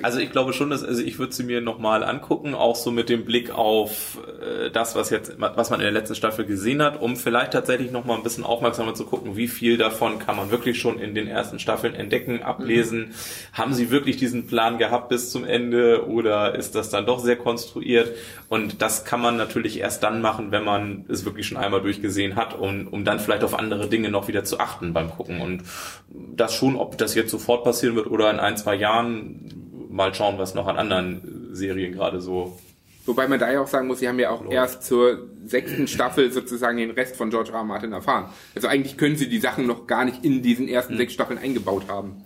Also 0.02 0.18
ich 0.18 0.30
glaube 0.32 0.52
schon, 0.52 0.70
dass 0.70 0.82
also 0.84 1.02
ich 1.02 1.18
würde 1.18 1.32
sie 1.32 1.44
mir 1.44 1.60
nochmal 1.60 2.04
angucken, 2.04 2.54
auch 2.54 2.76
so 2.76 2.90
mit 2.90 3.08
dem 3.08 3.24
Blick 3.24 3.50
auf 3.50 4.18
äh, 4.40 4.70
das, 4.70 4.94
was 4.94 5.10
jetzt, 5.10 5.34
was 5.38 5.70
man 5.70 5.80
in 5.80 5.84
der 5.84 5.92
letzten 5.92 6.14
Staffel 6.14 6.44
gesehen 6.44 6.82
hat, 6.82 7.00
um 7.00 7.16
vielleicht 7.16 7.52
tatsächlich 7.52 7.90
nochmal 7.90 8.16
ein 8.16 8.22
bisschen 8.22 8.44
aufmerksamer 8.44 8.94
zu 8.94 9.04
gucken, 9.04 9.36
wie 9.36 9.48
viel 9.48 9.76
davon 9.76 10.18
kann 10.18 10.36
man 10.36 10.50
wirklich 10.50 10.80
schon 10.80 10.98
in 10.98 11.14
den 11.14 11.28
ersten 11.28 11.58
Staffeln 11.58 11.94
entdecken, 11.94 12.42
ablesen. 12.42 13.14
Haben 13.52 13.74
sie 13.74 13.90
wirklich 13.90 14.16
diesen 14.16 14.46
Plan 14.46 14.78
gehabt 14.78 15.08
bis 15.08 15.30
zum 15.30 15.44
Ende 15.44 16.06
oder 16.06 16.54
ist 16.54 16.74
das 16.74 16.90
dann 16.90 17.06
doch 17.06 17.18
sehr 17.18 17.36
konstruiert? 17.36 18.12
Und 18.48 18.82
das 18.82 19.04
kann 19.04 19.20
man 19.20 19.36
natürlich 19.36 19.78
erst 19.78 20.02
dann 20.02 20.20
machen, 20.20 20.50
wenn 20.50 20.64
man 20.64 21.04
es 21.08 21.24
wirklich 21.24 21.46
schon 21.46 21.58
einmal 21.58 21.82
durchgesehen 21.82 22.36
hat, 22.36 22.58
um, 22.58 22.88
um 22.88 23.04
dann 23.04 23.20
vielleicht 23.20 23.44
auf 23.44 23.58
andere 23.58 23.88
Dinge 23.88 24.10
noch 24.10 24.28
wieder 24.28 24.44
zu 24.44 24.60
achten 24.60 24.92
beim 24.92 25.10
Gucken. 25.10 25.40
Und 25.40 25.62
das 26.08 26.54
schon, 26.54 26.76
ob 26.76 26.98
das 26.98 27.14
jetzt 27.14 27.30
sofort 27.30 27.64
passieren 27.64 27.96
wird 27.96 28.06
oder 28.06 28.30
in 28.30 28.38
ein, 28.38 28.56
zwei 28.56 28.74
Jahren, 28.74 29.62
mal 29.92 30.14
schauen, 30.14 30.38
was 30.38 30.54
noch 30.54 30.66
an 30.66 30.76
anderen 30.76 31.54
Serien 31.54 31.92
gerade 31.92 32.20
so. 32.20 32.58
Wobei 33.04 33.26
man 33.26 33.38
da 33.38 33.50
ja 33.50 33.60
auch 33.60 33.66
sagen 33.66 33.88
muss, 33.88 33.98
sie 33.98 34.08
haben 34.08 34.18
ja 34.18 34.30
auch 34.30 34.48
erst 34.48 34.84
zur 34.84 35.28
sechsten 35.44 35.88
Staffel 35.88 36.30
sozusagen 36.32 36.78
den 36.78 36.92
Rest 36.92 37.16
von 37.16 37.30
George 37.30 37.50
R. 37.50 37.58
R. 37.58 37.64
Martin 37.64 37.92
erfahren. 37.92 38.26
Also 38.54 38.68
eigentlich 38.68 38.96
können 38.96 39.16
sie 39.16 39.28
die 39.28 39.40
Sachen 39.40 39.66
noch 39.66 39.88
gar 39.88 40.04
nicht 40.04 40.24
in 40.24 40.40
diesen 40.42 40.68
ersten 40.68 40.96
sechs 40.96 41.12
Staffeln 41.12 41.38
eingebaut 41.38 41.88
haben. 41.88 42.24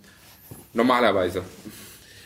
Normalerweise. 0.75 1.43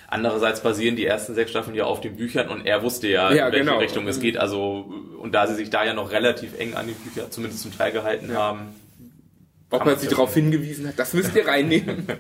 Andererseits 0.09 0.61
basieren 0.65 0.97
die 0.97 1.07
ersten 1.07 1.37
sechs 1.37 1.53
Staffeln 1.53 1.77
ja 1.77 1.85
auf 1.85 2.01
den 2.01 2.17
Büchern 2.17 2.49
und 2.49 2.67
er 2.67 2.83
wusste 2.83 3.07
ja, 3.07 3.33
Ja, 3.33 3.47
in 3.47 3.53
welche 3.53 3.65
genau. 3.67 3.79
Richtung 3.79 4.09
es 4.09 4.19
geht. 4.19 4.37
Also, 4.37 4.93
und 5.19 5.33
da 5.33 5.47
sie 5.47 5.55
sich 5.55 5.71
da 5.71 5.85
ja 5.85 5.95
noch 5.95 6.11
relativ 6.11 6.59
eng 6.59 6.75
an 6.75 6.89
die 6.89 6.95
Bücher 6.95 7.31
zumindest 7.31 7.63
zum 7.63 7.77
Teil 7.77 7.93
gehalten 7.93 8.35
haben. 8.35 8.75
Ob 9.71 9.85
man 9.85 9.97
sie 9.97 10.09
darauf 10.09 10.35
hingewiesen 10.35 10.89
hat, 10.89 10.99
das 10.99 11.15
müsst 11.15 11.37
ihr 11.37 11.47
reinnehmen. 11.47 12.07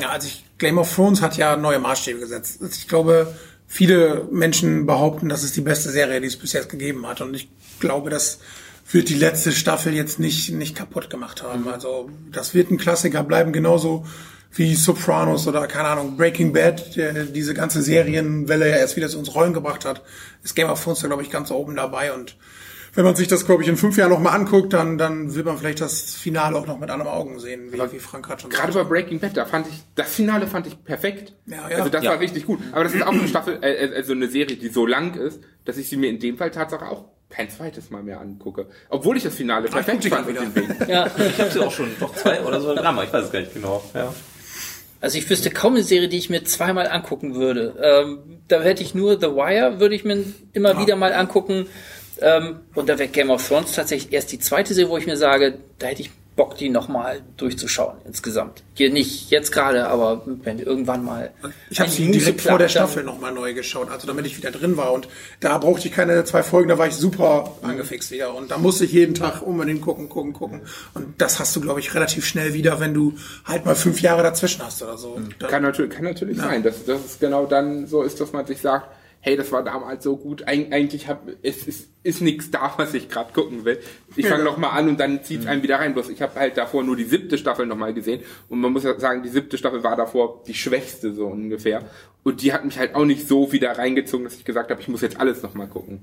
Ja, 0.00 0.08
also 0.08 0.26
ich, 0.26 0.42
Game 0.62 0.78
of 0.78 0.94
Thrones 0.94 1.20
hat 1.20 1.36
ja 1.36 1.56
neue 1.56 1.80
Maßstäbe 1.80 2.20
gesetzt. 2.20 2.60
Ich 2.62 2.86
glaube, 2.86 3.34
viele 3.66 4.28
Menschen 4.30 4.86
behaupten, 4.86 5.28
das 5.28 5.42
ist 5.42 5.56
die 5.56 5.60
beste 5.60 5.90
Serie, 5.90 6.20
die 6.20 6.28
es 6.28 6.36
bis 6.36 6.52
jetzt 6.52 6.68
gegeben 6.68 7.04
hat. 7.04 7.20
Und 7.20 7.34
ich 7.34 7.48
glaube, 7.80 8.10
das 8.10 8.38
wird 8.92 9.08
die 9.08 9.14
letzte 9.14 9.50
Staffel 9.50 9.92
jetzt 9.92 10.20
nicht, 10.20 10.52
nicht 10.52 10.76
kaputt 10.76 11.10
gemacht 11.10 11.42
haben. 11.42 11.66
Also 11.66 12.10
das 12.30 12.54
wird 12.54 12.70
ein 12.70 12.78
Klassiker 12.78 13.24
bleiben, 13.24 13.52
genauso 13.52 14.06
wie 14.54 14.76
Sopranos 14.76 15.48
oder 15.48 15.66
keine 15.66 15.88
Ahnung, 15.88 16.16
Breaking 16.16 16.52
Bad, 16.52 16.94
der 16.94 17.24
diese 17.24 17.54
ganze 17.54 17.82
Serienwelle 17.82 18.70
ja 18.70 18.76
erst 18.76 18.94
wieder 18.94 19.08
zu 19.08 19.18
uns 19.18 19.34
Rollen 19.34 19.54
gebracht 19.54 19.84
hat, 19.84 20.02
ist 20.44 20.54
Game 20.54 20.70
of 20.70 20.82
Thrones 20.82 21.00
da, 21.00 21.08
glaube 21.08 21.24
ich, 21.24 21.30
ganz 21.30 21.50
oben 21.50 21.74
dabei. 21.74 22.12
Und 22.12 22.36
wenn 22.94 23.04
man 23.04 23.16
sich 23.16 23.26
das, 23.28 23.46
glaube 23.46 23.62
ich, 23.62 23.68
in 23.68 23.76
fünf 23.76 23.96
Jahren 23.96 24.10
nochmal 24.10 24.34
anguckt, 24.34 24.72
dann, 24.72 24.98
dann 24.98 25.34
wird 25.34 25.46
man 25.46 25.56
vielleicht 25.56 25.80
das 25.80 26.14
Finale 26.14 26.56
auch 26.56 26.66
noch 26.66 26.78
mit 26.78 26.90
anderen 26.90 27.10
Augen 27.10 27.38
sehen, 27.38 27.72
wie, 27.72 27.78
wie 27.92 27.98
Frank 27.98 28.28
hat 28.28 28.42
schon 28.42 28.50
Gerade 28.50 28.72
bei 28.72 28.84
Breaking 28.84 29.18
Bad, 29.18 29.36
da 29.36 29.46
fand 29.46 29.66
ich, 29.68 29.74
das 29.94 30.14
Finale 30.14 30.46
fand 30.46 30.66
ich 30.66 30.82
perfekt. 30.84 31.32
Ja, 31.46 31.68
ja. 31.70 31.76
Also 31.78 31.88
das 31.88 32.04
Ja. 32.04 32.10
war 32.10 32.20
richtig 32.20 32.46
gut. 32.46 32.60
Aber 32.72 32.84
das 32.84 32.94
ist 32.94 33.02
auch 33.02 33.12
eine 33.12 33.26
Staffel, 33.28 33.58
äh, 33.62 33.90
also 33.94 34.12
eine 34.12 34.28
Serie, 34.28 34.56
die 34.56 34.68
so 34.68 34.84
lang 34.86 35.14
ist, 35.14 35.40
dass 35.64 35.78
ich 35.78 35.88
sie 35.88 35.96
mir 35.96 36.10
in 36.10 36.18
dem 36.20 36.36
Fall 36.36 36.50
Tatsache 36.50 36.86
auch 36.86 37.04
kein 37.30 37.48
zweites 37.48 37.88
Mal 37.90 38.02
mehr 38.02 38.20
angucke. 38.20 38.66
Obwohl 38.90 39.16
ich 39.16 39.22
das 39.22 39.34
Finale 39.34 39.64
guck 39.64 39.72
perfekt 39.76 40.04
die 40.04 40.10
fand. 40.10 40.26
mal 40.26 40.32
mit 40.34 40.42
den 40.42 40.54
Wegen. 40.54 40.90
Ja. 40.90 41.06
Ich 41.16 41.40
habe 41.40 41.50
sie 41.50 41.60
auch 41.60 41.72
schon 41.72 41.88
doch 41.98 42.14
zwei 42.14 42.42
oder 42.42 42.60
so 42.60 42.74
dreimal, 42.74 43.06
ich 43.06 43.12
weiß 43.12 43.24
es 43.24 43.32
gar 43.32 43.40
nicht 43.40 43.54
genau. 43.54 43.82
Ja. 43.94 44.12
Also 45.00 45.16
ich 45.18 45.28
wüsste 45.30 45.50
kaum 45.50 45.74
eine 45.74 45.82
Serie, 45.82 46.08
die 46.08 46.18
ich 46.18 46.28
mir 46.30 46.44
zweimal 46.44 46.86
angucken 46.88 47.34
würde. 47.34 47.74
Ähm, 47.82 48.18
da 48.48 48.60
hätte 48.62 48.82
ich 48.82 48.94
nur 48.94 49.18
The 49.18 49.28
Wire, 49.34 49.80
würde 49.80 49.94
ich 49.94 50.04
mir 50.04 50.22
immer 50.52 50.78
wieder 50.78 50.94
mal 50.94 51.12
angucken. 51.14 51.66
Ähm, 52.22 52.60
und 52.74 52.88
da 52.88 52.98
wäre 52.98 53.08
Game 53.08 53.30
of 53.30 53.46
Thrones 53.46 53.72
tatsächlich 53.74 54.12
erst 54.12 54.32
die 54.32 54.38
zweite 54.38 54.74
Serie, 54.74 54.90
wo 54.90 54.96
ich 54.98 55.06
mir 55.06 55.16
sage, 55.16 55.58
da 55.78 55.88
hätte 55.88 56.02
ich 56.02 56.10
Bock, 56.34 56.56
die 56.56 56.70
nochmal 56.70 57.20
durchzuschauen 57.36 57.98
insgesamt. 58.06 58.62
Hier 58.72 58.90
nicht 58.90 59.30
jetzt 59.30 59.52
gerade, 59.52 59.86
aber 59.88 60.22
wenn 60.44 60.58
irgendwann 60.58 61.04
mal. 61.04 61.30
Ich 61.68 61.78
habe 61.78 61.90
sie 61.90 62.10
direkt 62.10 62.40
vor 62.40 62.56
der 62.58 62.70
Staffel 62.70 63.04
nochmal 63.04 63.32
neu 63.34 63.52
geschaut, 63.52 63.90
also 63.90 64.06
damit 64.06 64.24
ich 64.24 64.38
wieder 64.38 64.50
drin 64.50 64.78
war. 64.78 64.94
Und 64.94 65.08
da 65.40 65.58
brauchte 65.58 65.88
ich 65.88 65.92
keine 65.94 66.24
zwei 66.24 66.42
Folgen, 66.42 66.70
da 66.70 66.78
war 66.78 66.86
ich 66.86 66.94
super 66.94 67.54
angefixt 67.60 68.10
wieder. 68.12 68.34
Und 68.34 68.50
da 68.50 68.56
musste 68.56 68.86
ich 68.86 68.92
jeden 68.92 69.14
Tag 69.14 69.42
unbedingt 69.42 69.82
gucken, 69.82 70.08
gucken, 70.08 70.32
gucken. 70.32 70.62
Und 70.94 71.20
das 71.20 71.38
hast 71.38 71.54
du, 71.54 71.60
glaube 71.60 71.80
ich, 71.80 71.94
relativ 71.94 72.24
schnell 72.24 72.54
wieder, 72.54 72.80
wenn 72.80 72.94
du 72.94 73.12
halt 73.44 73.66
mal 73.66 73.74
fünf 73.76 74.00
Jahre 74.00 74.22
dazwischen 74.22 74.64
hast 74.64 74.82
oder 74.82 74.96
so. 74.96 75.20
Dann- 75.38 75.50
Kann 75.50 75.62
natürlich, 75.62 75.90
kann 75.92 76.04
natürlich 76.04 76.38
sein, 76.38 76.62
dass 76.62 76.82
das 76.86 77.04
ist 77.04 77.20
genau 77.20 77.44
dann 77.44 77.86
so 77.86 78.02
ist, 78.02 78.18
dass 78.22 78.32
man 78.32 78.46
sich 78.46 78.58
sagt, 78.62 78.88
hey, 79.24 79.36
das 79.36 79.52
war 79.52 79.62
damals 79.62 80.02
so 80.02 80.16
gut, 80.16 80.46
Eig 80.48 80.72
eigentlich 80.72 81.06
hab, 81.06 81.28
es 81.42 81.66
ist, 81.66 81.88
ist 82.02 82.20
nichts 82.20 82.50
da, 82.50 82.74
was 82.76 82.92
ich 82.92 83.08
gerade 83.08 83.32
gucken 83.32 83.64
will. 83.64 83.78
Ich 84.16 84.26
fange 84.26 84.44
noch 84.44 84.58
mal 84.58 84.70
an 84.70 84.88
und 84.88 85.00
dann 85.00 85.22
zieht 85.22 85.40
es 85.40 85.46
einem 85.46 85.62
wieder 85.62 85.78
rein. 85.78 85.94
Bloß 85.94 86.10
ich 86.10 86.20
habe 86.20 86.38
halt 86.38 86.58
davor 86.58 86.82
nur 86.82 86.96
die 86.96 87.04
siebte 87.04 87.38
Staffel 87.38 87.66
noch 87.66 87.76
mal 87.76 87.94
gesehen 87.94 88.20
und 88.48 88.60
man 88.60 88.72
muss 88.72 88.82
ja 88.82 88.98
sagen, 88.98 89.22
die 89.22 89.28
siebte 89.28 89.56
Staffel 89.56 89.82
war 89.82 89.96
davor 89.96 90.42
die 90.46 90.54
schwächste 90.54 91.14
so 91.14 91.28
ungefähr. 91.28 91.84
Und 92.24 92.42
die 92.42 92.52
hat 92.52 92.64
mich 92.64 92.78
halt 92.78 92.94
auch 92.94 93.04
nicht 93.04 93.26
so 93.26 93.52
wieder 93.52 93.78
reingezogen, 93.78 94.24
dass 94.24 94.34
ich 94.34 94.44
gesagt 94.44 94.70
habe, 94.70 94.80
ich 94.80 94.88
muss 94.88 95.00
jetzt 95.00 95.18
alles 95.18 95.42
noch 95.42 95.54
mal 95.54 95.68
gucken. 95.68 96.02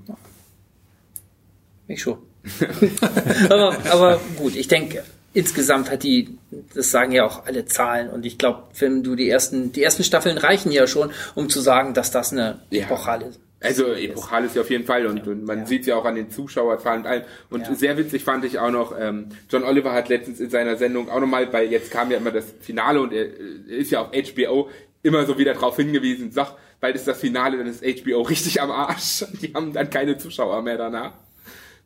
Mich 1.86 2.00
schon. 2.00 2.18
aber, 3.50 3.76
aber 3.90 4.20
gut, 4.36 4.56
ich 4.56 4.68
denke, 4.68 5.04
insgesamt 5.32 5.90
hat 5.90 6.02
die, 6.02 6.38
das 6.74 6.90
sagen 6.90 7.12
ja 7.12 7.24
auch 7.24 7.46
alle 7.46 7.64
Zahlen 7.64 8.10
und 8.10 8.26
ich 8.26 8.38
glaube, 8.38 8.64
wenn 8.78 9.02
du 9.02 9.14
die 9.16 9.28
ersten, 9.28 9.72
die 9.72 9.82
ersten 9.82 10.04
Staffeln 10.04 10.38
reichen 10.38 10.72
ja 10.72 10.86
schon, 10.86 11.10
um 11.34 11.48
zu 11.48 11.60
sagen, 11.60 11.94
dass 11.94 12.10
das 12.10 12.32
eine 12.32 12.60
Ja. 12.70 12.84
epochale 12.84 13.30
Also 13.62 13.92
epochal 13.92 14.44
ist 14.46 14.56
ja 14.56 14.62
auf 14.62 14.70
jeden 14.70 14.84
Fall 14.86 15.06
und, 15.06 15.26
und 15.28 15.44
man 15.44 15.60
Ja. 15.60 15.66
sieht 15.66 15.86
ja 15.86 15.96
auch 15.96 16.04
an 16.06 16.14
den 16.14 16.30
Zuschauerzahlen 16.30 17.02
und 17.02 17.06
allem. 17.06 17.22
Und 17.50 17.66
Ja. 17.66 17.74
sehr 17.74 17.96
witzig 17.98 18.24
fand 18.24 18.44
ich 18.44 18.58
auch 18.58 18.70
noch, 18.70 18.94
ähm, 18.98 19.26
John 19.50 19.64
Oliver 19.64 19.92
hat 19.92 20.08
letztens 20.08 20.40
in 20.40 20.48
seiner 20.50 20.76
Sendung 20.76 21.10
auch 21.10 21.20
nochmal, 21.20 21.52
weil 21.52 21.70
jetzt 21.70 21.90
kam 21.90 22.10
ja 22.10 22.16
immer 22.16 22.30
das 22.30 22.46
Finale 22.60 23.00
und 23.00 23.12
er, 23.12 23.26
er 23.26 23.76
ist 23.76 23.90
ja 23.90 24.00
auf 24.00 24.08
HBO 24.12 24.68
immer 25.02 25.24
so 25.26 25.38
wieder 25.38 25.54
drauf 25.54 25.76
hingewiesen, 25.76 26.32
sag, 26.32 26.54
bald 26.80 26.96
ist 26.96 27.06
das 27.06 27.20
Finale, 27.20 27.56
dann 27.58 27.66
ist 27.66 27.82
HBO 27.84 28.22
richtig 28.22 28.60
am 28.62 28.70
Arsch. 28.70 29.24
Die 29.42 29.52
haben 29.54 29.72
dann 29.74 29.90
keine 29.90 30.16
Zuschauer 30.18 30.62
mehr 30.62 30.76
danach. 30.78 31.12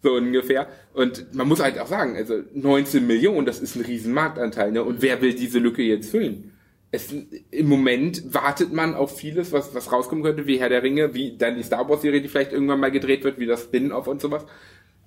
So 0.05 0.17
ungefähr. 0.17 0.69
Und 0.93 1.35
man 1.35 1.49
muss 1.49 1.63
halt 1.63 1.79
auch 1.79 1.87
sagen, 1.87 2.15
also 2.15 2.43
19 2.53 3.07
Millionen, 3.07 3.47
das 3.47 3.59
ist 3.59 3.75
ein 3.75 3.87
riesen 3.87 4.13
Marktanteil. 4.13 4.71
Ne? 4.71 4.85
Und 4.85 5.01
wer 5.01 5.23
will 5.23 5.33
diese 5.33 5.59
Lücke 5.59 5.83
jetzt 5.83 6.11
füllen? 6.11 6.53
Es, 6.91 7.11
Im 7.51 7.69
Moment 7.71 8.35
wartet 8.35 8.71
man 8.71 8.95
auf 8.95 9.17
vieles, 9.17 9.51
was, 9.51 9.75
was 9.75 9.91
rauskommen 9.91 10.23
könnte, 10.23 10.47
wie 10.47 10.61
Herr 10.61 10.69
der 10.69 10.83
Ringe, 10.83 11.15
wie 11.15 11.39
dann 11.39 11.57
die 11.57 11.63
Star 11.63 11.89
Wars 11.89 12.03
Serie, 12.03 12.21
die 12.21 12.29
vielleicht 12.29 12.53
irgendwann 12.53 12.81
mal 12.81 12.91
gedreht 12.91 13.25
wird, 13.25 13.39
wie 13.39 13.47
das 13.47 13.63
Spin-off 13.63 14.07
und 14.07 14.21
sowas. 14.21 14.45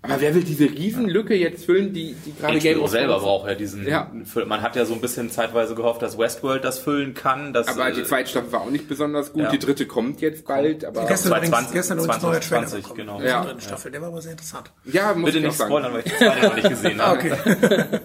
Aber 0.04 0.22
wer 0.22 0.34
will 0.36 0.44
diese 0.44 0.66
riesen 0.66 1.10
Lücke 1.10 1.34
jetzt 1.36 1.66
füllen, 1.66 1.92
die, 1.92 2.16
die 2.26 2.34
gerade 2.34 2.60
HBO 2.60 2.84
of 2.84 2.92
selber 2.92 3.20
braucht 3.20 3.48
ja 3.48 3.56
diesen. 3.56 3.86
Ja. 3.88 4.12
Man 4.46 4.62
hat 4.62 4.76
ja 4.76 4.86
so 4.86 4.94
ein 4.94 5.02
bisschen 5.02 5.30
zeitweise 5.32 5.74
gehofft, 5.76 6.02
dass 6.02 6.18
Westworld 6.18 6.64
das 6.64 6.80
füllen 6.80 7.14
kann. 7.14 7.52
Dass, 7.52 7.68
Aber 7.68 7.92
die 7.92 8.02
äh, 8.02 8.06
zweite 8.06 8.30
Staffel 8.30 8.52
war 8.52 8.62
auch 8.62 8.70
nicht 8.70 8.88
besonders 8.88 9.34
gut. 9.34 9.44
Ja. 9.44 9.50
Die 9.52 9.60
dritte 9.60 9.86
kommt 9.88 10.22
jetzt 10.22 10.46
bald, 10.46 10.86
aber 10.86 11.06
Gestern 11.08 11.32
übrigens, 11.32 11.50
2020, 11.50 11.74
gestern 11.74 11.98
übrigens 11.98 12.22
neuer 12.22 12.40
Trailer 12.40 12.68
2020, 12.68 12.82
bekommen. 12.96 13.20
genau. 13.20 13.22
Ja. 13.28 13.44
dritten 13.44 13.62
Staffel, 13.62 13.92
der 13.92 14.02
war 14.02 14.08
aber 14.10 14.22
sehr 14.22 14.32
interessant. 14.34 14.72
ja, 14.86 15.14
muss 15.14 15.26
Bitte 15.26 15.38
ich 15.40 15.44
nicht 15.46 15.58
sagen. 15.58 15.72
spoilern, 15.72 15.94
weil 15.94 16.00
ich 16.06 16.12
die 16.12 16.18
zweite 16.18 16.46
noch 16.48 16.56
nicht 16.56 16.70
gesehen 16.70 17.02
habe. 17.02 17.18
okay. 17.18 18.00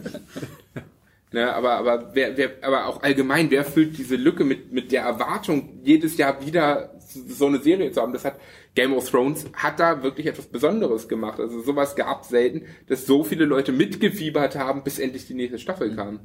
Ne, 1.34 1.55
aber, 1.55 1.72
aber, 1.78 2.11
wer, 2.12 2.36
wer, 2.36 2.51
aber 2.61 2.86
auch 2.86 3.03
allgemein, 3.03 3.51
wer 3.51 3.64
füllt 3.64 3.97
diese 3.97 4.16
Lücke 4.16 4.45
mit, 4.45 4.70
mit 4.72 4.93
der 4.93 5.03
Erwartung, 5.03 5.80
jedes 5.82 6.18
Jahr 6.18 6.45
wieder 6.45 6.90
so 7.28 7.47
eine 7.47 7.59
Serie 7.61 7.90
zu 7.90 8.03
haben? 8.03 8.12
Das 8.12 8.24
hat 8.26 8.34
Game 8.74 8.94
of 8.94 9.10
Thrones 9.10 9.46
hat 9.52 9.80
da 9.80 10.02
wirklich 10.02 10.26
etwas 10.26 10.46
Besonderes 10.46 11.08
gemacht. 11.08 11.38
Also 11.38 11.60
sowas 11.62 11.94
gab 11.94 12.24
selten, 12.24 12.62
dass 12.88 13.06
so 13.06 13.22
viele 13.22 13.44
Leute 13.44 13.72
mitgefiebert 13.72 14.56
haben, 14.56 14.82
bis 14.82 14.98
endlich 14.98 15.26
die 15.26 15.34
nächste 15.34 15.58
Staffel 15.58 15.94
kam. 15.94 16.20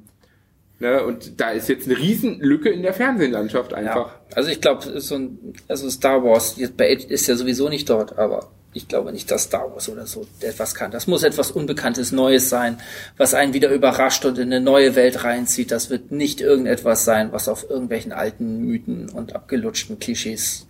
Ne, 0.80 1.04
und 1.04 1.42
da 1.42 1.50
ist 1.50 1.70
jetzt 1.70 1.88
eine 1.88 1.98
riesen 1.98 2.40
Lücke 2.40 2.70
in 2.70 2.84
der 2.84 2.94
Fernsehlandschaft 2.94 3.74
einfach. 3.74 4.08
Ja, 4.08 4.22
also 4.36 4.52
ich 4.52 4.62
glaube, 4.62 5.02
so 5.02 5.16
ein, 5.16 5.54
also 5.68 5.90
Star 5.90 6.24
Wars 6.24 6.56
jetzt 6.58 6.78
bei 6.78 6.88
Ed 6.90 7.04
ist 7.06 7.26
ja 7.26 7.36
sowieso 7.36 7.68
nicht 7.68 7.90
dort, 7.90 8.20
aber 8.20 8.52
ich 8.74 8.88
glaube 8.88 9.12
nicht, 9.12 9.32
dass 9.32 9.46
Star 9.46 9.74
Wars 9.74 9.90
oder 9.90 10.06
so 10.06 10.28
etwas 10.40 10.76
kann. 10.76 10.92
Das 10.92 11.08
muss 11.08 11.24
etwas 11.24 11.50
Unbekanntes, 11.50 12.12
Neues 12.12 12.50
sein, 12.50 12.78
was 13.18 13.34
einen 13.34 13.56
wieder 13.56 13.72
überrascht 13.72 14.24
und 14.26 14.38
in 14.38 14.54
eine 14.54 14.62
neue 14.62 14.96
Welt 14.96 15.24
reinzieht. 15.24 15.72
Das 15.72 15.90
wird 15.90 16.12
nicht 16.12 16.42
irgendetwas 16.42 17.04
sein, 17.04 17.32
was 17.32 17.50
auf 17.50 17.68
irgendwelchen 17.68 18.12
alten 18.12 18.60
Mythen 18.60 19.10
und 19.10 19.36
abgelutschten 19.36 19.98
Klischees 19.98 20.67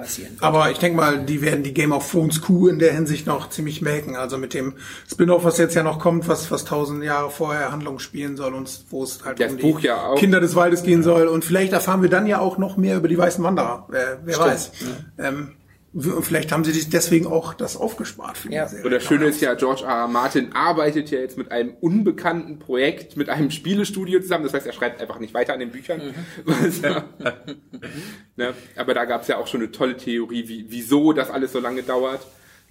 basieren 0.00 0.32
wird. 0.32 0.42
Aber 0.42 0.70
ich 0.70 0.78
denke 0.78 0.96
mal, 0.96 1.24
die 1.24 1.42
werden 1.42 1.62
die 1.62 1.74
Game 1.74 1.92
of 1.92 2.10
Thrones 2.10 2.40
Kuh 2.40 2.68
in 2.68 2.78
der 2.78 2.92
Hinsicht 2.92 3.26
noch 3.26 3.50
ziemlich 3.50 3.82
melken. 3.82 4.16
Also 4.16 4.38
mit 4.38 4.54
dem 4.54 4.74
Spin-off, 5.10 5.44
was 5.44 5.58
jetzt 5.58 5.74
ja 5.74 5.82
noch 5.82 5.98
kommt, 5.98 6.28
was 6.28 6.50
was 6.50 6.64
tausend 6.64 7.04
Jahre 7.04 7.30
vorher 7.30 7.72
Handlung 7.72 7.98
spielen 7.98 8.36
soll 8.36 8.54
und 8.54 8.84
wo 8.90 9.02
es 9.04 9.24
halt 9.24 9.40
Das 9.40 9.52
um 9.52 9.58
die 9.58 9.62
Buch 9.62 9.80
ja 9.80 10.06
auch. 10.06 10.16
Kinder 10.16 10.40
des 10.40 10.56
Waldes 10.56 10.82
gehen 10.82 11.02
soll. 11.02 11.26
Und 11.28 11.44
vielleicht 11.44 11.72
erfahren 11.72 12.02
wir 12.02 12.08
dann 12.10 12.26
ja 12.26 12.40
auch 12.40 12.58
noch 12.58 12.76
mehr 12.76 12.96
über 12.96 13.08
die 13.08 13.18
weißen 13.18 13.42
Wanderer. 13.44 13.86
Wer, 13.88 14.18
wer 14.24 14.38
weiß. 14.38 14.72
Ähm, 15.18 15.26
w- 15.28 15.30
und 15.30 15.59
vielleicht 15.92 16.52
haben 16.52 16.62
sie 16.64 16.70
sich 16.70 16.88
deswegen 16.88 17.26
auch 17.26 17.52
das 17.52 17.76
aufgespart 17.76 18.38
für 18.38 18.48
die 18.48 18.54
Ja. 18.54 18.68
Serie. 18.68 18.84
Und 18.84 18.90
das 18.92 19.02
Schöne 19.02 19.26
ist 19.26 19.40
ja, 19.40 19.54
George 19.54 19.82
R. 19.84 19.88
R. 20.02 20.08
Martin 20.08 20.52
arbeitet 20.52 21.10
ja 21.10 21.18
jetzt 21.18 21.36
mit 21.36 21.50
einem 21.50 21.74
unbekannten 21.80 22.58
Projekt, 22.58 23.16
mit 23.16 23.28
einem 23.28 23.50
Spielestudio 23.50 24.20
zusammen. 24.20 24.44
Das 24.44 24.54
heißt, 24.54 24.66
er 24.66 24.72
schreibt 24.72 25.00
einfach 25.00 25.18
nicht 25.18 25.34
weiter 25.34 25.52
an 25.52 25.60
den 25.60 25.70
Büchern. 25.70 26.14
Was, 26.44 26.80
ne? 28.36 28.54
Aber 28.76 28.94
da 28.94 29.04
gab 29.04 29.22
es 29.22 29.28
ja 29.28 29.38
auch 29.38 29.46
schon 29.46 29.60
eine 29.62 29.72
tolle 29.72 29.96
Theorie, 29.96 30.48
wie, 30.48 30.66
wieso 30.68 31.12
das 31.12 31.30
alles 31.30 31.52
so 31.52 31.58
lange 31.60 31.82
dauert. 31.82 32.26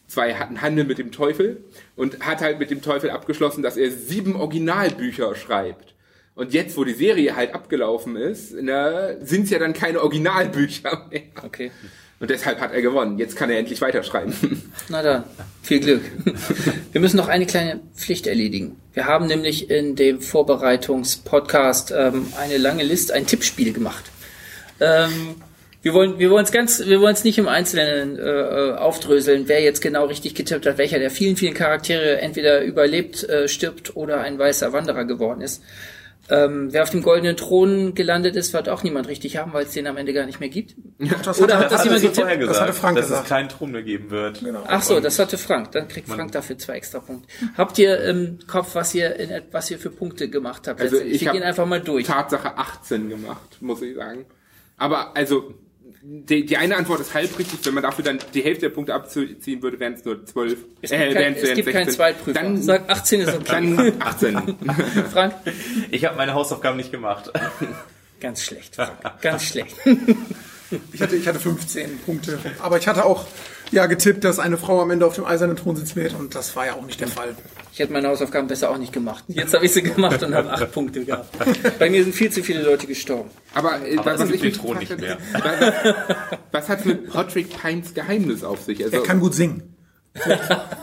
Zwei 0.08 0.34
hatten 0.36 0.62
Handel 0.62 0.86
mit 0.86 0.98
dem 0.98 1.12
Teufel 1.12 1.64
und 1.96 2.26
hat 2.26 2.42
halt 2.42 2.58
mit 2.58 2.72
dem 2.72 2.82
Teufel 2.82 3.12
abgeschlossen, 3.12 3.62
dass 3.62 3.78
er 3.78 3.92
sieben 3.92 4.36
Originalbücher 4.36 5.36
schreibt. 5.36 5.94
Und 6.36 6.54
jetzt, 6.54 6.78
wo 6.78 6.86
die 6.86 6.94
Serie 6.94 7.36
halt 7.36 7.54
abgelaufen 7.54 8.16
ist, 8.16 8.54
ne, 8.54 9.18
sind 9.22 9.44
es 9.44 9.50
ja 9.50 9.60
dann 9.60 9.74
keine 9.74 10.02
Originalbücher 10.02 11.08
mehr. 11.12 11.24
Okay. 11.44 11.70
Und 12.20 12.30
deshalb 12.30 12.60
hat 12.60 12.74
er 12.74 12.82
gewonnen. 12.82 13.18
Jetzt 13.18 13.38
kann 13.38 13.50
er 13.50 13.58
endlich 13.58 13.80
weiterschreiben. 13.82 14.34
Na 14.90 15.02
dann, 15.02 15.24
viel 15.64 15.80
Glück. 15.80 16.02
Wir 16.92 17.00
müssen 17.00 17.18
noch 17.18 17.30
eine 17.30 17.46
kleine 17.46 17.80
Pflicht 17.96 18.28
erledigen. 18.28 18.76
Wir 18.94 19.06
haben 19.06 19.28
nämlich 19.28 19.70
in 19.70 19.96
dem 19.96 20.20
Vorbereitungspodcast 20.20 21.94
ähm, 21.96 22.28
eine 22.38 22.58
lange 22.58 22.84
Liste, 22.84 23.14
ein 23.14 23.26
Tippspiel 23.26 23.72
gemacht. 23.72 24.04
Ähm, 24.82 25.36
wir 25.82 25.94
wollen, 25.94 26.20
wir 26.20 26.30
wollen 26.30 26.44
es 26.44 26.52
ganz, 26.52 26.86
wir 26.86 27.00
wollen 27.00 27.14
es 27.14 27.24
nicht 27.24 27.38
im 27.38 27.48
Einzelnen 27.48 28.20
äh, 28.20 28.22
äh, 28.22 28.74
aufdröseln, 28.76 29.48
wer 29.48 29.62
jetzt 29.62 29.82
genau 29.82 30.06
richtig 30.06 30.36
getippt 30.36 30.66
hat, 30.66 30.78
welcher 30.78 31.00
der 31.00 31.10
vielen, 31.10 31.38
vielen 31.38 31.54
Charaktere 31.54 32.20
entweder 32.20 32.62
überlebt, 32.64 33.24
äh, 33.24 33.48
stirbt 33.48 33.96
oder 33.96 34.20
ein 34.20 34.38
weißer 34.38 34.74
Wanderer 34.74 35.06
geworden 35.06 35.40
ist. 35.40 35.64
Ähm, 36.30 36.72
wer 36.72 36.84
auf 36.84 36.92
dem 36.92 37.02
goldenen 37.02 37.36
Thron 37.38 37.96
gelandet 37.96 38.36
ist, 38.36 38.54
wird 38.54 38.70
auch 38.70 38.84
niemand 38.84 39.08
richtig 39.08 39.38
haben, 39.38 39.52
weil 39.54 39.66
es 39.66 39.72
den 39.72 39.88
am 39.88 39.98
Ende 39.98 40.14
gar 40.14 40.26
nicht 40.26 40.40
mehr 40.40 40.50
gibt. 40.50 40.76
das 41.24 41.42
Oder 41.42 41.56
hat, 41.58 41.66
hat 41.66 41.72
das 41.72 41.84
das 41.84 41.84
jemand 41.86 42.04
du 42.04 42.08
getippt? 42.08 42.16
vorher 42.18 42.38
gesagt, 42.38 42.56
Das 42.56 42.62
hatte 42.62 42.74
Frank 42.74 42.98
dass 42.98 43.06
gesagt. 43.08 43.24
es 43.24 43.30
keinen 43.30 43.50
Thron 43.50 43.72
mehr 43.72 43.84
geben 43.84 44.10
wird. 44.12 44.40
Genau. 44.42 44.64
Ach 44.68 44.82
so, 44.82 45.00
das 45.00 45.18
hatte 45.20 45.38
Frank. 45.38 45.72
Dann 45.72 45.88
kriegt 45.88 46.08
Frank 46.08 46.32
dafür 46.32 46.58
zwei 46.58 46.74
extra 46.74 47.00
Punkte. 47.00 47.28
Habt 47.58 47.78
ihr 47.80 48.00
im 48.04 48.40
Kopf, 48.48 48.76
was 48.76 48.94
ihr, 48.94 49.16
in, 49.16 49.42
was 49.52 49.72
ihr 49.72 49.80
für 49.80 49.90
Punkte 49.90 50.30
gemacht 50.30 50.68
habt? 50.68 50.80
Also 50.82 50.98
ich 51.02 51.22
Wir 51.22 51.28
hab 51.30 51.34
gehen 51.34 51.44
einfach 51.44 51.66
mal 51.66 51.82
durch. 51.82 52.06
Tatsache 52.06 52.58
18 52.58 53.10
gemacht, 53.10 53.58
muss 53.62 53.82
ich 53.82 53.96
sagen. 53.96 54.26
Aber 54.78 55.16
also 55.18 55.54
die, 56.02 56.46
die 56.46 56.58
eine 56.58 56.78
Antwort 56.78 57.00
ist 57.02 57.14
halb 57.14 57.38
richtig, 57.38 57.60
wenn 57.66 57.74
man 57.74 57.84
dafür 57.84 58.04
dann 58.06 58.20
die 58.34 58.42
Hälfte 58.42 58.62
der 58.68 58.70
Punkte 58.70 58.94
abziehen 58.94 59.62
würde, 59.62 59.80
wären 59.80 59.94
es 59.94 60.06
nur 60.06 60.26
12. 60.26 60.58
Es 60.82 60.90
gibt, 60.92 61.02
kein, 61.02 61.14
wären's- 61.16 61.42
es 61.42 61.54
gibt 61.56 61.70
keinen 61.72 61.86
16. 61.86 61.96
Zweitprüfer. 61.96 62.40
Dann, 62.42 62.62
Sag 62.62 62.90
18 62.90 63.22
ist 63.22 63.34
okay. 63.36 63.44
dann 63.48 64.02
18. 64.02 64.56
Frank? 65.12 65.34
Ich 65.92 66.06
habe 66.06 66.16
meine 66.18 66.34
Hausaufgaben 66.34 66.78
nicht 66.78 66.92
gemacht. 66.92 67.32
Ganz 68.22 68.44
schlecht, 68.44 68.76
Frank. 68.76 68.92
Ganz 69.22 69.44
schlecht. 69.44 69.76
Ich 70.94 71.02
hatte, 71.02 71.16
ich 71.16 71.28
hatte 71.28 71.40
15 71.40 71.98
Punkte. 72.06 72.38
Aber 72.60 72.78
ich 72.78 72.88
hatte 72.88 73.04
auch 73.04 73.26
ja 73.72 73.86
getippt, 73.86 74.24
dass 74.24 74.40
eine 74.40 74.58
Frau 74.58 74.82
am 74.82 74.90
Ende 74.92 75.06
auf 75.06 75.16
dem 75.16 75.26
eisernen 75.26 75.56
Thron 75.56 75.76
sitzen 75.76 75.96
wird 75.98 76.14
und 76.16 76.34
das 76.36 76.56
war 76.56 76.66
ja 76.66 76.74
auch 76.74 76.86
nicht 76.86 77.00
der 77.00 77.08
Fall. 77.08 77.36
Ich 77.72 77.80
hätte 77.80 77.94
meine 77.94 78.08
Hausaufgaben 78.10 78.48
besser 78.48 78.70
auch 78.72 78.78
nicht 78.78 78.92
gemacht. 78.92 79.24
Jetzt 79.28 79.54
habe 79.54 79.66
ich 79.66 79.72
sie 79.72 79.84
gemacht 79.84 80.22
und 80.24 80.34
habe 80.36 80.52
acht 80.52 80.72
Punkte 80.72 81.06
gehabt. 81.06 81.30
Bei 81.80 81.90
mir 81.90 82.04
sind 82.04 82.14
viel 82.14 82.32
zu 82.32 82.44
viele 82.44 82.62
Leute 82.64 82.88
gestorben. 82.88 83.30
Aber, 83.54 83.86
äh, 83.86 83.98
Aber 83.98 84.14
es 84.16 84.20
was 84.22 84.30
gibt 84.30 84.36
ich 84.36 84.42
den 84.42 84.50
mich 84.52 84.58
Thron 84.60 84.78
nicht 84.80 84.92
hatte, 84.92 85.18
Was, 86.52 86.52
was 86.52 86.70
hat 86.70 86.86
mit 86.86 87.10
Patrick 87.12 87.50
Pines 87.62 87.94
Geheimnis 87.94 88.44
auf 88.44 88.62
sich? 88.64 88.84
Also, 88.84 88.98
Er 88.98 89.04
kann 89.04 89.20
gut 89.20 89.36
singen. 89.36 89.76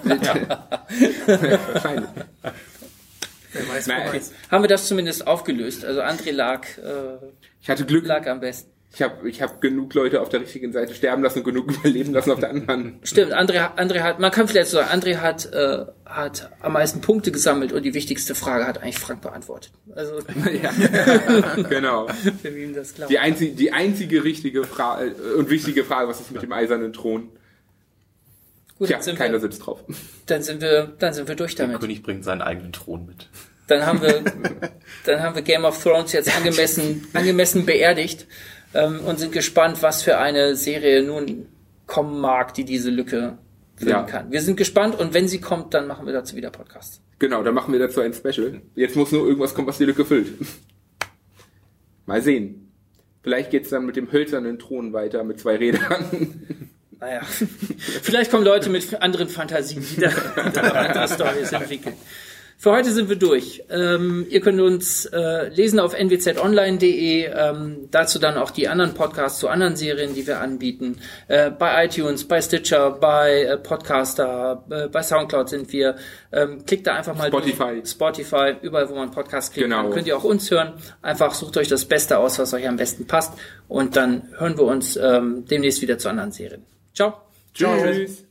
wahrscheinlich. 0.04 2.08
Weiß, 3.68 3.88
wer 3.88 4.12
weiß. 4.12 4.32
Haben 4.50 4.64
wir 4.64 4.68
das 4.68 4.86
zumindest 4.86 5.26
aufgelöst? 5.26 5.84
Also 5.84 6.00
André 6.02 6.30
lag, 6.32 6.66
äh, 6.78 7.16
Ich 7.62 7.70
hatte 7.70 7.84
Glück. 7.86 8.06
lag 8.06 8.26
am 8.26 8.40
besten. 8.40 8.70
Ich 8.94 9.02
habe 9.02 9.28
ich 9.28 9.42
hab 9.42 9.60
genug 9.60 9.92
Leute 9.92 10.22
auf 10.22 10.30
der 10.30 10.40
richtigen 10.40 10.72
Seite 10.72 10.94
sterben 10.94 11.22
lassen 11.22 11.40
und 11.40 11.44
genug 11.44 11.70
überleben 11.76 12.12
lassen 12.12 12.30
auf 12.30 12.40
der 12.40 12.50
anderen. 12.50 12.98
Stimmt, 13.02 13.34
André, 13.34 13.76
André 13.76 14.00
hat, 14.00 14.20
man 14.20 14.30
kann 14.30 14.48
vielleicht 14.48 14.70
so 14.70 14.78
sagen, 14.78 14.88
André 15.00 15.16
hat, 15.18 15.52
äh, 15.52 15.84
hat 16.06 16.50
am 16.60 16.72
meisten 16.72 17.00
Punkte 17.00 17.30
gesammelt 17.30 17.72
und 17.72 17.82
die 17.82 17.92
wichtigste 17.92 18.34
Frage 18.34 18.66
hat 18.66 18.78
eigentlich 18.82 18.98
Frank 18.98 19.20
beantwortet. 19.20 19.72
Also, 19.94 20.20
ja, 20.62 20.72
genau. 21.68 22.06
für 22.08 22.54
wen 22.54 22.74
das 22.74 22.94
glaubt. 22.94 23.10
Die, 23.10 23.18
einzige, 23.18 23.54
die 23.54 23.72
einzige 23.72 24.24
richtige 24.24 24.64
Frage 24.64 25.14
und 25.36 25.50
wichtige 25.50 25.84
Frage, 25.84 26.08
was 26.08 26.20
ist 26.20 26.30
mit 26.32 26.42
dem 26.42 26.52
eisernen 26.52 26.92
Thron? 26.92 27.28
Gut, 28.78 28.88
Tja, 28.88 28.98
keiner 29.14 29.34
wir, 29.34 29.40
sitzt 29.40 29.66
drauf. 29.66 29.80
dann 30.26 30.42
sind 30.42 30.60
wir, 30.60 30.94
dann 30.98 31.12
sind 31.12 31.28
wir 31.28 31.34
durch 31.34 31.54
Der 31.54 31.66
damit. 31.66 31.80
König 31.80 32.02
bringt 32.02 32.24
seinen 32.24 32.42
eigenen 32.42 32.72
Thron 32.72 33.06
mit. 33.06 33.28
Dann 33.68 33.84
haben 33.84 34.00
wir, 34.00 34.22
dann 35.04 35.22
haben 35.22 35.34
wir 35.34 35.42
Game 35.42 35.64
of 35.64 35.82
Thrones 35.82 36.12
jetzt 36.12 36.34
angemessen, 36.34 37.06
angemessen 37.14 37.66
beerdigt 37.66 38.26
ähm, 38.76 39.00
und 39.04 39.18
sind 39.18 39.32
gespannt, 39.32 39.82
was 39.82 40.02
für 40.02 40.18
eine 40.18 40.54
Serie 40.56 41.02
nun 41.02 41.46
kommen 41.86 42.20
mag, 42.20 42.54
die 42.54 42.64
diese 42.64 42.90
Lücke 42.90 43.38
füllen 43.76 43.90
Ja. 43.90 44.02
kann. 44.02 44.30
Wir 44.30 44.42
sind 44.42 44.56
gespannt 44.56 44.98
und 44.98 45.14
wenn 45.14 45.28
sie 45.28 45.40
kommt, 45.40 45.74
dann 45.74 45.86
machen 45.86 46.06
wir 46.06 46.12
dazu 46.12 46.36
wieder 46.36 46.50
Podcasts. 46.50 47.00
Genau, 47.18 47.42
dann 47.42 47.54
machen 47.54 47.72
wir 47.72 47.80
dazu 47.80 48.00
ein 48.00 48.12
Special. 48.12 48.60
Jetzt 48.74 48.96
muss 48.96 49.12
nur 49.12 49.26
irgendwas 49.26 49.54
kommen, 49.54 49.66
was 49.68 49.78
die 49.78 49.84
Lücke 49.84 50.04
füllt. 50.04 50.28
Mal 52.06 52.22
sehen. 52.22 52.72
Vielleicht 53.22 53.50
geht's 53.50 53.70
dann 53.70 53.86
mit 53.86 53.96
dem 53.96 54.12
hölzernen 54.12 54.58
Thron 54.58 54.92
weiter 54.92 55.24
mit 55.24 55.40
zwei 55.40 55.56
Rädern. 55.56 56.34
Naja, 56.98 57.20
vielleicht 57.24 58.30
kommen 58.30 58.42
Leute 58.42 58.70
mit 58.70 59.02
anderen 59.02 59.28
Fantasien, 59.28 59.84
die 59.84 60.00
da, 60.00 60.08
die 60.08 60.50
da 60.54 60.62
andere 60.62 61.06
Stories 61.06 61.52
entwickeln. 61.52 61.94
Für 62.58 62.70
heute 62.72 62.90
sind 62.90 63.08
wir 63.10 63.16
durch. 63.16 63.62
Ähm, 63.68 64.26
ihr 64.30 64.40
könnt 64.40 64.60
uns 64.62 65.04
äh, 65.06 65.48
lesen 65.50 65.78
auf 65.78 65.92
nwzonline.de, 65.94 67.24
ähm, 67.26 67.88
dazu 67.90 68.18
dann 68.18 68.38
auch 68.38 68.50
die 68.50 68.66
anderen 68.66 68.94
Podcasts 68.94 69.40
zu 69.40 69.48
anderen 69.48 69.76
Serien, 69.76 70.14
die 70.14 70.26
wir 70.26 70.40
anbieten. 70.40 70.98
Äh, 71.28 71.50
bei 71.50 71.84
iTunes, 71.84 72.24
bei 72.24 72.40
Stitcher, 72.40 72.92
bei 72.92 73.42
äh, 73.42 73.56
Podcaster, 73.58 74.64
äh, 74.70 74.88
bei 74.88 75.02
Soundcloud 75.02 75.50
sind 75.50 75.70
wir. 75.72 75.96
Ähm, 76.32 76.64
klickt 76.64 76.86
da 76.86 76.94
einfach 76.94 77.14
mal 77.14 77.28
Spotify. 77.28 77.74
durch. 77.74 77.88
Spotify, 77.90 78.54
überall 78.62 78.88
wo 78.88 78.94
man 78.94 79.10
Podcast 79.10 79.52
klickt, 79.52 79.68
Genau. 79.68 79.82
dann 79.82 79.92
könnt 79.92 80.06
ihr 80.06 80.16
auch 80.16 80.24
uns 80.24 80.50
hören. 80.50 80.72
Einfach 81.02 81.34
sucht 81.34 81.58
euch 81.58 81.68
das 81.68 81.84
Beste 81.84 82.16
aus, 82.18 82.38
was 82.38 82.54
euch 82.54 82.66
am 82.66 82.76
besten 82.76 83.06
passt 83.06 83.34
und 83.68 83.96
dann 83.96 84.28
hören 84.38 84.56
wir 84.56 84.64
uns 84.64 84.96
ähm, 84.96 85.44
demnächst 85.46 85.82
wieder 85.82 85.98
zu 85.98 86.08
anderen 86.08 86.32
Serien. 86.32 86.64
Ciao. 86.94 87.14
Tschüss. 87.54 88.25